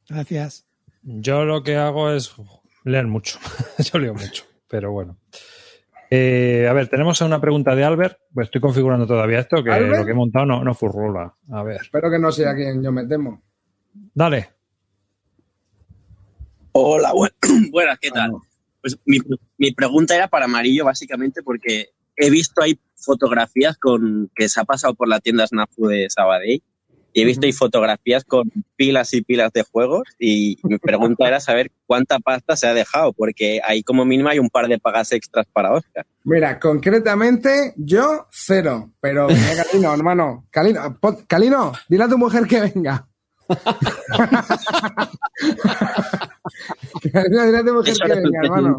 Gracias. 0.08 0.66
Yo 1.02 1.46
lo 1.46 1.64
que 1.64 1.76
hago 1.78 2.12
es 2.12 2.34
leer 2.84 3.08
mucho. 3.08 3.40
Yo 3.94 4.00
leo 4.00 4.14
mucho, 4.14 4.44
pero 4.68 4.92
bueno. 4.92 5.18
Eh, 6.12 6.68
a 6.70 6.74
ver, 6.74 6.88
tenemos 6.88 7.22
una 7.22 7.40
pregunta 7.40 7.76
de 7.76 7.84
Albert. 7.84 8.18
Pues 8.34 8.48
estoy 8.48 8.62
configurando 8.62 9.06
todavía 9.08 9.40
esto, 9.40 9.64
que 9.64 9.72
¿Albert? 9.72 9.98
lo 10.00 10.06
que 10.06 10.12
he 10.12 10.16
montado 10.16 10.46
no, 10.46 10.64
no 10.64 10.74
furrula. 10.74 11.36
A 11.52 11.64
ver, 11.64 11.82
Espero 11.82 12.10
que 12.10 12.20
no 12.20 12.32
sea 12.32 12.56
quien 12.56 12.82
yo 12.84 12.92
me 12.92 13.06
temo. 13.06 13.42
dale. 14.14 14.50
Hola, 16.72 17.12
bu- 17.14 17.32
buenas, 17.72 17.98
¿qué 18.00 18.12
tal? 18.12 18.32
Pues 18.82 18.98
mi, 19.06 19.18
mi 19.58 19.72
pregunta 19.72 20.16
era 20.16 20.28
para 20.28 20.46
Amarillo, 20.46 20.86
básicamente, 20.86 21.42
porque 21.44 21.90
he 22.16 22.30
visto 22.30 22.62
ahí 22.62 22.80
fotografías 22.96 23.78
con 23.78 24.30
que 24.36 24.48
se 24.50 24.60
ha 24.60 24.64
pasado 24.66 24.94
por 24.94 25.08
la 25.08 25.20
tienda 25.20 25.46
Snafu 25.48 25.88
de 25.88 26.10
Sabadell 26.10 26.62
y 27.14 27.22
he 27.22 27.26
visto 27.26 27.46
ahí 27.46 27.52
fotografías 27.52 28.24
con 28.24 28.52
pilas 28.76 29.14
y 29.14 29.22
pilas 29.22 29.52
de 29.54 29.64
juegos 29.64 30.04
y 30.20 30.58
mi 30.64 30.78
pregunta 30.78 31.28
era 31.28 31.40
saber 31.40 31.72
cuánta 31.86 32.20
pasta 32.20 32.56
se 32.56 32.68
ha 32.68 32.74
dejado, 32.74 33.14
porque 33.14 33.62
ahí 33.66 33.84
como 33.84 34.06
mínimo 34.06 34.30
hay 34.30 34.40
un 34.40 34.50
par 34.50 34.68
de 34.68 34.80
pagas 34.80 35.12
extras 35.12 35.48
para 35.52 35.74
Oscar. 35.74 36.06
Mira, 36.24 36.60
concretamente 36.60 37.74
yo 37.78 38.28
cero, 38.32 38.92
pero 39.00 39.28
Calino, 39.72 39.94
hermano, 39.94 40.48
Calino, 40.52 40.98
Calino, 41.28 41.74
dile 41.88 42.04
a 42.04 42.10
tu 42.10 42.18
mujer 42.18 42.46
que 42.46 42.62
venga. 42.62 43.08
Calino, 47.12 47.46
dile 47.46 47.58
a 47.58 47.66
tu 47.66 47.74
mujer 47.74 47.94
Eso 47.94 48.06
que 48.06 48.14
venga, 48.16 48.40
hermano. 48.44 48.78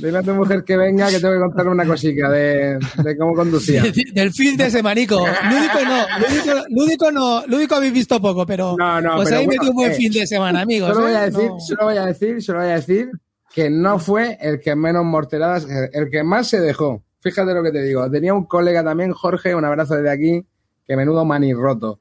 Dile 0.00 0.18
a 0.18 0.22
tu 0.22 0.32
mujer 0.32 0.62
que 0.62 0.76
venga 0.76 1.08
que 1.10 1.18
tengo 1.18 1.34
que 1.34 1.40
contarle 1.40 1.70
una 1.72 1.84
cosica 1.84 2.30
de, 2.30 2.78
de 3.02 3.16
cómo 3.16 3.34
conducía. 3.34 3.82
Del 4.14 4.32
fin 4.32 4.56
de 4.56 4.70
semanico. 4.70 5.16
Lúdico 5.18 5.78
no, 5.84 6.06
lúdico, 6.18 6.64
lúdico 6.70 7.12
no, 7.12 7.46
lúdico 7.46 7.74
habéis 7.74 7.92
visto 7.92 8.20
poco, 8.20 8.46
pero 8.46 8.76
No, 8.78 9.16
pues 9.16 9.28
pero 9.28 9.40
ahí 9.40 9.46
me 9.48 9.56
bueno, 9.56 9.70
un 9.70 9.76
buen 9.76 9.90
eh, 9.92 9.94
fin 9.94 10.12
de 10.12 10.26
semana, 10.26 10.60
amigos. 10.60 10.90
Solo 10.94 11.06
voy 11.06 11.12
¿eh? 11.12 11.16
a 11.16 11.24
decir, 11.26 11.48
No. 11.50 11.60
solo 11.60 11.84
voy 11.84 11.96
a 11.96 12.06
decir, 12.06 12.42
solo 12.42 12.58
voy 12.60 12.68
a 12.68 12.74
decir 12.74 13.10
que 13.52 13.70
no 13.70 13.98
fue 13.98 14.38
el 14.40 14.60
que 14.60 14.74
menos 14.76 15.04
morteradas, 15.04 15.66
el 15.92 16.08
que 16.10 16.22
más 16.22 16.48
se 16.48 16.60
dejó. 16.60 17.02
Fíjate 17.20 17.52
lo 17.52 17.62
que 17.62 17.72
te 17.72 17.82
digo. 17.82 18.08
Tenía 18.10 18.34
un 18.34 18.46
colega 18.46 18.82
también, 18.84 19.12
Jorge, 19.12 19.54
un 19.54 19.64
abrazo 19.64 19.96
desde 19.96 20.10
aquí, 20.10 20.46
que 20.86 20.96
menudo 20.96 21.24
manirroto. 21.24 22.00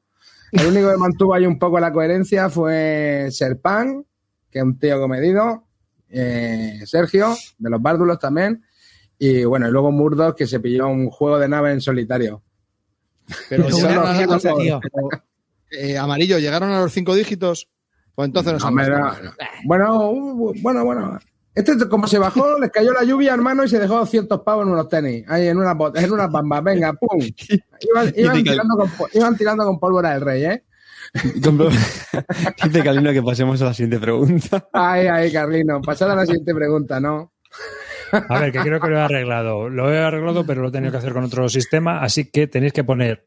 El 0.51 0.67
único 0.67 0.91
que 0.91 0.97
mantuvo 0.97 1.33
ahí 1.33 1.45
un 1.45 1.57
poco 1.57 1.79
la 1.79 1.91
coherencia 1.91 2.49
fue 2.49 3.27
Serpan, 3.31 4.05
que 4.51 4.59
es 4.59 4.63
un 4.65 4.77
tío 4.77 4.99
comedido, 4.99 5.65
eh, 6.11 6.79
Sergio, 6.85 7.35
de 7.57 7.69
los 7.69 7.81
Bárdulos 7.81 8.19
también, 8.19 8.63
y 9.17 9.43
bueno, 9.45 9.67
y 9.67 9.71
luego 9.71 9.91
Murdoch, 9.91 10.35
que 10.35 10.47
se 10.47 10.59
pilló 10.59 10.87
un 10.87 11.09
juego 11.09 11.37
de 11.39 11.47
nave 11.47 11.71
en 11.71 11.81
solitario. 11.81 12.41
Pero, 13.49 13.65
una- 13.77 14.11
una 14.11 14.27
cosa, 14.27 14.51
tío. 14.59 14.79
eh, 15.71 15.97
amarillo, 15.97 16.39
¿llegaron 16.39 16.71
a 16.71 16.79
los 16.81 16.91
cinco 16.91 17.15
dígitos? 17.15 17.69
Pues 18.15 18.25
entonces 18.27 18.53
no 18.53 18.71
No, 18.71 19.21
no. 19.23 19.31
Bueno, 19.65 20.53
bueno, 20.61 20.83
bueno. 20.85 21.19
Este, 21.53 21.77
como 21.89 22.07
se 22.07 22.17
bajó, 22.17 22.57
les 22.59 22.71
cayó 22.71 22.93
la 22.93 23.03
lluvia, 23.03 23.33
hermano, 23.33 23.63
y 23.63 23.69
se 23.69 23.77
dejó 23.79 23.97
200 23.97 24.41
pavos 24.41 24.65
en 24.65 24.71
unos 24.71 24.87
tenis. 24.87 25.25
Ahí, 25.27 25.47
en 25.47 25.57
unas 25.57 25.75
en 25.95 26.11
unas 26.11 26.31
bambas. 26.31 26.63
Venga, 26.63 26.93
pum. 26.93 27.19
Iban, 28.15 28.43
tirando, 28.43 28.77
con, 28.77 28.89
iban 29.13 29.35
tirando 29.37 29.65
con 29.65 29.79
pólvora 29.79 30.11
del 30.11 30.21
rey, 30.21 30.45
¿eh? 30.45 30.63
Dice 32.63 32.83
Calino 32.83 33.11
que 33.11 33.21
pasemos 33.21 33.61
a 33.61 33.65
la 33.65 33.73
siguiente 33.73 33.99
pregunta. 33.99 34.67
Ay, 34.73 35.07
ay, 35.07 35.31
Carlino. 35.31 35.81
Pasad 35.81 36.11
a 36.11 36.15
la 36.15 36.25
siguiente 36.25 36.53
pregunta, 36.53 36.99
¿no? 36.99 37.33
A 38.11 38.39
ver, 38.39 38.51
que 38.51 38.59
creo 38.59 38.79
que 38.79 38.87
lo 38.87 38.97
he 38.97 39.01
arreglado. 39.01 39.69
Lo 39.69 39.91
he 39.91 39.99
arreglado, 39.99 40.45
pero 40.45 40.61
lo 40.61 40.69
he 40.69 40.71
tenido 40.71 40.91
que 40.91 40.97
hacer 40.97 41.13
con 41.13 41.23
otro 41.23 41.47
sistema, 41.49 42.01
así 42.01 42.29
que 42.29 42.47
tenéis 42.47 42.73
que 42.73 42.83
poner 42.83 43.25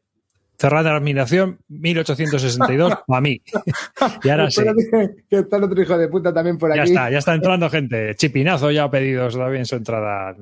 cerrada 0.57 0.91
la 0.91 0.97
admiración 0.97 1.59
1862 1.67 2.93
a 3.07 3.21
mí. 3.21 3.41
Y 4.23 4.29
ahora 4.29 4.49
sí. 4.49 4.63
Que 5.29 5.39
está 5.39 5.57
el 5.57 5.63
otro 5.63 5.81
hijo 5.81 5.97
de 5.97 6.07
puta 6.07 6.33
también 6.33 6.57
por 6.57 6.73
Ya 6.73 6.83
aquí. 6.83 6.91
está, 6.91 7.09
ya 7.09 7.17
está 7.17 7.33
entrando 7.33 7.69
gente. 7.69 8.15
Chipinazo 8.15 8.71
ya 8.71 8.85
ha 8.85 8.91
pedido 8.91 9.27
todavía 9.29 9.59
en 9.59 9.65
su 9.65 9.75
entrada. 9.75 10.35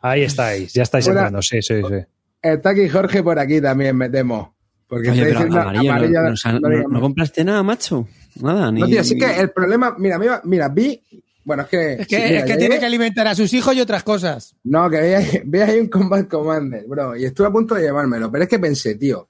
Ahí 0.00 0.22
estáis, 0.22 0.72
ya 0.74 0.82
estáis 0.82 1.06
entrando, 1.08 1.40
sí, 1.40 1.62
sí, 1.62 1.80
sí. 1.80 1.94
Está 2.42 2.70
aquí 2.70 2.88
Jorge 2.88 3.22
por 3.22 3.38
aquí 3.38 3.60
también, 3.60 3.96
me 3.96 4.10
temo. 4.10 4.54
Porque 4.88 5.10
Oye, 5.10 5.22
pero 5.24 5.40
diciendo 5.40 5.56
no- 5.56 6.68
no, 6.68 6.82
no 6.82 6.88
no- 6.88 7.00
compraste 7.00 7.44
nada, 7.44 7.62
macho. 7.62 8.06
Nada, 8.40 8.70
ni. 8.70 8.80
No, 8.80 8.86
tío, 8.86 9.00
así 9.00 9.16
que 9.16 9.40
el 9.40 9.50
problema, 9.50 9.94
mira, 9.98 10.18
mira, 10.18 10.40
mira, 10.44 10.68
vi, 10.68 11.00
bueno, 11.44 11.62
es 11.62 11.68
que... 11.68 11.92
Es 11.94 12.06
que, 12.06 12.16
sí, 12.16 12.22
mira, 12.22 12.38
es 12.38 12.44
que 12.44 12.48
ya 12.50 12.58
tiene 12.58 12.74
llegué- 12.76 12.80
que 12.80 12.86
alimentar 12.86 13.26
a 13.28 13.34
sus 13.34 13.52
hijos 13.52 13.74
y 13.74 13.80
otras 13.80 14.02
cosas. 14.02 14.54
No, 14.64 14.88
que 14.90 14.98
veía, 14.98 15.20
veía 15.44 15.66
ahí 15.66 15.78
un 15.80 15.88
Combat 15.88 16.28
Commander, 16.28 16.84
bro, 16.86 17.16
y 17.16 17.24
estuve 17.24 17.46
a 17.46 17.50
punto 17.50 17.74
de 17.74 17.82
llevármelo, 17.82 18.30
pero 18.30 18.44
es 18.44 18.50
que 18.50 18.58
pensé, 18.58 18.94
tío, 18.96 19.28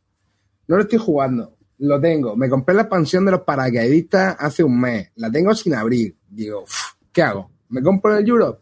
no 0.69 0.77
lo 0.77 0.83
estoy 0.83 0.99
jugando, 0.99 1.57
lo 1.79 2.01
tengo, 2.01 2.35
me 2.37 2.49
compré 2.49 2.75
la 2.75 2.83
expansión 2.83 3.25
de 3.25 3.33
los 3.33 3.43
paracaidistas 3.43 4.37
hace 4.39 4.65
un 4.65 4.81
mes, 4.81 5.11
la 5.17 5.31
tengo 5.31 5.55
sin 5.55 5.75
abrir, 5.75 6.17
digo, 6.29 6.63
uf, 6.63 6.81
¿qué 7.13 7.23
hago? 7.23 7.51
¿Me 7.69 7.83
compro 7.83 8.17
el 8.17 8.27
Europe? 8.29 8.61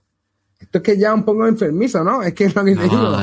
Esto 0.58 0.78
es 0.78 0.84
que 0.84 0.96
ya 0.98 1.12
un 1.14 1.24
poco 1.24 1.46
enfermizo, 1.46 2.02
¿no? 2.04 2.22
Es 2.22 2.34
que 2.34 2.44
es 2.44 2.54
lo 2.54 2.64
que 2.64 2.74
te 2.76 2.82
digo. 2.84 3.16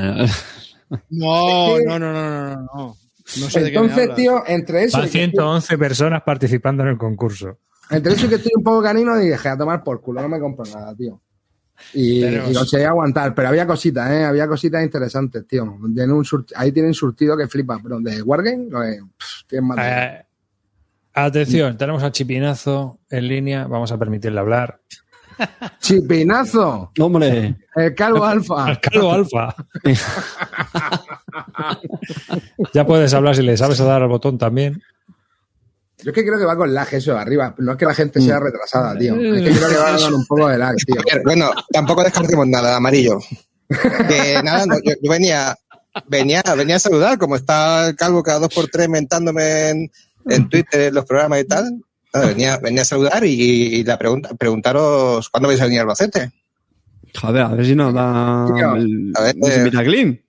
No, 1.09 1.79
no, 1.79 1.99
no, 1.99 2.11
no, 2.13 2.55
no, 2.55 2.55
no. 2.75 2.97
No, 3.37 3.49
sé 3.49 3.67
Entonces, 3.67 4.15
tío, 4.15 4.43
entre 4.47 4.83
eso, 4.85 4.97
Van 4.97 5.07
y 5.07 5.11
que 5.11 5.23
estoy- 5.23 5.31
111 5.31 5.77
personas 5.77 6.23
participando 6.23 6.83
en 6.83 6.89
el 6.89 6.97
concurso. 6.97 7.59
entre 7.91 8.13
eso 8.13 8.25
y 8.25 8.29
que 8.29 8.35
estoy 8.35 8.51
un 8.55 8.63
poco 8.63 8.81
canino, 8.83 9.17
dije, 9.17 9.49
a 9.49 9.57
tomar 9.57 9.83
por 9.83 10.01
culo, 10.01 10.21
no 10.21 10.29
me 10.29 10.39
compro 10.39 10.63
nada, 10.65 10.95
tío. 10.95 11.19
Y, 11.93 12.21
Tenemos- 12.21 12.51
y 12.51 12.53
conseguí 12.53 12.83
aguantar, 12.83 13.33
pero 13.33 13.47
había 13.49 13.65
cositas, 13.65 14.11
¿eh? 14.11 14.23
Había 14.25 14.47
cositas 14.47 14.83
interesantes, 14.83 15.47
tío. 15.47 15.77
Tienen 15.93 16.11
un 16.11 16.25
ahí 16.55 16.71
tienen 16.71 16.93
surtido 16.93 17.37
que 17.37 17.47
flipa, 17.47 17.79
pero 17.81 17.99
de 18.01 18.21
Wargame, 18.21 18.67
lo 18.69 18.81
que- 18.81 18.99
pff, 19.17 19.43
tienen 19.47 19.67
más 19.69 19.77
Eh, 19.81 20.25
atención, 21.13 21.77
tenemos 21.77 22.03
a 22.03 22.11
Chipinazo 22.11 22.99
en 23.09 23.27
línea, 23.27 23.65
vamos 23.67 23.91
a 23.91 23.97
permitirle 23.97 24.39
hablar. 24.39 24.81
¡Chipinazo! 25.79 26.91
¡Hombre! 26.99 27.55
El 27.75 27.95
calvo 27.95 28.25
alfa. 28.25 28.65
Al 28.65 28.79
calvo 28.81 29.13
alfa. 29.13 29.55
ya 32.73 32.85
puedes 32.85 33.13
hablar 33.13 33.35
si 33.35 33.41
le 33.43 33.57
sabes 33.57 33.79
a 33.81 33.85
dar 33.85 34.01
al 34.01 34.09
botón 34.09 34.37
también. 34.37 34.81
Yo 36.01 36.11
es 36.11 36.15
que 36.15 36.25
creo 36.25 36.39
que 36.39 36.45
va 36.45 36.55
con 36.55 36.73
lag 36.73 36.87
eso 36.93 37.17
arriba. 37.17 37.53
No 37.57 37.73
es 37.73 37.77
que 37.77 37.85
la 37.85 37.93
gente 37.93 38.19
Mm. 38.19 38.23
sea 38.23 38.39
retrasada, 38.39 38.97
tío. 38.97 39.15
Es 39.15 39.43
que 39.43 39.51
creo 39.57 39.69
que 39.69 39.75
va 39.77 39.97
con 39.97 40.13
un 40.13 40.25
poco 40.25 40.47
de 40.47 40.57
lag, 40.57 40.75
tío. 40.85 40.95
Bueno, 41.25 41.51
tampoco 41.71 42.03
descartemos 42.03 42.47
nada, 42.47 42.77
amarillo. 42.77 43.19
Que 43.67 44.39
nada, 44.43 44.65
no, 44.65 44.75
yo, 44.83 44.93
yo 45.01 45.11
venía, 45.11 45.55
venía, 46.07 46.41
venía 46.57 46.77
a 46.77 46.79
saludar, 46.79 47.17
como 47.17 47.35
está 47.35 47.89
el 47.89 47.95
calvo 47.95 48.23
cada 48.23 48.39
dos 48.39 48.53
por 48.53 48.67
tres 48.67 48.87
mentándome 48.87 49.69
en, 49.69 49.91
en 50.29 50.47
Twitter, 50.49 50.81
en 50.81 50.93
los 50.95 51.05
programas 51.05 51.41
y 51.41 51.45
tal. 51.45 51.81
venía, 52.13 52.57
venía 52.57 52.83
a 52.83 52.85
saludar 52.85 53.25
y, 53.25 53.31
y 53.33 53.83
la 53.83 53.97
pregunta, 53.99 54.29
preguntaros 54.35 55.29
cuándo 55.29 55.49
vais 55.49 55.59
a 55.59 55.65
venir 55.65 55.79
a 55.79 55.81
Albacete. 55.81 56.31
Joder, 57.19 57.41
a 57.41 57.49
ver 57.49 57.65
si 57.65 57.75
nos 57.75 57.93
da. 57.93 58.45
Tío, 58.55 58.75
el- 58.75 59.11
a 59.15 59.21
ver, 59.21 59.35
nos 59.35 59.49
eh. 59.49 60.23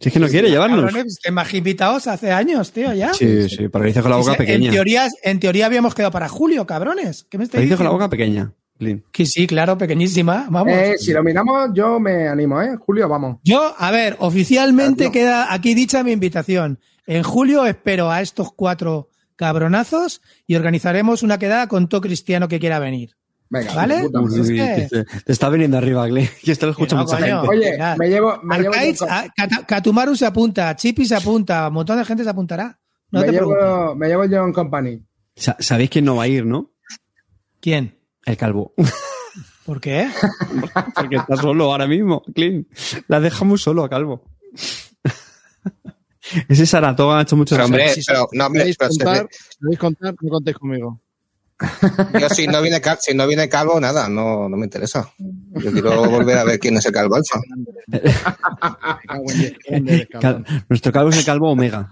Si 0.00 0.08
es 0.08 0.12
que 0.14 0.18
no 0.18 0.28
quiere 0.28 0.48
llevarnos. 0.48 0.86
Cabrones, 0.86 1.18
te 1.22 1.30
más 1.30 1.52
invitados 1.52 2.06
hace 2.06 2.32
años, 2.32 2.72
tío, 2.72 2.92
ya. 2.94 3.12
Sí, 3.12 3.48
sí, 3.50 3.68
dice 3.84 4.00
con 4.02 4.10
la 4.10 4.16
boca 4.16 4.32
En 4.32 4.38
pequeña. 4.38 4.70
teoría, 4.70 5.08
en 5.22 5.38
teoría 5.38 5.66
habíamos 5.66 5.94
quedado 5.94 6.10
para 6.10 6.28
julio, 6.28 6.66
cabrones. 6.66 7.26
¿Qué 7.28 7.36
me 7.36 7.44
estáis 7.44 7.62
dice 7.64 7.76
con 7.76 7.84
la 7.84 7.90
diciendo? 7.90 7.92
boca 7.92 8.08
pequeña. 8.08 8.54
Que 9.12 9.26
sí, 9.26 9.46
claro, 9.46 9.76
pequeñísima. 9.76 10.46
Vamos. 10.48 10.72
Eh, 10.72 10.94
si 10.96 11.12
lo 11.12 11.22
miramos, 11.22 11.68
yo 11.74 12.00
me 12.00 12.28
animo, 12.28 12.62
¿eh? 12.62 12.76
Julio, 12.78 13.08
vamos. 13.10 13.36
Yo, 13.44 13.74
a 13.76 13.90
ver, 13.90 14.16
oficialmente 14.20 15.12
queda 15.12 15.52
aquí 15.52 15.74
dicha 15.74 16.02
mi 16.02 16.12
invitación. 16.12 16.80
En 17.06 17.22
julio 17.22 17.66
espero 17.66 18.10
a 18.10 18.22
estos 18.22 18.52
cuatro 18.54 19.10
cabronazos 19.36 20.22
y 20.46 20.54
organizaremos 20.56 21.22
una 21.22 21.38
quedada 21.38 21.66
con 21.66 21.88
todo 21.90 22.00
cristiano 22.00 22.48
que 22.48 22.58
quiera 22.58 22.78
venir. 22.78 23.16
Venga, 23.52 23.74
¿Vale? 23.74 24.02
puta 24.02 24.20
Uy, 24.20 24.24
madre. 24.26 24.40
es 24.42 24.48
uy, 24.48 24.56
que- 24.56 24.88
te, 25.04 25.22
te 25.24 25.32
está 25.32 25.48
viniendo 25.48 25.76
arriba, 25.76 26.06
Clean. 26.08 26.28
Y 26.42 26.50
esto 26.52 26.66
lo 26.66 26.72
escucha 26.72 26.94
no, 26.96 27.02
mucha 27.02 27.18
coño. 27.18 27.42
gente. 27.42 27.48
Oye, 27.48 27.78
me 27.98 28.08
llevo, 28.08 28.40
me 28.44 28.58
llevo, 28.60 28.74
Arcaids, 28.74 29.02
a- 29.02 29.26
Katumaru 29.66 30.14
se 30.16 30.24
apunta, 30.26 30.74
Chippy 30.76 31.04
se 31.04 31.16
apunta, 31.16 31.66
un 31.68 31.74
montón 31.74 31.98
de 31.98 32.04
gente 32.04 32.22
se 32.24 32.30
apuntará. 32.30 32.78
No 33.10 33.20
me, 33.20 33.26
te 33.26 33.32
llevo, 33.32 33.94
me 33.96 34.06
llevo 34.06 34.24
John 34.30 34.52
Company. 34.52 35.04
Sa- 35.34 35.56
¿Sabéis 35.58 35.90
quién 35.90 36.04
no 36.04 36.14
va 36.16 36.22
a 36.24 36.28
ir, 36.28 36.46
no? 36.46 36.70
¿Quién? 37.60 37.98
El 38.24 38.36
calvo. 38.36 38.72
¿Por 39.66 39.80
qué? 39.80 40.08
Porque 40.94 41.16
está 41.16 41.36
solo 41.36 41.72
ahora 41.72 41.88
mismo, 41.88 42.22
Clean. 42.34 42.66
La 43.08 43.18
dejamos 43.18 43.62
solo 43.62 43.82
a 43.82 43.88
calvo. 43.90 44.24
Ese 46.48 46.66
Saratoga 46.66 47.18
ha 47.18 47.22
hecho 47.22 47.36
mucho 47.36 47.56
Pero, 47.56 47.64
hombre, 47.64 47.90
pero, 48.06 48.28
no, 48.32 48.46
hombre, 48.46 48.60
¿Queréis 48.60 48.76
contar? 48.76 50.14
No 50.20 50.30
contéis 50.30 50.56
conmigo. 50.56 51.00
Yo 52.18 52.28
si 52.30 52.46
no 52.46 52.62
viene, 52.62 52.80
cal- 52.80 52.98
si 53.00 53.14
no 53.14 53.26
viene 53.26 53.48
calvo, 53.48 53.78
nada, 53.80 54.08
no, 54.08 54.48
no 54.48 54.56
me 54.56 54.64
interesa. 54.66 55.10
Yo 55.18 55.72
quiero 55.72 56.08
volver 56.08 56.38
a 56.38 56.44
ver 56.44 56.58
quién 56.58 56.76
es 56.76 56.86
el 56.86 56.92
calvo 56.92 57.16
alfa. 57.16 57.40
Cal- 60.20 60.44
Nuestro 60.68 60.92
calvo 60.92 61.10
es 61.10 61.18
el 61.18 61.24
calvo 61.24 61.50
omega. 61.50 61.90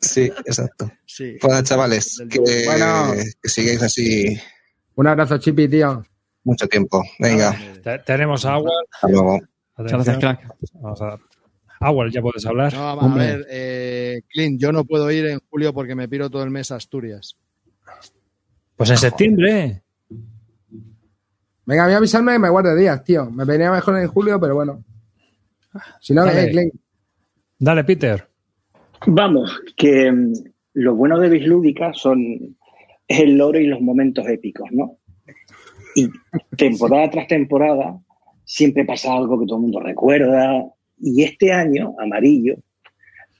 Sí, 0.00 0.22
exacto. 0.46 0.90
Sí. 1.06 1.36
Pues 1.40 1.50
nada, 1.50 1.62
chavales, 1.62 2.22
que, 2.30 2.38
Bueno. 2.66 3.12
que 3.42 3.48
sigáis 3.48 3.82
así 3.82 4.38
Un 4.94 5.06
abrazo, 5.06 5.38
Chippy, 5.38 5.68
tío. 5.68 6.04
mucho 6.44 6.66
tiempo. 6.68 7.02
Venga, 7.18 7.56
Te- 7.82 7.98
tenemos 8.00 8.44
a 8.44 8.54
Awal. 8.54 8.72
hasta 8.92 9.08
luego. 9.08 9.38
Muchas 9.76 9.92
gracias, 9.92 10.18
crack. 10.18 10.54
Vamos 10.74 11.00
a 11.02 11.18
Awal, 11.80 12.10
ya 12.10 12.20
puedes 12.20 12.44
hablar. 12.46 12.72
No, 12.74 12.88
a 13.00 13.14
ver, 13.14 13.46
eh, 13.50 14.22
Clint, 14.28 14.60
yo 14.60 14.72
no 14.72 14.84
puedo 14.84 15.10
ir 15.10 15.26
en 15.26 15.40
julio 15.50 15.72
porque 15.72 15.94
me 15.94 16.08
piro 16.08 16.28
todo 16.30 16.42
el 16.42 16.50
mes 16.50 16.70
a 16.72 16.76
Asturias. 16.76 17.36
Pues 18.78 18.90
en 18.90 18.96
septiembre. 18.96 19.82
Venga, 21.66 21.84
a 21.84 21.88
mí 21.88 21.94
avisarme 21.94 22.32
que 22.32 22.38
me 22.38 22.48
guarde 22.48 22.78
días, 22.78 23.02
tío. 23.02 23.28
Me 23.28 23.44
venía 23.44 23.72
mejor 23.72 23.98
en 23.98 24.06
julio, 24.06 24.38
pero 24.40 24.54
bueno. 24.54 24.84
Si 26.00 26.14
no, 26.14 26.24
eh, 26.28 26.48
Clint. 26.48 26.74
Dale, 27.58 27.82
Peter. 27.82 28.24
Vamos, 29.08 29.60
que 29.76 30.12
mm, 30.12 30.32
lo 30.74 30.94
bueno 30.94 31.18
de 31.18 31.28
Bislúdica 31.28 31.92
son 31.92 32.56
es 33.08 33.20
el 33.20 33.36
lore 33.36 33.62
y 33.62 33.66
los 33.66 33.80
momentos 33.80 34.28
épicos, 34.28 34.68
¿no? 34.70 34.98
Y 35.96 36.08
temporada 36.56 37.10
tras 37.10 37.26
temporada 37.26 37.98
siempre 38.44 38.84
pasa 38.84 39.12
algo 39.12 39.40
que 39.40 39.46
todo 39.46 39.56
el 39.56 39.62
mundo 39.62 39.80
recuerda. 39.80 40.64
Y 40.98 41.24
este 41.24 41.52
año, 41.52 41.96
Amarillo, 41.98 42.54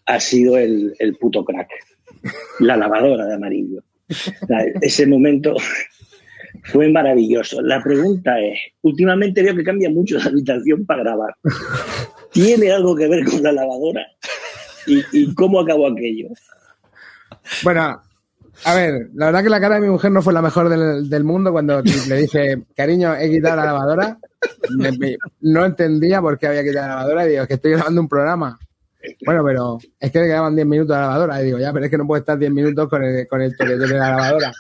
ha 0.05 0.19
sido 0.19 0.59
el, 0.59 0.97
el 0.98 1.16
puto 1.16 1.44
crack. 1.44 1.70
La 2.59 2.77
lavadora 2.77 3.27
de 3.27 3.35
amarillo. 3.35 3.85
Ese 4.81 5.07
momento 5.07 5.55
fue 6.65 6.89
maravilloso. 6.89 7.61
La 7.63 7.83
pregunta 7.83 8.39
es, 8.41 8.59
últimamente 8.83 9.43
veo 9.43 9.57
que 9.57 9.65
cambia 9.65 9.91
mucho 9.91 10.19
la 10.19 10.25
habitación 10.25 10.85
para 10.87 11.03
grabar. 11.03 11.35
¿Tiene 12.33 12.73
algo 12.73 12.95
que 12.97 13.09
ver 13.09 13.25
con 13.25 13.43
la 13.43 13.53
lavadora? 13.53 14.07
¿Y, 14.87 15.35
cómo 15.35 15.61
acabó 15.61 15.87
aquello? 15.87 16.29
Bueno, 17.63 18.01
a 18.65 18.75
ver, 18.75 19.11
la 19.15 19.27
verdad 19.27 19.43
que 19.43 19.51
la 19.51 19.61
cara 19.61 19.75
de 19.75 19.83
mi 19.83 19.89
mujer 19.89 20.11
no 20.11 20.23
fue 20.23 20.33
la 20.33 20.41
mejor 20.41 20.69
del, 20.71 21.25
mundo 21.25 21.53
cuando 21.53 21.83
le 21.83 22.17
dije, 22.17 22.63
cariño, 22.75 23.15
he 23.15 23.31
quitado 23.31 23.57
la 23.57 23.67
lavadora. 23.67 24.19
No 25.41 25.65
entendía 25.65 26.23
por 26.23 26.39
qué 26.39 26.47
había 26.47 26.65
quitado 26.65 26.89
la 26.89 26.95
lavadora 26.95 27.27
y 27.27 27.31
digo, 27.31 27.47
que 27.47 27.55
estoy 27.55 27.73
grabando 27.73 28.01
un 28.01 28.09
programa. 28.09 28.59
Bueno, 29.25 29.45
pero 29.45 29.79
es 29.99 30.11
que 30.11 30.20
le 30.20 30.27
quedaban 30.27 30.55
10 30.55 30.66
minutos 30.66 30.97
a 30.97 31.01
la 31.01 31.07
lavadora. 31.07 31.43
Y 31.43 31.47
digo, 31.47 31.59
ya, 31.59 31.73
pero 31.73 31.85
es 31.85 31.91
que 31.91 31.99
no 31.99 32.07
puedo 32.07 32.20
estar 32.20 32.39
10 32.39 32.51
minutos 32.53 32.89
con 32.89 33.05
el, 33.05 33.27
con 33.29 33.41
el 33.41 33.53
de 33.57 33.89
la 33.89 34.11
lavadora. 34.11 34.53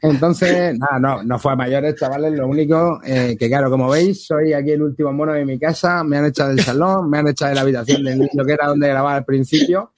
Entonces, 0.00 0.78
nada, 0.78 0.98
no, 0.98 1.22
no 1.24 1.38
fue 1.38 1.52
a 1.52 1.56
mayores, 1.56 1.96
chavales. 1.96 2.32
Lo 2.32 2.46
único 2.46 3.00
eh, 3.04 3.36
que, 3.38 3.48
claro, 3.48 3.68
como 3.70 3.88
veis, 3.88 4.26
soy 4.26 4.52
aquí 4.52 4.70
el 4.70 4.82
último 4.82 5.12
mono 5.12 5.32
de 5.32 5.44
mi 5.44 5.58
casa. 5.58 6.04
Me 6.04 6.18
han 6.18 6.26
echado 6.26 6.50
del 6.50 6.60
salón, 6.60 7.10
me 7.10 7.18
han 7.18 7.28
echado 7.28 7.50
de 7.50 7.54
la 7.56 7.60
habitación 7.62 8.04
del 8.04 8.18
niño 8.18 8.44
que 8.46 8.52
era 8.52 8.68
donde 8.68 8.88
grababa 8.88 9.16
al 9.16 9.24
principio. 9.24 9.92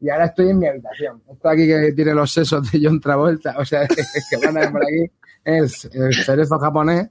Y 0.00 0.10
ahora 0.10 0.26
estoy 0.26 0.50
en 0.50 0.58
mi 0.58 0.66
habitación. 0.66 1.22
Esto 1.32 1.48
aquí 1.48 1.66
que 1.66 1.92
tiene 1.92 2.14
los 2.14 2.30
sesos 2.30 2.70
de 2.70 2.80
John 2.82 3.00
Travolta, 3.00 3.54
o 3.58 3.64
sea, 3.64 3.86
que 4.30 4.36
van 4.44 4.56
a 4.56 4.60
ver 4.60 4.72
por 4.72 4.82
aquí, 4.82 5.10
es 5.44 5.88
el 5.92 6.14
cerezo 6.14 6.58
japonés 6.58 7.08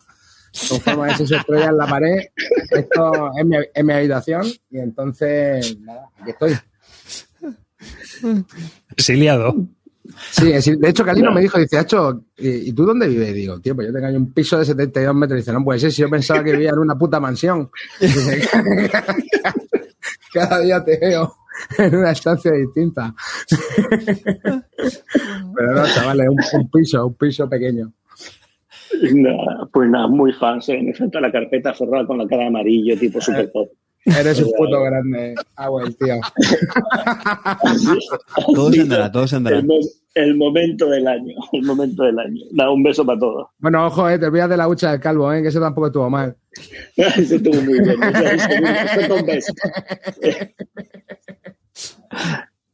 con 0.69 0.80
forma 0.81 1.07
de 1.07 1.15
seis 1.15 1.31
estrellas 1.31 1.69
en 1.69 1.77
la 1.77 1.88
pared. 1.88 2.17
Esto 2.71 3.31
es 3.38 3.45
mi, 3.45 3.57
es 3.73 3.84
mi 3.84 3.93
habitación 3.93 4.45
y 4.69 4.80
entonces, 4.80 5.77
nada, 5.80 6.09
aquí 6.19 6.31
estoy. 6.31 6.57
Exiliado. 8.91 9.55
Sí, 10.31 10.51
de 10.51 10.89
hecho, 10.89 11.05
Calino 11.05 11.31
me 11.31 11.41
dijo, 11.41 11.57
dice, 11.57 11.77
Hacho, 11.77 12.25
¿y, 12.38 12.69
y 12.69 12.73
tú 12.73 12.85
dónde 12.85 13.07
vives? 13.07 13.30
Y 13.30 13.34
digo, 13.34 13.59
tío, 13.59 13.73
pues 13.73 13.88
yo 13.88 13.93
tengo 13.93 14.07
ahí 14.07 14.15
un 14.15 14.34
piso 14.34 14.59
de 14.59 14.65
72 14.65 15.15
metros. 15.15 15.38
Y 15.38 15.41
dice, 15.41 15.53
no 15.53 15.63
puede 15.63 15.80
ser, 15.80 15.91
si 15.91 16.01
yo 16.01 16.09
pensaba 16.09 16.43
que 16.43 16.51
vivía 16.51 16.71
en 16.71 16.80
una 16.80 16.97
puta 16.97 17.19
mansión. 17.19 17.69
Dice, 17.99 18.47
Cada 20.34 20.59
día 20.59 20.84
te 20.84 20.97
veo 20.99 21.35
en 21.77 21.95
una 21.95 22.11
estancia 22.11 22.51
distinta. 22.51 23.15
Pero 25.55 25.73
no, 25.73 25.88
chavales, 25.88 26.27
un, 26.30 26.39
un 26.59 26.69
piso, 26.69 27.07
un 27.07 27.13
piso 27.15 27.47
pequeño. 27.49 27.93
Nada, 29.14 29.68
pues 29.72 29.90
nada, 29.90 30.07
muy 30.07 30.34
fans. 30.34 30.68
¿eh? 30.70 30.82
Me 30.82 30.94
falta 30.94 31.22
la 31.22 31.32
carpeta 31.32 31.74
forrada 31.74 32.06
con 32.06 32.18
la 32.18 32.28
cara 32.28 32.48
amarillo, 32.48 32.98
tipo 32.98 33.22
super 33.22 33.52
pop. 33.52 33.70
Eres 34.06 34.41
un 34.41 34.52
puto 34.57 34.82
grande, 34.84 35.34
Agüel, 35.56 35.95
tío. 35.95 36.15
Todo 38.53 38.72
se 38.72 38.82
andará, 38.82 39.11
todo 39.11 39.28
se 39.28 39.36
andará. 39.38 39.57
El, 39.60 39.65
mo- 39.65 39.80
el 40.15 40.36
momento 40.36 40.90
del 40.90 41.07
año, 41.07 41.36
el 41.53 41.64
momento 41.64 42.03
del 42.03 42.20
año. 42.20 42.41
Da 42.52 42.70
un 42.70 42.84
beso 42.84 43.06
para 43.06 43.20
todos. 43.20 43.48
Bueno, 43.60 43.88
ojo, 43.88 44.10
eh, 44.10 44.20
te 44.20 44.26
olvidas 44.26 44.49
de 44.49 44.57
la 44.57 44.68
hucha 44.68 44.91
del 44.91 44.99
calvo, 44.99 45.32
eh, 45.32 45.41
que 45.41 45.48
eso 45.48 45.61
tampoco 45.61 45.88
estuvo 45.88 46.10
mal. 46.10 46.36
Eso 46.98 47.36
estuvo 47.36 47.61
muy 47.61 47.80
bien. 47.80 47.95
eso 48.03 49.15
un 49.15 49.26
beso. 49.26 49.53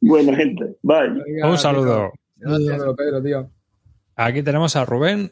Bueno, 0.02 0.36
gente, 0.36 0.76
bye. 0.82 1.10
Un 1.44 1.58
saludo. 1.58 2.12
Un 2.42 2.66
saludo, 2.66 2.96
Pedro, 2.96 3.22
tío. 3.22 3.50
Aquí 4.16 4.44
tenemos 4.44 4.76
a 4.76 4.84
Rubén, 4.84 5.32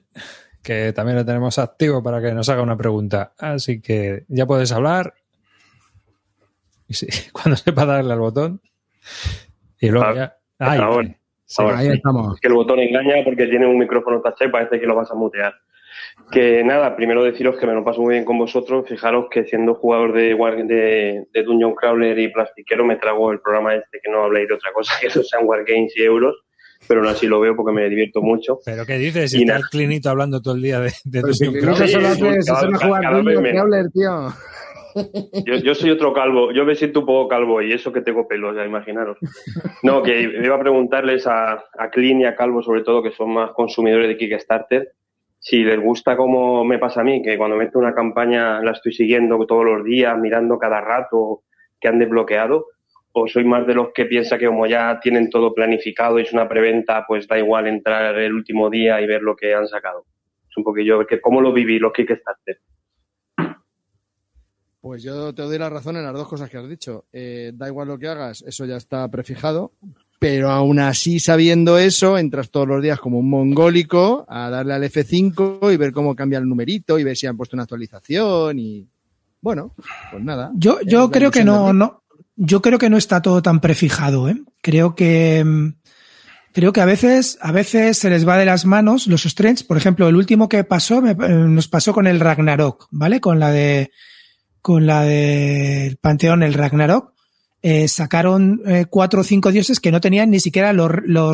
que 0.68 0.92
también 0.92 1.18
lo 1.18 1.24
tenemos 1.26 1.58
activo 1.60 2.04
para 2.04 2.22
que 2.22 2.34
nos 2.34 2.50
haga 2.50 2.62
una 2.62 2.76
pregunta. 2.76 3.32
Así 3.38 3.80
que 3.82 4.26
ya 4.28 4.46
puedes 4.46 4.74
hablar. 4.74 5.14
Y 6.90 6.94
sí, 6.94 7.08
cuando 7.32 7.56
sepa 7.56 7.86
darle 7.86 8.12
al 8.12 8.20
botón. 8.20 8.62
Y 9.80 9.90
luego 9.90 10.14
ya. 10.14 10.36
Ay, 10.60 10.80
ahora, 10.80 11.08
sí, 11.46 11.62
ahora 11.64 11.78
ahí 11.78 11.88
sí. 11.88 11.94
estamos. 11.94 12.36
Es 12.36 12.42
que 12.42 12.48
el 12.50 12.54
botón 12.56 12.80
engaña 12.80 13.24
porque 13.24 13.48
tiene 13.48 13.66
un 13.66 13.78
micrófono 13.78 14.22
touch 14.22 14.42
y 14.42 14.50
parece 14.50 14.78
que 14.78 14.86
lo 14.88 14.96
vas 14.96 15.10
a 15.10 15.16
mutear. 15.16 15.54
Que 16.32 16.64
nada, 16.66 16.96
primero 16.98 17.24
deciros 17.24 17.58
que 17.58 17.66
me 17.66 17.74
lo 17.74 17.86
paso 17.86 18.02
muy 18.02 18.16
bien 18.16 18.26
con 18.26 18.38
vosotros. 18.38 18.86
Fijaros 18.90 19.28
que 19.32 19.46
siendo 19.46 19.76
jugador 19.76 20.12
de, 20.12 20.34
War- 20.36 20.66
de, 20.68 21.28
de 21.32 21.44
Dungeon 21.44 21.76
Crawler 21.76 22.20
y 22.20 22.28
Plastiquero 22.34 22.84
me 22.86 22.98
trago 22.98 23.32
el 23.32 23.40
programa 23.40 23.74
este 23.76 24.00
que 24.04 24.12
no 24.12 24.24
habléis 24.26 24.50
de 24.50 24.56
otra 24.56 24.74
cosa 24.74 24.94
que 25.02 25.08
no 25.08 25.24
sean 25.24 25.46
Wargames 25.46 25.96
y 25.96 26.02
euros, 26.04 26.36
pero 26.88 27.00
aún 27.02 27.10
así 27.10 27.28
lo 27.28 27.40
veo 27.40 27.56
porque 27.56 27.74
me 27.74 27.88
divierto 27.90 28.22
mucho. 28.22 28.60
¿Pero 28.66 28.86
qué 28.86 28.98
dices? 28.98 29.34
Y 29.34 29.38
Si 29.38 29.42
está 29.44 29.54
nada. 29.54 29.66
el 29.66 29.70
clinito 29.70 30.10
hablando 30.10 30.42
todo 30.42 30.56
el 30.56 30.62
día 30.62 30.80
de, 30.80 30.92
de 31.06 31.22
Pero 31.22 31.34
si 31.34 31.46
Clinito 31.48 31.76
solo 31.88 32.08
hace, 32.08 32.22
jugar. 32.86 33.04
Crawler, 33.24 33.92
tío. 33.92 34.30
Yo, 35.46 35.56
yo 35.58 35.76
soy 35.76 35.92
otro 35.92 36.12
calvo, 36.12 36.52
yo 36.52 36.66
me 36.66 36.74
siento 36.76 37.02
un 37.02 37.06
poco 37.06 37.28
calvo 37.28 37.62
y 37.62 37.72
eso 37.72 37.94
que 37.94 38.02
tengo 38.02 38.28
pelos, 38.28 38.56
ya 38.56 38.66
imaginaros. 38.66 39.18
No, 39.84 40.02
que 40.02 40.22
iba 40.22 40.56
a 40.56 40.60
preguntarles 40.60 41.28
a, 41.28 41.64
a 41.78 41.90
Clean 41.92 42.22
y 42.22 42.26
a 42.26 42.36
Calvo, 42.36 42.64
sobre 42.64 42.82
todo, 42.82 43.04
que 43.04 43.12
son 43.12 43.32
más 43.32 43.52
consumidores 43.52 44.08
de 44.08 44.18
Kickstarter, 44.18 44.94
si 45.40 45.64
les 45.64 45.80
gusta 45.80 46.18
como 46.18 46.66
me 46.66 46.80
pasa 46.80 47.02
a 47.02 47.04
mí, 47.04 47.22
que 47.22 47.38
cuando 47.38 47.58
meto 47.58 47.78
una 47.78 47.94
campaña 47.94 48.60
la 48.62 48.72
estoy 48.72 48.92
siguiendo 48.92 49.38
todos 49.46 49.66
los 49.66 49.84
días, 49.84 50.18
mirando 50.18 50.58
cada 50.58 50.82
rato 50.82 51.44
que 51.80 51.88
han 51.88 52.00
desbloqueado, 52.00 52.66
o 53.20 53.28
soy 53.28 53.44
más 53.46 53.66
de 53.66 53.74
los 53.74 53.88
que 53.94 54.06
piensa 54.06 54.38
que 54.38 54.46
como 54.46 54.68
ya 54.68 55.00
tienen 55.02 55.30
todo 55.30 55.54
planificado 55.54 56.20
y 56.20 56.22
es 56.22 56.34
una 56.34 56.48
preventa, 56.48 57.04
pues 57.08 57.28
da 57.28 57.38
igual 57.38 57.66
entrar 57.66 58.16
el 58.16 58.32
último 58.32 58.70
día 58.70 59.02
y 59.02 59.08
ver 59.08 59.24
lo 59.24 59.36
que 59.36 59.56
han 59.56 59.68
sacado. 59.68 60.06
Es 60.48 60.56
un 60.56 60.64
poquillo, 60.64 61.06
que 61.08 61.20
¿cómo 61.20 61.42
lo 61.42 61.52
viví 61.52 61.80
los 61.80 61.94
Kickstarter? 61.94 62.60
Pues 64.80 65.02
yo 65.02 65.34
te 65.34 65.42
doy 65.42 65.58
la 65.58 65.70
razón 65.70 65.98
en 65.98 66.04
las 66.04 66.14
dos 66.14 66.28
cosas 66.28 66.48
que 66.50 66.58
has 66.58 66.70
dicho. 66.70 67.06
Eh, 67.12 67.52
da 67.56 67.68
igual 67.68 67.88
lo 67.88 67.98
que 67.98 68.08
hagas, 68.08 68.44
eso 68.44 68.66
ya 68.66 68.78
está 68.78 69.10
prefijado. 69.10 69.74
Pero 70.20 70.50
aún 70.52 70.80
así, 70.80 71.20
sabiendo 71.20 71.80
eso, 71.80 72.20
entras 72.20 72.52
todos 72.52 72.68
los 72.68 72.84
días 72.84 73.00
como 73.00 73.20
un 73.20 73.30
mongólico 73.30 74.26
a 74.28 74.50
darle 74.52 74.74
al 74.74 74.84
F5 74.84 75.74
y 75.74 75.78
ver 75.78 75.92
cómo 75.92 76.16
cambia 76.16 76.38
el 76.38 76.48
numerito 76.48 77.00
y 77.00 77.04
ver 77.04 77.18
si 77.18 77.26
han 77.26 77.38
puesto 77.38 77.56
una 77.56 77.64
actualización 77.64 78.60
y 78.60 78.88
bueno, 79.42 79.74
pues 80.12 80.24
nada. 80.24 80.52
Yo, 80.56 80.80
yo 80.82 81.06
la 81.06 81.12
creo 81.12 81.32
que 81.32 81.44
no, 81.44 81.72
yo 82.38 82.62
creo 82.62 82.80
que 82.80 82.90
no 82.90 82.98
está 82.98 83.22
todo 83.22 83.42
tan 83.42 83.60
prefijado, 83.60 84.30
¿eh? 84.30 84.38
Creo 84.62 84.96
que 84.96 85.44
mm, 85.44 85.74
creo 86.54 86.72
que 86.72 86.82
a 86.82 86.86
veces, 86.86 87.38
a 87.42 87.52
veces 87.52 87.98
se 87.98 88.10
les 88.10 88.28
va 88.28 88.38
de 88.38 88.46
las 88.46 88.66
manos 88.66 89.08
los 89.08 89.24
strengths. 89.24 89.64
Por 89.64 89.78
ejemplo, 89.78 90.08
el 90.08 90.16
último 90.16 90.48
que 90.48 90.64
pasó 90.64 91.06
eh, 91.06 91.16
nos 91.16 91.68
pasó 91.68 91.94
con 91.94 92.08
el 92.08 92.20
Ragnarok, 92.20 92.88
¿vale? 92.92 93.20
Con 93.20 93.40
la 93.40 93.52
de 93.52 93.92
con 94.62 94.86
la 94.86 95.04
del 95.04 95.98
Panteón, 95.98 96.44
el 96.44 96.54
Ragnarok. 96.54 97.14
Eh, 97.64 97.88
sacaron 97.88 98.62
eh, 98.68 98.86
cuatro 98.90 99.22
o 99.22 99.24
cinco 99.24 99.52
dioses 99.52 99.80
que 99.80 99.92
no 99.92 100.00
tenían 100.00 100.30
ni 100.30 100.40
siquiera 100.40 100.74
los, 100.74 100.90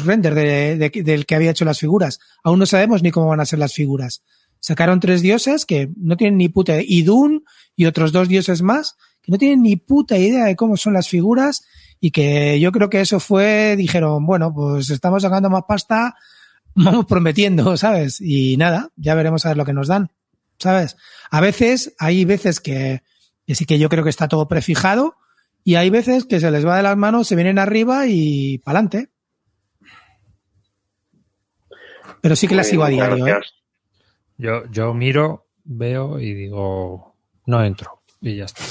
renders 0.05 0.35
de- 0.35 0.77
de- 0.77 1.03
del 1.03 1.25
que 1.25 1.35
había 1.35 1.51
hecho 1.51 1.65
las 1.65 1.79
figuras. 1.79 2.19
Aún 2.43 2.59
no 2.59 2.65
sabemos 2.65 3.03
ni 3.03 3.11
cómo 3.11 3.27
van 3.27 3.41
a 3.41 3.45
ser 3.45 3.59
las 3.59 3.73
figuras. 3.73 4.23
Sacaron 4.59 5.01
tres 5.01 5.21
dioses 5.21 5.65
que 5.65 5.89
no 5.97 6.15
tienen 6.15 6.37
ni 6.37 6.47
puta. 6.47 6.81
Idun 6.81 7.43
y 7.75 7.85
otros 7.85 8.13
dos 8.13 8.29
dioses 8.29 8.61
más 8.61 8.95
que 9.23 9.31
no 9.31 9.37
tienen 9.37 9.63
ni 9.63 9.77
puta 9.77 10.17
idea 10.17 10.45
de 10.45 10.55
cómo 10.55 10.77
son 10.77 10.93
las 10.93 11.07
figuras 11.07 11.65
y 11.99 12.11
que 12.11 12.59
yo 12.59 12.71
creo 12.73 12.89
que 12.89 12.99
eso 12.99 13.21
fue, 13.21 13.75
dijeron, 13.77 14.25
bueno, 14.25 14.53
pues 14.53 14.89
estamos 14.89 15.23
sacando 15.23 15.49
más 15.49 15.63
pasta, 15.65 16.15
vamos 16.75 17.05
prometiendo, 17.05 17.75
¿sabes? 17.77 18.19
Y 18.19 18.57
nada, 18.57 18.89
ya 18.97 19.15
veremos 19.15 19.45
a 19.45 19.49
ver 19.49 19.57
lo 19.57 19.65
que 19.65 19.73
nos 19.73 19.87
dan, 19.87 20.11
¿sabes? 20.59 20.97
A 21.31 21.39
veces, 21.39 21.95
hay 21.97 22.25
veces 22.25 22.59
que, 22.59 23.01
que 23.47 23.55
sí 23.55 23.65
que 23.65 23.79
yo 23.79 23.87
creo 23.87 24.03
que 24.03 24.09
está 24.09 24.27
todo 24.27 24.49
prefijado 24.49 25.15
y 25.63 25.75
hay 25.75 25.89
veces 25.89 26.25
que 26.25 26.41
se 26.41 26.51
les 26.51 26.65
va 26.67 26.75
de 26.75 26.83
las 26.83 26.97
manos, 26.97 27.27
se 27.27 27.35
vienen 27.35 27.57
arriba 27.57 28.05
y 28.07 28.57
pa'lante. 28.57 29.09
Pero 32.19 32.35
sí 32.35 32.47
que 32.47 32.55
la 32.55 32.63
Muy 32.63 32.69
sigo 32.69 32.83
a 32.83 32.89
diario, 32.89 33.27
¿eh? 33.27 33.41
Yo, 34.37 34.65
yo 34.71 34.93
miro, 34.93 35.47
veo 35.63 36.19
y 36.19 36.33
digo, 36.33 37.15
no 37.45 37.63
entro. 37.63 38.01
Y 38.19 38.37
ya 38.37 38.45
está. 38.45 38.63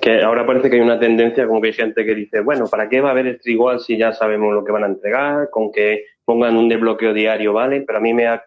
Que 0.00 0.22
ahora 0.22 0.46
parece 0.46 0.70
que 0.70 0.76
hay 0.76 0.82
una 0.82 0.98
tendencia, 0.98 1.46
como 1.46 1.60
que 1.60 1.68
hay 1.68 1.74
gente 1.74 2.04
que 2.04 2.14
dice, 2.14 2.40
bueno, 2.40 2.66
¿para 2.66 2.88
qué 2.88 3.00
va 3.00 3.08
a 3.08 3.12
haber 3.12 3.26
este 3.26 3.52
igual 3.52 3.80
si 3.80 3.98
ya 3.98 4.12
sabemos 4.12 4.54
lo 4.54 4.64
que 4.64 4.72
van 4.72 4.84
a 4.84 4.86
entregar? 4.88 5.50
Con 5.50 5.70
que 5.70 6.04
pongan 6.24 6.56
un 6.56 6.68
desbloqueo 6.68 7.12
diario, 7.12 7.52
¿vale? 7.52 7.82
Pero 7.86 7.98
a 7.98 8.02
mí 8.02 8.14
me, 8.14 8.26
ha- 8.26 8.42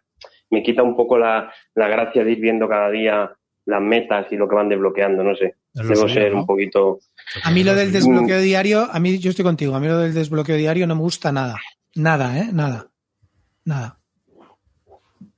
me 0.50 0.64
quita 0.64 0.82
un 0.84 0.96
poco 0.96 1.18
la, 1.18 1.52
la 1.76 1.88
gracia 1.88 2.24
de 2.24 2.32
ir 2.32 2.40
viendo 2.40 2.68
cada 2.68 2.90
día 2.90 3.32
las 3.66 3.82
metas 3.82 4.26
y 4.32 4.36
lo 4.36 4.48
que 4.50 4.56
van 4.56 4.68
desbloqueando, 4.70 5.24
no 5.24 5.36
sé. 5.36 5.56
Lo 5.76 5.88
Debo 5.88 6.10
ser 6.10 6.32
¿no? 6.34 6.40
un 6.42 6.46
poquito... 6.46 7.00
A 7.44 7.52
mí 7.52 7.64
lo 7.64 7.74
del 7.76 7.92
desbloqueo 7.94 8.40
diario, 8.42 8.88
a 8.92 9.00
mí 9.00 9.18
yo 9.20 9.30
estoy 9.30 9.44
contigo, 9.46 9.74
a 9.76 9.80
mí 9.80 9.88
lo 9.88 10.00
del 10.00 10.14
desbloqueo 10.14 10.58
diario 10.58 10.86
no 10.86 10.96
me 10.96 11.02
gusta 11.02 11.32
nada. 11.32 11.56
Nada, 11.96 12.38
¿eh? 12.40 12.50
Nada. 12.52 12.88
Nada. 13.66 14.00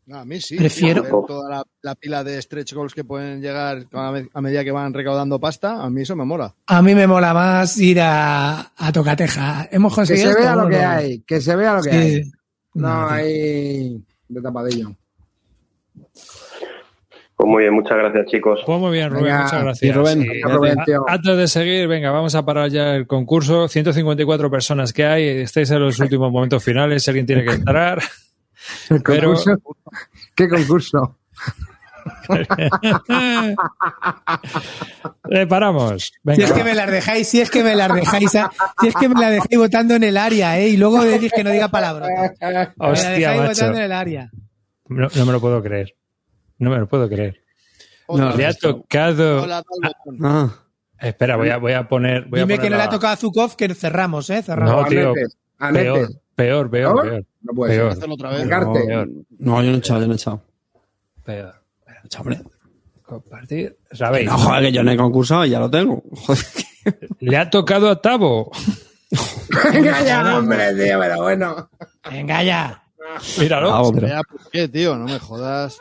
No, 0.07 0.18
a 0.19 0.26
mí 0.26 0.40
sí. 0.40 0.56
Prefiero- 0.56 1.02
tío, 1.02 1.11
ver 1.22 1.27
toda 1.27 1.49
la, 1.49 1.64
la 1.82 1.95
pila 1.95 2.23
de 2.23 2.40
stretch 2.41 2.73
goals 2.73 2.94
que 2.94 3.03
pueden 3.03 3.41
llegar 3.41 3.86
a, 3.91 4.11
me- 4.11 4.27
a 4.34 4.41
medida 4.41 4.64
que 4.64 4.72
van 4.72 4.94
recaudando 4.94 5.40
pasta, 5.40 5.82
a 5.84 5.90
mí 5.90 6.03
eso 6.03 6.15
me 6.15 6.26
mola. 6.26 6.53
A 6.68 6.82
mí 6.84 6.94
me 6.94 7.07
mola 7.07 7.34
más 7.34 7.77
ir 7.80 7.99
a, 8.02 8.72
a 8.77 8.91
Tocateja. 8.91 9.68
Hemos 9.72 9.94
Que 9.94 9.95
conseguido 9.95 10.26
se 10.32 10.40
esto, 10.40 10.44
vea 10.44 10.56
lo 10.56 10.69
que 10.69 10.77
no. 10.82 10.90
hay, 10.90 11.19
que 11.22 11.41
se 11.41 11.56
vea 11.56 11.73
lo 11.76 11.82
que 11.82 11.90
Sí. 11.90 11.98
hay. 11.98 12.32
No 12.76 13.07
hay 13.10 14.03
de 14.27 14.41
tapadillo. 14.41 14.91
Pues 17.38 17.49
muy 17.49 17.64
bien, 17.64 17.73
muchas 17.73 17.98
gracias, 17.98 18.27
chicos. 18.27 18.61
Pues 18.65 18.80
muy 18.80 18.91
bien, 18.94 19.10
Rubén, 19.10 19.23
Venga, 19.26 19.44
muchas 19.44 19.60
y 19.60 19.64
gracias. 19.64 19.95
Rubén, 19.95 20.27
Rubén, 20.44 20.76
tío. 20.86 21.03
Antes 21.07 21.36
de 21.38 21.48
seguir, 21.49 21.88
venga, 21.88 22.11
vamos 22.11 22.34
a 22.36 22.45
parar 22.45 22.69
ya 22.69 22.95
el 22.95 23.07
concurso. 23.07 23.68
154 23.68 24.49
personas 24.49 24.94
que 24.94 25.03
hay, 25.06 25.27
estáis 25.40 25.69
en 25.72 25.80
los 25.82 25.99
últimos 25.99 26.32
momentos 26.32 26.64
finales, 26.64 27.03
si 27.03 27.10
alguien 27.10 27.26
tiene 27.26 27.44
que 27.44 27.53
entrar. 27.53 28.02
¿El 28.90 29.02
Pero- 29.04 29.34
concurso? 29.34 29.58
¿Qué 30.36 30.50
concurso? 30.50 31.18
Eh, 35.32 35.48
paramos. 35.48 36.12
Si 36.36 36.42
es 36.44 36.52
que 36.52 36.64
me 36.64 36.76
las 36.76 36.90
dejáis, 36.92 37.28
si 37.28 37.42
es 37.42 37.50
que 37.50 37.64
me 37.64 37.76
las 37.76 37.94
dejáis, 37.94 38.36
ah, 38.36 38.52
si 38.80 38.88
es 38.90 38.96
que 38.96 39.10
me 39.10 39.20
las 39.20 39.32
dejáis 39.32 39.58
votando 39.58 39.96
en 39.96 40.04
el 40.04 40.18
área, 40.18 40.60
¿eh? 40.60 40.70
Y 40.70 40.78
luego 40.78 41.04
decís 41.04 41.32
que 41.36 41.44
no 41.44 41.50
diga 41.52 41.68
palabras. 41.70 42.10
Me 42.40 42.52
la 42.52 42.74
Hostia, 42.78 43.10
dejáis 43.10 43.42
macho. 43.42 43.52
votando 43.54 43.78
en 43.80 43.84
el 43.86 43.92
área. 43.92 44.32
No, 44.88 45.08
no 45.16 45.26
me 45.26 45.32
lo 45.32 45.42
puedo 45.42 45.64
creer. 45.64 45.96
No 46.60 46.70
me 46.70 46.78
lo 46.78 46.88
puedo 46.88 47.10
creer. 47.10 47.42
Le 48.38 48.46
ha 48.46 48.54
tocado. 48.54 49.44
Hola, 49.44 49.64
Talbot. 49.64 49.96
Ah, 50.24 50.50
Espera, 51.00 51.36
voy 51.38 51.50
a, 51.50 51.58
voy 51.58 51.74
a 51.74 51.88
poner. 51.88 52.26
Voy 52.26 52.40
a 52.40 52.44
Dime 52.44 52.56
poner 52.56 52.62
que 52.62 52.70
no 52.70 52.78
le 52.78 52.84
ha 52.84 52.90
tocado 52.90 53.14
a 53.14 53.18
Zukov, 53.18 53.56
que 53.56 53.74
cerramos, 53.74 54.30
¿eh? 54.30 54.42
Cerramos. 54.44 54.84
No, 54.84 54.88
tío. 54.88 55.10
Anetes, 55.10 55.38
anetes. 55.58 55.92
Peor, 55.94 56.10
peor, 56.36 56.70
peor, 56.70 56.95
¿No? 56.95 57.02
peor. 57.02 57.26
No 57.41 57.53
puede 57.53 57.74
ser. 57.74 57.82
Peor. 57.82 57.91
Hazlo 57.91 58.14
otra 58.14 58.30
vez. 58.30 58.40
Descarte. 58.40 58.80
Peor, 58.86 59.10
no, 59.40 59.64
yo 59.64 59.70
no 59.70 59.76
he 59.76 59.78
echado, 59.78 60.02
yo 60.02 60.07
no 60.07 60.14
he 60.14 60.16
echado. 60.16 60.41
peor. 61.24 61.56
Hombre. 62.20 62.41
Compartir. 63.03 63.78
¿Sabéis? 63.91 64.28
No, 64.28 64.38
joder, 64.38 64.64
que 64.64 64.72
yo 64.72 64.84
no 64.84 64.91
he 64.91 64.98
concursado 64.98 65.45
y 65.45 65.49
ya 65.52 65.60
lo 65.60 65.70
tengo. 65.70 66.03
Joder. 66.12 66.45
Le 67.20 67.38
ha 67.38 67.49
tocado 67.49 67.90
a 67.90 68.02
Tavo. 68.02 68.52
Venga 69.74 70.02
ya, 70.03 70.38
hombre, 70.38 70.74
tío, 70.74 70.99
pero 70.99 71.22
bueno. 71.22 71.70
Venga 72.10 72.44
ya. 72.44 72.84
Míralo. 73.40 73.74
Ah, 73.74 74.22
¿por 74.28 74.49
qué, 74.52 74.68
tío? 74.68 74.95
No 74.95 75.06
me 75.06 75.20
jodas. 75.20 75.78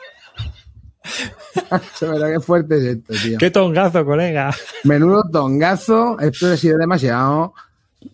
Pero 1.99 2.19
qué 2.19 2.39
fuerte 2.39 2.77
es 2.77 2.83
esto, 2.83 3.13
tío. 3.21 3.37
Qué 3.37 3.51
tongazo, 3.51 4.05
colega. 4.05 4.51
Menudo 4.83 5.23
tongazo. 5.31 6.19
Esto 6.19 6.47
ha 6.51 6.57
sido 6.57 6.77
demasiado. 6.77 7.53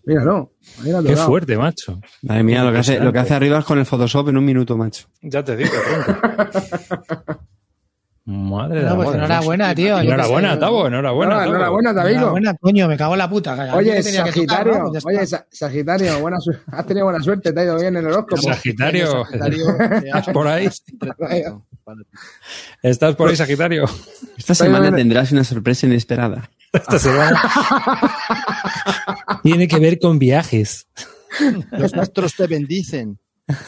Míralo. 0.04 0.52
ahí 0.84 0.90
lo 0.90 0.98
ha 0.98 1.02
Qué 1.02 1.16
fuerte, 1.16 1.56
macho. 1.56 2.00
Madre 2.22 2.42
mía, 2.42 2.62
lo 2.64 2.72
que, 2.72 2.78
hace, 2.78 2.98
lo 3.00 3.12
que 3.12 3.18
hace 3.18 3.34
arriba 3.34 3.58
es 3.58 3.64
con 3.64 3.78
el 3.78 3.86
Photoshop 3.86 4.28
en 4.28 4.36
un 4.36 4.44
minuto, 4.44 4.76
macho. 4.76 5.06
Ya 5.22 5.42
te 5.44 5.56
digo. 5.56 5.70
Madre 8.24 8.80
de 8.84 8.86
No, 8.88 8.94
pues 8.94 9.08
amor, 9.08 9.18
enhorabuena, 9.18 9.74
tío. 9.74 9.98
Enhorabuena. 9.98 10.56
Tavo, 10.56 10.86
enhorabuena. 10.86 11.34
No, 11.34 11.40
Tavo. 11.40 11.50
enhorabuena, 11.54 11.92
Tabico. 11.94 12.16
Enhorabuena, 12.18 12.54
coño, 12.60 12.86
me 12.88 12.96
cago 12.96 13.14
en 13.14 13.18
la 13.18 13.28
puta. 13.28 13.74
Oye, 13.74 14.00
tenía 14.00 14.22
que 14.22 14.30
tocar, 14.32 14.58
Sagitario, 14.64 14.78
¿no? 14.78 14.92
Oye, 15.04 15.26
Sa- 15.26 15.46
Sagitario, 15.50 16.20
buena 16.20 16.38
su- 16.38 16.54
has 16.70 16.86
tenido 16.86 17.06
buena 17.06 17.20
suerte, 17.20 17.52
te 17.52 17.60
ha 17.60 17.64
ido 17.64 17.74
bien 17.80 17.96
en 17.96 18.06
el 18.06 18.12
horóscopo. 18.12 18.40
Sagitario, 18.42 19.24
Sagitario, 19.24 19.66
¿estás 20.04 20.26
por 20.32 20.46
ahí? 20.46 20.68
¿Estás 22.82 23.16
por 23.16 23.30
ahí, 23.30 23.36
Sagitario? 23.36 23.84
Esta 24.36 24.54
semana 24.54 24.94
tendrás 24.94 25.32
una 25.32 25.44
sorpresa 25.44 25.86
inesperada. 25.86 26.50
Esta 26.72 26.98
semana. 26.98 27.42
Tiene 29.42 29.68
que 29.68 29.78
ver 29.78 29.98
con 29.98 30.18
viajes. 30.18 30.86
Los 31.70 31.94
astros 31.94 32.34
te 32.34 32.46
bendicen. 32.46 33.18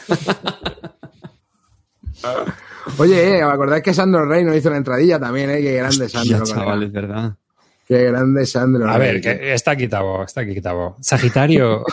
Oye, 2.97 3.37
eh, 3.37 3.43
¿os 3.43 3.53
acordáis 3.53 3.83
que 3.83 3.93
Sandro 3.93 4.25
Rey 4.25 4.43
nos 4.43 4.55
hizo 4.55 4.69
la 4.69 4.77
entradilla 4.77 5.19
también, 5.19 5.49
eh? 5.49 5.61
Qué 5.61 5.73
grande 5.73 6.05
Hostia, 6.05 6.23
Sandro. 6.23 6.45
chaval, 6.45 6.83
es 6.83 6.91
verdad. 6.91 7.35
Qué 7.87 8.03
grande 8.05 8.45
Sandro. 8.45 8.89
A 8.89 8.97
ver, 8.97 9.21
que 9.21 9.53
está 9.53 9.71
aquí 9.71 9.87
Tavo, 9.87 10.23
está 10.23 10.41
aquí 10.41 10.59
Tavo. 10.61 10.95
Sagitario, 11.01 11.83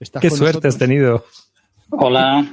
Estás 0.00 0.20
qué 0.20 0.30
suerte 0.30 0.46
nosotros. 0.46 0.74
has 0.74 0.78
tenido. 0.78 1.24
Hola. 1.90 2.46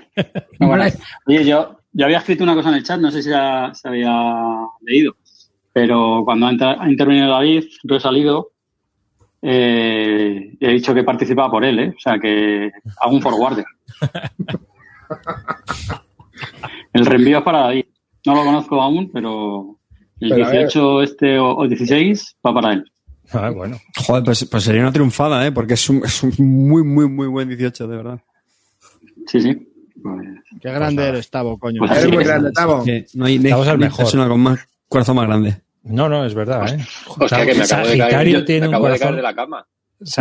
Muy 0.59 0.67
buenas. 0.67 0.97
Oye, 1.27 1.45
yo, 1.45 1.79
yo 1.97 2.05
había 2.05 2.17
escrito 2.19 2.43
una 2.43 2.55
cosa 2.55 2.69
en 2.69 2.75
el 2.75 2.83
chat, 2.83 2.99
no 2.99 3.09
sé 3.09 3.23
si 3.23 3.29
ya 3.29 3.71
se 3.73 3.87
había 3.87 4.11
leído, 4.81 5.15
pero 5.73 6.21
cuando 6.25 6.47
ha, 6.47 6.51
inter- 6.51 6.75
ha 6.79 6.89
intervenido 6.89 7.29
David, 7.29 7.63
yo 7.83 7.95
he 7.95 7.99
salido 7.99 8.51
eh, 9.41 10.55
y 10.59 10.65
he 10.65 10.69
dicho 10.71 10.93
que 10.93 11.03
participaba 11.03 11.51
por 11.51 11.63
él, 11.65 11.79
¿eh? 11.79 11.93
o 11.95 11.99
sea 11.99 12.17
que 12.19 12.71
hago 13.01 13.15
un 13.15 13.21
forwarder. 13.21 13.65
El 16.93 17.05
reenvío 17.05 17.39
es 17.39 17.43
para 17.43 17.59
David. 17.61 17.85
No 18.25 18.35
lo 18.35 18.43
conozco 18.43 18.81
aún, 18.81 19.11
pero 19.11 19.77
el 20.19 20.29
Pero 20.29 20.45
a 20.45 20.49
ver. 20.49 20.59
18 20.61 21.01
este 21.03 21.37
o, 21.37 21.55
o 21.57 21.67
16 21.67 22.37
va 22.45 22.53
para 22.53 22.73
él. 22.73 22.91
Ah, 23.31 23.49
bueno. 23.49 23.77
Joder, 24.07 24.23
pues, 24.23 24.45
pues 24.49 24.63
sería 24.63 24.81
una 24.81 24.91
triunfada, 24.93 25.45
¿eh? 25.45 25.51
Porque 25.51 25.73
es 25.73 25.89
un, 25.89 25.97
es 26.05 26.23
un 26.23 26.33
muy, 26.39 26.83
muy, 26.83 27.07
muy 27.09 27.27
buen 27.27 27.49
18, 27.49 27.87
de 27.87 27.97
verdad. 27.97 28.19
Sí, 29.27 29.41
sí. 29.41 29.67
Pues, 30.01 30.27
Qué 30.61 30.71
grande 30.71 31.07
eres, 31.07 31.29
Tavo, 31.29 31.57
coño. 31.57 31.79
Pues 31.79 31.91
Eres 31.91 32.11
muy 32.13 32.23
grande, 32.23 32.51
Tavo. 32.51 32.83
No 33.13 33.25
hay, 33.25 33.39
no 33.39 33.45
hay- 33.57 33.89
persona 33.89 34.27
con 34.27 34.39
más 34.41 34.59
corazón 34.89 35.15
más 35.15 35.27
grande. 35.27 35.61
No, 35.83 36.09
no, 36.09 36.25
es 36.25 36.33
verdad, 36.33 36.67
¿eh? 36.73 36.85
Hostia, 37.07 37.45
que 37.45 37.53
me 37.55 37.63
acabo 37.63 37.87
de 37.87 37.97
caer, 37.97 38.01
Sagitario 38.01 38.39
yo- 38.39 38.45
tiene 38.45 38.67
me 38.67 38.75
un 38.77 38.83
de 38.83 38.87
caer 38.89 38.99
corazón. 38.99 39.15
de 39.17 39.21
la 39.21 39.35
cama. 39.35 39.65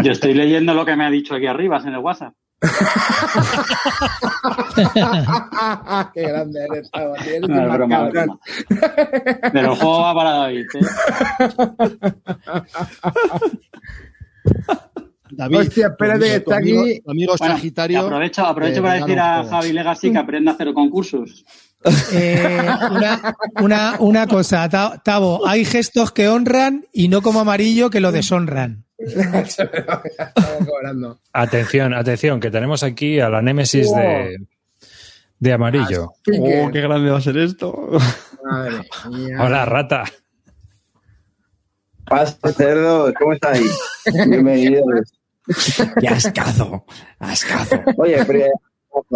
Yo 0.03 0.13
estoy 0.13 0.35
leyendo 0.35 0.75
lo 0.75 0.85
que 0.85 0.95
me 0.97 1.05
ha 1.07 1.11
dicho 1.11 1.35
aquí 1.35 1.47
arriba 1.47 1.79
en 1.85 1.95
el 1.95 1.99
WhatsApp. 1.99 2.35
Qué 6.15 6.23
grande 6.23 6.61
eres, 6.71 6.91
Tavo. 6.91 7.15
No, 7.17 7.23
es 7.67 7.73
broma. 7.73 8.11
Pero 9.53 9.73
el 9.73 9.79
juego 9.79 10.01
va 10.01 10.15
para 10.15 10.31
David. 10.31 10.67
¿eh? 10.75 10.79
David, 15.37 15.57
Hostia, 15.59 15.87
espérate 15.89 16.25
que 16.25 16.35
está 16.37 16.57
amigo- 16.57 16.83
aquí. 16.83 17.03
amigo 17.07 17.35
Bueno, 17.39 17.55
Sagitario. 17.55 18.01
aprovecho 18.01 18.47
aprovecho 18.47 18.75
te 18.77 18.83
para 18.83 18.95
decir 18.95 19.19
a. 19.21 19.45
Javi 19.45 19.73
Legacy 19.73 20.13
que 20.13 20.19
aprenda 20.19 20.51
a 20.53 20.55
hacer 20.55 20.73
concursos. 20.73 21.45
Eh, 22.15 22.67
una, 22.93 23.37
una, 23.61 23.97
una 23.99 24.27
cosa, 24.27 24.67
Ta- 24.71 25.03
Tavo, 25.05 25.47
hay 25.47 25.67
gestos 25.67 26.13
que 26.13 26.29
honran 26.29 26.87
y 26.95 27.09
no 27.09 27.21
como 27.21 27.41
amarillo 27.41 27.91
que 27.91 28.01
lo 28.01 28.11
deshonran. 28.11 28.87
Estamos 28.97 29.55
cobrando. 30.67 31.21
Atención, 31.35 31.93
atención, 31.93 32.41
que 32.41 32.51
tenemos 32.51 32.83
aquí 32.83 33.21
a 33.21 33.29
la 33.29 33.43
némesis 33.43 33.93
de, 33.95 34.39
de 35.39 35.53
amarillo. 35.53 36.13
Pique. 36.25 36.63
Oh, 36.67 36.71
qué 36.73 36.81
grande 36.81 37.11
va 37.11 37.19
a 37.19 37.21
ser 37.21 37.37
esto. 37.37 37.91
Madre 38.43 38.79
mía. 39.11 39.37
Hola, 39.43 39.67
rata. 39.67 40.05
Pasa, 42.07 42.37
cerdo, 42.53 43.13
¿cómo 43.19 43.33
estáis? 43.35 43.79
Bienvenidos. 44.27 45.13
¡Qué 46.01 46.09
ascazo! 46.09 46.85
¡Ascazo! 47.19 47.77
Oye, 47.99 48.25
pero, 48.27 48.47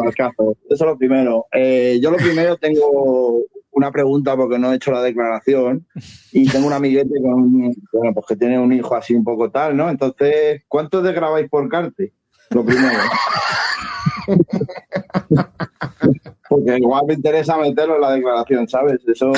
ascazo, 0.06 0.52
eso 0.68 0.74
es 0.74 0.80
lo 0.80 0.96
primero. 0.98 1.46
Eh, 1.52 1.98
yo 2.02 2.10
lo 2.10 2.16
primero 2.18 2.56
tengo 2.56 3.42
una 3.70 3.90
pregunta 3.92 4.36
porque 4.36 4.59
no 4.59 4.72
he 4.72 4.76
hecho 4.76 4.90
la 4.90 5.02
declaración 5.02 5.86
y 6.32 6.48
tengo 6.48 6.66
un 6.66 6.72
amiguete 6.72 7.20
con, 7.22 7.52
bueno, 7.92 8.12
pues 8.14 8.26
que 8.26 8.36
tiene 8.36 8.59
un 8.59 8.72
hijo 8.72 8.94
así 8.96 9.14
un 9.14 9.22
poco 9.24 9.50
tal, 9.50 9.76
¿no? 9.76 9.88
Entonces, 9.88 10.62
¿cuántos 10.68 11.05
desgrabáis 11.05 11.48
por 11.48 11.68
carte? 11.68 12.12
Lo 12.50 12.64
primero. 12.64 12.98
Porque 16.48 16.76
igual 16.78 17.02
me 17.06 17.14
interesa 17.14 17.56
meterlo 17.59 17.96
en 17.96 18.00
la 18.00 18.12
declaración, 18.12 18.68
¿sabes? 18.68 19.00
Eso 19.06 19.32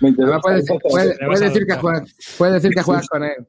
me 0.00 0.08
interesa. 0.10 0.38
Puedes- 0.40 0.64
puedes 1.26 1.40
decir 1.40 1.66
que 1.66 1.74
juegas, 1.76 2.14
puedes 2.38 2.54
decir 2.54 2.70
que 2.74 2.82
juegas 2.82 3.08
con 3.08 3.24
él. 3.24 3.46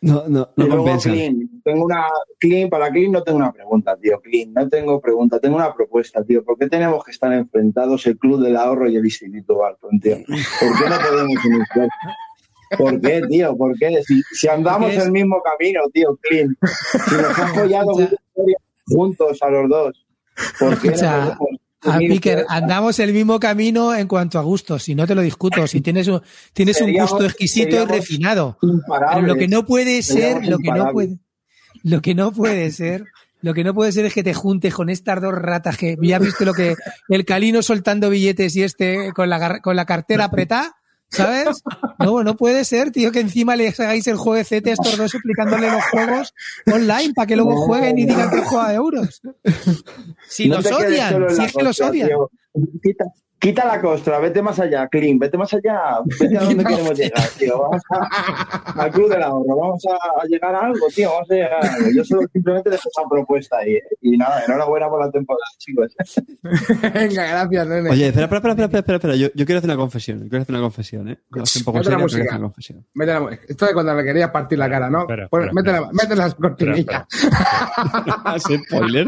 No, 0.00 0.28
no, 0.28 0.48
Y 0.56 0.62
no 0.62 0.76
luego. 0.76 0.98
Clean, 1.00 1.60
tengo 1.64 1.84
una 1.84 2.06
Clean, 2.38 2.70
para 2.70 2.88
Clean 2.88 3.10
no 3.10 3.22
tengo 3.22 3.38
una 3.38 3.52
pregunta, 3.52 3.96
tío. 3.96 4.20
Clean, 4.20 4.52
no 4.52 4.68
tengo 4.68 5.00
pregunta, 5.00 5.40
tengo 5.40 5.56
una 5.56 5.74
propuesta, 5.74 6.22
tío. 6.24 6.44
¿Por 6.44 6.56
qué 6.56 6.68
tenemos 6.68 7.04
que 7.04 7.10
estar 7.10 7.32
enfrentados 7.32 8.06
el 8.06 8.16
Club 8.16 8.42
del 8.42 8.56
Ahorro 8.56 8.88
y 8.88 8.96
el 8.96 9.04
Instituto 9.04 9.58
Barton, 9.58 9.98
tío? 9.98 10.18
¿Por 10.18 10.78
qué 10.78 10.88
no 10.88 10.96
podemos 11.00 11.44
unirnos? 11.44 11.88
¿Por 12.76 13.00
qué, 13.00 13.22
tío? 13.28 13.56
¿Por 13.56 13.76
qué? 13.76 14.02
Si, 14.04 14.22
si 14.32 14.48
andamos 14.48 14.94
el 14.94 15.10
mismo 15.10 15.42
camino, 15.42 15.80
tío, 15.92 16.16
Clean. 16.22 16.56
Si 17.08 17.14
nos 17.16 17.38
han 17.38 17.50
apoyado 17.50 17.92
juntos 18.86 19.38
a 19.42 19.50
los 19.50 19.68
dos. 19.68 20.06
¿Por 20.60 20.80
qué 20.80 20.90
no 20.90 21.36
podemos 21.38 21.67
A 21.82 21.96
unirnos? 21.96 22.16
Piker, 22.16 22.46
andamos 22.48 22.98
el 22.98 23.12
mismo 23.12 23.38
camino 23.38 23.94
en 23.94 24.08
cuanto 24.08 24.38
a 24.38 24.42
gustos, 24.42 24.82
si 24.82 24.94
no 24.94 25.06
te 25.06 25.14
lo 25.14 25.22
discuto, 25.22 25.66
si 25.66 25.80
tienes 25.80 26.08
un, 26.08 26.20
tienes 26.52 26.80
un 26.80 26.92
gusto 26.92 27.24
exquisito 27.24 27.82
y 27.82 27.84
refinado. 27.86 28.58
Pero 28.60 29.22
lo 29.22 29.36
que 29.36 29.48
no 29.48 29.64
puede 29.64 30.02
ser, 30.02 30.46
lo 30.46 30.58
que 30.58 30.72
no 30.72 30.90
puede, 30.90 31.18
lo 31.84 32.02
que 32.02 32.14
no 32.14 32.32
puede 32.32 32.70
ser, 32.72 33.04
lo 33.40 33.54
que 33.54 33.62
no 33.62 33.74
puede 33.74 33.92
ser 33.92 34.04
es 34.06 34.14
que 34.14 34.24
te 34.24 34.34
juntes 34.34 34.74
con 34.74 34.90
estas 34.90 35.22
dos 35.22 35.32
ratas 35.32 35.76
que 35.76 35.96
ya 36.02 36.18
viste 36.18 36.44
lo 36.44 36.54
que 36.54 36.74
el 37.08 37.24
Calino 37.24 37.62
soltando 37.62 38.10
billetes 38.10 38.56
y 38.56 38.64
este 38.64 39.12
con 39.14 39.28
la 39.30 39.60
con 39.60 39.76
la 39.76 39.86
cartera 39.86 40.24
apretada, 40.24 40.74
¿sabes? 41.10 41.62
No, 41.98 42.22
no 42.22 42.36
puede 42.36 42.64
ser, 42.64 42.90
tío, 42.90 43.10
que 43.12 43.20
encima 43.20 43.56
les 43.56 43.78
hagáis 43.80 44.06
el 44.06 44.16
juego 44.16 44.34
de 44.34 44.44
CT 44.44 44.66
a 44.68 44.72
estos 44.72 44.96
dos 44.96 45.14
explicándole 45.14 45.70
los 45.70 45.82
juegos 45.84 46.34
online 46.66 47.12
para 47.14 47.26
que 47.26 47.36
luego 47.36 47.54
No. 47.54 47.60
jueguen 47.62 47.98
y 47.98 48.06
digan 48.06 48.30
que 48.30 48.40
juega 48.42 48.74
euros. 48.74 49.20
Si 50.28 50.48
No 50.48 50.56
los 50.56 50.70
odian, 50.72 51.30
si 51.30 51.44
es 51.44 51.52
que 51.52 51.62
los 51.62 51.80
odian. 51.80 52.08
tío. 52.08 52.30
Quita, 53.40 53.64
la 53.64 53.80
costra, 53.80 54.18
vete 54.18 54.42
más 54.42 54.58
allá, 54.58 54.88
Clean, 54.88 55.16
vete 55.18 55.38
más 55.38 55.52
allá, 55.54 56.00
vete 56.18 56.36
a 56.36 56.40
donde 56.40 56.64
queremos 56.64 56.98
llegar, 56.98 57.22
tío. 57.38 57.58
Vamos 57.60 57.82
a- 57.90 58.72
al 58.82 58.90
club 58.90 59.08
del 59.10 59.22
ahorro, 59.22 59.56
vamos 59.56 59.82
a, 59.86 60.20
a 60.20 60.24
llegar 60.26 60.54
a 60.56 60.60
algo, 60.66 60.86
tío, 60.94 61.08
vamos 61.10 61.30
a 61.30 61.34
llegar 61.34 61.64
a 61.64 61.74
algo. 61.74 61.88
Yo 61.94 62.04
solo 62.04 62.22
simplemente 62.32 62.68
dejo 62.70 62.88
esa 62.88 63.08
propuesta 63.08 63.58
ahí. 63.58 63.74
¿eh? 63.74 63.82
Y 64.02 64.16
nada, 64.16 64.42
enhorabuena 64.44 64.88
por 64.88 65.04
la 65.04 65.10
temporada, 65.12 65.44
chicos. 65.58 65.94
Venga, 66.94 67.26
gracias, 67.26 67.66
nene. 67.68 67.90
Oye, 67.90 68.08
espera, 68.08 68.24
espera, 68.24 68.38
espera, 68.38 68.64
espera, 68.64 68.78
espera, 68.80 68.96
espera. 68.96 69.14
Yo, 69.16 69.28
yo 69.34 69.46
quiero 69.46 69.58
hacer 69.58 69.70
una 69.70 69.76
confesión. 69.76 70.22
Yo 70.24 70.28
quiero 70.28 70.42
hacer 70.42 70.54
una 70.54 70.64
confesión, 70.64 71.08
¿eh? 71.08 71.18
Un 71.30 71.64
poco 71.64 71.78
Mete 71.78 71.90
la 71.90 71.98
serio, 71.98 71.98
pero 71.98 71.98
quiero 71.98 72.02
música. 72.02 72.22
hacer 72.24 72.38
una 72.38 72.46
confesión. 72.48 72.86
Mete 72.94 73.12
la 73.12 73.20
mu- 73.20 73.28
Esto 73.28 73.66
de 73.66 73.72
cuando 73.74 73.94
le 73.94 74.04
querías 74.04 74.30
partir 74.30 74.58
la 74.58 74.68
cara, 74.68 74.90
¿no? 74.90 75.02
Espera, 75.02 75.28
mete 75.92 76.16
las 76.16 76.34
cortinillas. 76.34 77.04
¿Hace 78.24 78.58
spoiler? 78.58 79.06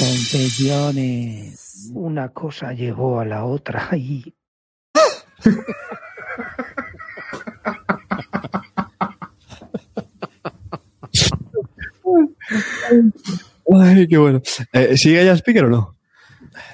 Confesiones. 0.00 1.90
Una 1.94 2.30
cosa 2.30 2.72
llegó 2.72 3.20
a 3.20 3.24
la 3.26 3.44
otra 3.44 3.90
y 3.96 4.34
Ay, 13.72 14.08
qué 14.08 14.18
bueno. 14.18 14.42
Eh, 14.72 14.96
¿Sigue 14.96 15.24
ya 15.24 15.32
Speaker 15.36 15.64
o 15.64 15.70
no? 15.70 15.96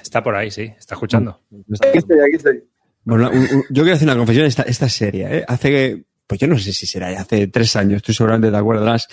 Está 0.01 0.23
por 0.23 0.35
ahí, 0.35 0.49
sí, 0.51 0.73
está 0.77 0.95
escuchando. 0.95 1.41
Aquí 1.81 1.97
estoy, 1.99 2.19
aquí 2.19 2.35
estoy. 2.35 2.63
Bueno, 3.03 3.29
un- 3.29 3.37
un- 3.37 3.63
yo 3.69 3.83
quiero 3.83 3.93
hacer 3.95 4.07
una 4.07 4.17
confesión. 4.17 4.45
Esta, 4.45 4.63
esta 4.63 4.89
seria, 4.89 5.31
¿eh? 5.33 5.45
Hace 5.47 5.69
que, 5.69 6.03
pues 6.25 6.39
yo 6.39 6.47
no 6.47 6.57
sé 6.57 6.73
si 6.73 6.85
será, 6.87 7.11
ya 7.11 7.21
hace 7.21 7.47
tres 7.47 7.75
años, 7.75 7.97
estoy 7.97 8.15
seguramente 8.15 8.49
te 8.51 8.57
acuerdas, 8.57 9.07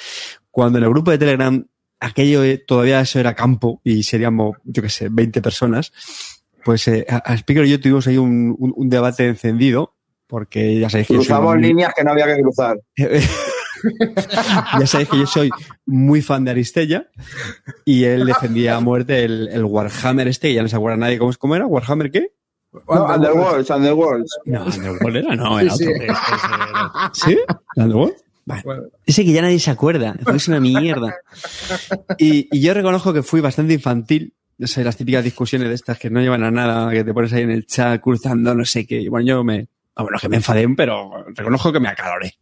cuando 0.51 0.79
en 0.79 0.85
el 0.85 0.91
grupo 0.91 1.11
de 1.11 1.19
Telegram 1.19 1.65
aquello 2.07 2.43
eh, 2.45 2.59
todavía 2.59 3.01
eso 3.01 3.19
era 3.21 3.35
campo 3.35 3.81
y 3.85 4.03
seríamos, 4.03 4.57
yo 4.65 4.83
qué 4.83 4.89
sé, 4.89 5.09
20 5.11 5.41
personas, 5.43 5.93
pues 6.65 6.87
eh, 6.89 7.07
a, 7.09 7.17
a 7.19 7.35
Speaker 7.37 7.65
y 7.67 7.71
yo 7.71 7.81
tuvimos 7.81 8.07
ahí 8.07 8.17
un, 8.19 8.55
un- 8.59 8.73
un 8.77 8.89
debate 8.89 9.27
encendido, 9.27 9.95
porque 10.27 10.79
ya 10.81 10.89
sabéis 10.91 11.09
que 11.09 11.15
yo 11.15 11.21
soy 11.21 11.27
Cruzamos 11.27 11.55
muy- 11.57 11.63
líneas 11.63 11.93
que 11.97 12.05
no 12.05 12.13
había 12.13 12.27
que 12.27 12.41
cruzar. 12.43 12.79
ya 14.81 14.87
sabéis 14.87 15.09
que 15.09 15.19
yo 15.19 15.27
soy 15.27 15.51
muy 15.87 16.23
fan 16.23 16.45
de 16.45 16.53
Aristella 16.53 17.09
y 17.85 18.05
él 18.05 18.25
defendía 18.27 18.77
a 18.77 18.81
muerte 18.81 19.25
el, 19.25 19.49
el 19.49 19.65
Warhammer 19.65 20.29
este, 20.29 20.49
que 20.49 20.55
ya 20.55 20.63
no 20.63 20.69
se 20.69 20.77
acuerda 20.77 20.97
nadie 20.97 21.19
cómo, 21.19 21.31
es- 21.31 21.39
cómo 21.39 21.55
era, 21.57 21.67
¿Warhammer 21.67 22.11
qué? 22.11 22.33
No, 22.89 23.05
Underworlds, 23.15 23.71
Underworlds. 23.71 24.39
No, 24.47 24.65
Underworld 24.65 25.17
era, 25.19 25.37
no, 25.37 25.61
era 25.61 25.71
Sí, 25.77 25.85
otro. 25.87 26.15
sí. 27.15 27.21
¿Sí? 27.31 27.39
¿Underworld? 27.77 28.17
Vale. 28.47 28.63
Ese 29.07 29.25
que 29.25 29.33
ya 29.33 29.43
nadie 29.43 29.59
se 29.59 29.71
acuerda, 29.71 30.17
es 30.35 30.49
una 30.49 30.61
mierda. 30.61 31.15
Y, 32.19 32.49
y 32.51 32.61
yo 32.61 32.75
reconozco 32.75 33.13
que 33.13 33.23
fui 33.23 33.41
bastante 33.41 33.75
infantil. 33.75 34.35
No 34.57 34.67
sé, 34.67 34.85
las 34.85 34.97
típicas 34.97 35.25
discusiones 35.25 35.69
de 35.69 35.75
estas 35.75 35.99
que 35.99 36.11
no 36.11 36.21
llevan 36.21 36.45
a 36.45 36.51
nada, 36.51 36.91
que 36.93 37.03
te 37.03 37.13
pones 37.13 37.33
ahí 37.33 37.43
en 37.43 37.51
el 37.51 37.67
chat 37.67 38.01
cruzando, 38.01 38.55
no 38.55 38.65
sé 38.65 38.87
qué. 38.87 39.01
Y 39.01 39.09
bueno, 39.09 39.27
yo 39.27 39.45
me, 39.45 39.67
bueno, 39.97 40.17
que 40.21 40.29
me 40.29 40.37
enfadé, 40.37 40.69
pero 40.77 41.25
reconozco 41.35 41.73
que 41.73 41.81
me 41.81 41.89
acaloré. 41.89 42.35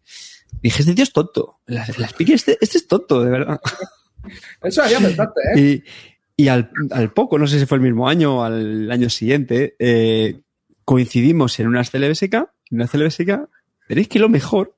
Dije, 0.62 0.82
este 0.82 0.94
tío 0.94 1.04
es 1.04 1.12
tonto. 1.12 1.60
La, 1.66 1.86
la 1.96 2.08
Speaker, 2.08 2.34
este, 2.34 2.58
este 2.60 2.78
es 2.78 2.86
tonto, 2.86 3.22
de 3.24 3.30
verdad. 3.30 3.60
Eso 4.62 4.82
ya 4.86 5.00
pensaste, 5.00 5.40
¿eh? 5.54 5.60
Y, 6.36 6.44
y 6.44 6.48
al, 6.48 6.70
al 6.90 7.12
poco, 7.12 7.38
no 7.38 7.46
sé 7.46 7.58
si 7.58 7.66
fue 7.66 7.78
el 7.78 7.82
mismo 7.82 8.08
año 8.08 8.38
o 8.38 8.42
al 8.42 8.90
año 8.90 9.08
siguiente, 9.08 9.74
eh, 9.78 10.40
coincidimos 10.84 11.58
en 11.60 11.68
unas 11.68 11.90
CLBSK, 11.90 12.34
en 12.34 12.46
una 12.70 12.88
CLBSK, 12.88 13.48
veréis 13.92 14.08
que 14.08 14.18
lo 14.18 14.28
mejor 14.28 14.74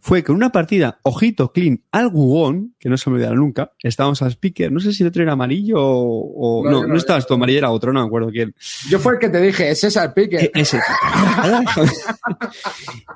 fue 0.00 0.22
que 0.22 0.30
una 0.32 0.50
partida, 0.52 0.98
ojito, 1.02 1.52
clean, 1.52 1.82
al 1.90 2.08
Gugón, 2.10 2.74
que 2.78 2.88
no 2.88 2.96
se 2.96 3.10
me 3.10 3.14
olvidará 3.16 3.34
nunca, 3.34 3.72
estábamos 3.82 4.22
al 4.22 4.30
speaker, 4.30 4.70
no 4.70 4.78
sé 4.80 4.92
si 4.92 5.02
el 5.02 5.08
otro 5.08 5.22
era 5.22 5.32
amarillo 5.32 5.76
o... 5.78 6.60
o- 6.60 6.64
No, 6.64 6.70
no, 6.70 6.82
no, 6.82 6.88
no, 6.88 6.96
estabas 6.96 7.26
tú, 7.26 7.34
amarillo 7.34 7.58
era 7.58 7.70
otro, 7.70 7.92
no 7.92 8.00
me 8.00 8.06
acuerdo 8.06 8.30
quién. 8.30 8.54
Yo 8.88 8.98
fue 9.00 9.14
el 9.14 9.18
que 9.18 9.28
te 9.28 9.40
dije, 9.40 9.70
es 9.70 9.80
César 9.80 10.14
Pique. 10.14 10.50
Ese. 10.54 10.78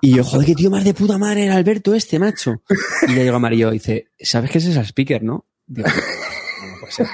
Y 0.01 0.16
yo, 0.16 0.24
joder, 0.24 0.47
qué 0.47 0.55
tío 0.55 0.70
más 0.70 0.85
de 0.85 0.94
puta 0.94 1.18
madre 1.18 1.44
era 1.47 1.55
Alberto 1.56 1.94
este, 1.94 2.18
macho. 2.18 2.62
Y 3.09 3.14
ya 3.14 3.23
llegó 3.23 3.36
Amarillo 3.36 3.70
y 3.70 3.74
dice, 3.74 4.09
¿sabes 4.18 4.51
qué 4.51 4.59
es 4.59 4.66
ese 4.66 4.81
speaker, 4.85 5.23
no? 5.23 5.47
Digo, 5.66 5.89
no, 5.89 6.66
no 6.73 6.81
puede 6.81 6.93
ser. 6.93 7.06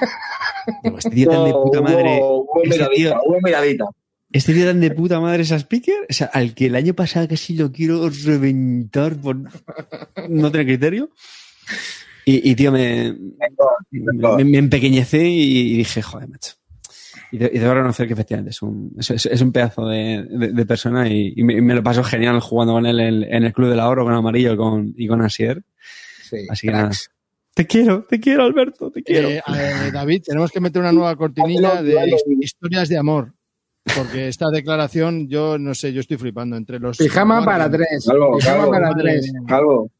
Digo, 0.83 0.97
este 0.97 1.09
tío 1.11 1.29
tan 1.29 1.45
de 1.45 1.51
puta 1.51 1.81
madre. 1.81 2.19
Hubo, 2.21 2.41
hubo 2.43 2.63
este 2.63 2.75
miradita, 2.77 3.09
tío- 3.11 3.19
hubo 3.25 3.37
miradita. 3.41 3.85
Este 4.33 4.53
tío 4.53 4.65
tan 4.65 4.81
de 4.81 4.91
puta 4.91 5.19
madre 5.19 5.43
es 5.43 5.51
speaker, 5.51 6.05
o 6.09 6.13
sea, 6.13 6.27
al 6.33 6.53
que 6.53 6.65
el 6.65 6.75
año 6.75 6.93
pasado 6.93 7.27
casi 7.27 7.55
lo 7.55 7.71
quiero 7.71 8.09
reventar 8.09 9.15
por 9.15 9.37
no 9.37 10.51
tener 10.51 10.67
criterio. 10.67 11.09
Y, 12.25 12.51
y, 12.51 12.55
tío, 12.55 12.71
me, 12.71 13.15
me, 13.91 14.43
me 14.45 14.57
empequeñecé 14.57 15.25
y, 15.27 15.73
y 15.73 15.77
dije, 15.77 16.01
joder, 16.01 16.29
macho. 16.29 16.53
Y, 17.31 17.37
de- 17.37 17.51
y 17.53 17.59
debo 17.59 17.73
reconocer 17.73 18.07
que 18.07 18.13
efectivamente 18.13 18.51
es 18.51 18.61
un, 18.61 18.95
es, 18.97 19.41
un 19.41 19.51
pedazo 19.51 19.87
de, 19.87 20.23
de- 20.29 20.51
de 20.51 20.65
persona 20.65 21.07
y, 21.09 21.33
y 21.35 21.43
me, 21.43 21.53
y 21.55 21.61
me 21.61 21.73
lo 21.75 21.83
paso 21.83 22.03
genial 22.03 22.39
jugando 22.39 22.73
con 22.73 22.85
él 22.85 22.99
en, 22.99 23.23
en 23.23 23.43
el 23.43 23.51
Club 23.53 23.69
del 23.69 23.79
Ahorro, 23.79 24.05
con 24.05 24.13
Amarillo 24.13 24.55
con, 24.55 24.93
y 24.95 25.07
con 25.07 25.21
Asier. 25.21 25.63
Así 26.49 26.67
que 26.67 26.73
nada. 26.73 26.91
Te 27.55 27.67
quiero, 27.67 28.03
te 28.09 28.19
quiero, 28.19 28.43
Alberto, 28.43 28.89
te 28.89 29.03
quiero. 29.03 29.29
Eh, 29.29 29.41
eh, 29.47 29.91
David, 29.91 30.23
tenemos 30.25 30.51
que 30.51 30.59
meter 30.59 30.81
una 30.81 30.91
nueva 30.91 31.15
cortinilla 31.15 31.81
de 31.83 31.93
his- 32.09 32.23
historias 32.39 32.87
de 32.89 32.97
amor. 32.97 33.33
Porque 33.95 34.27
esta 34.29 34.49
declaración, 34.49 35.27
yo 35.27 35.57
no 35.57 35.75
sé, 35.75 35.91
yo 35.93 35.99
estoy 36.01 36.17
flipando 36.17 36.55
entre 36.55 36.79
los. 36.79 36.97
Pijama 36.97 37.43
para 37.43 37.69
tres. 37.69 38.05
Calvo, 38.07 38.37
Pijama 38.37 38.57
calvo, 38.59 38.71
para 38.71 38.89
tres. 38.95 39.31
Calvo. 39.47 39.91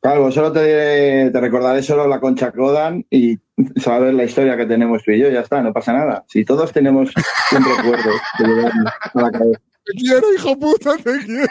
Calvo, 0.00 0.30
solo 0.30 0.52
te, 0.52 0.60
diré- 0.60 1.30
te 1.32 1.40
recordaré 1.40 1.82
solo 1.82 2.06
la 2.06 2.20
concha 2.20 2.52
Codan 2.52 3.06
y 3.08 3.38
saber 3.80 4.12
la 4.12 4.24
historia 4.24 4.54
que 4.56 4.66
tenemos 4.66 5.02
tú 5.02 5.12
y 5.12 5.18
yo, 5.20 5.30
ya 5.30 5.40
está, 5.40 5.62
no 5.62 5.72
pasa 5.72 5.94
nada. 5.94 6.24
Si 6.28 6.44
todos 6.44 6.70
tenemos 6.72 7.10
un 7.52 7.64
recuerdo 7.64 8.10
de 8.38 8.46
llevarnos 8.46 8.92
a 9.14 9.20
la 9.22 9.30
cabeza. 9.30 9.60
Te 9.86 9.92
quiero, 9.98 10.34
hijo 10.34 10.58
puta, 10.58 10.96
te 10.98 11.18
quiero. 11.24 11.48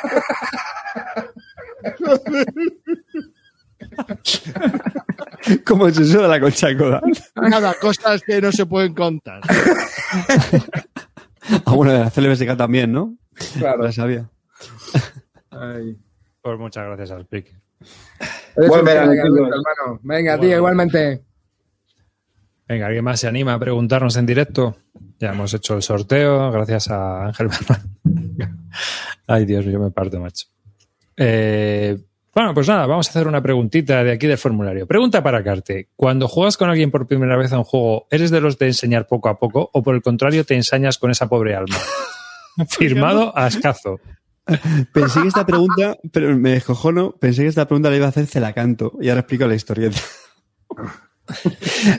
¿Cómo 5.65 5.87
es 5.87 5.97
eso 5.97 6.21
de 6.21 6.27
la 6.27 6.39
concha 6.39 6.75
coda? 6.77 7.01
Nada, 7.35 7.73
cosas 7.79 8.21
que 8.21 8.39
no 8.41 8.51
se 8.51 8.65
pueden 8.65 8.93
contar. 8.93 9.41
Ah, 11.65 11.73
bueno, 11.75 11.91
de 11.91 11.99
la 11.99 12.09
CLBSK 12.09 12.57
también, 12.57 12.91
¿no? 12.91 13.17
Claro. 13.57 13.83
La 13.83 13.91
sabía. 13.91 14.29
Pues 15.49 16.59
muchas 16.59 16.85
gracias 16.85 17.11
al. 17.11 17.27
Eres 17.31 18.69
Buen 18.69 18.85
verano, 18.85 19.11
hermano. 19.11 19.99
Venga, 20.03 20.39
tío, 20.39 20.57
igualmente. 20.57 21.23
Venga, 22.67 22.87
¿alguien 22.87 23.03
más 23.03 23.19
se 23.19 23.27
anima 23.27 23.53
a 23.53 23.59
preguntarnos 23.59 24.15
en 24.15 24.25
directo? 24.25 24.77
Ya 25.19 25.31
hemos 25.31 25.53
hecho 25.53 25.75
el 25.75 25.81
sorteo, 25.81 26.51
gracias 26.51 26.89
a 26.89 27.27
Ángel 27.27 27.47
Bernal. 27.47 27.81
Ay, 29.27 29.45
Dios, 29.45 29.65
yo 29.65 29.79
me 29.79 29.91
parto, 29.91 30.19
macho. 30.19 30.47
Eh, 31.17 31.97
bueno, 32.35 32.53
pues 32.53 32.67
nada, 32.67 32.85
vamos 32.87 33.07
a 33.07 33.09
hacer 33.11 33.27
una 33.27 33.41
preguntita 33.41 34.03
de 34.03 34.11
aquí 34.11 34.27
del 34.27 34.37
formulario. 34.37 34.87
Pregunta 34.87 35.21
para 35.21 35.43
Carte. 35.43 35.89
Cuando 35.95 36.27
juegas 36.27 36.57
con 36.57 36.69
alguien 36.69 36.89
por 36.91 37.05
primera 37.07 37.37
vez 37.37 37.53
a 37.53 37.57
un 37.59 37.63
juego, 37.63 38.07
¿eres 38.09 38.31
de 38.31 38.41
los 38.41 38.57
de 38.57 38.67
enseñar 38.67 39.07
poco 39.07 39.29
a 39.29 39.37
poco 39.39 39.69
o 39.73 39.83
por 39.83 39.93
el 39.95 40.01
contrario 40.01 40.43
te 40.45 40.55
ensañas 40.55 40.97
con 40.97 41.11
esa 41.11 41.27
pobre 41.29 41.55
alma? 41.55 41.75
Firmado 42.69 43.37
a 43.37 43.47
escazo. 43.47 43.99
Pensé 44.93 45.21
que 45.21 45.27
esta 45.29 45.45
pregunta, 45.45 45.97
pero 46.11 46.35
me 46.37 46.51
descojono, 46.51 47.11
pensé 47.13 47.43
que 47.43 47.47
esta 47.47 47.65
pregunta 47.67 47.89
la 47.89 47.95
iba 47.95 48.05
a 48.07 48.09
hacer 48.09 48.25
Celacanto 48.27 48.93
y 48.99 49.09
ahora 49.09 49.21
explico 49.21 49.47
la 49.47 49.55
historieta. 49.55 49.99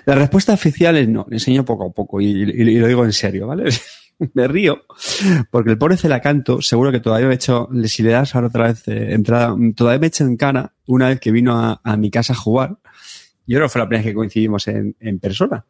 La 0.05 0.15
respuesta 0.15 0.53
oficial 0.53 0.99
es 0.99 1.09
no, 1.09 1.25
le 1.31 1.37
enseño 1.37 1.65
poco 1.65 1.87
a 1.89 1.91
poco 1.91 2.21
y, 2.21 2.27
y- 2.27 2.51
y 2.61 2.79
lo 2.79 2.87
digo 2.87 3.05
en 3.07 3.13
serio, 3.15 3.47
¿vale? 3.47 3.65
Me 4.35 4.49
río 4.49 4.85
porque 5.51 5.71
el 5.71 5.79
pobre 5.79 5.97
Celacanto 5.97 6.63
seguro 6.63 6.93
que 6.93 7.01
todavía 7.01 7.27
me 7.27 7.33
he 7.33 7.37
hecho, 7.37 7.69
si 7.85 8.03
le 8.03 8.11
das 8.11 8.35
ahora 8.35 8.49
otra 8.49 8.69
vez 8.69 8.87
eh, 8.89 9.13
entrada, 9.13 9.55
todavía 9.75 9.99
me 9.99 10.07
he 10.07 10.09
hecho 10.09 10.25
en 10.25 10.37
cara 10.37 10.75
una 10.87 11.09
vez 11.09 11.21
que 11.21 11.33
vino 11.33 11.81
a, 11.83 11.97
mi 11.97 12.11
casa 12.11 12.33
a 12.33 12.37
jugar. 12.37 12.79
Yo 13.47 13.57
creo 13.57 13.63
que 13.67 13.69
fue 13.71 13.81
la 13.81 13.89
primera 13.89 14.05
vez 14.05 14.13
que 14.13 14.15
coincidimos 14.15 14.69
en, 14.69 15.19
persona. 15.19 15.67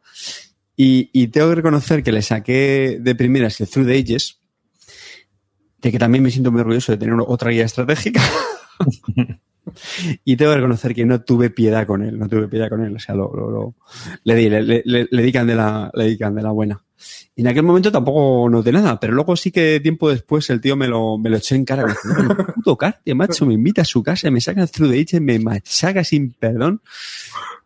Y, 0.77 1.27
tengo 1.27 1.49
que 1.49 1.55
reconocer 1.55 2.03
que 2.03 2.11
le 2.11 2.21
saqué 2.21 2.99
de 3.01 3.15
primeras 3.15 3.59
el 3.61 3.69
Through 3.69 3.87
the 3.87 3.97
Ages, 3.97 4.39
de 5.81 5.91
que 5.91 5.99
también 5.99 6.23
me 6.23 6.31
siento 6.31 6.51
muy 6.51 6.61
orgulloso 6.61 6.91
de 6.91 6.97
tener 6.97 7.15
otra 7.27 7.51
guía 7.51 7.65
estratégica. 7.65 8.21
y 10.25 10.35
tengo 10.35 10.51
que 10.51 10.57
reconocer 10.57 10.93
que 10.93 11.05
no 11.05 11.21
tuve 11.21 11.49
piedad 11.49 11.85
con 11.85 12.03
él, 12.03 12.17
no 12.17 12.27
tuve 12.27 12.47
piedad 12.47 12.69
con 12.69 12.83
él, 12.83 12.95
o 12.95 12.99
sea, 12.99 13.15
lo, 13.15 13.33
lo- 13.33 13.75
le 14.23 14.35
di, 14.35 14.49
le, 14.49 14.63
le, 14.63 15.07
le- 15.09 15.23
di 15.23 15.31
candela, 15.31 15.91
le 15.93 16.05
di 16.05 16.17
buena. 16.53 16.84
Y 17.35 17.41
en 17.41 17.47
aquel 17.47 17.63
momento 17.63 17.91
tampoco 17.91 18.49
noté 18.49 18.71
nada, 18.71 18.99
pero 18.99 19.13
luego 19.13 19.35
sí 19.35 19.51
que 19.51 19.79
tiempo 19.81 20.09
después 20.09 20.49
el 20.49 20.61
tío 20.61 20.75
me 20.75 20.87
lo, 20.87 21.17
me 21.17 21.29
lo 21.29 21.37
echó 21.37 21.55
en 21.55 21.65
cara. 21.65 21.83
Me 21.85 21.91
dice, 21.91 22.07
"No, 22.23 22.31
el 22.31 22.45
puto 22.53 22.77
Carte, 22.77 23.13
macho, 23.15 23.45
me 23.45 23.53
invita 23.53 23.81
a 23.81 23.85
su 23.85 24.01
casa, 24.01 24.31
me 24.31 24.39
saca 24.41 24.61
el 24.61 24.69
through 24.71 24.91
the 24.91 24.99
ages, 25.01 25.21
me 25.21 25.37
machaca 25.39 26.03
sin 26.03 26.31
perdón. 26.33 26.81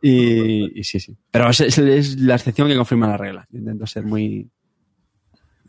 Y, 0.01 0.79
y 0.79 0.83
sí, 0.83 0.99
sí. 0.99 1.15
Pero 1.29 1.49
es, 1.49 1.59
es- 1.61 1.77
es 1.77 2.17
la 2.19 2.35
excepción 2.35 2.67
que 2.67 2.75
confirma 2.75 3.07
la 3.07 3.17
regla. 3.17 3.47
Yo 3.51 3.59
intento 3.59 3.85
ser 3.85 4.03
muy... 4.03 4.49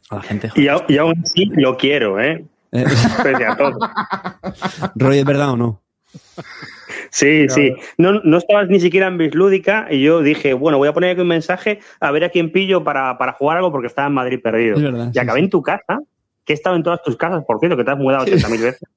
A 0.09 0.17
la 0.17 0.23
gente. 0.23 0.51
Y, 0.57 0.67
aún 0.69 1.15
así 1.23 1.45
lo 1.57 1.77
quiero, 1.77 2.19
¿eh? 2.21 2.45
Eh, 2.73 2.85
Pese 3.23 3.45
a 3.45 3.57
todo. 3.57 3.79
Roy, 4.97 5.19
¿es 5.19 5.25
verdad 5.25 5.51
o 5.51 5.57
no? 5.57 5.83
Sí, 7.11 7.49
sí. 7.49 7.75
No, 7.99 8.21
no 8.21 8.39
estabas 8.39 8.69
ni 8.69 8.81
siquiera 8.81 9.09
en 9.09 9.19
Bislúdica 9.19 9.89
y 9.91 10.03
yo 10.03 10.23
dije, 10.23 10.55
bueno, 10.55 10.79
voy 10.79 10.89
a 10.89 10.93
poner 10.93 11.11
aquí 11.11 11.21
un 11.21 11.29
mensaje 11.29 11.81
a 12.01 12.11
ver 12.11 12.25
a 12.25 12.29
quién 12.31 12.53
pillo 12.53 12.85
para, 12.85 13.19
para 13.19 13.33
jugar 13.33 13.59
algo 13.59 13.71
porque 13.73 13.89
estaba 13.89 14.09
en 14.09 14.15
Madrid 14.15 14.41
perdido. 14.43 14.81
Verdad, 14.81 15.09
y 15.11 15.13
sí, 15.13 15.19
acabé 15.19 15.41
en 15.41 15.51
tu 15.51 15.63
casa, 15.63 16.01
que 16.45 16.53
he 16.53 16.57
estado 16.57 16.77
en 16.77 16.83
todas 16.83 17.03
tus 17.03 17.17
casas, 17.17 17.45
por 17.45 17.59
cierto, 17.59 17.77
que 17.77 17.85
te 17.85 17.91
has 17.91 17.99
mudado 17.99 18.25
80.000 18.25 18.61
veces. 18.61 18.81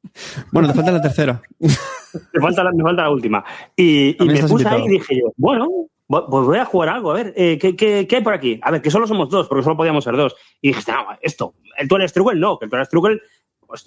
Bueno, 0.52 0.68
te 0.68 0.76
falta 0.76 0.92
la 0.92 1.02
tercera. 1.02 1.42
Me 1.60 2.40
falta 2.40 2.64
la, 2.64 2.72
me 2.72 2.84
falta 2.84 3.02
la 3.02 3.10
última. 3.10 3.44
Y, 3.76 4.16
y 4.24 4.28
me 4.28 4.42
puse 4.42 4.52
invitado. 4.52 4.76
ahí 4.76 4.86
y 4.86 4.90
dije 4.90 5.16
yo, 5.16 5.34
bueno, 5.38 5.68
pues 6.08 6.46
voy 6.46 6.58
a 6.58 6.66
jugar 6.66 6.90
algo, 6.90 7.12
a 7.12 7.16
ver, 7.16 7.34
eh, 7.36 7.58
¿qué, 7.58 7.76
qué, 7.76 8.06
qué 8.08 8.18
hay 8.18 8.22
por 8.22 8.34
aquí? 8.34 8.60
A 8.62 8.72
ver, 8.72 8.82
que 8.82 8.92
solo 8.92 9.08
somos 9.08 9.30
dos, 9.30 9.48
porque 9.48 9.64
solo 9.64 9.78
podíamos 9.78 10.04
ser 10.04 10.16
dos. 10.16 10.36
Y 10.62 10.68
dijiste, 10.70 10.92
no, 10.92 11.08
esto, 11.22 11.56
el 11.78 11.88
Dual 11.88 12.08
Struggle 12.08 12.40
no, 12.40 12.60
que 12.60 12.66
el 12.66 12.70
Dual 12.70 12.86
Struggle, 12.86 13.22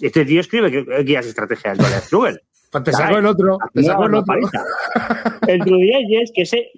este 0.01 0.25
tío 0.25 0.41
escribe 0.41 1.03
guías 1.03 1.25
de 1.25 1.29
estrategia 1.29 1.71
del 1.71 1.79
Dual 1.79 1.93
Struggle. 2.01 2.41
Pues 2.71 2.83
te 2.83 2.91
sacó 2.93 3.17
el 3.17 3.25
otro, 3.25 3.57
te 3.73 3.83
sacó 3.83 4.05
el 4.05 4.15
otro. 4.15 4.35
El 5.47 5.59
True 5.61 5.89
que 6.35 6.41
ese, 6.41 6.71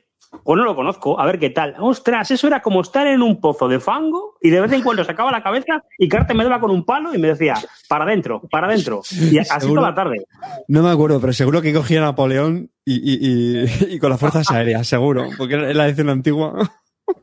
pues 0.44 0.58
no 0.58 0.64
lo 0.64 0.76
conozco, 0.76 1.20
a 1.20 1.26
ver 1.26 1.40
qué 1.40 1.50
tal. 1.50 1.76
Ostras, 1.80 2.30
eso 2.30 2.46
era 2.48 2.62
como 2.62 2.82
estar 2.82 3.08
en 3.08 3.22
un 3.24 3.42
pozo 3.42 3.68
de 3.68 3.80
fango 3.80 4.36
y 4.42 4.52
de 4.52 4.62
vez 4.62 4.72
en 4.74 4.84
cuando 4.84 5.04
sacaba 5.04 5.32
la 5.32 5.42
cabeza 5.42 5.84
y 5.98 6.08
Carte 6.08 6.34
me 6.36 6.44
daba 6.44 6.60
con 6.60 6.70
un 6.70 6.86
palo 6.86 7.14
y 7.16 7.18
me 7.18 7.30
decía, 7.30 7.56
para 7.88 8.04
adentro, 8.04 8.42
para 8.52 8.68
adentro. 8.68 9.02
Y 9.12 9.40
así 9.40 9.50
Seguro. 9.60 9.82
toda 9.82 9.90
la 9.90 9.96
tarde. 9.96 10.24
No 10.68 10.84
me 10.84 10.92
acuerdo, 10.92 11.20
pero 11.20 11.34
seguro 11.34 11.62
que 11.62 11.74
cogía 11.74 12.00
a 12.00 12.04
Napoleón 12.06 12.70
y, 12.86 12.96
y, 12.96 13.64
y, 13.64 13.96
y 13.96 14.00
con 14.00 14.12
las 14.12 14.20
fuerzas 14.20 14.50
aéreas, 14.52 14.86
seguro, 14.88 15.28
porque 15.38 15.56
es 15.70 15.76
la 15.76 15.88
edición 15.88 16.10
antigua. 16.10 16.54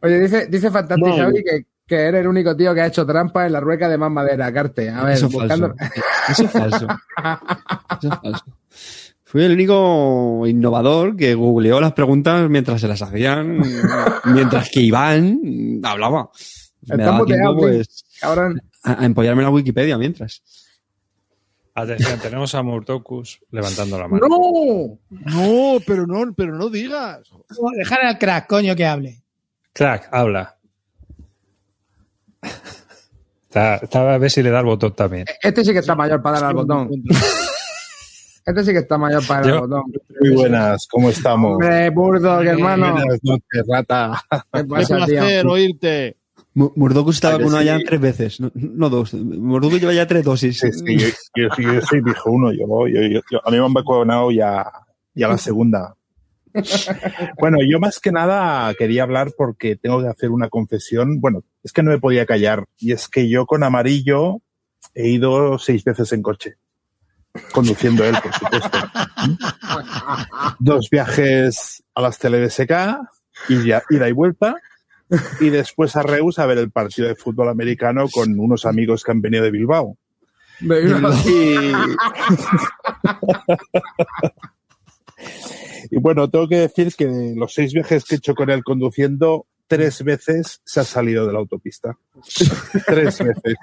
Oye, 0.02 0.18
dice, 0.20 0.46
dice 0.48 0.70
Fantastic 0.70 1.06
No. 1.06 1.30
Que, 1.32 1.64
que 1.86 1.94
eres 1.96 2.22
el 2.22 2.26
único 2.26 2.56
tío 2.56 2.74
que 2.74 2.80
ha 2.80 2.86
hecho 2.86 3.06
trampa 3.06 3.46
en 3.46 3.52
la 3.52 3.60
rueca 3.60 3.88
de 3.88 3.96
más 3.98 4.10
madera, 4.10 4.52
Carte. 4.52 4.90
A 4.90 5.04
ver, 5.04 5.14
Eso 5.14 5.28
buscando. 5.28 5.72
falso. 5.76 5.94
Eso 6.28 6.44
es 6.44 6.50
falso. 6.50 6.86
Eso 8.00 8.08
es 8.12 8.20
falso. 8.20 8.44
Fui 9.24 9.42
el 9.42 9.52
único 9.52 10.46
innovador 10.46 11.16
que 11.16 11.34
googleó 11.34 11.80
las 11.80 11.92
preguntas 11.92 12.48
mientras 12.48 12.80
se 12.80 12.88
las 12.88 13.02
hacían, 13.02 13.60
mientras 14.24 14.70
que 14.70 14.80
Iván 14.80 15.80
hablaba. 15.82 16.30
Me 16.82 17.02
daba 17.02 17.24
tiempo, 17.24 17.56
pues, 17.56 18.04
Cabrón. 18.20 18.62
a, 18.84 19.02
a 19.02 19.04
empollarme 19.04 19.42
la 19.42 19.50
Wikipedia 19.50 19.98
mientras. 19.98 20.42
Atención, 21.74 22.18
tenemos 22.20 22.54
a 22.54 22.62
Murtocus 22.62 23.40
levantando 23.50 23.98
la 23.98 24.08
mano. 24.08 24.26
¡No! 24.28 24.98
No, 25.10 25.78
pero 25.86 26.06
no, 26.06 26.32
pero 26.32 26.54
no 26.56 26.70
digas. 26.70 27.28
Dejar 27.76 28.06
al 28.06 28.18
crack, 28.18 28.46
coño, 28.46 28.74
que 28.76 28.86
hable. 28.86 29.22
Crack, 29.74 30.08
habla. 30.12 30.56
Está, 33.48 33.76
está 33.76 34.14
a 34.14 34.18
ver 34.18 34.30
si 34.30 34.42
le 34.42 34.50
da 34.50 34.60
el 34.60 34.66
botón 34.66 34.92
también. 34.94 35.24
Este 35.42 35.64
sí 35.64 35.72
que 35.72 35.78
está 35.78 35.94
mayor 35.94 36.20
para 36.22 36.40
dar 36.40 36.48
al 36.50 36.54
botón. 36.56 36.90
Este 38.48 38.62
sí 38.62 38.70
que 38.72 38.78
está 38.78 38.96
mayor 38.96 39.26
para 39.26 39.40
dar 39.40 39.50
al 39.50 39.54
Yo- 39.56 39.60
botón. 39.66 39.82
Muy 40.20 40.30
buenas, 40.30 40.86
¿cómo 40.88 41.10
estamos? 41.10 41.52
Hombre, 41.54 41.90
Burdo, 41.90 42.40
hermano. 42.42 42.92
Buenas 42.92 43.18
noches, 43.24 43.64
rata. 43.68 44.22
¿Qué 44.30 44.38
Qué 44.60 44.64
pasa, 44.66 44.96
tío? 44.98 45.06
placer 45.16 45.46
oírte. 45.48 46.16
Mu- 46.54 46.70
Murdokus 46.76 47.16
estaba 47.16 47.34
¿A 47.34 47.38
que 47.38 47.42
con 47.44 47.52
una 47.54 47.62
sí? 47.62 47.66
ya 47.66 47.78
tres 47.84 48.00
veces, 48.00 48.40
no, 48.40 48.50
no 48.54 48.88
dos. 48.88 49.14
Murdokus 49.14 49.80
lleva 49.80 49.92
ya 49.94 50.06
tres 50.06 50.22
dosis. 50.24 50.60
Sí, 50.60 50.72
sí, 50.72 50.96
yo, 50.96 51.08
yo, 51.34 51.48
sí, 51.56 51.62
yo 51.64 51.80
soy 51.82 52.00
viejo 52.02 52.30
uno, 52.30 52.52
yo, 52.52 52.66
yo, 52.86 53.00
yo- 53.02 53.20
yo- 53.32 53.40
a 53.44 53.50
mí 53.50 53.58
me 53.58 53.64
han 53.64 53.74
vacunado 53.74 54.30
ya, 54.30 54.64
ya 55.12 55.26
la 55.26 55.38
segunda. 55.38 55.95
Bueno, 57.38 57.58
yo 57.68 57.78
más 57.78 58.00
que 58.00 58.12
nada 58.12 58.72
quería 58.74 59.02
hablar 59.02 59.32
porque 59.36 59.76
tengo 59.76 60.02
que 60.02 60.08
hacer 60.08 60.30
una 60.30 60.48
confesión. 60.48 61.20
Bueno, 61.20 61.44
es 61.62 61.72
que 61.72 61.82
no 61.82 61.90
me 61.90 61.98
podía 61.98 62.26
callar. 62.26 62.64
Y 62.78 62.92
es 62.92 63.08
que 63.08 63.28
yo 63.28 63.46
con 63.46 63.62
amarillo 63.62 64.40
he 64.94 65.08
ido 65.08 65.58
seis 65.58 65.84
veces 65.84 66.12
en 66.12 66.22
coche. 66.22 66.56
Conduciendo 67.52 68.04
él, 68.04 68.16
por 68.22 68.32
supuesto. 68.32 68.78
Dos 70.58 70.88
viajes 70.90 71.82
a 71.94 72.00
las 72.00 72.18
TeleBSK, 72.18 72.72
y 73.48 73.66
ya, 73.66 73.82
ida 73.90 74.08
y 74.08 74.12
vuelta. 74.12 74.56
Y 75.40 75.50
después 75.50 75.94
a 75.96 76.02
Reus 76.02 76.38
a 76.38 76.46
ver 76.46 76.58
el 76.58 76.70
partido 76.70 77.08
de 77.08 77.14
fútbol 77.14 77.48
americano 77.48 78.08
con 78.08 78.38
unos 78.40 78.66
amigos 78.66 79.04
que 79.04 79.12
han 79.12 79.20
venido 79.20 79.44
de 79.44 79.50
Bilbao. 79.50 79.96
Y, 80.60 80.66
y 85.90 85.98
bueno, 85.98 86.28
tengo 86.30 86.48
que 86.48 86.58
decir 86.58 86.94
que 86.94 87.06
de 87.06 87.34
los 87.36 87.52
seis 87.52 87.72
viajes 87.72 88.04
que 88.04 88.14
he 88.14 88.18
hecho 88.18 88.34
con 88.34 88.50
él 88.50 88.62
conduciendo, 88.64 89.46
tres 89.66 90.02
veces 90.02 90.60
se 90.64 90.80
ha 90.80 90.84
salido 90.84 91.26
de 91.26 91.32
la 91.32 91.38
autopista. 91.38 91.96
tres 92.86 93.18
veces. 93.18 93.54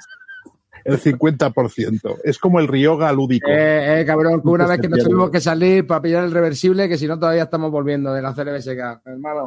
El 0.86 1.00
50%. 1.00 2.20
Es 2.26 2.38
como 2.38 2.60
el 2.60 2.68
Ryoga 2.68 3.12
lúdico. 3.14 3.50
Eh, 3.50 4.02
eh, 4.02 4.06
cabrón, 4.06 4.41
que 4.41 4.50
una 4.50 4.68
vez 4.68 4.82
que 4.82 4.90
nos 4.90 5.02
tuvimos 5.02 5.32
que 5.32 5.40
salir 5.40 5.88
para 5.88 6.02
pillar 6.02 6.26
el 6.26 6.32
reversible, 6.32 6.90
que 6.90 6.98
si 6.98 7.08
no 7.08 7.18
todavía 7.18 7.44
estamos 7.44 7.72
volviendo 7.72 8.14
de 8.14 8.22
la 8.22 8.34
CLBSK, 8.34 9.06
hermano. 9.06 9.45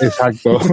Exacto. 0.00 0.58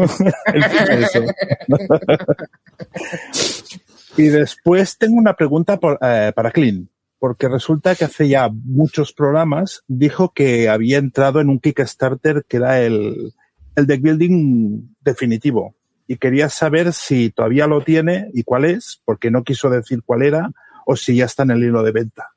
Y 4.18 4.30
después 4.30 4.98
tengo 4.98 5.16
una 5.18 5.36
pregunta 5.36 5.78
por- 5.78 6.00
eh, 6.02 6.32
para 6.36 6.52
Clean, 6.52 6.90
porque 7.20 7.48
resulta 7.48 7.96
que 7.96 8.06
hace 8.06 8.28
ya 8.28 8.50
muchos 8.50 9.14
programas 9.14 9.84
dijo 9.88 10.34
que 10.34 10.70
había 10.70 10.98
entrado 10.98 11.42
en 11.42 11.50
un 11.50 11.60
Kickstarter 11.60 12.46
que 12.48 12.58
era 12.58 12.82
el, 12.82 13.34
el 13.76 13.88
deck 13.88 14.02
building 14.02 14.96
definitivo. 15.02 15.76
Y 16.08 16.18
quería 16.18 16.50
saber 16.50 16.94
si 16.94 17.32
todavía 17.32 17.68
lo 17.68 17.82
tiene 17.84 18.30
y 18.34 18.44
cuál 18.44 18.66
es, 18.66 19.02
porque 19.04 19.30
no 19.30 19.44
quiso 19.44 19.70
decir 19.70 20.02
cuál 20.06 20.24
era, 20.24 20.52
o 20.86 20.96
si 20.96 21.18
ya 21.18 21.26
está 21.26 21.44
en 21.44 21.52
el 21.52 21.64
hilo 21.64 21.84
de 21.84 21.92
venta. 21.92 22.30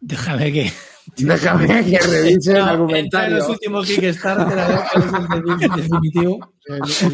Déjame 0.00 0.52
que. 0.52 0.70
Déjame 1.16 1.66
que 1.84 1.98
revise 1.98 2.52
el 2.52 2.58
No, 2.58 2.64
argumentario. 2.64 3.36
los 3.38 3.48
últimos 3.48 3.86
Kickstarter 3.86 4.58
a 4.58 4.68
ver 4.68 4.78
cuál 4.92 5.04
es 5.60 5.62
el 5.62 5.70
definitivo. 5.76 6.52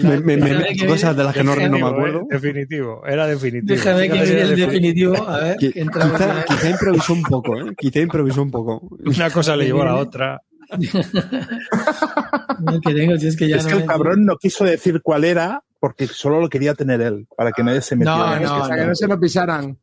Me, 0.03 0.21
me, 0.21 0.37
me 0.37 0.55
meto 0.55 0.87
cosas 0.87 1.17
de 1.17 1.25
las 1.25 1.35
que 1.35 1.43
no, 1.43 1.55
no 1.55 1.57
me 1.57 1.63
Definitivo, 1.63 1.89
acuerdo. 1.89 2.19
¿eh? 2.21 2.27
Definitivo, 2.31 3.07
era 3.07 3.27
definitivo. 3.27 3.67
Déjame 3.75 4.09
que 4.09 4.15
mire 4.15 4.43
el 4.43 4.57
definitivo. 4.57 5.29
A 5.29 5.39
ver, 5.39 5.57
Que- 5.57 5.73
quizá, 5.73 6.45
quizá 6.47 6.69
improvisó 6.71 7.13
un 7.15 7.23
poco, 7.23 7.59
¿eh? 7.61 7.75
Quizá 7.77 8.01
improvisó 8.01 8.43
un 8.43 8.51
poco. 8.51 8.89
Una 9.07 9.31
cosa 9.31 9.57
le 9.57 9.65
llevó 9.67 9.83
a 9.83 9.87
la 9.87 9.95
otra. 9.97 10.43
que 12.85 12.95
tengo, 12.95 13.17
si 13.19 13.29
es 13.29 13.37
que 13.37 13.49
ya 13.49 13.57
es 13.57 13.65
no 13.65 13.71
que 13.71 13.77
el 13.79 13.87
cabrón 13.87 14.25
no 14.27 14.37
quiso 14.37 14.65
decir 14.65 15.01
cuál 15.03 15.25
era 15.25 15.63
porque 15.81 16.07
solo 16.07 16.41
lo 16.41 16.49
quería 16.49 16.75
tener 16.75 17.01
él, 17.01 17.27
para 17.37 17.53
que 17.53 17.63
nadie 17.63 17.81
se 17.81 17.97
metiera. 17.97 18.39
No, 18.41 18.59
no, 18.59 18.67
sea, 18.67 18.77
que 18.77 18.85
no 18.87 18.95
se 18.95 19.07
lo 19.07 19.19
pisaran. 19.19 19.79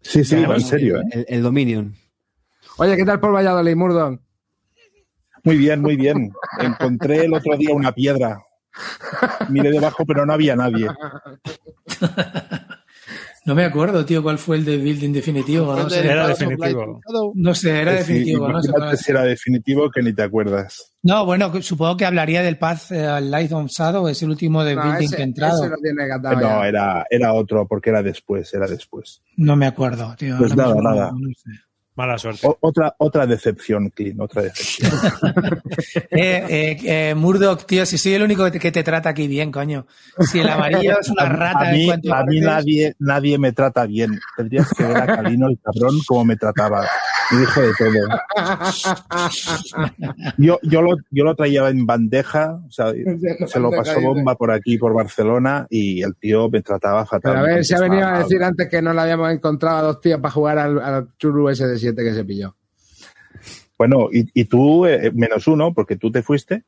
Sí, 0.00 0.24
sí, 0.24 0.36
Claro, 0.36 0.54
en 0.54 0.60
serio. 0.62 1.00
¿eh? 1.00 1.04
El, 1.10 1.26
el 1.28 1.42
Dominion. 1.42 1.94
Oye, 2.80 2.96
¿qué 2.96 3.04
tal 3.04 3.20
por 3.20 3.34
Valladolid, 3.34 3.76
Murdon? 3.76 4.20
Muy 5.44 5.56
bien, 5.58 5.82
muy 5.82 5.96
bien. 5.96 6.32
Encontré 6.58 7.26
el 7.26 7.34
otro 7.34 7.54
día 7.58 7.74
una 7.74 7.92
piedra. 7.92 8.42
Miré 9.50 9.70
debajo, 9.70 10.06
pero 10.06 10.24
no 10.24 10.32
había 10.32 10.56
nadie. 10.56 10.88
No 13.46 13.54
me 13.54 13.64
acuerdo, 13.64 14.04
tío, 14.04 14.22
cuál 14.22 14.36
fue 14.36 14.58
el 14.58 14.66
de 14.66 14.76
building 14.76 15.12
definitivo. 15.14 15.74
No 15.74 15.88
sé, 15.88 16.06
Era 16.06 16.28
definitivo. 16.28 17.00
no 17.34 17.54
sé 17.54 17.80
era 17.80 17.92
Sí, 17.92 17.98
definitivo. 17.98 18.48
No, 18.48 18.62
sé 18.62 18.96
si 18.98 19.10
era 19.10 19.22
definitivo 19.22 19.90
que 19.90 20.02
ni 20.02 20.12
te 20.12 20.22
acuerdas. 20.22 20.92
no, 21.02 21.24
bueno, 21.24 21.50
supongo 21.62 21.96
que 21.96 22.04
hablaría 22.04 22.42
del 22.42 22.58
Path 22.58 22.92
eh, 22.92 23.06
al 23.06 23.30
Light 23.30 23.50
on 23.52 23.66
Shadow, 23.66 24.08
es 24.08 24.22
el 24.22 24.28
último 24.28 24.62
de 24.62 24.76
No, 24.76 24.82
building 24.82 25.06
ese, 25.06 25.16
que 25.16 25.22
ha 25.22 25.24
entrado. 25.24 25.64
ese 25.64 25.74
tiene 25.82 26.06
No, 26.38 26.62
era, 26.64 27.06
era 27.08 27.32
otro, 27.32 27.66
porque 27.66 27.88
era 27.88 28.02
después, 28.02 28.52
era 28.52 28.66
después. 28.66 29.22
No 29.38 29.56
me 29.56 29.66
acuerdo, 29.66 30.14
tío. 30.18 30.36
Pues 30.36 30.54
nada, 30.54 30.74
mismo 30.74 30.82
nada. 30.90 31.10
no 31.10 31.28
sé. 31.34 31.50
Mala 32.00 32.16
suerte. 32.16 32.46
O- 32.46 32.56
otra, 32.60 32.94
otra 32.96 33.26
decepción, 33.26 33.90
Clean, 33.90 34.18
otra 34.22 34.40
decepción. 34.44 34.90
Eh, 36.10 36.44
eh, 36.48 36.78
eh, 37.10 37.14
Murdoch, 37.14 37.64
tío, 37.66 37.84
si 37.84 37.98
soy 37.98 38.14
el 38.14 38.22
único 38.22 38.44
que 38.44 38.50
te, 38.52 38.58
que 38.58 38.72
te 38.72 38.82
trata 38.82 39.10
aquí 39.10 39.28
bien, 39.28 39.52
coño. 39.52 39.86
Si 40.30 40.40
el 40.40 40.48
amarillo 40.48 40.98
es 41.00 41.08
una 41.08 41.26
rata 41.26 41.68
a 41.68 41.72
mí, 41.72 41.90
a 41.90 42.24
mí 42.24 42.40
nadie, 42.40 42.94
nadie 42.98 43.38
me 43.38 43.52
trata 43.52 43.86
bien. 43.86 44.18
Tendrías 44.36 44.72
que 44.72 44.84
ver 44.84 44.96
a 44.96 45.06
Calino, 45.06 45.48
el 45.48 45.58
cabrón, 45.62 45.98
cómo 46.06 46.24
me 46.24 46.36
trataba. 46.36 46.86
Dijo 47.30 47.60
de 47.60 47.72
todo. 47.78 47.90
Yo, 50.38 50.58
yo, 50.62 50.82
lo, 50.82 50.96
yo 51.10 51.24
lo 51.24 51.34
traía 51.34 51.68
en 51.68 51.86
bandeja, 51.86 52.60
o 52.66 52.70
sea, 52.70 52.92
se 53.46 53.60
lo 53.60 53.70
pasó 53.70 54.00
bomba 54.00 54.34
por 54.34 54.50
aquí, 54.50 54.78
por 54.78 54.94
Barcelona, 54.94 55.66
y 55.70 56.02
el 56.02 56.16
tío 56.16 56.48
me 56.48 56.62
trataba 56.62 57.06
fatal. 57.06 57.32
Pero 57.32 57.38
a 57.38 57.42
ver, 57.42 57.64
se 57.64 57.76
ha 57.76 57.80
venido 57.80 58.06
a 58.06 58.18
decir 58.18 58.42
antes 58.42 58.68
que 58.68 58.82
no 58.82 58.92
le 58.92 59.00
habíamos 59.00 59.30
encontrado 59.32 59.78
a 59.78 59.82
dos 59.82 60.00
tíos 60.00 60.20
para 60.20 60.32
jugar 60.32 60.58
al, 60.58 60.80
al 60.80 61.08
Churu 61.18 61.48
SD7 61.48 61.94
que 61.96 62.14
se 62.14 62.24
pilló. 62.24 62.56
Bueno, 63.78 64.08
y, 64.12 64.28
y 64.34 64.44
tú, 64.44 64.84
eh, 64.86 65.10
menos 65.14 65.46
uno, 65.46 65.72
porque 65.72 65.96
tú 65.96 66.10
te 66.10 66.22
fuiste. 66.22 66.64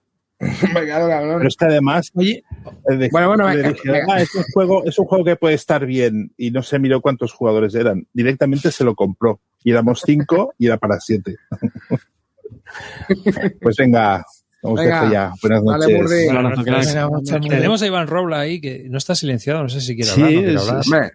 Me 0.75 0.87
cago, 0.87 1.09
cabrón. 1.09 1.37
Pero 1.39 1.49
es 1.49 1.57
que 1.57 1.65
además, 1.67 2.11
Oye, 2.15 2.43
eh, 2.91 2.97
de- 2.97 3.09
Bueno, 3.11 3.29
bueno, 3.29 3.47
venga, 3.47 3.73
venga. 3.85 4.07
"Ah, 4.15 4.21
es 4.21 4.35
un 4.35 4.43
juego, 4.53 4.85
es 4.85 4.99
un 4.99 5.07
juego 5.07 5.25
que 5.25 5.37
puede 5.37 5.55
estar 5.55 5.87
bien, 5.87 6.33
y 6.37 6.51
no 6.51 6.63
se 6.63 6.79
miró 6.79 7.01
cuántos 7.01 7.33
jugadores 7.33 7.75
eran. 7.75 8.07
Directamente 8.13 8.71
se 8.73 8.85
lo 8.85 8.95
compró. 8.95 9.41
Y 9.65 9.71
éramos 9.71 10.03
cinco 10.05 10.53
y 10.59 10.67
era 10.67 10.77
para 10.79 10.99
siete. 11.01 11.37
pues 13.61 13.77
venga, 13.77 14.25
vamos 14.63 14.81
a 14.81 14.83
Venga. 14.83 14.95
dejar 14.97 15.13
ya. 15.13 15.33
Buenas 15.43 15.65
Vale, 15.65 15.85
noches. 15.85 16.03
Burri. 16.03 16.25
Buenas 16.27 17.13
noches. 17.23 17.49
Tenemos 17.49 17.83
a 17.83 17.87
Iván 17.87 18.07
Robla 18.09 18.41
ahí 18.41 18.61
que 18.61 18.87
no 18.89 18.99
está 18.99 19.15
silenciado, 19.15 19.63
no 19.63 19.69
sé 19.69 19.81
si 19.81 19.95
quiere 19.95 20.11
Sí, 20.11 20.21
hablar. 20.23 20.33
No 20.35 20.41
quiere 20.41 20.59
sí, 20.59 20.69
hablar. 20.69 20.83
Hombre, 20.85 21.11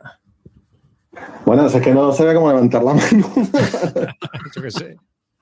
Bueno, 1.46 1.68
es 1.68 1.82
que 1.82 1.94
no 1.94 2.14
sabía 2.14 2.34
cómo 2.36 2.50
levantar 2.50 2.84
la 2.84 2.94
mano. 2.94 3.10
Yo 4.56 4.62
qué 4.62 4.72
sé. 4.72 4.96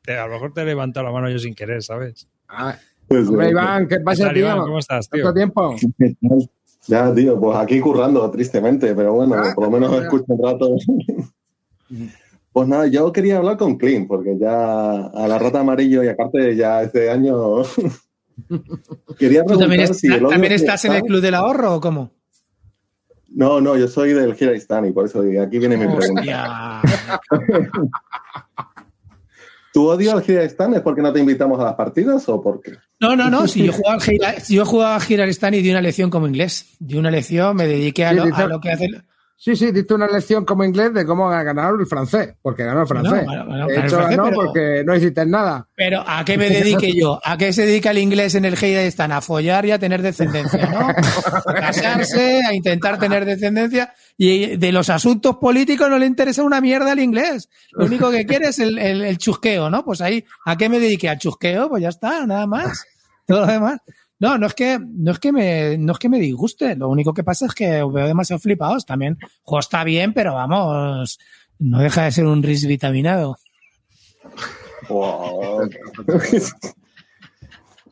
Te- 0.03 0.17
a 0.17 0.27
lo 0.27 0.33
mejor 0.33 0.53
te 0.53 0.61
he 0.61 0.65
levantado 0.65 1.05
la 1.05 1.11
mano 1.11 1.29
yo 1.29 1.39
sin 1.39 1.55
querer, 1.55 1.81
¿sabes? 1.81 2.27
Pues, 3.15 3.29
Hombre, 3.29 3.47
eh, 3.47 3.51
Iván, 3.51 3.87
¿qué 3.87 3.99
pasa, 4.01 4.25
tal, 4.25 4.33
tío? 4.33 4.45
Iván? 4.45 4.59
¿Cómo 4.59 4.79
estás, 4.79 5.09
tío? 5.09 5.21
¿Cuánto 5.23 5.37
tiempo? 5.37 5.75
Ya, 6.87 7.11
tío, 7.15 7.39
pues 7.39 7.57
aquí 7.57 7.79
currando, 7.79 8.29
tristemente, 8.29 8.93
pero 8.93 9.13
bueno, 9.13 9.37
por 9.55 9.63
lo 9.63 9.71
menos 9.71 10.03
escucho 10.03 10.25
un 10.27 10.43
rato. 10.43 10.75
Pues 12.53 12.69
nada, 12.69 12.87
yo 12.87 13.11
quería 13.11 13.35
hablar 13.35 13.57
con 13.57 13.75
Clint, 13.77 14.07
porque 14.07 14.37
ya 14.39 15.07
a 15.07 15.27
la 15.27 15.37
rata 15.37 15.59
amarillo 15.59 16.01
y 16.05 16.07
aparte 16.07 16.55
ya 16.55 16.83
este 16.83 17.09
año 17.09 17.63
quería 19.19 19.43
¿Tú 19.43 19.59
también, 19.59 19.93
si 19.93 20.07
el 20.07 20.51
estás 20.53 20.85
en 20.85 20.93
el 20.93 21.01
Club 21.01 21.19
del 21.19 21.35
Ahorro 21.35 21.75
o 21.75 21.81
cómo? 21.81 22.11
No, 23.27 23.59
no, 23.59 23.75
yo 23.75 23.89
soy 23.89 24.13
del 24.13 24.35
Giristani, 24.35 24.93
por 24.93 25.05
eso 25.05 25.19
aquí 25.19 25.59
viene 25.59 25.75
mi 25.75 25.93
pregunta. 25.93 26.81
¿Tu 29.75 29.85
odio 29.85 30.13
al 30.13 30.23
Giristani 30.23 30.77
es 30.77 30.81
porque 30.81 31.01
no 31.01 31.11
te 31.11 31.19
invitamos 31.19 31.59
a 31.59 31.65
las 31.65 31.73
partidas 31.75 32.29
o 32.29 32.41
por 32.41 32.61
qué? 32.61 32.71
No, 33.01 33.13
no, 33.13 33.29
no. 33.29 33.45
Si 33.45 33.65
yo 33.65 33.73
jugaba 33.73 33.95
al 33.95 34.01
Gira- 34.01 34.39
si 34.39 34.55
yo 34.55 34.65
jugaba 34.65 34.95
a 34.95 34.99
Giraristán 35.01 35.53
y 35.53 35.61
di 35.61 35.69
una 35.69 35.81
lección 35.81 36.09
como 36.09 36.29
inglés. 36.29 36.77
Di 36.79 36.95
una 36.95 37.11
lección, 37.11 37.57
me 37.57 37.67
dediqué 37.67 38.05
a 38.05 38.13
lo, 38.13 38.23
a 38.33 38.47
lo 38.47 38.61
que 38.61 38.71
hace. 38.71 38.87
Sí, 39.37 39.55
sí, 39.55 39.71
diste 39.71 39.93
una 39.93 40.07
lección 40.07 40.45
como 40.45 40.63
inglés 40.63 40.93
de 40.93 41.05
cómo 41.05 41.27
ganar 41.27 41.73
el 41.77 41.85
francés, 41.85 42.33
porque 42.41 42.63
ganó 42.63 42.81
el 42.81 42.87
francés. 42.87 43.25
No, 43.25 43.45
bueno, 43.45 43.67
de 43.67 43.75
el 43.75 43.79
hecho, 43.85 43.97
francés, 43.97 44.17
ganó 44.17 44.29
pero- 44.29 44.35
porque 44.45 44.83
no 44.85 44.95
hiciste 44.95 45.25
nada. 45.25 45.67
Pero 45.75 46.03
¿a 46.07 46.23
qué 46.23 46.37
me 46.37 46.49
dediqué 46.49 46.93
yo? 46.95 47.19
¿A 47.23 47.37
qué 47.37 47.51
se 47.51 47.65
dedica 47.65 47.91
el 47.91 47.97
inglés 47.97 48.33
en 48.35 48.45
el 48.45 48.55
Giraristán? 48.55 49.11
A 49.11 49.19
follar 49.21 49.65
y 49.65 49.71
a 49.71 49.77
tener 49.77 50.01
descendencia, 50.01 50.65
¿no? 50.67 50.87
A 50.89 50.93
casarse, 51.53 52.41
a 52.47 52.53
intentar 52.55 52.97
tener 52.97 53.25
descendencia. 53.25 53.93
Y 54.17 54.55
de 54.55 54.71
los 54.71 54.89
asuntos 54.89 55.35
políticos 55.35 55.89
no 55.89 55.99
le 55.99 56.05
interesa 56.05 56.41
una 56.41 56.61
mierda 56.61 56.93
al 56.93 56.99
inglés. 56.99 57.49
Lo 57.73 57.85
único 57.85 58.09
que 58.11 58.25
quiere 58.25 58.47
es 58.47 58.59
el, 58.59 58.79
el- 58.79 59.03
el 59.03 59.17
chusqueo, 59.17 59.69
¿no? 59.69 59.83
Pues 59.83 59.99
ahí, 60.01 60.23
¿a 60.45 60.55
qué 60.57 60.69
me 60.69 60.79
dediqué? 60.79 61.09
Al 61.09 61.19
chusqueo, 61.19 61.67
pues 61.69 61.83
ya 61.83 61.89
está, 61.89 62.25
nada 62.25 62.47
más. 62.47 62.85
Todo 63.27 63.41
lo 63.41 63.47
demás. 63.47 63.79
No, 64.19 64.37
no 64.37 64.47
es 64.47 64.53
que, 64.53 64.79
no 64.79 65.11
es 65.11 65.19
que 65.19 65.31
me, 65.33 65.77
no 65.77 65.91
es 65.93 65.99
que 65.99 66.07
me 66.09 66.19
disguste. 66.19 66.75
Lo 66.75 66.89
único 66.89 67.13
que 67.13 67.23
pasa 67.23 67.45
es 67.47 67.53
que 67.53 67.67
veo 67.69 68.07
demasiado 68.07 68.39
flipados. 68.39 68.85
También, 68.85 69.17
el 69.21 69.27
juego 69.43 69.59
está 69.59 69.83
bien, 69.83 70.13
pero 70.13 70.33
vamos, 70.33 71.19
no 71.59 71.79
deja 71.79 72.03
de 72.05 72.11
ser 72.11 72.25
un 72.25 72.41
RIS 72.43 72.65
vitaminado. 72.65 73.37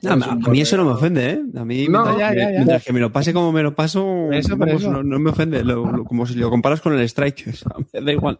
No, 0.02 0.12
a 0.12 0.16
a 0.34 0.36
mí 0.36 0.60
eso 0.60 0.76
no 0.76 0.84
me 0.84 0.92
ofende, 0.92 1.30
¿eh? 1.30 1.42
A 1.56 1.64
mí, 1.64 1.88
No, 1.88 2.04
mientras, 2.04 2.18
ya, 2.20 2.32
que- 2.32 2.38
ya, 2.38 2.46
ya. 2.52 2.58
mientras 2.58 2.84
que 2.84 2.92
me 2.92 3.00
lo 3.00 3.14
pase 3.14 3.32
como 3.34 3.54
me 3.54 3.64
lo 3.64 3.74
paso, 3.74 4.30
Eso. 4.34 4.58
No, 4.58 5.02
no 5.02 5.18
me 5.20 5.30
ofende. 5.30 5.64
Lo- 5.64 5.90
lo- 5.90 6.04
como 6.04 6.26
si 6.26 6.36
lo 6.36 6.50
comparas 6.50 6.82
con 6.82 6.92
el 6.94 7.08
Strike. 7.08 7.46
o 7.48 7.54
sea, 7.54 7.72
me 7.94 8.02
da 8.02 8.12
igual. 8.12 8.38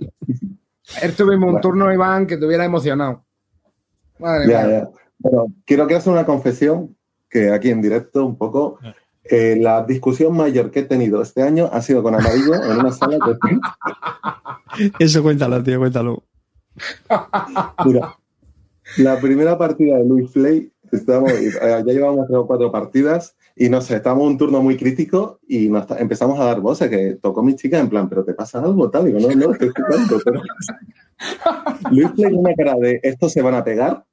Ayer 0.98 1.16
tuvimos 1.16 1.54
un 1.54 1.62
turno, 1.62 1.94
Iván, 1.94 2.28
que 2.28 2.36
te 2.36 2.46
hubiera 2.46 2.66
emocionado. 2.66 3.24
Madre 4.20 4.52
Ya, 4.52 4.66
mía. 4.66 4.90
quiero 5.66 5.88
que 5.88 5.96
hacer 5.96 6.12
una 6.12 6.26
confesión, 6.26 6.98
que 7.34 7.52
aquí 7.52 7.70
en 7.72 7.82
directo 7.82 8.26
un 8.26 8.38
poco. 8.38 8.78
eh, 9.26 9.58
la 9.60 9.84
discusión 9.84 10.36
mayor 10.36 10.70
que 10.70 10.82
he 10.82 10.84
tenido 10.84 11.22
este 11.22 11.42
año 11.42 11.70
ha 11.72 11.82
sido 11.82 12.04
con 12.04 12.14
Amarillo 12.14 12.54
en 12.56 12.78
una 12.78 12.92
sala 12.92 13.18
que... 13.42 14.94
Eso 15.00 15.24
cuéntalo, 15.24 15.64
tío, 15.64 15.80
cuéntalo. 15.80 16.24
Mira, 17.86 18.18
la 18.98 19.20
primera 19.20 19.58
partida 19.58 19.98
de 19.98 20.06
Luis 20.06 20.30
Play, 20.32 20.72
estamos, 20.92 21.32
eh, 21.32 21.52
ya 21.62 21.82
llevamos 21.84 22.28
tres 22.28 22.38
o 22.38 22.46
cuatro 22.48 22.72
partidas 22.72 23.36
y 23.56 23.70
no 23.70 23.80
sé, 23.82 23.96
estamos 23.98 24.24
en 24.24 24.30
un 24.32 24.38
turno 24.38 24.62
muy 24.62 24.76
crítico 24.78 25.40
y 25.48 25.70
nos 25.70 25.90
empezamos 25.92 26.40
a 26.40 26.46
dar 26.46 26.60
voces, 26.60 26.90
que 26.90 27.18
tocó 27.22 27.44
mi 27.44 27.56
chica 27.56 27.80
en 27.80 27.88
plan, 27.90 28.10
pero 28.10 28.24
te 28.26 28.34
pasa 28.34 28.60
algo, 28.60 28.90
tal, 28.90 29.06
digo, 29.06 29.20
no, 29.20 29.30
no, 29.36 29.54
estoy 29.54 29.70
escuchando, 29.70 30.20
pero... 30.26 30.42
Luis 31.92 32.10
Play 32.12 32.34
una 32.34 32.54
cara 32.56 32.76
de, 32.76 33.00
estos 33.04 33.32
se 33.32 33.42
van 33.42 33.54
a 33.56 33.64
pegar 33.64 34.04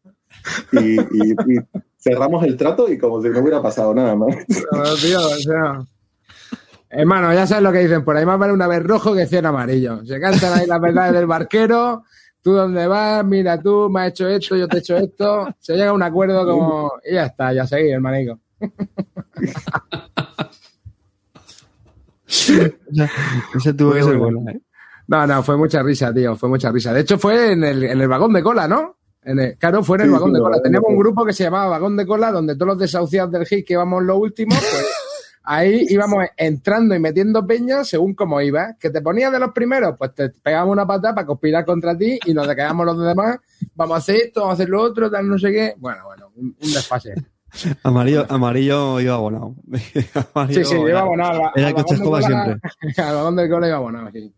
y, 0.73 1.01
y- 1.01 1.33
y 1.33 1.59
cerramos 2.01 2.45
el 2.45 2.57
trato 2.57 2.91
y 2.91 2.99
como 2.99 3.23
si 3.23 3.29
no 3.29 3.41
hubiera 3.41 3.63
pasado 3.63 3.95
nada 3.95 4.17
más. 4.17 4.35
Pero, 4.71 4.97
tío, 4.97 5.21
o 5.21 5.37
sea. 5.37 5.81
Hermano, 6.89 7.33
ya 7.33 7.47
sabes 7.47 7.63
lo 7.63 7.71
que 7.71 7.79
dicen 7.81 8.05
por 8.05 8.17
ahí. 8.17 8.27
Más 8.27 8.39
vale 8.39 8.53
una 8.53 8.67
vez 8.67 8.83
rojo 8.83 9.15
que 9.15 9.27
cien 9.27 9.47
amarillo. 9.47 10.05
Se 10.05 10.19
cantan 10.19 10.59
ahí 10.59 10.67
las 10.67 10.81
verdades 10.81 11.13
del 11.13 11.27
barquero. 11.27 12.03
Tú 12.43 12.53
dónde 12.53 12.87
vas, 12.87 13.25
mira 13.25 13.61
tú, 13.61 13.91
me 13.91 14.01
has 14.01 14.09
hecho 14.09 14.27
esto, 14.27 14.57
yo 14.57 14.67
te 14.67 14.79
he 14.79 14.81
hecho 14.81 14.97
esto. 14.97 15.55
Se 15.59 15.75
llega 15.75 15.91
a 15.91 15.93
un 15.93 16.03
acuerdo 16.03 16.45
como. 16.47 16.91
Y 17.05 17.15
ya 17.15 17.27
está, 17.27 17.53
ya 17.53 17.67
seguí, 17.67 17.91
hermanico. 17.91 18.41
Ese 22.27 23.75
tuvo 23.75 23.93
que 23.93 24.03
ser 24.03 24.17
bueno, 24.17 24.43
¿eh? 24.49 24.61
No, 25.09 25.27
no, 25.27 25.43
fue 25.43 25.57
mucha 25.57 25.83
risa, 25.83 26.15
tío, 26.15 26.37
fue 26.37 26.49
mucha 26.49 26.71
risa. 26.71 26.93
De 26.93 27.01
hecho, 27.01 27.19
fue 27.19 27.53
en 27.53 27.65
el, 27.65 27.83
en 27.83 28.01
el 28.01 28.09
vagón 28.09 28.33
de 28.33 28.43
cola, 28.43 28.69
¿no? 28.69 29.00
El- 29.23 29.57
claro, 29.59 29.83
fue 29.85 29.97
en 29.99 30.03
el 30.03 30.07
Sí, 30.09 30.13
vagón 30.15 30.33
de 30.33 30.41
cola. 30.41 30.63
Teníamos 30.63 30.91
un 30.91 30.97
grupo 30.99 31.25
que 31.25 31.33
se 31.33 31.45
llamaba 31.45 31.69
Vagón 31.69 31.97
de 31.97 32.07
Cola, 32.07 32.33
donde 32.33 32.55
todos 32.55 32.69
los 32.69 32.79
desahuciados 32.79 33.31
del 33.33 33.47
HIT 33.47 33.67
que 33.67 33.75
íbamos 33.75 34.03
los 34.03 34.17
últimos, 34.17 34.59
pues 34.59 34.87
ahí 35.43 35.85
íbamos 35.91 36.25
entrando 36.37 36.95
y 36.95 36.99
metiendo 37.01 37.47
peñas 37.47 37.89
según 37.89 38.15
cómo 38.15 38.41
iba. 38.41 38.75
Que 38.81 38.89
te 38.91 39.03
ponías 39.03 39.31
de 39.31 39.39
los 39.39 39.53
primeros, 39.53 39.95
pues 39.99 40.15
te 40.15 40.31
pegábamos 40.31 40.73
una 40.73 40.87
patada 40.87 41.15
para 41.15 41.27
conspirar 41.27 41.65
contra 41.67 41.97
ti 41.97 42.19
y 42.25 42.33
nos 42.33 42.49
quedamos 42.49 42.87
los 42.87 42.99
demás. 43.05 43.37
Vamos 43.75 43.95
a 43.97 43.99
hacer 43.99 44.17
esto, 44.17 44.41
vamos 44.41 44.53
a 44.53 44.55
hacer 44.55 44.69
lo 44.71 44.83
otro, 44.83 45.11
tal, 45.11 45.29
no 45.29 45.39
sé 45.39 45.53
qué. 45.53 45.75
Bueno, 45.77 46.05
bueno, 46.07 46.31
un, 46.37 46.57
un 46.61 46.73
desfase. 46.73 47.15
Amarillo, 47.83 48.25
amarillo 48.29 49.01
iba 49.01 49.15
abonado. 49.15 49.57
Amarillo 50.35 50.65
Sí, 50.65 50.71
sí, 50.77 50.81
iba 50.81 51.01
abonado. 51.01 51.43
Era 51.57 51.73
cola- 51.75 52.23
siempre. 52.23 52.57
Al 53.05 53.15
vagón 53.17 53.37
de 53.37 53.51
cola 53.51 53.67
iba 53.67 53.77
abonado, 53.77 54.09
sí. 54.13 54.33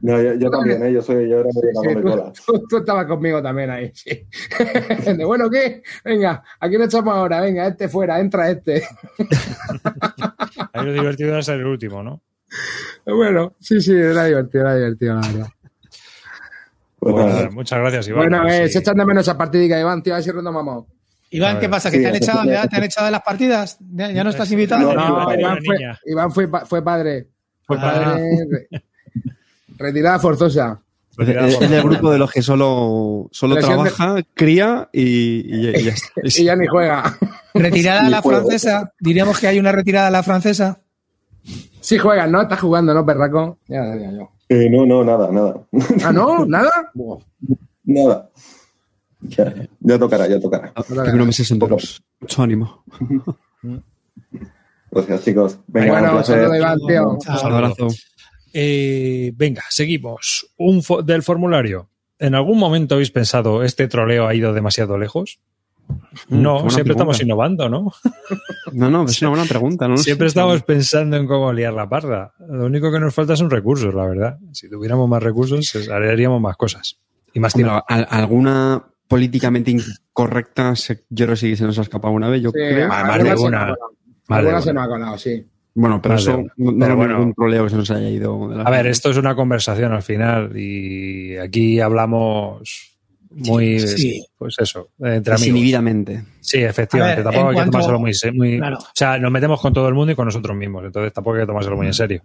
No, 0.00 0.20
yo, 0.20 0.34
yo 0.34 0.50
también, 0.50 0.82
¿eh? 0.84 0.92
yo, 0.92 1.00
soy, 1.02 1.28
yo 1.28 1.40
era 1.40 1.48
medio 1.54 1.72
Sí, 1.82 1.94
tú, 1.94 2.02
cola. 2.02 2.32
tú- 2.46 2.66
tú 2.68 2.76
estabas 2.78 3.06
conmigo 3.06 3.42
también 3.42 3.70
ahí, 3.70 3.90
sí. 3.94 4.26
De, 5.16 5.24
bueno, 5.24 5.48
¿qué? 5.50 5.82
Venga, 6.04 6.42
aquí 6.60 6.76
lo 6.76 6.84
echamos 6.84 7.14
ahora, 7.14 7.40
venga, 7.40 7.66
este 7.66 7.88
fuera, 7.88 8.18
entra 8.20 8.50
este. 8.50 8.82
Ahí 10.72 10.84
lo 10.84 10.92
divertido 10.92 11.30
era 11.30 11.42
ser 11.42 11.60
el 11.60 11.66
último, 11.66 12.02
¿no? 12.02 12.20
Bueno, 13.06 13.54
sí, 13.60 13.80
sí, 13.80 13.92
era 13.92 14.24
divertido, 14.24 14.62
era 14.64 14.76
divertido, 14.76 15.14
la 15.14 15.20
verdad. 15.28 15.46
Pues 16.98 17.14
nada, 17.26 17.50
muchas 17.50 17.78
gracias, 17.80 18.08
Iván. 18.08 18.28
bueno, 18.28 18.48
eh, 18.48 18.66
si- 18.66 18.74
se 18.74 18.78
echan 18.80 18.96
de 18.96 19.04
menos 19.04 19.22
esa 19.22 19.36
partida, 19.36 19.78
Iván, 19.78 20.02
tío, 20.02 20.14
a 20.14 20.16
ver 20.16 20.24
si 20.24 20.30
retomamos. 20.30 20.86
Iván, 21.30 21.58
¿qué 21.58 21.68
pasa? 21.68 21.90
¿Que 21.90 21.96
Sí, 21.96 22.02
te 22.02 22.08
han 22.08 22.14
echado, 22.16 22.44
ya? 22.44 22.66
¿Te 22.68 22.76
han 22.76 22.84
echado 22.84 23.06
de 23.06 23.10
las 23.10 23.22
partidas? 23.22 23.76
¿Ya, 23.92 24.10
ya 24.10 24.22
no 24.24 24.30
estás 24.30 24.50
invitado? 24.52 24.94
No, 24.94 25.34
Iván, 25.34 25.58
fue, 25.64 25.76
Iván 26.06 26.30
fue, 26.30 26.48
pa- 26.48 26.64
fue 26.64 26.82
padre. 26.84 27.28
Fue 27.66 27.76
padre. 27.76 28.46
re- 28.70 28.82
retirada 29.76 30.18
forzosa. 30.18 30.80
Es 31.16 31.28
es 31.28 31.70
del 31.70 31.82
grupo 31.82 32.10
de 32.10 32.18
los 32.18 32.30
que 32.32 32.42
solo, 32.42 33.28
solo 33.30 33.54
de- 33.54 33.60
trabaja, 33.62 34.16
cría 34.34 34.88
y, 34.92 35.02
y- 35.02 35.68
y 35.76 35.82
ya 35.84 35.92
está. 35.92 36.08
Y 36.24 36.44
ya 36.44 36.56
ni 36.56 36.66
juega. 36.66 37.16
Retirada 37.54 38.06
a 38.06 38.10
la 38.10 38.20
juego. 38.20 38.40
francesa. 38.40 38.92
Diríamos 38.98 39.38
que 39.38 39.46
hay 39.46 39.58
una 39.60 39.70
retirada 39.70 40.08
a 40.08 40.10
la 40.10 40.22
francesa. 40.24 40.80
Sí 41.80 41.98
juegas, 41.98 42.28
¿no? 42.30 42.42
Estás 42.42 42.58
jugando, 42.60 42.92
¿no, 42.94 43.06
perraco? 43.06 43.58
Ya, 43.68 43.84
ya, 43.94 44.10
ya. 44.10 44.28
Eh, 44.48 44.68
no, 44.70 44.84
no, 44.86 45.04
nada, 45.04 45.30
nada. 45.30 45.54
Ah, 46.04 46.12
¿no? 46.12 46.44
¿Nada? 46.46 46.70
Nada. 47.84 48.30
Ya, 49.20 49.54
ya 49.80 49.98
tocará, 49.98 50.26
ya 50.26 50.40
tocará. 50.40 50.72
Primero 50.72 51.26
meses 51.26 51.50
enteros. 51.50 52.02
Mucho 52.20 52.42
ánimo. 52.42 52.82
Gracias, 54.90 55.24
chicos. 55.24 55.58
Venga, 55.66 55.92
Bueno, 55.92 56.06
un 56.08 56.14
placer. 56.16 56.36
saludo, 56.40 56.56
Iván, 56.56 56.78
tío. 56.86 57.10
Un 57.46 57.52
abrazo. 57.52 57.88
Eh, 58.54 59.32
venga, 59.34 59.62
seguimos. 59.68 60.46
Un 60.56 60.80
fo- 60.82 61.02
del 61.02 61.22
formulario. 61.24 61.88
¿En 62.18 62.34
algún 62.36 62.58
momento 62.58 62.94
habéis 62.94 63.10
pensado 63.10 63.64
este 63.64 63.88
troleo 63.88 64.28
ha 64.28 64.34
ido 64.34 64.52
demasiado 64.52 64.96
lejos? 64.96 65.40
Mm, 66.28 66.40
No, 66.42 66.58
siempre 66.60 66.84
pregunta. 66.84 66.92
estamos 66.92 67.20
innovando, 67.20 67.68
¿no? 67.68 67.92
No, 68.72 68.90
no, 68.90 69.04
es 69.04 69.20
una 69.20 69.30
buena 69.30 69.44
pregunta. 69.44 69.86
¿no? 69.88 69.96
Siempre 69.96 70.28
estamos 70.28 70.62
pensando 70.62 71.16
en 71.16 71.26
cómo 71.26 71.52
liar 71.52 71.74
la 71.74 71.88
parda. 71.88 72.32
Lo 72.48 72.66
único 72.66 72.90
que 72.92 72.98
nos 73.00 73.12
falta 73.14 73.36
son 73.36 73.50
recursos, 73.50 73.92
la 73.94 74.06
verdad. 74.06 74.38
Si 74.52 74.70
tuviéramos 74.70 75.08
más 75.08 75.22
recursos, 75.22 75.88
haríamos 75.90 76.40
más 76.40 76.56
cosas. 76.56 76.98
Y 77.34 77.40
más 77.40 77.54
Hombre, 77.54 77.70
tiempo. 77.70 77.84
al- 77.88 78.06
alguna 78.10 78.84
políticamente 79.08 79.70
incorrecta, 79.72 80.72
yo 81.10 81.26
creo 81.26 81.28
que 81.30 81.36
sí 81.36 81.56
se 81.56 81.64
nos 81.64 81.78
ha 81.78 81.82
escapado 81.82 82.14
una 82.14 82.28
vez, 82.28 82.40
yo 82.42 82.50
Sí, 82.50 82.56
creo. 82.58 82.88
Más 82.88 83.04
de 83.06 83.12
alguna 83.12 83.36
se 83.36 83.42
una. 83.42 83.58
nos 83.58 83.62
ha 83.72 83.76
colado. 83.76 83.96
Más 84.28 84.44
de 84.44 84.62
se 84.62 84.72
nos 84.72 84.84
ha 84.84 84.88
colado, 84.88 85.18
sí. 85.18 85.46
Bueno, 85.76 86.00
pero 86.00 86.14
eso 86.14 86.36
no, 86.36 86.44
no 86.56 86.72
Pero 86.72 86.84
era 86.86 86.94
bueno. 86.94 87.18
ningún 87.18 87.34
troleo 87.34 87.64
que 87.64 87.70
se 87.70 87.76
nos 87.76 87.90
haya 87.90 88.08
ido 88.08 88.48
de 88.48 88.56
la 88.56 88.62
A 88.62 88.70
ver, 88.70 88.86
esto 88.86 89.10
es 89.10 89.16
una 89.16 89.34
conversación 89.34 89.92
al 89.92 90.02
final 90.02 90.56
y 90.56 91.36
aquí 91.36 91.80
hablamos 91.80 92.92
muy, 93.30 93.80
Sí. 93.80 94.24
pues 94.38 94.54
eso, 94.60 94.90
entre 95.00 95.34
amigos. 95.34 96.24
Sí, 96.40 96.58
efectivamente. 96.62 97.22
Ver, 97.22 97.32
tampoco 97.32 97.48
hay 97.50 97.56
que 97.64 97.70
tomárselo 97.70 97.98
muy, 97.98 98.12
muy- 98.34 98.58
Claro. 98.58 98.76
O 98.78 98.86
sea, 98.94 99.18
nos 99.18 99.32
metemos 99.32 99.60
con 99.60 99.72
todo 99.72 99.88
el 99.88 99.94
mundo 99.94 100.12
y 100.12 100.14
con 100.14 100.26
nosotros 100.26 100.56
mismos, 100.56 100.84
entonces 100.84 101.12
tampoco 101.12 101.36
hay 101.36 101.42
que 101.42 101.46
tomárselo 101.48 101.76
muy 101.76 101.88
en 101.88 101.94
serio. 101.94 102.22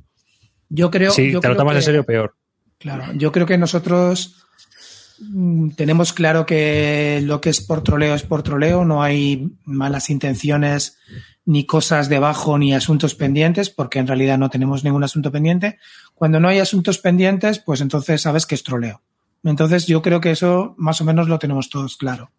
Yo 0.69 0.91
creo. 0.91 1.09
si 1.09 1.31
yo 1.31 1.39
te 1.39 1.47
lo 1.47 1.55
tomas 1.57 1.73
que- 1.73 1.77
en 1.79 1.83
serio, 1.83 2.03
peor. 2.03 2.35
Claro, 2.77 3.05
yo 3.15 3.31
creo 3.31 3.47
que 3.47 3.57
nosotros 3.57 4.35
mm, 4.35 4.48
tenemos 5.75 6.13
claro 6.13 6.45
que 6.45 7.21
lo 7.23 7.41
que 7.41 7.49
es 7.49 7.61
por 7.61 7.83
troleo 7.83 8.15
es 8.15 8.23
por 8.23 8.43
troleo, 8.43 8.85
no 8.85 9.03
hay 9.03 9.51
malas 9.65 10.09
intenciones 10.09 10.97
ni 11.45 11.65
cosas 11.65 12.09
debajo 12.09 12.57
ni 12.57 12.73
asuntos 12.73 13.15
pendientes, 13.15 13.69
porque 13.69 13.99
en 13.99 14.07
realidad 14.07 14.37
no 14.37 14.49
tenemos 14.49 14.83
ningún 14.83 15.03
asunto 15.03 15.31
pendiente. 15.31 15.79
Cuando 16.13 16.39
no 16.39 16.47
hay 16.47 16.59
asuntos 16.59 16.99
pendientes, 16.99 17.59
pues 17.59 17.81
entonces 17.81 18.21
sabes 18.21 18.45
que 18.45 18.55
es 18.55 18.63
troleo. 18.63 19.01
Entonces 19.43 19.87
yo 19.87 20.01
creo 20.01 20.21
que 20.21 20.31
eso 20.31 20.75
más 20.77 21.01
o 21.01 21.05
menos 21.05 21.27
lo 21.27 21.39
tenemos 21.39 21.69
todos 21.69 21.97
claro. 21.97 22.31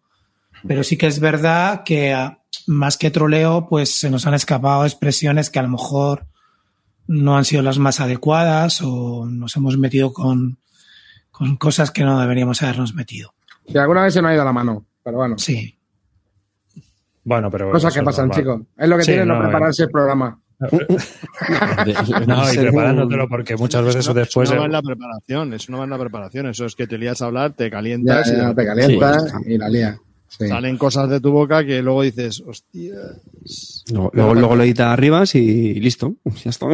Pero 0.67 0.83
sí 0.83 0.97
que 0.97 1.07
es 1.07 1.19
verdad 1.19 1.83
que 1.83 2.13
ah, 2.13 2.39
más 2.67 2.97
que 2.97 3.11
troleo, 3.11 3.67
pues 3.67 3.99
se 3.99 4.09
nos 4.09 4.27
han 4.27 4.33
escapado 4.33 4.85
expresiones 4.85 5.49
que 5.49 5.59
a 5.59 5.63
lo 5.63 5.69
mejor 5.69 6.27
no 7.07 7.35
han 7.35 7.45
sido 7.45 7.61
las 7.63 7.79
más 7.79 7.99
adecuadas 7.99 8.81
o 8.81 9.25
nos 9.25 9.55
hemos 9.55 9.77
metido 9.77 10.13
con, 10.13 10.57
con 11.41 11.55
cosas 11.55 11.89
que 11.89 12.03
no 12.03 12.19
deberíamos 12.19 12.61
habernos 12.61 12.93
metido. 12.93 13.33
Si 13.65 13.75
alguna 13.75 14.03
vez 14.03 14.13
se 14.13 14.21
me 14.21 14.29
ha 14.29 14.35
ido 14.35 14.45
la 14.45 14.53
mano, 14.53 14.85
pero 15.03 15.17
bueno. 15.17 15.39
Sí. 15.39 15.75
Bueno, 17.23 17.49
pero. 17.49 17.71
Cosas 17.71 17.91
eso 17.91 17.99
que 17.99 18.05
pasan, 18.05 18.27
normal. 18.27 18.43
chicos. 18.43 18.61
Es 18.77 18.87
lo 18.89 18.97
que 18.97 19.03
Sí, 19.03 19.11
tiene 19.13 19.25
no, 19.25 19.37
no, 19.37 19.41
prepararse 19.41 19.83
el 19.85 19.89
programa. 19.89 20.39
No, 20.59 22.53
y 22.53 22.57
preparándotelo 22.57 23.27
porque 23.27 23.57
muchas 23.57 23.83
veces 23.83 24.01
Eso 24.01 24.13
después. 24.13 24.51
no 24.51 24.59
va 24.59 24.65
en 24.67 24.71
la 24.71 24.83
preparación, 24.83 25.51
eso 25.55 25.71
no 25.71 25.79
va 25.79 25.85
en 25.85 25.89
la 25.89 25.97
preparación, 25.97 26.45
eso 26.45 26.67
es 26.67 26.75
que 26.75 26.85
te 26.85 26.99
lías 26.99 27.23
a 27.23 27.25
hablar, 27.25 27.53
te 27.53 27.71
calientas. 27.71 28.27
Ya, 28.27 28.33
y 28.33 28.37
ya, 28.37 28.53
te 28.53 28.63
calientas 28.63 29.33
y 29.47 29.57
la 29.57 29.67
lía. 29.67 29.99
Sí. 30.27 30.47
Salen 30.47 30.77
cosas 30.77 31.09
de 31.09 31.19
tu 31.19 31.31
boca 31.31 31.65
que 31.65 31.81
luego 31.81 32.03
dices, 32.03 32.43
hostia. 32.45 32.93
Luego, 33.91 34.11
luego, 34.13 34.35
luego 34.35 34.55
lo 34.57 34.63
editas 34.63 34.89
arriba 34.89 35.23
y 35.33 35.79
listo. 35.79 36.17
Ya 36.43 36.51
está. 36.51 36.67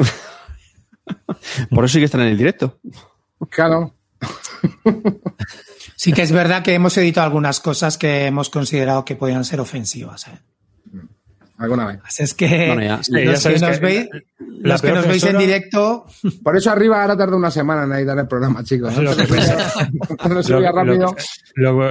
Por 1.69 1.85
eso 1.85 1.97
hay 1.97 2.01
que 2.01 2.05
estar 2.05 2.19
en 2.19 2.27
el 2.27 2.37
directo. 2.37 2.77
Claro. 3.49 3.93
Sí 5.95 6.13
que 6.13 6.21
es 6.21 6.31
verdad 6.31 6.61
que 6.63 6.73
hemos 6.75 6.95
editado 6.97 7.25
algunas 7.25 7.59
cosas 7.59 7.97
que 7.97 8.27
hemos 8.27 8.49
considerado 8.51 9.03
que 9.03 9.15
podían 9.15 9.43
ser 9.43 9.59
ofensivas. 9.59 10.27
¿eh? 10.27 10.39
Alguna 11.57 11.87
vez. 11.87 11.99
Así 12.05 12.21
es 12.23 12.33
que 12.35 12.67
Bueno, 12.67 12.83
ya. 12.83 12.97
los 12.97 13.05
Sí, 13.07 13.13
que 13.13 13.25
nos 13.59 13.79
que 13.79 13.85
veis, 13.85 14.09
la 14.39 14.73
los 14.73 14.81
que 14.81 14.87
peor 14.89 14.97
nos 14.99 15.07
veis 15.07 15.23
en 15.23 15.37
directo, 15.39 16.05
Por 16.43 16.55
eso 16.55 16.69
arriba 16.71 17.01
ahora 17.01 17.17
tarda 17.17 17.35
una 17.35 17.49
semana 17.49 17.83
en 17.85 17.93
editar 17.93 18.17
el 18.19 18.27
programa, 18.27 18.63
chicos. 18.63 18.95
¿no? 18.95 19.01
Lo 19.01 19.15
que 19.17 19.25
Cuando 20.17 20.35
Lo- 20.35 20.43
subía 20.43 20.71
lo- 20.71 20.75
rápido. 20.83 21.15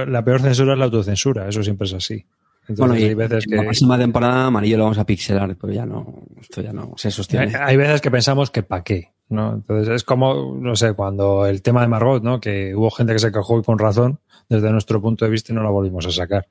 la 0.07 0.23
peor 0.23 0.41
censura 0.41 0.73
es 0.73 0.79
la 0.79 0.85
autocensura, 0.85 1.49
eso 1.49 1.61
siempre 1.61 1.85
es 1.87 1.93
así. 1.93 2.25
Entonces, 2.61 2.77
Bueno, 2.79 2.97
y 2.97 3.03
hay 3.03 3.13
veces 3.13 3.45
la 3.47 3.57
que. 3.57 3.63
próxima 3.63 3.97
temporada 3.97 4.45
amarillo 4.45 4.77
lo 4.77 4.83
vamos 4.85 4.97
a 4.99 5.05
pixelar, 5.05 5.53
pero 5.59 5.73
ya 5.73 5.85
no, 5.85 6.23
esto 6.39 6.61
ya 6.61 6.71
no 6.71 6.93
se 6.95 7.09
Hay, 7.09 7.11
sostiene. 7.11 7.53
hay 7.57 7.75
veces 7.75 7.99
que 8.01 8.09
pensamos 8.11 8.51
que 8.51 8.63
para 8.63 8.83
qué, 8.83 9.11
¿no? 9.29 9.53
Entonces 9.53 9.95
es 9.95 10.03
como, 10.03 10.57
no 10.59 10.75
sé, 10.75 10.93
cuando 10.93 11.45
el 11.45 11.61
tema 11.61 11.81
de 11.81 11.87
Margot, 11.87 12.23
¿no? 12.23 12.39
Que 12.39 12.75
hubo 12.75 12.89
gente 12.91 13.13
que 13.13 13.19
se 13.19 13.31
quejó 13.31 13.59
y 13.59 13.63
con 13.63 13.79
razón, 13.79 14.19
desde 14.49 14.71
nuestro 14.71 15.01
punto 15.01 15.25
de 15.25 15.31
vista 15.31 15.51
y 15.51 15.55
no 15.55 15.63
la 15.63 15.69
volvimos 15.69 16.05
a 16.05 16.11
sacar. 16.11 16.47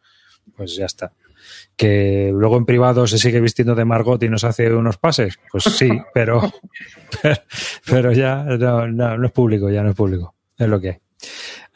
Pues 0.57 0.77
ya 0.77 0.86
está. 0.86 1.12
Que 1.77 2.31
luego 2.35 2.57
en 2.57 2.66
privado 2.66 3.07
se 3.07 3.19
sigue 3.19 3.40
vistiendo 3.40 3.74
de 3.74 3.85
Margot 3.85 4.23
y 4.23 4.28
nos 4.28 4.44
hace 4.44 4.73
unos 4.73 4.97
pases, 4.98 5.39
pues 5.51 5.65
sí, 5.65 5.90
pero, 6.15 6.40
pero, 7.23 7.36
pero 7.86 8.12
ya 8.12 8.44
no, 8.44 8.89
no, 8.89 9.19
no 9.19 9.27
es 9.27 9.32
público, 9.32 9.70
ya 9.70 9.82
no 9.82 9.90
es 9.90 9.97
público. 9.97 10.35
Es 10.59 10.69
lo 10.69 10.81
que 10.81 10.89
hay. 10.90 11.06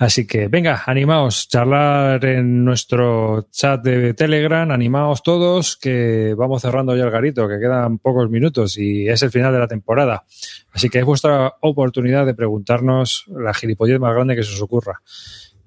Así 0.00 0.26
que 0.26 0.48
venga, 0.48 0.82
animaos, 0.86 1.46
charlar 1.46 2.24
en 2.24 2.64
nuestro 2.64 3.48
chat 3.50 3.82
de 3.82 4.14
Telegram, 4.14 4.70
animaos 4.70 5.22
todos, 5.22 5.76
que 5.76 6.34
vamos 6.38 6.62
cerrando 6.62 6.96
ya 6.96 7.04
el 7.04 7.10
garito, 7.10 7.46
que 7.46 7.58
quedan 7.58 7.98
pocos 7.98 8.30
minutos 8.30 8.78
y 8.78 9.06
es 9.06 9.22
el 9.22 9.30
final 9.30 9.52
de 9.52 9.58
la 9.58 9.68
temporada. 9.68 10.24
Así 10.72 10.88
que 10.88 11.00
es 11.00 11.04
vuestra 11.04 11.52
oportunidad 11.60 12.24
de 12.24 12.32
preguntarnos 12.32 13.26
la 13.28 13.52
gilipollez 13.52 14.00
más 14.00 14.14
grande 14.14 14.36
que 14.36 14.42
se 14.42 14.54
os 14.54 14.62
ocurra. 14.62 15.02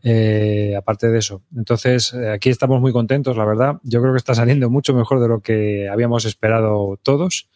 Eh, 0.01 0.73
aparte 0.76 1.10
de 1.10 1.19
eso. 1.19 1.43
Entonces, 1.55 2.11
eh, 2.15 2.31
aquí 2.31 2.49
estamos 2.49 2.81
muy 2.81 2.91
contentos, 2.91 3.38
la 3.38 3.45
verdad. 3.45 3.76
Yo 3.84 4.01
creo 4.01 4.14
que 4.14 4.18
está 4.18 4.34
saliendo 4.34 4.68
mucho 4.68 4.95
mejor 4.95 5.22
de 5.22 5.27
lo 5.27 5.41
que 5.41 5.88
habíamos 5.88 6.26
esperado 6.26 6.99
todos. 7.03 7.49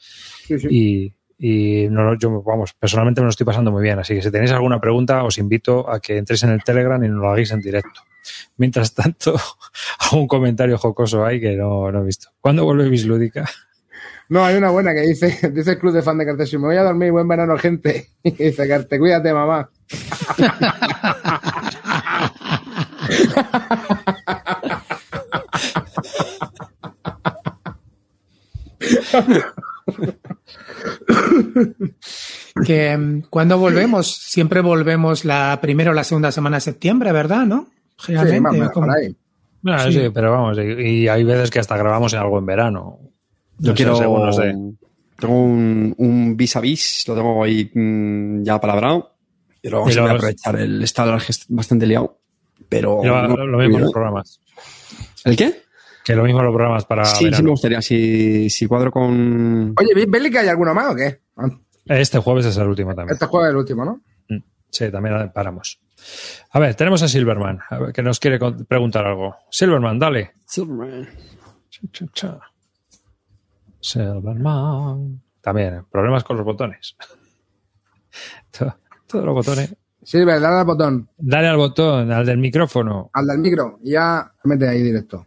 Y, 0.70 1.14
y 1.38 1.88
no, 1.90 2.18
yo, 2.18 2.42
vamos, 2.42 2.74
personalmente 2.74 3.22
me 3.22 3.26
lo 3.26 3.30
estoy 3.30 3.46
pasando 3.46 3.72
muy 3.72 3.84
bien. 3.84 4.00
Así 4.00 4.16
que 4.16 4.22
si 4.22 4.32
tenéis 4.32 4.52
alguna 4.52 4.80
pregunta, 4.80 5.24
os 5.24 5.38
invito 5.38 5.90
a 5.90 6.00
que 6.00 6.18
entréis 6.18 6.44
en 6.44 6.50
el 6.50 6.64
Telegram 6.64 7.04
y 7.04 7.10
nos 7.10 7.20
lo 7.20 7.30
hagáis 7.30 7.52
en 7.52 7.62
directo. 7.62 8.02
Mientras 8.58 8.94
tanto, 8.94 9.36
hago 10.00 10.22
un 10.22 10.28
comentario 10.28 10.78
jocoso 10.78 11.26
ahí 11.26 11.40
que 11.40 11.56
no, 11.56 11.92
no 11.92 12.02
he 12.02 12.06
visto. 12.06 12.30
¿Cuándo 12.42 12.66
vuelve 12.66 12.90
Bislúdica? 12.90 13.48
No, 14.30 14.44
hay 14.44 14.58
una 14.58 14.72
buena 14.72 14.94
que 14.94 15.02
dice, 15.02 15.50
dice 15.54 15.72
el 15.72 15.80
club 15.80 15.94
de 15.94 16.02
fan 16.02 16.18
de 16.18 16.26
Cartesio, 16.26 16.60
me 16.60 16.68
voy 16.68 16.78
a 16.78 16.84
dormir, 16.84 17.12
buen 17.12 17.28
verano, 17.28 17.58
gente. 17.58 18.10
Y 18.24 18.32
dice, 18.32 18.68
Carte, 18.68 19.00
cuídate, 19.00 19.34
mamá. 19.34 19.70
Que 32.66 32.98
mm, 32.98 33.22
cuando 33.30 33.58
volvemos, 33.58 34.08
siempre 34.16 34.62
volvemos 34.62 35.26
la 35.26 35.60
primera 35.62 35.92
o 35.92 35.94
la 35.94 36.04
segunda 36.04 36.32
semana 36.32 36.58
de 36.58 36.62
septiembre, 36.62 37.12
¿verdad? 37.12 37.46
¿No? 37.46 37.70
Generalmente. 37.98 38.70
Sí. 39.90 39.92
sí, 39.92 40.10
pero 40.14 40.32
vamos, 40.32 40.58
y, 40.60 40.62
y 40.82 41.08
hay 41.08 41.24
veces 41.24 41.50
que 41.50 41.60
hasta 41.60 41.78
grabamos 41.78 42.14
en 42.14 42.20
algo 42.20 42.38
en 42.40 42.46
verano. 42.46 43.00
Yo 43.60 43.72
No 43.72 43.76
sé, 43.76 43.76
quiero. 43.76 43.96
según 43.98 44.26
no 44.26 44.34
sé. 44.34 44.56
Tengo 45.20 45.44
un, 45.44 45.96
un 45.98 46.38
vis 46.38 46.56
a 46.56 46.60
vis, 46.62 47.04
lo 47.08 47.16
tengo 47.16 47.44
ahí 47.44 47.72
mm, 47.74 48.44
ya 48.44 48.60
palabrado. 48.62 49.14
Y 49.64 49.70
luego 49.70 49.90
Y 49.90 49.94
se 49.94 50.00
voy 50.00 50.10
a 50.10 50.14
aprovechar. 50.14 50.56
El 50.60 50.84
estado 50.84 51.16
es 51.18 51.46
bastante 51.50 51.88
liado. 51.88 52.20
Pero. 52.70 53.02
Lo, 53.04 53.28
no- 53.28 53.46
lo 53.48 53.58
mismo 53.58 53.80
los 53.80 53.92
programas. 53.92 54.40
¿El 55.26 55.36
qué? 55.36 55.64
Que 56.08 56.16
lo 56.16 56.24
mismo 56.24 56.42
los 56.42 56.54
programas 56.56 56.86
para 56.86 57.04
sí, 57.04 57.30
sí 57.34 57.44
me 57.44 57.50
gustaría. 57.50 57.82
Si, 57.82 58.50
si 58.50 58.66
cuadro 58.66 58.92
con. 58.92 59.74
Oye, 59.78 59.94
¿vi- 59.94 60.06
¿Bélica 60.06 60.40
hay 60.40 60.48
alguno 60.48 60.74
más 60.74 60.94
o 60.94 60.96
qué? 60.96 61.20
Ah, 61.36 61.50
Este 61.86 62.18
jueves 62.20 62.46
es 62.46 62.56
el 62.56 62.68
último 62.68 62.96
también. 62.96 63.14
Este 63.14 63.26
juego 63.26 63.46
es 63.46 63.52
el 63.52 63.58
último, 63.58 63.84
¿no? 63.84 64.02
Sí, 64.70 64.90
también 64.90 65.32
paramos. 65.34 65.82
A 66.52 66.60
ver, 66.60 66.76
tenemos 66.76 67.02
a 67.04 67.08
Silverman, 67.10 67.60
a 67.70 67.78
ver, 67.80 67.92
que 67.94 68.02
nos 68.04 68.20
quiere 68.22 68.40
preguntar 68.68 69.06
algo. 69.06 69.36
Silverman, 69.52 70.00
dale. 70.00 70.32
Silverman. 70.46 71.10
Cha, 71.70 71.82
cha, 71.92 72.06
cha. 72.14 72.40
Silverman. 73.82 75.22
También, 75.42 75.86
problemas 75.92 76.24
con 76.24 76.38
los 76.38 76.46
botones. 76.46 76.96
To- 78.58 78.76
Todos 79.08 79.26
los 79.26 79.34
botones. 79.36 79.76
Silver, 80.04 80.40
dale 80.40 80.58
al 80.60 80.66
botón, 80.66 81.10
Dale 81.18 81.48
al 81.48 81.58
botón, 81.58 82.12
al 82.12 82.26
del 82.26 82.38
micrófono. 82.38 83.10
al 83.14 83.28
del 83.28 83.40
micro, 83.40 83.80
ya 83.84 84.32
mete 84.46 84.68
ahí 84.68 84.82
directo. 84.82 85.26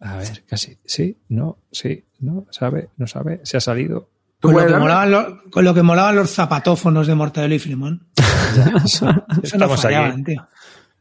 A 0.00 0.16
ver, 0.16 0.44
casi. 0.46 0.78
Sí, 0.84 1.18
no, 1.28 1.58
sí, 1.70 2.04
no, 2.20 2.46
sabe, 2.50 2.88
no 2.96 3.06
sabe, 3.06 3.40
se 3.44 3.58
ha 3.58 3.60
salido. 3.60 4.08
Con 4.40 4.54
lo, 4.54 4.66
que 4.66 4.74
molaban 4.74 5.10
los, 5.10 5.26
con 5.50 5.64
lo 5.64 5.74
que 5.74 5.82
molaban 5.82 6.16
los 6.16 6.30
zapatófonos 6.30 7.06
de 7.06 7.14
Mortadelo 7.14 7.54
y 7.54 7.58
Filemón. 7.58 8.08
Eso 8.84 9.04
no 9.12 9.24
Estamos 9.42 9.82
fallaban, 9.82 10.12
aquí. 10.12 10.24
tío. 10.24 10.48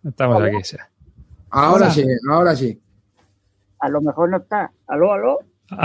Estamos 0.03 0.43
aquí. 0.43 0.63
sí. 0.63 0.77
Ahora 1.51 1.85
Hola. 1.85 1.91
sí, 1.91 2.03
ahora 2.29 2.55
sí. 2.55 2.81
A 3.79 3.89
lo 3.89 4.01
mejor 4.01 4.29
no 4.29 4.37
está. 4.37 4.69
¿Aló, 4.87 5.13
aló? 5.13 5.39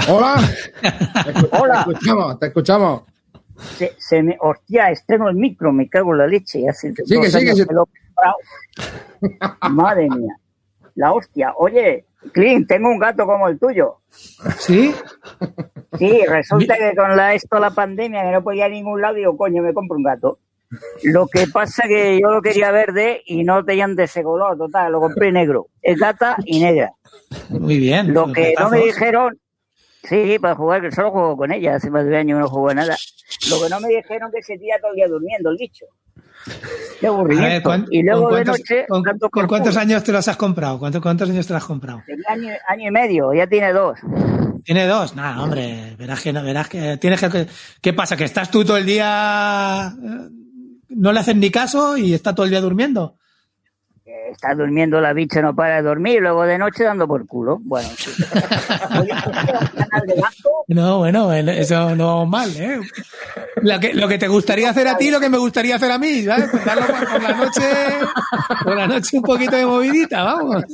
Hola. 0.08 0.36
Te 0.82 1.56
Hola. 1.56 1.84
Te 1.84 1.92
escuchamos, 1.92 2.38
te 2.40 2.46
escuchamos. 2.46 3.02
Se, 3.76 3.94
se 3.98 4.22
me, 4.22 4.36
hostia, 4.40 4.90
estreno 4.90 5.28
el 5.28 5.36
micro, 5.36 5.72
me 5.72 5.88
cago 5.88 6.12
en 6.12 6.18
la 6.18 6.26
leche. 6.26 6.68
Hace 6.68 6.92
que 6.92 7.02
años 7.14 7.56
sí. 7.56 7.64
lo. 7.70 7.88
Madre 9.70 10.08
mía. 10.10 10.36
La 10.96 11.12
hostia. 11.12 11.52
Oye, 11.56 12.06
Clint, 12.32 12.68
tengo 12.68 12.88
un 12.90 12.98
gato 12.98 13.26
como 13.26 13.48
el 13.48 13.58
tuyo. 13.58 13.98
¿Sí? 14.58 14.94
Sí, 15.98 16.22
resulta 16.26 16.76
que 16.76 16.94
con 16.96 17.16
la, 17.16 17.34
esto 17.34 17.58
la 17.58 17.70
pandemia, 17.70 18.22
que 18.22 18.32
no 18.32 18.42
podía 18.42 18.66
ir 18.66 18.72
a 18.72 18.74
ningún 18.74 19.00
lado, 19.00 19.14
digo, 19.14 19.36
coño, 19.36 19.62
me 19.62 19.72
compro 19.72 19.96
un 19.96 20.04
gato. 20.04 20.38
Lo 21.02 21.26
que 21.28 21.46
pasa 21.46 21.86
que 21.86 22.18
yo 22.20 22.30
lo 22.30 22.42
quería 22.42 22.72
verde 22.72 23.22
y 23.26 23.44
no 23.44 23.64
tenían 23.64 23.94
de 23.94 24.04
ese 24.04 24.22
color, 24.22 24.56
total, 24.56 24.92
lo 24.92 25.00
compré 25.00 25.30
negro. 25.30 25.68
Es 25.82 25.98
gata 25.98 26.36
y 26.44 26.60
negra. 26.60 26.92
Muy 27.50 27.78
bien. 27.78 28.12
Lo 28.12 28.32
que 28.32 28.54
no 28.58 28.70
me 28.70 28.78
dijeron, 28.80 29.38
sí, 30.02 30.38
para 30.40 30.56
jugar, 30.56 30.82
que 30.82 30.90
solo 30.90 31.12
juego 31.12 31.36
con 31.36 31.52
ella, 31.52 31.76
hace 31.76 31.90
más 31.90 32.04
de 32.04 32.10
un 32.10 32.16
año 32.16 32.38
no 32.38 32.48
juego 32.48 32.74
nada. 32.74 32.96
Lo 33.50 33.62
que 33.62 33.68
no 33.68 33.80
me 33.80 33.88
dijeron 33.88 34.32
que 34.32 34.42
se 34.42 34.58
tira 34.58 34.78
todo 34.80 34.90
el 34.90 34.96
día 34.96 35.08
durmiendo 35.08 35.50
el 35.50 35.56
bicho. 35.58 35.86
Qué 36.44 37.06
A 37.06 37.10
ver, 37.10 37.18
aburrimiento. 37.18 37.62
¿cuán- 37.68 37.86
y 37.90 38.02
luego 38.02 38.34
de 38.34 38.44
noche, 38.44 38.86
con- 38.88 39.02
¿Con 39.02 39.18
por 39.30 39.46
cuántos 39.48 39.76
años 39.76 40.02
te 40.04 40.12
los 40.12 40.26
has 40.28 40.36
comprado? 40.36 40.78
¿Cuántos, 40.78 41.00
cuántos 41.02 41.28
años 41.30 41.46
te 41.46 41.52
los 41.52 41.62
has 41.62 41.66
comprado? 41.66 42.02
Tenía 42.06 42.24
año, 42.28 42.48
año 42.68 42.88
y 42.88 42.90
medio, 42.90 43.32
ya 43.34 43.46
tiene 43.46 43.72
dos. 43.72 43.98
¿Tiene 44.64 44.86
dos? 44.86 45.14
Nada, 45.14 45.42
hombre, 45.42 45.94
verás 45.98 46.22
que 46.22 46.32
no, 46.32 46.42
verás 46.42 46.68
que 46.68 46.96
tienes 46.96 47.20
que. 47.20 47.46
¿Qué 47.82 47.92
pasa? 47.92 48.16
¿Que 48.16 48.24
estás 48.24 48.50
tú 48.50 48.64
todo 48.64 48.76
el 48.78 48.86
día. 48.86 49.92
eh, 50.02 50.28
no 50.90 51.12
le 51.12 51.20
haces 51.20 51.36
ni 51.36 51.50
caso 51.50 51.96
y 51.96 52.14
está 52.14 52.34
todo 52.34 52.44
el 52.44 52.50
día 52.50 52.60
durmiendo? 52.60 53.16
Está 54.34 54.54
durmiendo 54.54 55.00
la 55.00 55.12
bicha, 55.12 55.40
no 55.40 55.54
para 55.54 55.76
de 55.76 55.82
dormir, 55.82 56.16
y 56.16 56.20
luego 56.20 56.42
de 56.42 56.58
noche 56.58 56.82
dando 56.84 57.06
por 57.06 57.26
culo. 57.26 57.60
Bueno, 57.62 57.88
sí. 57.96 58.10
No, 60.66 60.98
bueno, 60.98 61.30
eso 61.30 61.94
no 61.94 62.06
vamos 62.06 62.28
mal, 62.28 62.56
¿eh? 62.56 62.80
Lo 63.62 63.78
que, 63.78 63.94
lo 63.94 64.08
que 64.08 64.18
te 64.18 64.28
gustaría 64.28 64.70
hacer 64.70 64.88
a 64.88 64.96
ti, 64.96 65.10
lo 65.10 65.20
que 65.20 65.28
me 65.28 65.38
gustaría 65.38 65.76
hacer 65.76 65.90
a 65.90 65.98
mí, 65.98 66.24
¿sabes? 66.24 66.48
Pues 66.50 66.64
darlo 66.64 66.86
por, 66.86 67.08
por 67.08 67.22
la 67.22 67.32
noche, 67.32 67.62
por 68.64 68.76
la 68.76 68.86
noche 68.86 69.16
un 69.18 69.22
poquito 69.22 69.56
de 69.56 69.66
movidita, 69.66 70.24
vamos. 70.24 70.64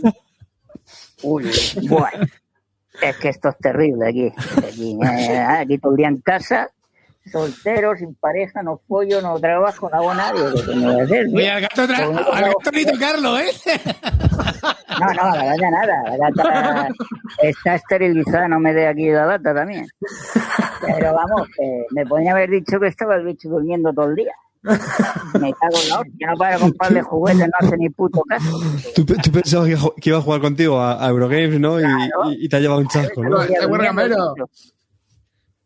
Uy, 1.22 1.50
bueno. 1.88 2.26
Es 3.02 3.16
que 3.16 3.28
esto 3.30 3.48
es 3.48 3.58
terrible 3.58 4.08
aquí. 4.08 4.32
Aquí, 4.58 4.98
eh, 5.02 5.38
aquí 5.38 5.78
todo 5.78 5.92
el 5.92 5.96
día 5.96 6.08
en 6.08 6.20
casa, 6.20 6.70
soltero, 7.30 7.96
sin 7.96 8.14
pareja, 8.14 8.62
no 8.62 8.80
follo, 8.88 9.20
no 9.20 9.38
trabajo, 9.38 9.88
no 9.90 9.96
hago 9.96 10.14
nada. 10.14 10.32
Digo, 10.32 10.62
¿qué 10.64 10.74
me 10.74 10.86
voy 10.92 11.00
a 11.00 11.04
hacer? 11.04 11.26
Oye, 11.34 11.50
al 11.50 11.60
gato, 11.62 11.82
tra- 11.86 12.26
al 12.32 12.44
gato 12.44 12.70
ni 12.72 12.84
tocarlo, 12.84 13.38
¿eh? 13.38 13.50
No, 15.00 15.06
no, 15.06 15.36
la 15.36 15.44
gata 15.44 15.70
nada. 15.70 16.16
La 16.16 16.30
gata 16.30 16.88
está 17.42 17.74
esterilizada, 17.76 18.48
no 18.48 18.58
me 18.60 18.72
dé 18.74 18.86
aquí 18.86 19.08
la 19.10 19.26
gata 19.26 19.54
también. 19.54 19.86
Pero 20.86 21.14
vamos, 21.14 21.48
que 21.56 21.84
me 21.90 22.06
podría 22.06 22.32
haber 22.32 22.50
dicho 22.50 22.78
que 22.80 22.88
estaba 22.88 23.16
el 23.16 23.24
bicho 23.24 23.48
durmiendo 23.48 23.92
todo 23.92 24.06
el 24.06 24.16
día. 24.16 24.32
Me 24.62 25.52
cago 25.54 25.76
en 25.82 25.88
la 25.88 26.00
hostia, 26.00 26.26
no 26.30 26.36
para 26.36 26.58
comprarle 26.58 27.00
juguetes, 27.02 27.46
no 27.48 27.52
hace 27.66 27.76
ni 27.78 27.88
puto 27.88 28.20
caso. 28.28 28.60
Tú, 28.94 29.06
pe- 29.06 29.14
tú 29.22 29.30
pensabas 29.32 29.68
que, 29.68 29.76
que 30.02 30.10
iba 30.10 30.18
a 30.18 30.22
jugar 30.22 30.40
contigo 30.42 30.78
a, 30.78 31.02
a 31.02 31.08
Eurogames, 31.08 31.58
¿no? 31.60 31.80
Y, 31.80 31.84
y- 31.84 32.44
y 32.44 32.48
te 32.48 32.56
ha 32.56 32.60
llevado 32.60 32.80
un 32.80 32.88
chasco, 32.88 33.22
¿no? 33.24 33.40
Este 33.42 33.66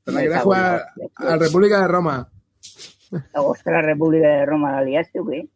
quería 0.04 0.40
jugar 0.40 0.86
a 1.16 1.36
República 1.36 1.80
de 1.80 1.88
Roma. 1.88 2.28
Ostras, 3.34 3.74
la 3.74 3.82
República 3.82 4.28
de 4.28 4.46
Roma 4.46 4.72
la 4.72 4.82
liaste, 4.82 5.20
¿o 5.20 5.26
qué? 5.26 5.48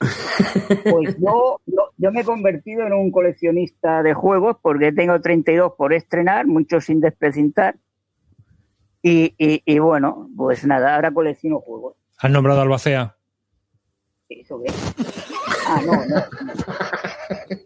Pues 0.90 1.16
yo, 1.18 1.60
yo, 1.66 1.90
yo 1.96 2.12
me 2.12 2.20
he 2.20 2.24
convertido 2.24 2.86
en 2.86 2.92
un 2.92 3.10
coleccionista 3.10 4.02
de 4.02 4.12
juegos 4.14 4.56
porque 4.60 4.92
tengo 4.92 5.20
32 5.20 5.72
por 5.76 5.94
estrenar, 5.94 6.46
muchos 6.46 6.84
sin 6.84 7.00
desprecintar. 7.00 7.76
Y, 9.02 9.34
y, 9.38 9.62
y 9.64 9.78
bueno, 9.78 10.28
pues 10.36 10.66
nada, 10.66 10.96
ahora 10.96 11.12
colecciono 11.12 11.60
juegos. 11.60 11.96
¿Has 12.18 12.30
nombrado 12.30 12.60
a 12.60 12.62
Albacea? 12.64 13.16
¿Eso 14.28 14.60
qué? 14.60 14.72
Ah, 15.68 15.80
no, 15.84 15.92
no. 15.92 16.16
No, 16.16 16.24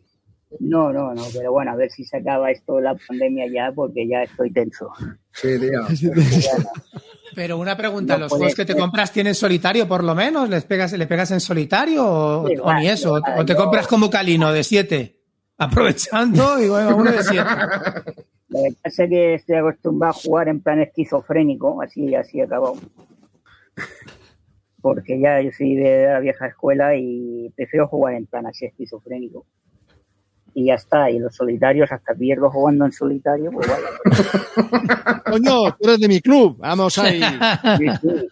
no, 0.92 1.14
no, 1.14 1.22
pero 1.32 1.52
bueno, 1.52 1.72
a 1.72 1.76
ver 1.76 1.90
si 1.90 2.04
se 2.04 2.18
acaba 2.18 2.50
esto 2.50 2.80
la 2.80 2.94
pandemia 2.94 3.46
ya, 3.52 3.72
porque 3.74 4.06
ya 4.06 4.22
estoy 4.22 4.52
tenso. 4.52 4.90
Sí, 5.32 5.58
tío. 5.58 5.80
Pero 7.34 7.58
una 7.58 7.76
pregunta, 7.76 8.14
No 8.14 8.20
¿los 8.20 8.32
juegos 8.32 8.54
que 8.54 8.64
te 8.64 8.74
compras 8.74 9.12
tienen 9.12 9.34
solitario 9.34 9.86
por 9.86 10.02
lo 10.02 10.14
menos? 10.14 10.48
¿Les 10.48 10.64
pegas, 10.64 10.92
¿Le 10.92 11.06
pegas 11.06 11.30
en 11.30 11.40
solitario 11.40 12.04
o, 12.04 12.48
Sí, 12.48 12.56
o 12.56 12.64
va, 12.64 12.80
ni 12.80 12.88
eso? 12.88 13.14
¿O, 13.14 13.20
va, 13.20 13.36
o 13.38 13.44
te 13.44 13.52
yo- 13.52 13.58
compras 13.58 13.86
como 13.86 14.10
Calino 14.10 14.52
de 14.52 14.64
7? 14.64 15.16
Aprovechando 15.58 16.60
y 16.60 16.68
bueno, 16.68 16.96
uno 16.96 17.12
de 17.12 17.22
7. 17.22 17.44
Lo 18.48 18.62
que 18.64 18.74
pasa 18.82 19.04
es 19.04 19.10
que 19.10 19.34
estoy 19.34 19.56
acostumbrado 19.56 20.10
a 20.10 20.20
jugar 20.20 20.48
en 20.48 20.60
plan 20.60 20.80
esquizofrénico, 20.80 21.80
así, 21.82 22.14
así 22.16 22.40
acabado. 22.40 22.74
Porque 24.82 25.20
ya 25.20 25.40
yo 25.40 25.50
soy 25.56 25.76
de 25.76 26.06
la 26.06 26.18
vieja 26.20 26.46
escuela 26.48 26.96
y 26.96 27.52
prefiero 27.54 27.86
jugar 27.86 28.14
en 28.14 28.26
plan 28.26 28.46
así 28.46 28.64
esquizofrénico. 28.66 29.46
Y 30.54 30.66
ya 30.66 30.74
está, 30.74 31.10
y 31.10 31.18
los 31.18 31.34
solitarios, 31.34 31.90
hasta 31.92 32.14
pierdo 32.14 32.50
jugando 32.50 32.84
en 32.84 32.92
solitario, 32.92 33.50
pues 33.50 33.68
vale. 33.68 33.86
Coño, 35.30 35.76
tú 35.78 35.88
eres 35.88 36.00
de 36.00 36.08
mi 36.08 36.20
club. 36.20 36.56
Vamos 36.58 36.98
ahí. 36.98 37.20
Sí, 37.78 37.86
sí. 38.00 38.28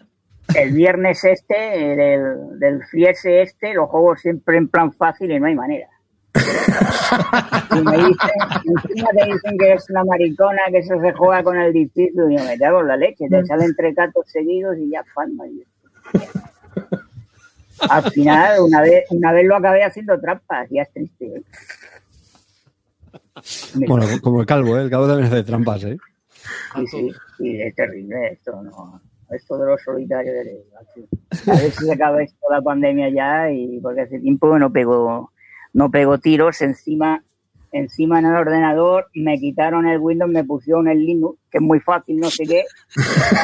El 0.55 0.73
viernes 0.73 1.23
este, 1.25 1.55
del, 1.55 2.59
del 2.59 2.83
Friese 2.91 3.43
este, 3.43 3.75
los 3.75 3.91
juego 3.91 4.17
siempre 4.17 4.57
en 4.57 4.69
plan 4.69 4.93
fácil 4.93 5.31
y 5.31 5.39
no 5.39 5.47
hay 5.47 5.55
manera. 5.55 5.89
Y 6.35 7.83
me 7.83 7.97
dicen, 7.97 8.31
encima 8.65 9.11
te 9.11 9.27
dicen 9.27 9.59
que 9.59 9.73
es 9.73 9.91
una 9.91 10.05
maricona, 10.05 10.63
que 10.71 10.79
eso 10.79 11.01
se 11.01 11.13
juega 11.13 11.43
con 11.43 11.59
el 11.59 11.73
difícil, 11.73 12.13
y 12.31 12.37
yo 12.37 12.45
me 12.45 12.59
cago 12.59 12.81
en 12.81 12.89
la 12.89 12.97
leche, 12.97 13.27
te 13.29 13.45
salen 13.47 13.75
tres 13.77 13.95
gatos 13.95 14.25
seguidos 14.27 14.77
y 14.79 14.91
ya 14.91 15.05
palma. 15.15 15.45
Al 17.89 18.11
final, 18.11 18.61
una 18.61 18.81
vez, 18.81 19.05
una 19.11 19.33
vez 19.33 19.47
lo 19.47 19.57
acabé 19.57 19.85
haciendo 19.85 20.19
trampas, 20.21 20.69
ya 20.71 20.83
es 20.83 20.93
triste. 20.93 21.27
¿eh? 21.27 21.43
Bueno, 23.75 24.07
como 24.23 24.41
el 24.41 24.47
calvo, 24.47 24.79
¿eh? 24.79 24.83
El 24.83 24.91
calvo 24.91 25.07
también 25.07 25.27
hace 25.27 25.43
trampas, 25.43 25.85
¿eh? 25.85 25.97
Sí, 26.77 26.87
sí, 26.87 27.11
sí, 27.37 27.61
es 27.61 27.75
terrible 27.75 28.33
esto, 28.33 28.63
no. 28.63 29.01
Esto 29.31 29.59
de 29.59 29.67
los 29.67 29.83
solitarios, 29.83 30.35
a 31.47 31.51
ver 31.51 31.71
si 31.71 31.85
se 31.85 31.93
acaba 31.93 32.23
esto 32.23 32.47
la 32.51 32.63
pandemia 32.63 33.11
ya 33.11 33.51
y 33.51 33.79
porque 33.81 34.03
hace 34.03 34.19
tiempo 34.21 34.59
no 34.59 34.73
pego, 34.73 35.33
no 35.75 35.91
pego 35.91 36.17
tiros 36.19 36.63
encima, 36.63 37.23
encima 37.73 38.21
en 38.21 38.27
el 38.27 38.37
ordenador, 38.37 39.09
me 39.15 39.39
quitaron 39.39 39.87
el 39.87 39.99
Windows, 39.99 40.31
me 40.31 40.45
pusieron 40.45 40.89
el 40.89 41.05
Linux, 41.05 41.39
que 41.51 41.59
es 41.59 41.63
muy 41.63 41.81
fácil, 41.81 42.19
no 42.19 42.31
sé 42.31 42.45
qué, 42.45 42.65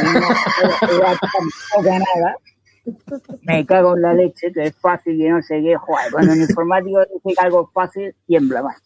no 0.03 1.83
nada. 1.83 2.37
Me 3.43 3.65
cago 3.65 3.97
en 3.97 4.03
la 4.03 4.15
leche, 4.15 4.53
que 4.53 4.65
es 4.65 4.77
fácil 4.77 5.21
y 5.21 5.29
no 5.29 5.43
sé 5.43 5.61
qué, 5.63 5.77
joder, 5.77 6.13
cuando 6.13 6.33
en 6.33 6.41
informático 6.49 7.01
dice 7.01 7.35
que 7.35 7.45
algo 7.45 7.65
es 7.67 7.73
fácil, 7.73 8.15
tiembla 8.27 8.63
más. 8.63 8.83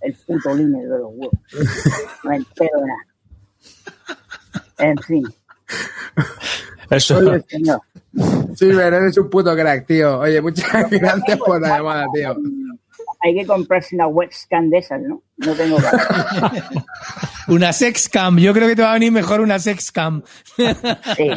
El 0.00 0.14
puto 0.14 0.54
Linux 0.54 0.84
de 0.84 0.98
los 0.98 1.10
huevos. 1.12 1.38
No 2.24 2.30
de 2.30 2.70
nada. 2.86 3.06
En 4.78 4.98
fin. 4.98 5.24
Eso. 6.90 7.18
Oye, 7.18 7.44
señor. 7.48 7.80
Silver, 8.54 8.94
eres 8.94 9.18
un 9.18 9.28
puto 9.28 9.54
crack, 9.54 9.86
tío. 9.86 10.20
Oye, 10.20 10.40
muchas 10.40 10.90
gracias 10.90 11.38
por 11.38 11.60
la 11.60 11.78
llamada, 11.78 12.06
tío. 12.14 12.36
Hay 13.26 13.34
que 13.34 13.44
comprarse 13.44 13.96
una 13.96 14.06
webcam 14.06 14.70
de 14.70 14.78
esas, 14.78 15.02
¿no? 15.02 15.20
No 15.38 15.52
tengo. 15.54 15.78
Una 17.48 17.72
sexcam. 17.72 18.38
Yo 18.38 18.54
creo 18.54 18.68
que 18.68 18.76
te 18.76 18.82
va 18.82 18.90
a 18.90 18.94
venir 18.94 19.10
mejor 19.10 19.40
una 19.40 19.58
sexcam. 19.58 20.22
Sí. 20.56 21.30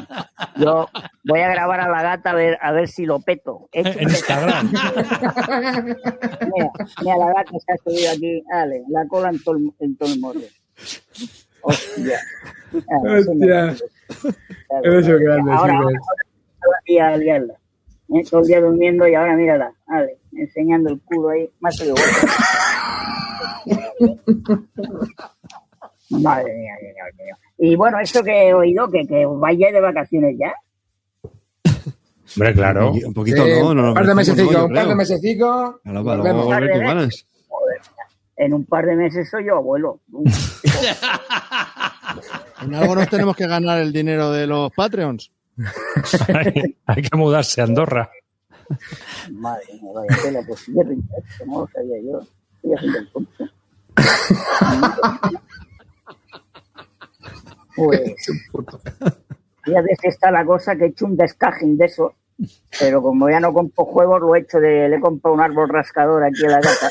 Yo 0.57 0.87
voy 1.23 1.39
a 1.39 1.49
grabar 1.49 1.81
a 1.81 1.89
la 1.89 2.03
gata 2.03 2.29
a 2.29 2.35
ver, 2.35 2.59
a 2.61 2.71
ver 2.71 2.87
si 2.87 3.07
lo 3.07 3.21
peto. 3.21 3.67
He 3.71 3.81
En 3.81 4.03
Instagram. 4.03 4.71
Mira, 4.71 4.93
mira, 7.01 7.17
la 7.17 7.33
gata 7.33 7.53
se 7.65 7.73
ha 7.73 7.77
subido 7.83 8.11
aquí. 8.11 8.43
Dale, 8.51 8.83
la 8.89 9.07
cola 9.07 9.29
en 9.29 9.43
todo 9.43 9.57
el, 9.57 9.71
en 9.79 9.97
todo 9.97 10.13
el 10.13 10.19
morro. 10.19 10.41
Hostia. 11.61 12.19
Eso 12.71 13.31
Hostia. 13.31 13.75
Eres 14.83 15.07
un 15.07 15.23
grande, 15.23 15.51
Ahora, 15.51 15.77
ahora, 15.77 15.79
ahora 15.97 15.99
voy 16.87 16.99
a 16.99 17.17
liarla. 17.17 17.55
Todo 18.29 18.41
el 18.41 18.47
día 18.47 18.61
durmiendo 18.61 19.07
y 19.07 19.15
ahora 19.15 19.35
mírala. 19.35 19.73
Dale, 19.87 20.18
enseñando 20.33 20.89
el 20.91 20.99
culo 21.01 21.29
ahí. 21.29 21.49
Más 21.59 21.77
que 21.79 21.89
Madre 26.09 26.53
mía, 26.55 26.73
mío. 26.81 27.35
Y 27.59 27.75
bueno, 27.75 27.99
esto 27.99 28.23
que 28.23 28.49
he 28.49 28.53
oído, 28.53 28.89
que, 28.89 29.05
que 29.05 29.25
vayáis 29.25 29.73
de 29.73 29.81
vacaciones 29.81 30.35
ya. 30.39 30.53
Hombre, 32.35 32.53
claro. 32.53 32.91
Un 32.91 33.13
poquito, 33.13 33.43
Sí, 33.43 33.51
¿no? 33.59 33.73
no 33.73 33.87
un 33.89 33.93
par 33.93 34.05
de 34.07 34.15
mesecitos, 34.15 34.63
un 34.63 34.73
par 34.73 34.87
de 34.87 34.95
mesecitos. 34.95 35.75
Claro, 35.83 36.05
para 36.05 36.17
volvemos. 36.17 36.45
luego 36.45 36.45
volver 36.45 36.71
con 36.71 36.79
ganas. 36.81 37.27
Joder, 37.47 37.81
en 38.37 38.53
un 38.53 38.65
par 38.65 38.85
de 38.85 38.95
meses 38.95 39.29
soy 39.29 39.45
yo 39.45 39.55
abuelo. 39.57 39.99
En 42.61 42.75
algo 42.75 42.95
nos 42.95 43.07
tenemos 43.09 43.35
que 43.37 43.47
ganar 43.47 43.79
el 43.79 43.93
dinero 43.93 44.31
de 44.31 44.45
los 44.45 44.69
Patreons. 44.73 45.31
hay, 46.33 46.75
hay 46.85 47.01
que 47.01 47.17
mudarse 47.17 47.61
a 47.61 47.63
Andorra. 47.65 48.09
Madre 49.31 49.65
mía, 49.81 49.91
vaya 49.93 50.21
tela, 50.21 50.43
pues 50.47 50.59
sí, 50.61 50.73
esto 50.79 51.45
no 51.45 51.61
lo 51.61 51.67
sabía 51.67 51.97
yo. 52.03 52.19
Estoy 52.55 52.73
haciendo 52.73 52.99
el 52.99 53.11
tonto. 53.11 53.45
Pues, 57.75 58.13
fíjate 59.63 59.97
que 60.01 60.07
está 60.09 60.31
la 60.31 60.43
cosa 60.43 60.75
que 60.75 60.85
he 60.85 60.87
hecho 60.87 61.05
un 61.05 61.15
descajing 61.15 61.77
de 61.77 61.85
eso, 61.85 62.13
pero 62.77 63.01
como 63.01 63.29
ya 63.29 63.39
no 63.39 63.53
compro 63.53 63.85
juegos, 63.85 64.19
lo 64.19 64.35
he 64.35 64.39
hecho 64.39 64.59
de, 64.59 64.89
le 64.89 64.97
he 64.97 64.99
comprado 64.99 65.35
un 65.35 65.41
árbol 65.41 65.69
rascador 65.69 66.23
aquí 66.23 66.45
a 66.45 66.49
la 66.49 66.59
gata. 66.59 66.89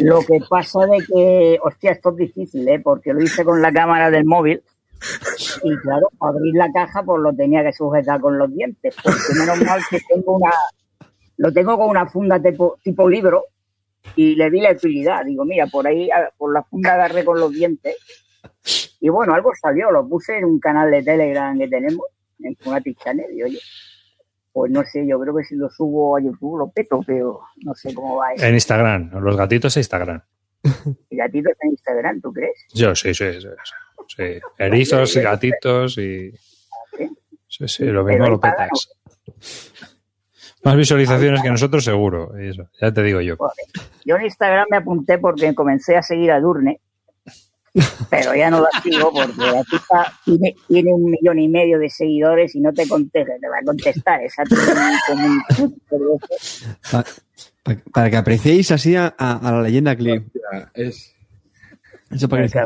Lo 0.00 0.20
que 0.20 0.40
pasa 0.48 0.80
de 0.86 0.98
que, 1.06 1.58
hostia, 1.62 1.92
esto 1.92 2.10
es 2.10 2.16
difícil, 2.16 2.68
¿eh? 2.68 2.80
porque 2.80 3.12
lo 3.12 3.22
hice 3.22 3.44
con 3.44 3.62
la 3.62 3.72
cámara 3.72 4.10
del 4.10 4.24
móvil 4.24 4.62
y 5.62 5.76
claro, 5.78 6.08
para 6.18 6.32
abrir 6.32 6.54
la 6.54 6.70
caja 6.72 7.02
pues 7.02 7.20
lo 7.22 7.32
tenía 7.34 7.62
que 7.62 7.72
sujetar 7.72 8.20
con 8.20 8.38
los 8.38 8.54
dientes, 8.54 8.94
porque 9.02 9.18
menos 9.38 9.60
mal 9.64 9.80
que 9.90 9.98
tengo 10.08 10.36
una, 10.36 10.52
lo 11.36 11.52
tengo 11.52 11.76
con 11.78 11.88
una 11.90 12.06
funda 12.06 12.40
tipo, 12.40 12.78
tipo 12.82 13.08
libro 13.08 13.44
y 14.16 14.34
le 14.34 14.50
di 14.50 14.60
la 14.60 14.72
utilidad. 14.72 15.24
Digo, 15.24 15.44
mira, 15.44 15.66
por 15.66 15.86
ahí, 15.86 16.10
a- 16.10 16.30
por 16.36 16.52
la 16.52 16.62
funda 16.62 16.94
agarré 16.94 17.24
con 17.24 17.38
los 17.40 17.50
dientes 17.52 17.96
y 19.00 19.08
bueno, 19.08 19.34
algo 19.34 19.50
salió, 19.60 19.90
lo 19.90 20.06
puse 20.08 20.36
en 20.38 20.44
un 20.44 20.58
canal 20.60 20.90
de 20.90 21.02
Telegram 21.02 21.58
que 21.58 21.68
tenemos, 21.68 22.06
en 22.40 22.54
Funatic 22.56 22.98
Channel, 23.02 23.32
y 23.34 23.42
oye, 23.42 23.58
pues 24.52 24.70
no 24.72 24.82
sé, 24.84 25.06
yo 25.06 25.18
creo 25.20 25.34
que 25.36 25.44
si 25.44 25.54
lo 25.56 25.70
subo 25.70 26.16
a 26.16 26.20
YouTube 26.20 26.58
lo 26.58 26.68
peto, 26.70 27.00
pero 27.06 27.40
no 27.64 27.74
sé 27.74 27.94
cómo 27.94 28.16
va 28.16 28.32
eso. 28.34 28.44
En 28.44 28.54
Instagram. 28.54 29.10
Los 29.22 29.36
gatitos 29.36 29.76
en 29.76 29.80
Instagram. 29.80 30.22
Y 31.10 31.16
gatitos 31.16 31.52
en 31.62 31.70
Instagram, 31.70 32.20
¿tú 32.20 32.32
crees? 32.32 32.66
Yo, 32.74 32.94
sí, 32.94 33.14
sí. 33.14 33.32
sí, 33.32 33.40
sí. 33.40 33.48
Sí. 34.08 34.40
Erizos, 34.58 35.16
gatitos 35.16 35.98
y. 35.98 36.32
Sí, 37.48 37.66
sí, 37.68 37.84
lo 37.84 38.04
mismo 38.04 38.28
lo 38.28 38.40
petas. 38.40 38.90
Más 40.62 40.76
visualizaciones 40.76 41.42
que 41.42 41.50
nosotros, 41.50 41.82
seguro. 41.84 42.36
Eso, 42.36 42.68
ya 42.80 42.92
te 42.92 43.02
digo 43.02 43.20
yo. 43.20 43.36
Yo 44.04 44.16
en 44.16 44.22
Instagram 44.24 44.66
me 44.70 44.76
apunté 44.76 45.18
porque 45.18 45.54
comencé 45.54 45.96
a 45.96 46.02
seguir 46.02 46.30
a 46.32 46.40
Durne 46.40 46.80
Pero 48.10 48.34
ya 48.34 48.50
no 48.50 48.60
la 48.60 48.68
sigo 48.82 49.12
porque 49.12 49.32
la 49.38 49.62
tipa 49.64 50.12
tiene, 50.24 50.54
tiene 50.68 50.92
un 50.92 51.10
millón 51.10 51.38
y 51.38 51.48
medio 51.48 51.78
de 51.78 51.88
seguidores 51.88 52.54
y 52.56 52.60
no 52.60 52.72
te 52.72 52.86
contesta, 52.88 53.32
te 53.40 53.48
va 53.48 53.58
a 53.58 53.64
contestar. 53.64 54.22
Esa 54.22 54.42
para 57.92 58.10
que 58.10 58.16
apreciéis 58.16 58.70
así 58.70 58.96
a, 58.96 59.14
a- 59.16 59.36
a 59.48 59.52
la 59.52 59.62
leyenda. 59.62 59.96
Es... 60.74 61.14
Eso 62.10 62.28
para 62.28 62.42
que- 62.46 62.58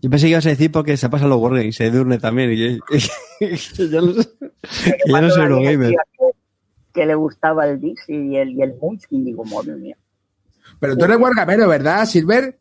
Yo 0.00 0.10
pensé 0.10 0.26
que 0.26 0.30
ibas 0.30 0.46
a 0.46 0.50
decir 0.50 0.72
porque 0.72 0.96
se 0.96 1.08
pasa 1.08 1.26
los 1.26 1.38
Wargames 1.40 1.66
y 1.66 1.72
se 1.72 1.90
durne 1.90 2.18
también. 2.18 2.50
Y 2.52 2.76
yo, 2.78 2.84
que 3.38 3.90
no, 3.90 4.12
soy 5.30 5.42
la 5.42 5.44
Eurogamer. 5.44 5.90
que, 5.90 5.96
que 6.92 7.06
le 7.06 7.14
gustaba 7.14 7.66
el 7.68 7.80
Dixie 7.80 8.16
y 8.24 8.36
el, 8.36 8.50
y 8.52 8.62
el 8.62 8.74
Munchkin, 8.74 9.24
digo, 9.24 9.44
madre 9.44 9.76
mía. 9.76 9.96
Pero 10.80 10.96
tú 10.96 11.04
eres 11.04 11.18
guargamero, 11.18 11.68
¿verdad, 11.68 12.04
Silver? 12.06 12.58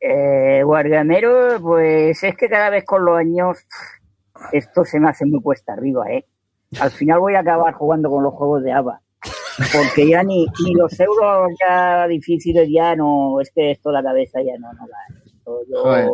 Eh, 0.00 0.62
Guargamero, 0.64 1.58
pues 1.60 2.22
es 2.24 2.34
que 2.36 2.48
cada 2.48 2.70
vez 2.70 2.84
con 2.84 3.04
los 3.04 3.18
años 3.18 3.58
esto 4.52 4.84
se 4.84 4.98
me 4.98 5.08
hace 5.10 5.26
muy 5.26 5.40
cuesta 5.42 5.74
arriba, 5.74 6.10
¿eh? 6.10 6.24
Al 6.80 6.90
final 6.90 7.20
voy 7.20 7.34
a 7.34 7.40
acabar 7.40 7.74
jugando 7.74 8.08
con 8.08 8.22
los 8.24 8.32
juegos 8.32 8.62
de 8.62 8.72
ABA. 8.72 9.00
Porque 9.72 10.08
ya 10.08 10.22
ni, 10.22 10.46
ni 10.64 10.74
los 10.74 10.98
euros 10.98 11.52
ya 11.60 12.06
difíciles 12.08 12.68
ya 12.70 12.96
no, 12.96 13.40
es 13.40 13.50
que 13.54 13.72
esto 13.72 13.90
la 13.90 14.02
cabeza 14.02 14.40
ya 14.42 14.58
no, 14.58 14.72
no 14.72 14.86
la 14.86 14.96
Yo 15.68 15.82
Joder. 15.82 16.08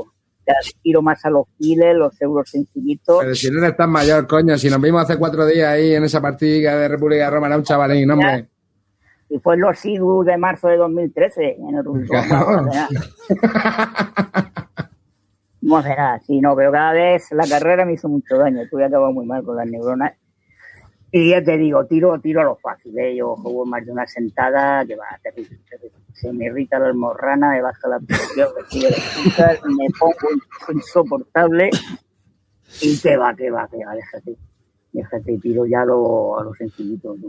ya 0.46 0.54
tiro 0.82 1.02
más 1.02 1.24
a 1.24 1.30
los 1.30 1.46
giles, 1.58 1.96
los 1.96 2.20
euros 2.20 2.50
sencillitos. 2.50 3.18
Pero 3.20 3.34
si 3.34 3.50
no 3.50 3.58
eres 3.62 3.76
tan 3.76 3.90
mayor, 3.90 4.26
coño, 4.26 4.58
si 4.58 4.68
nos 4.68 4.80
vimos 4.80 5.02
hace 5.02 5.18
cuatro 5.18 5.46
días 5.46 5.68
ahí 5.68 5.94
en 5.94 6.04
esa 6.04 6.20
partida 6.20 6.76
de 6.76 6.88
República 6.88 7.24
de 7.24 7.30
Roma, 7.30 7.46
era 7.46 7.56
un 7.56 7.62
chavalín, 7.62 8.10
hombre. 8.10 8.48
Y 9.28 9.38
fue 9.38 9.54
en 9.54 9.60
los 9.60 9.78
SIDU 9.78 10.22
de 10.24 10.36
marzo 10.36 10.68
de 10.68 10.76
2013, 10.76 11.56
en 11.58 11.74
el. 11.76 12.06
Claro. 12.06 12.62
No, 12.62 12.72
será. 12.72 12.88
No 15.62 15.82
será, 15.82 16.20
sí, 16.20 16.40
no, 16.40 16.54
pero 16.54 16.70
cada 16.70 16.92
vez 16.92 17.32
la 17.32 17.44
carrera 17.44 17.84
me 17.84 17.94
hizo 17.94 18.08
mucho 18.08 18.36
daño. 18.36 18.60
Tuve 18.70 18.84
acabado 18.84 19.10
muy 19.10 19.26
mal 19.26 19.42
con 19.42 19.56
las 19.56 19.66
neuronas. 19.66 20.12
Y 21.18 21.30
ya 21.30 21.42
te 21.42 21.56
digo, 21.56 21.86
tiro, 21.86 22.20
tiro 22.20 22.42
a 22.42 22.44
lo 22.44 22.56
fácil. 22.56 22.98
¿eh? 22.98 23.16
Yo 23.16 23.36
juego 23.36 23.64
más 23.64 23.86
de 23.86 23.92
una 23.92 24.06
sentada 24.06 24.84
que 24.84 24.96
va 24.96 25.06
terrible, 25.22 25.58
terrible. 25.68 25.96
Se 26.12 26.30
me 26.32 26.44
irrita 26.46 26.78
la 26.78 26.88
almorrana, 26.88 27.52
me 27.52 27.62
baja 27.62 27.88
la 27.88 27.98
presión, 28.00 28.48
me 28.54 29.74
me 29.76 29.86
pongo 29.98 30.14
insoportable. 30.74 31.70
Y 32.82 33.00
que 33.00 33.16
va, 33.16 33.34
que 33.34 33.50
va, 33.50 33.66
que 33.68 33.82
va, 33.84 33.94
déjate. 33.94 34.36
Déjate, 34.92 35.38
tiro 35.38 35.64
ya 35.64 35.84
lo, 35.84 36.38
a 36.38 36.44
lo 36.44 36.52
sencillito. 36.54 37.14
¿no? 37.18 37.28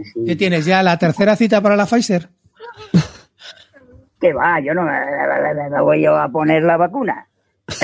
Así. 0.00 0.24
¿Qué 0.26 0.36
tienes 0.36 0.66
ya? 0.66 0.82
¿La 0.82 0.98
tercera 0.98 1.34
cita 1.36 1.62
para 1.62 1.76
la 1.76 1.86
Pfizer? 1.86 2.28
que 4.20 4.32
va, 4.32 4.58
yo 4.60 4.74
no 4.74 4.82
me, 4.82 4.90
me- 4.90 5.70
me 5.70 5.80
voy 5.80 6.02
yo 6.02 6.16
a 6.16 6.28
poner 6.28 6.62
la 6.64 6.76
vacuna. 6.76 7.27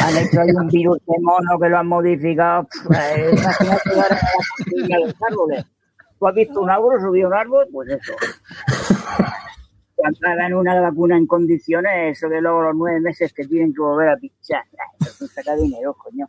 Han 0.03 0.17
hecho 0.17 0.41
ahí 0.41 0.51
un 0.51 0.67
virus 0.69 0.99
de 1.07 1.15
mono 1.21 1.59
que 1.61 1.69
lo 1.69 1.79
han 1.79 1.87
modificado. 1.87 2.67
Eh, 2.95 3.31
Imagínate 3.33 3.91
ahora 3.91 4.21
de 4.67 4.99
los 5.07 5.15
árboles. 5.31 5.65
¿Tú 6.19 6.27
has 6.29 6.35
visto 6.35 6.61
un 6.61 6.71
árbol, 6.71 7.01
subido 7.01 7.29
un 7.29 7.35
árbol? 7.35 7.67
Pues 7.71 7.89
eso. 7.91 8.13
Cuando 9.95 10.19
hagan 10.29 10.55
una 10.55 10.81
vacuna 10.81 11.17
en 11.17 11.27
condiciones, 11.27 12.17
eso 12.17 12.29
que 12.29 12.41
luego 12.41 12.63
los 12.63 12.75
nueve 12.77 13.01
meses 13.01 13.33
que 13.33 13.45
tienen 13.47 13.73
que 13.73 13.81
volver 13.81 14.09
a 14.11 14.17
pinchar. 14.17 14.63
Eso 15.01 15.25
es 15.25 15.33
sacar 15.33 15.57
dinero, 15.59 15.95
coño. 15.95 16.29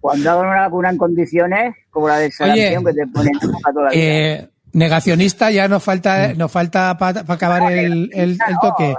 Cuando 0.00 0.30
hagan 0.30 0.46
una 0.48 0.60
vacuna 0.62 0.90
en 0.90 0.98
condiciones, 0.98 1.74
como 1.90 2.08
la 2.08 2.18
del 2.18 2.32
sarampión 2.32 2.84
que 2.84 2.92
te 2.92 3.06
ponen 3.08 3.32
a 3.36 3.72
toda 3.72 3.84
la 3.86 3.90
vida. 3.90 4.02
Eh, 4.02 4.48
negacionista, 4.72 5.50
ya 5.50 5.66
nos 5.66 5.82
falta, 5.82 6.32
nos 6.34 6.52
falta 6.52 6.96
para 6.96 7.20
acabar 7.26 7.72
el, 7.72 8.10
el- 8.14 8.30
el 8.32 8.38
toque. 8.62 8.94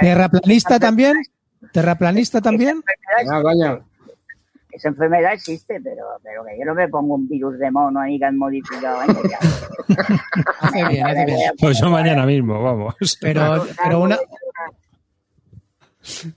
¿Terraplanista 0.00 0.78
también? 0.78 1.16
¿Terraplanista 1.72 2.40
también? 2.40 2.82
No, 3.26 3.42
coño. 3.42 3.84
Esa 4.70 4.88
enfermedad 4.88 5.34
existe, 5.34 5.80
pero, 5.82 6.04
pero 6.22 6.44
que 6.44 6.58
yo 6.58 6.64
no 6.64 6.74
me 6.74 6.88
pongo 6.88 7.14
un 7.14 7.28
virus 7.28 7.58
de 7.58 7.70
mono 7.70 8.00
ahí 8.00 8.18
que 8.18 8.24
han 8.24 8.36
modificado. 8.36 8.98
Ya. 9.30 9.38
Hace 10.60 10.88
bien, 10.88 11.06
hace 11.06 11.24
bien. 11.26 11.52
Pues 11.60 11.78
yo 11.78 11.90
mañana 11.90 12.26
mismo, 12.26 12.60
vamos. 12.60 12.94
Pero, 13.20 13.66
pero 13.82 14.00
una. 14.00 14.18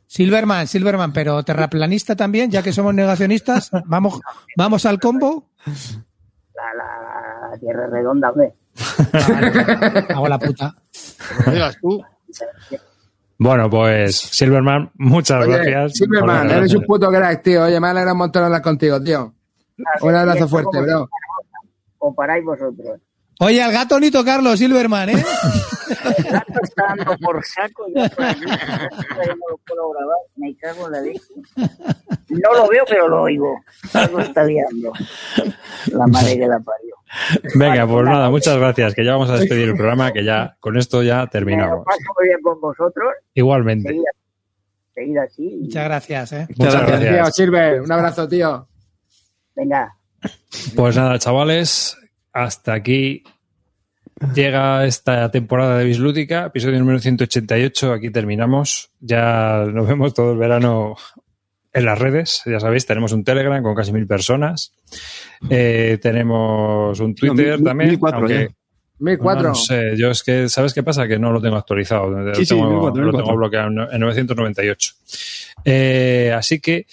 Silverman, 0.06 0.68
Silverman, 0.68 1.12
pero 1.12 1.42
terraplanista 1.44 2.16
también, 2.16 2.52
ya 2.52 2.62
que 2.62 2.72
somos 2.74 2.94
negacionistas. 2.94 3.72
Vamos, 3.86 4.20
vamos 4.56 4.86
al 4.86 5.00
combo. 5.00 5.50
La, 5.66 6.74
la, 6.76 7.50
la 7.52 7.58
tierra 7.58 7.88
redonda, 7.88 8.30
hombre. 8.30 8.54
Hago 10.10 10.28
la 10.28 10.40
puta. 10.40 10.76
Digas 11.48 11.78
tú. 11.82 12.04
Bueno, 13.40 13.70
pues 13.70 14.16
Silverman, 14.16 14.92
muchas 14.96 15.46
Oye, 15.46 15.54
gracias. 15.54 15.98
Silverman, 15.98 16.50
eres 16.50 16.74
un 16.74 16.84
puto 16.84 17.10
crack, 17.10 17.44
tío. 17.44 17.64
Oye, 17.64 17.80
me 17.80 17.88
alegra 17.88 18.14
un 18.14 18.18
montón 18.18 18.44
hablar 18.44 18.62
contigo, 18.62 19.02
tío. 19.02 19.34
Un 20.02 20.16
abrazo 20.16 20.48
fuerte, 20.48 20.82
bro. 20.82 21.08
O 22.00 22.16
paráis 22.16 22.44
vosotros. 22.44 23.00
Oye, 23.40 23.62
al 23.62 23.72
gato 23.72 24.00
ni 24.00 24.10
tocarlo, 24.10 24.58
Silverman, 24.58 25.10
¿eh? 25.10 25.14
El 26.18 26.24
gato 26.24 26.54
está 26.64 26.96
dando 26.96 27.18
por 27.18 27.44
saco 27.46 27.86
no 27.88 28.04
lo 28.04 29.58
puedo 29.66 29.92
grabar. 29.92 30.18
Me 30.36 30.56
cago 30.56 30.88
en 30.88 30.92
la 30.92 31.02
leche. 31.02 31.34
No 32.30 32.54
lo 32.54 32.68
veo, 32.68 32.84
pero 32.88 33.08
lo 33.08 33.22
oigo. 33.24 33.60
Algo 33.94 34.20
está 34.20 34.44
liando. 34.44 34.92
La 35.92 36.08
madre 36.08 36.38
que 36.38 36.48
la 36.48 36.60
parió. 36.60 36.96
Venga, 37.56 37.88
pues 37.88 38.06
nada, 38.06 38.30
muchas 38.30 38.58
gracias, 38.58 38.94
que 38.94 39.06
ya 39.06 39.12
vamos 39.12 39.30
a 39.30 39.38
despedir 39.38 39.70
el 39.70 39.76
programa, 39.76 40.12
que 40.12 40.24
ya 40.24 40.58
con 40.60 40.78
esto 40.78 41.04
ya 41.04 41.28
terminamos. 41.28 41.86
paso 41.86 42.00
muy 42.18 42.28
bien 42.28 42.42
con 42.42 42.60
vosotros. 42.60 43.14
Igualmente. 43.34 43.90
Seguid, 43.90 44.04
seguid 44.94 45.18
así. 45.18 45.60
Muchas 45.62 45.84
gracias, 45.86 46.34
¿eh? 46.34 46.48
Muchas 46.58 46.74
Tío, 46.74 46.88
gracias. 46.88 47.36
Silver, 47.36 47.82
un 47.82 47.92
abrazo, 47.92 48.28
tío. 48.28 48.68
Venga. 49.56 49.96
Pues 50.76 50.96
nada, 50.96 51.18
chavales, 51.20 51.98
hasta 52.46 52.74
aquí 52.74 53.24
llega 54.36 54.86
esta 54.86 55.30
temporada 55.32 55.78
de 55.80 55.86
Bislúdica, 55.86 56.46
episodio 56.46 56.80
número 56.80 57.00
188. 57.00 57.94
Aquí 57.94 58.10
terminamos. 58.12 58.92
Ya 59.00 59.66
nos 59.72 59.88
vemos 59.88 60.14
todo 60.14 60.34
el 60.34 60.38
verano 60.38 60.96
en 61.74 61.86
las 61.86 61.98
redes. 61.98 62.42
Ya 62.46 62.60
sabéis, 62.60 62.86
tenemos 62.86 63.12
un 63.12 63.24
Telegram 63.24 63.62
con 63.64 63.76
casi 63.76 63.92
mil 63.92 64.06
personas. 64.08 64.72
Eh, 65.50 65.98
tenemos 66.02 67.00
un 67.00 67.10
No, 67.10 67.16
Twitter 67.16 67.56
mil- 67.58 67.64
también. 67.64 67.90
mil 67.90 68.00
cuatro 68.00 68.20
aunque- 68.20 68.48
ya. 68.50 68.56
Mil 69.00 69.18
cuatro. 69.20 69.44
No, 69.44 69.50
no 69.50 69.56
sé, 69.56 69.96
yo 69.96 70.10
es 70.10 70.24
que, 70.24 70.50
¿sabes 70.50 70.74
qué 70.74 70.82
pasa? 70.82 71.08
Que 71.08 71.20
no 71.20 71.32
lo 71.32 71.40
tengo 71.40 71.56
actualizado. 71.56 72.10
Lo 72.10 72.34
Sí, 72.34 72.46
sí, 72.46 72.56
tengo, 72.56 72.68
1004, 72.68 73.02
lo 73.04 73.12
1004. 73.12 73.26
tengo 73.26 73.38
bloqueado 73.38 73.68
en 73.68 73.94
en 73.96 74.00
998. 74.02 74.94
Eh, 75.66 76.34
así 76.36 76.60
que 76.60 76.88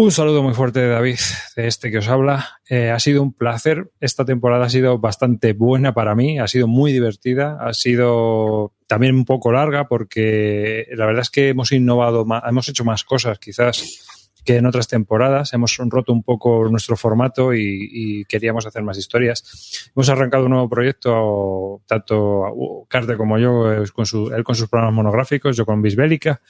un 0.00 0.12
saludo 0.12 0.44
muy 0.44 0.54
fuerte 0.54 0.78
de 0.78 0.86
David, 0.86 1.18
de 1.56 1.66
este 1.66 1.90
que 1.90 1.98
os 1.98 2.06
habla. 2.06 2.60
Eh, 2.70 2.90
ha 2.90 3.00
sido 3.00 3.20
un 3.20 3.32
placer. 3.32 3.90
Esta 3.98 4.24
temporada 4.24 4.66
ha 4.66 4.70
sido 4.70 5.00
bastante 5.00 5.54
buena 5.54 5.92
para 5.92 6.14
mí, 6.14 6.38
ha 6.38 6.46
sido 6.46 6.68
muy 6.68 6.92
divertida, 6.92 7.58
ha 7.60 7.74
sido 7.74 8.72
también 8.86 9.16
un 9.16 9.24
poco 9.24 9.50
larga 9.50 9.88
porque 9.88 10.86
la 10.92 11.04
verdad 11.04 11.22
es 11.22 11.30
que 11.30 11.48
hemos 11.48 11.72
innovado, 11.72 12.24
más, 12.24 12.44
hemos 12.48 12.68
hecho 12.68 12.84
más 12.84 13.02
cosas 13.02 13.40
quizás 13.40 14.30
que 14.44 14.54
en 14.58 14.66
otras 14.66 14.86
temporadas. 14.86 15.52
Hemos 15.52 15.76
roto 15.76 16.12
un 16.12 16.22
poco 16.22 16.68
nuestro 16.70 16.96
formato 16.96 17.52
y, 17.52 18.24
queríamos 18.28 18.66
hacer 18.66 18.84
más 18.84 18.98
historias. 18.98 19.90
Hemos 19.96 20.08
arrancado 20.10 20.44
un 20.44 20.52
nuevo 20.52 20.68
proyecto, 20.68 21.82
tanto 21.88 22.86
Carte 22.88 23.16
como 23.16 23.36
yo, 23.38 23.72
eh, 23.72 23.84
con 23.92 24.06
él 24.32 24.44
con 24.44 24.54
sus 24.54 24.68
programas 24.68 24.94
monográficos, 24.94 25.56
yo 25.56 25.66
con 25.66 25.82
Bisbélica. 25.82 26.40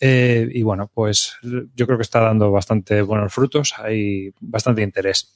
Eh, 0.00 0.48
y 0.52 0.62
bueno, 0.62 0.90
pues 0.92 1.36
yo 1.42 1.86
creo 1.86 1.98
que 1.98 2.02
está 2.02 2.20
dando 2.20 2.50
bastante 2.50 3.00
buenos 3.02 3.32
frutos, 3.32 3.74
hay 3.78 4.32
bastante 4.40 4.82
interés. 4.82 5.34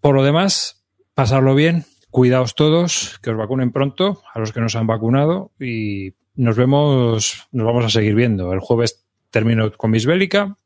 Por 0.00 0.14
lo 0.14 0.24
demás, 0.24 0.84
pasarlo 1.14 1.54
bien, 1.54 1.84
cuidaos 2.10 2.54
todos, 2.54 3.18
que 3.22 3.30
os 3.30 3.36
vacunen 3.36 3.72
pronto, 3.72 4.22
a 4.34 4.40
los 4.40 4.52
que 4.52 4.60
nos 4.60 4.74
han 4.74 4.86
vacunado, 4.86 5.52
y 5.60 6.14
nos 6.34 6.56
vemos, 6.56 7.48
nos 7.52 7.66
vamos 7.66 7.84
a 7.84 7.90
seguir 7.90 8.14
viendo. 8.14 8.52
El 8.52 8.60
jueves 8.60 9.04
termino 9.30 9.72
con 9.72 9.92
Bisbélica 9.92 10.58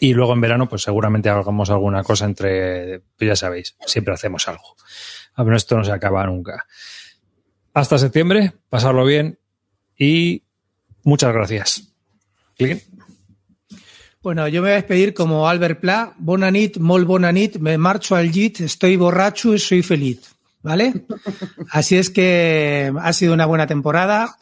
y 0.00 0.12
luego 0.12 0.34
en 0.34 0.40
verano, 0.40 0.68
pues 0.68 0.82
seguramente 0.82 1.30
hagamos 1.30 1.70
alguna 1.70 2.02
cosa 2.02 2.26
entre, 2.26 3.00
pues 3.16 3.28
ya 3.28 3.36
sabéis, 3.36 3.76
siempre 3.86 4.12
hacemos 4.12 4.46
algo. 4.48 4.76
A 5.34 5.42
ver, 5.44 5.54
esto 5.54 5.76
no 5.76 5.84
se 5.84 5.92
acaba 5.92 6.26
nunca. 6.26 6.66
Hasta 7.72 7.96
septiembre, 7.96 8.52
pasarlo 8.68 9.04
bien 9.04 9.38
y 9.96 10.44
muchas 11.08 11.32
gracias. 11.32 11.88
Bueno, 14.22 14.46
yo 14.48 14.60
me 14.60 14.68
voy 14.68 14.72
a 14.72 14.74
despedir 14.74 15.14
como 15.14 15.48
Albert 15.48 15.80
Pla. 15.80 16.14
Bonanit, 16.18 16.76
mol 16.78 17.04
bonanit, 17.04 17.56
me 17.56 17.78
marcho 17.78 18.14
al 18.14 18.30
JIT, 18.30 18.60
estoy 18.60 18.96
borracho 18.96 19.54
y 19.54 19.58
soy 19.58 19.82
feliz. 19.82 20.34
¿Vale? 20.60 21.06
Así 21.70 21.96
es 21.96 22.10
que 22.10 22.92
ha 23.00 23.12
sido 23.12 23.32
una 23.32 23.46
buena 23.46 23.66
temporada, 23.66 24.36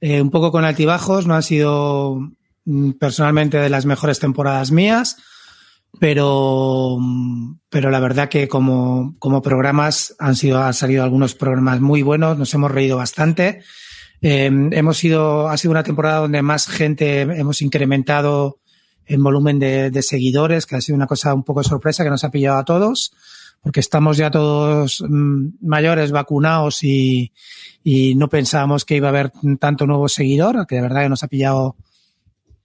eh, 0.00 0.20
un 0.20 0.30
poco 0.30 0.50
con 0.50 0.64
altibajos, 0.64 1.26
no 1.26 1.34
ha 1.34 1.42
sido 1.42 2.18
mm, 2.64 2.92
personalmente 2.92 3.58
de 3.58 3.68
las 3.68 3.84
mejores 3.84 4.18
temporadas 4.18 4.72
mías, 4.72 5.18
pero, 6.00 6.96
mm, 6.98 7.58
pero 7.68 7.90
la 7.90 8.00
verdad 8.00 8.30
que 8.30 8.48
como, 8.48 9.14
como 9.18 9.42
programas 9.42 10.16
han 10.18 10.36
sido, 10.36 10.62
han 10.62 10.74
salido 10.74 11.04
algunos 11.04 11.34
programas 11.34 11.80
muy 11.80 12.02
buenos, 12.02 12.38
nos 12.38 12.52
hemos 12.54 12.70
reído 12.70 12.96
bastante. 12.96 13.62
Eh, 14.20 14.46
hemos 14.46 14.98
sido, 14.98 15.48
ha 15.48 15.56
sido 15.56 15.72
una 15.72 15.82
temporada 15.82 16.20
donde 16.20 16.42
más 16.42 16.66
gente 16.66 17.22
hemos 17.22 17.62
incrementado 17.62 18.58
el 19.06 19.22
volumen 19.22 19.58
de, 19.58 19.90
de 19.90 20.02
seguidores, 20.02 20.66
que 20.66 20.76
ha 20.76 20.80
sido 20.80 20.96
una 20.96 21.06
cosa 21.06 21.32
un 21.32 21.44
poco 21.44 21.62
sorpresa 21.62 22.04
que 22.04 22.10
nos 22.10 22.24
ha 22.24 22.30
pillado 22.30 22.58
a 22.58 22.64
todos, 22.64 23.12
porque 23.62 23.80
estamos 23.80 24.16
ya 24.16 24.30
todos 24.30 25.02
mm, 25.06 25.48
mayores, 25.62 26.10
vacunados 26.10 26.84
y, 26.84 27.32
y 27.82 28.14
no 28.14 28.28
pensábamos 28.28 28.84
que 28.84 28.96
iba 28.96 29.08
a 29.08 29.10
haber 29.10 29.32
tanto 29.58 29.86
nuevo 29.86 30.08
seguidor, 30.08 30.66
que 30.66 30.76
de 30.76 30.82
verdad 30.82 31.02
que 31.02 31.08
nos 31.08 31.22
ha 31.22 31.28
pillado 31.28 31.76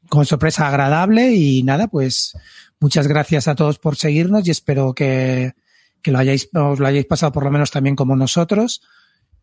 con 0.09 0.25
sorpresa 0.25 0.67
agradable. 0.67 1.33
Y 1.33 1.63
nada, 1.63 1.87
pues 1.87 2.33
muchas 2.79 3.07
gracias 3.07 3.47
a 3.47 3.55
todos 3.55 3.79
por 3.79 3.95
seguirnos 3.95 4.47
y 4.47 4.51
espero 4.51 4.93
que, 4.93 5.53
que 6.01 6.11
lo 6.11 6.19
hayáis, 6.19 6.49
os 6.53 6.79
lo 6.79 6.87
hayáis 6.87 7.05
pasado 7.05 7.31
por 7.31 7.45
lo 7.45 7.51
menos 7.51 7.71
también 7.71 7.95
como 7.95 8.15
nosotros 8.15 8.81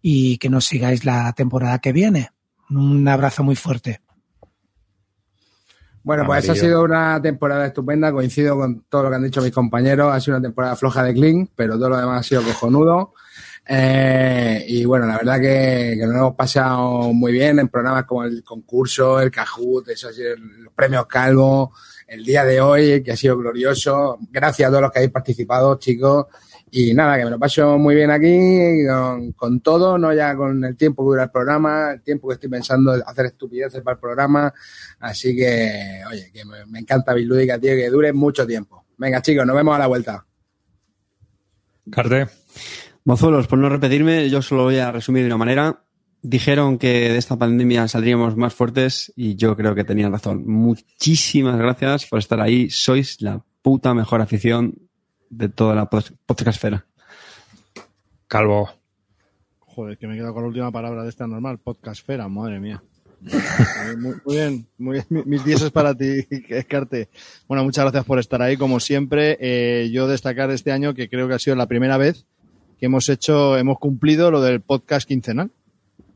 y 0.03 0.39
que 0.39 0.49
nos 0.49 0.65
sigáis 0.65 1.05
la 1.05 1.33
temporada 1.33 1.79
que 1.79 1.93
viene. 1.93 2.31
Un 2.71 3.07
abrazo 3.09 3.43
muy 3.43 3.57
fuerte. 3.57 4.01
Bueno, 6.03 6.25
pues 6.25 6.45
esa 6.45 6.53
ha 6.53 6.57
sido 6.57 6.83
una 6.83 7.21
temporada 7.21 7.67
estupenda, 7.67 8.11
coincido 8.11 8.57
con 8.57 8.85
todo 8.89 9.05
lo 9.05 9.11
que 9.11 9.17
han 9.17 9.23
dicho 9.23 9.43
mis 9.43 9.53
compañeros, 9.53 10.13
ha 10.13 10.21
sido 10.21 10.39
una 10.39 10.47
temporada 10.47 10.75
floja 10.75 11.03
de 11.03 11.13
Kling, 11.13 11.49
pero 11.55 11.75
todo 11.75 11.91
lo 11.91 11.99
demás 11.99 12.21
ha 12.21 12.23
sido 12.29 12.43
cojonudo. 12.43 13.13
Eh, 13.69 14.65
y 14.67 14.85
bueno, 14.87 15.07
la 15.07 15.19
verdad 15.19 15.39
que, 15.39 15.97
que 15.99 16.07
nos 16.07 16.17
hemos 16.17 16.35
pasado 16.35 17.13
muy 17.13 17.33
bien 17.33 17.59
en 17.59 17.69
programas 17.69 18.05
como 18.05 18.25
el 18.25 18.43
concurso, 18.43 19.21
el 19.21 19.31
Cajut, 19.31 19.89
eso 19.89 20.09
ha 20.09 20.13
sido 20.13 20.37
los 20.37 20.73
premios 20.73 21.07
Calvo, 21.07 21.75
el 22.09 22.25
día 22.25 22.45
de 22.45 22.61
hoy, 22.61 23.03
que 23.03 23.13
ha 23.13 23.17
sido 23.17 23.37
glorioso. 23.37 24.19
Gracias 24.31 24.67
a 24.67 24.71
todos 24.71 24.83
los 24.83 24.91
que 24.91 25.01
habéis 25.01 25.13
participado, 25.13 25.79
chicos. 25.79 26.27
Y 26.73 26.95
nada, 26.95 27.19
que 27.19 27.25
me 27.25 27.31
lo 27.31 27.39
paso 27.39 27.79
muy 27.79 27.95
bien 27.95 28.11
aquí, 28.11 28.87
con, 28.87 29.33
con 29.33 29.61
todo, 29.61 29.99
no 29.99 30.15
ya 30.15 30.37
con 30.37 30.65
el 30.65 30.77
tiempo 30.77 31.03
que 31.03 31.09
dura 31.09 31.25
el 31.25 31.31
programa, 31.31 31.93
el 31.93 32.03
tiempo 32.03 32.29
que 32.29 32.35
estoy 32.35 32.49
pensando 32.49 32.95
en 32.95 33.03
hacer 33.05 33.27
estupideces 33.27 33.83
para 33.83 33.95
el 33.95 34.01
programa. 34.01 34.53
Así 35.01 35.35
que, 35.35 36.01
oye, 36.09 36.31
que 36.33 36.45
me, 36.45 36.65
me 36.67 36.79
encanta 36.79 37.13
Bislúdica, 37.13 37.59
tío, 37.59 37.73
que 37.73 37.91
dure 37.91 38.13
mucho 38.13 38.47
tiempo. 38.47 38.85
Venga, 38.99 39.21
chicos, 39.21 39.47
nos 39.47 39.57
vemos 39.57 39.75
a 39.75 39.79
la 39.79 39.87
vuelta. 39.87 40.27
Carte. 41.91 42.29
Mozuelos, 43.05 43.47
por 43.49 43.59
no 43.59 43.69
repetirme, 43.69 44.29
yo 44.29 44.43
solo 44.43 44.65
voy 44.65 44.77
a 44.77 44.93
resumir 44.93 45.23
de 45.23 45.29
una 45.29 45.39
manera. 45.39 45.85
Dijeron 46.23 46.79
que 46.79 47.09
de 47.11 47.17
esta 47.17 47.39
pandemia 47.39 47.89
saldríamos 47.89 48.37
más 48.37 48.55
fuertes 48.55 49.13
y 49.17 49.37
yo 49.37 49.57
creo 49.57 49.75
que 49.75 49.85
tenían 49.85 50.13
razón. 50.13 50.47
Muchísimas 50.47 51.59
gracias 51.59 52.07
por 52.07 52.19
estar 52.19 52.41
ahí. 52.41 52.69
Sois 52.69 53.23
la 53.23 53.43
puta 53.63 53.95
mejor 53.95 54.21
afición 54.21 54.90
de 55.31 55.49
toda 55.49 55.75
la 55.75 55.89
pod- 55.89 56.13
podcastfera. 56.27 56.85
Calvo. 58.27 58.71
Joder, 59.61 59.97
que 59.99 60.07
me 60.07 60.15
he 60.15 60.17
quedado 60.17 60.35
con 60.35 60.43
la 60.43 60.49
última 60.49 60.71
palabra 60.73 61.03
de 61.05 61.09
esta 61.09 61.27
normal, 61.27 61.59
podcastfera, 61.59 62.29
madre 62.29 62.61
mía. 62.61 62.83
Muy, 63.23 63.97
muy 63.97 64.37
bien, 64.37 64.67
muy 64.79 64.93
bien. 64.95 65.07
Mi- 65.11 65.23
Mis 65.25 65.45
10 65.45 65.63
es 65.63 65.71
para 65.71 65.95
ti, 65.95 66.27
Escarte. 66.49 67.09
Bueno, 67.47 67.65
muchas 67.65 67.85
gracias 67.85 68.05
por 68.05 68.19
estar 68.19 68.41
ahí, 68.43 68.57
como 68.57 68.81
siempre. 68.81 69.37
Eh, 69.41 69.91
yo 69.93 70.07
destacar 70.09 70.51
este 70.51 70.73
año 70.73 70.95
que 70.95 71.09
creo 71.09 71.29
que 71.29 71.35
ha 71.35 71.39
sido 71.39 71.57
la 71.57 71.67
primera 71.67 71.97
vez 71.97 72.25
que 72.79 72.87
hemos 72.87 73.09
hecho, 73.11 73.59
hemos 73.59 73.79
cumplido 73.79 74.31
lo 74.31 74.41
del 74.41 74.61
podcast 74.63 75.07
quincenal. 75.07 75.51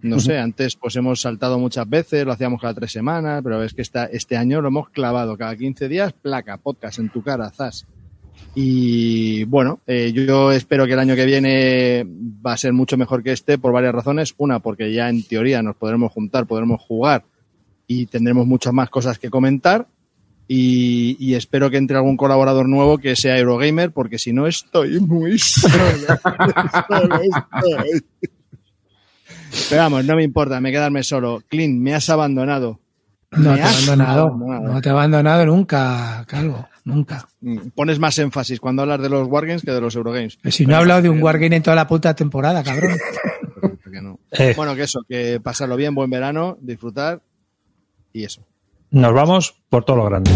No 0.01 0.19
sé, 0.21 0.39
antes 0.39 0.77
pues 0.77 0.97
hemos 0.97 1.21
saltado 1.23 1.59
muchas 1.59 1.89
veces, 1.89 2.27
lo 2.27 2.33
hacíamos 2.33 2.61
cada 2.61 2.75
tres 2.75 2.93
semanas, 2.93 3.41
pero 3.43 3.63
es 3.63 3.73
que 3.73 3.81
esta, 3.83 4.05
este 4.07 4.37
año 4.37 4.61
lo 4.61 4.69
hemos 4.69 4.91
clavado 4.91 5.37
cada 5.39 5.57
15 5.57 5.89
días, 5.89 6.13
placa, 6.13 6.59
podcast 6.59 6.99
en 6.99 7.09
tu 7.11 7.23
cara, 7.23 7.51
zas. 7.51 7.87
Y 8.55 9.45
bueno, 9.45 9.81
eh, 9.87 10.13
yo 10.15 10.53
espero 10.53 10.87
que 10.87 10.93
el 10.93 10.99
año 11.01 11.17
que 11.17 11.27
viene 11.27 12.07
va 12.07 12.53
a 12.53 12.57
ser 12.57 12.73
mucho 12.73 12.97
mejor 12.97 13.23
que 13.23 13.33
este 13.33 13.59
por 13.59 13.73
varias 13.73 13.95
razones. 13.95 14.35
Una, 14.39 14.61
porque 14.61 14.93
ya 14.93 15.09
en 15.09 15.25
teoría 15.25 15.63
nos 15.63 15.77
podremos 15.77 16.13
juntar, 16.13 16.47
podremos 16.47 16.81
jugar 16.81 17.25
y 17.87 18.07
tendremos 18.07 18.47
muchas 18.47 18.73
más 18.73 18.91
cosas 18.91 19.19
que 19.19 19.31
comentar. 19.31 19.89
Y, 20.47 21.35
espero 21.35 21.71
que 21.71 21.79
entre 21.79 21.97
algún 21.97 22.19
colaborador 22.19 22.69
nuevo 22.69 22.99
que 22.99 23.17
sea 23.17 23.39
Eurogamer, 23.39 23.93
porque 23.93 24.19
si 24.19 24.33
no 24.33 24.47
estoy 24.47 25.01
muy 25.01 25.39
solo. 25.41 25.71
Pero 29.71 29.83
vamos, 29.83 30.05
no 30.05 30.17
me 30.17 30.23
importa, 30.23 30.61
me 30.61 30.71
quedarme 30.71 31.03
solo. 31.03 31.43
Clint, 31.49 31.81
me 31.81 31.95
has 31.95 32.11
abandonado. 32.11 32.79
No 33.37 33.55
te 33.55 33.61
he 33.61 33.63
has 33.63 33.89
abandonado. 33.89 34.31
No 34.37 34.81
te 34.81 34.89
he 34.89 34.93
abandonado 34.93 35.47
nunca, 35.47 36.25
Calvo. 36.27 36.69
Nunca. 36.85 37.27
Mm, 37.41 37.69
Pones 37.75 37.99
más 37.99 38.19
énfasis 38.19 38.61
cuando 38.61 38.83
hablas 38.83 39.01
de 39.01 39.09
los 39.09 39.27
Wargames 39.29 39.63
que 39.63 39.71
de 39.73 39.81
los 39.81 39.97
Eurogames. 39.97 40.37
Pero 40.43 40.53
si 40.53 40.67
no 40.67 40.75
he 40.75 40.77
hablado 40.77 41.03
de 41.03 41.09
un 41.09 41.23
Wargame 41.23 41.57
en 41.57 41.63
toda 41.63 41.75
la 41.77 41.87
puta 41.89 42.15
temporada, 42.15 42.63
cabrón. 42.63 42.93
Que 43.95 44.01
no. 44.03 44.19
Eh. 44.33 44.55
Bueno, 44.57 44.75
que 44.75 44.83
eso, 44.83 45.03
que 45.09 45.39
pasarlo 45.41 45.77
bien, 45.77 45.95
buen 45.95 46.11
verano, 46.11 46.59
disfrutar 46.61 47.23
y 48.13 48.25
eso. 48.25 48.45
Nos 48.91 49.15
vamos 49.15 49.55
por 49.69 49.85
todo 49.85 49.99
lo 49.99 50.05
grande. 50.07 50.33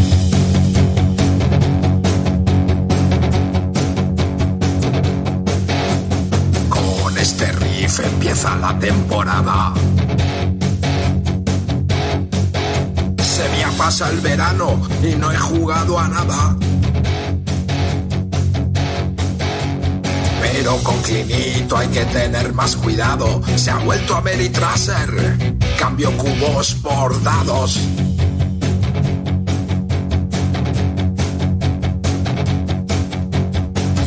Con 6.68 7.16
este 7.18 7.50
riff 7.52 8.00
empieza 8.00 8.56
la 8.56 8.78
temporada. 8.78 9.72
Pasado 13.88 14.12
el 14.12 14.20
verano 14.20 14.82
y 15.02 15.16
no 15.16 15.32
he 15.32 15.36
jugado 15.38 15.98
a 15.98 16.08
nada. 16.08 16.54
Pero 20.42 20.76
con 20.82 21.00
Clinito 21.00 21.74
hay 21.74 21.88
que 21.88 22.04
tener 22.04 22.52
más 22.52 22.76
cuidado. 22.76 23.40
Se 23.56 23.70
ha 23.70 23.78
vuelto 23.78 24.14
a 24.14 24.20
Meritraser. 24.20 25.56
Cambio 25.78 26.14
cubos 26.18 26.74
por 26.82 27.22
dados. 27.22 27.80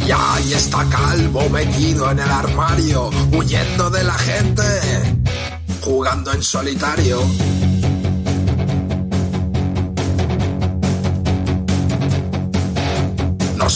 Y 0.06 0.12
ahí 0.12 0.54
está 0.54 0.86
Calvo 0.92 1.50
metido 1.50 2.12
en 2.12 2.20
el 2.20 2.30
armario, 2.30 3.10
huyendo 3.34 3.90
de 3.90 4.04
la 4.04 4.14
gente, 4.14 4.64
jugando 5.82 6.32
en 6.34 6.44
solitario. 6.44 7.20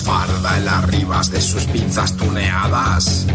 Farda 0.03 0.57
en 0.57 0.65
las 0.65 0.83
ribas 0.85 1.31
de 1.31 1.39
sus 1.39 1.63
pinzas 1.65 2.15
tuneadas. 2.17 3.25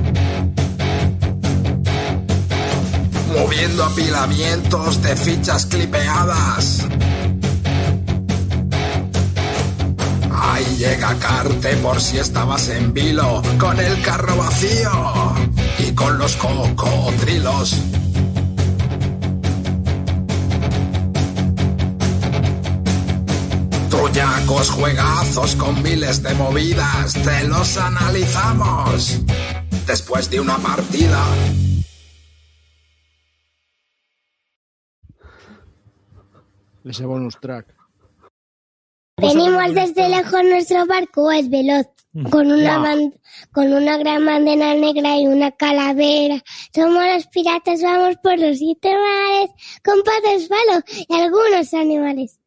Moviendo 3.34 3.84
apilamientos 3.84 5.02
de 5.02 5.16
fichas 5.16 5.66
clipeadas. 5.66 6.86
Ahí 10.32 10.76
llega 10.76 11.14
Carte 11.18 11.76
por 11.76 12.00
si 12.00 12.18
estabas 12.18 12.68
en 12.68 12.92
vilo, 12.92 13.42
con 13.58 13.78
el 13.80 14.02
carro 14.02 14.36
vacío 14.36 15.34
y 15.78 15.92
con 15.92 16.18
los 16.18 16.36
cocodrilos. 16.36 17.76
Truñacos 24.10 24.70
juegazos 24.70 25.54
con 25.54 25.80
miles 25.84 26.20
de 26.20 26.34
movidas, 26.34 27.12
te 27.12 27.46
los 27.46 27.76
analizamos 27.76 29.20
después 29.86 30.28
de 30.28 30.40
una 30.40 30.58
partida. 30.58 31.24
Ese 36.84 37.04
bonus 37.04 37.38
track. 37.40 37.72
Venimos 39.16 39.74
desde 39.74 40.08
lejos, 40.08 40.42
nuestro 40.42 40.86
barco 40.86 41.30
es 41.30 41.48
veloz, 41.48 41.86
con 42.30 42.50
una, 42.50 42.82
con 43.52 43.72
una 43.72 43.96
gran 43.96 44.26
bandera 44.26 44.74
negra 44.74 45.18
y 45.18 45.28
una 45.28 45.52
calavera. 45.52 46.42
Somos 46.74 47.04
los 47.14 47.26
piratas, 47.28 47.80
vamos 47.80 48.16
por 48.20 48.36
los 48.40 48.58
siete 48.58 48.90
mares, 48.90 49.50
con 49.84 50.02
patas 50.02 50.48
y 51.08 51.14
algunos 51.14 51.72
animales. 51.74 52.39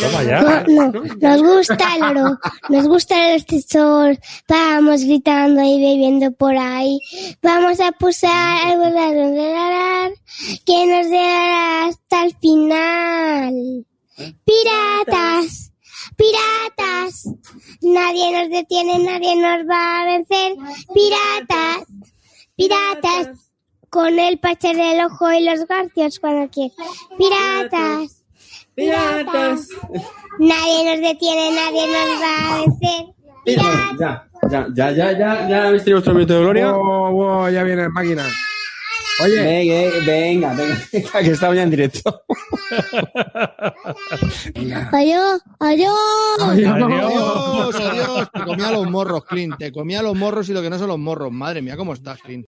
Toma 0.00 0.22
ya. 0.24 0.64
No, 0.66 0.90
no, 0.90 1.04
nos 1.20 1.42
gusta 1.42 1.96
el 1.96 2.02
oro, 2.02 2.38
nos 2.68 2.88
gusta 2.88 3.34
el 3.34 3.46
tesoro, 3.46 4.18
vamos 4.48 5.04
gritando 5.04 5.62
y 5.62 5.80
bebiendo 5.80 6.32
por 6.32 6.56
ahí, 6.56 6.98
vamos 7.40 7.78
a 7.78 7.92
pulsar 7.92 8.66
al 8.66 8.78
volar, 8.78 10.12
que 10.66 10.86
nos 10.86 11.06
llevará 11.06 11.86
hasta 11.86 12.24
el 12.24 12.36
final. 12.38 13.86
Piratas, 14.16 15.72
piratas, 16.16 17.28
nadie 17.80 18.32
nos 18.32 18.50
detiene, 18.50 18.98
nadie 18.98 19.36
nos 19.36 19.68
va 19.68 20.02
a 20.02 20.04
vencer. 20.06 20.56
Piratas, 20.92 21.86
piratas, 22.56 23.43
con 23.94 24.18
el 24.18 24.38
parche 24.40 24.74
del 24.74 25.04
ojo 25.04 25.32
y 25.32 25.44
los 25.44 25.68
garcios 25.68 26.18
cuando 26.18 26.50
quieras. 26.50 26.76
Piratas, 27.16 28.24
piratas, 28.74 29.68
nadie 30.40 30.84
nos 30.84 31.00
detiene, 31.00 31.52
nadie 31.52 31.86
nos 31.86 32.20
va 32.20 32.54
a 32.54 32.58
vencer. 32.58 33.06
Ya, 33.46 34.26
ya, 34.50 34.66
ya, 34.74 34.90
ya, 34.90 35.12
ya, 35.12 35.48
ya 35.48 35.66
habéis 35.68 35.84
tenido 35.84 35.98
vuestro 35.98 36.14
minuto 36.14 36.34
de 36.34 36.40
gloria. 36.40 36.72
Wow, 36.72 37.12
wow, 37.12 37.48
ya 37.50 37.62
viene 37.62 37.82
la 37.82 37.88
máquina. 37.88 38.26
Oye. 39.22 39.40
Venga, 39.40 40.00
venga, 40.04 40.54
venga, 40.92 41.20
que 41.22 41.30
estamos 41.30 41.54
ya 41.54 41.62
en 41.62 41.70
directo. 41.70 42.24
Adiós, 44.92 45.40
adiós. 45.60 45.94
Adiós, 46.40 47.74
adiós. 47.74 48.30
Te 48.32 48.40
comía 48.40 48.72
los 48.72 48.90
morros, 48.90 49.24
Clint. 49.24 49.56
Te 49.56 49.70
comía 49.70 50.02
los 50.02 50.16
morros 50.16 50.48
y 50.48 50.52
lo 50.52 50.62
que 50.62 50.70
no 50.70 50.78
son 50.78 50.88
los 50.88 50.98
morros. 50.98 51.30
Madre 51.30 51.62
mía, 51.62 51.76
¿cómo 51.76 51.92
estás, 51.92 52.20
Clint? 52.20 52.42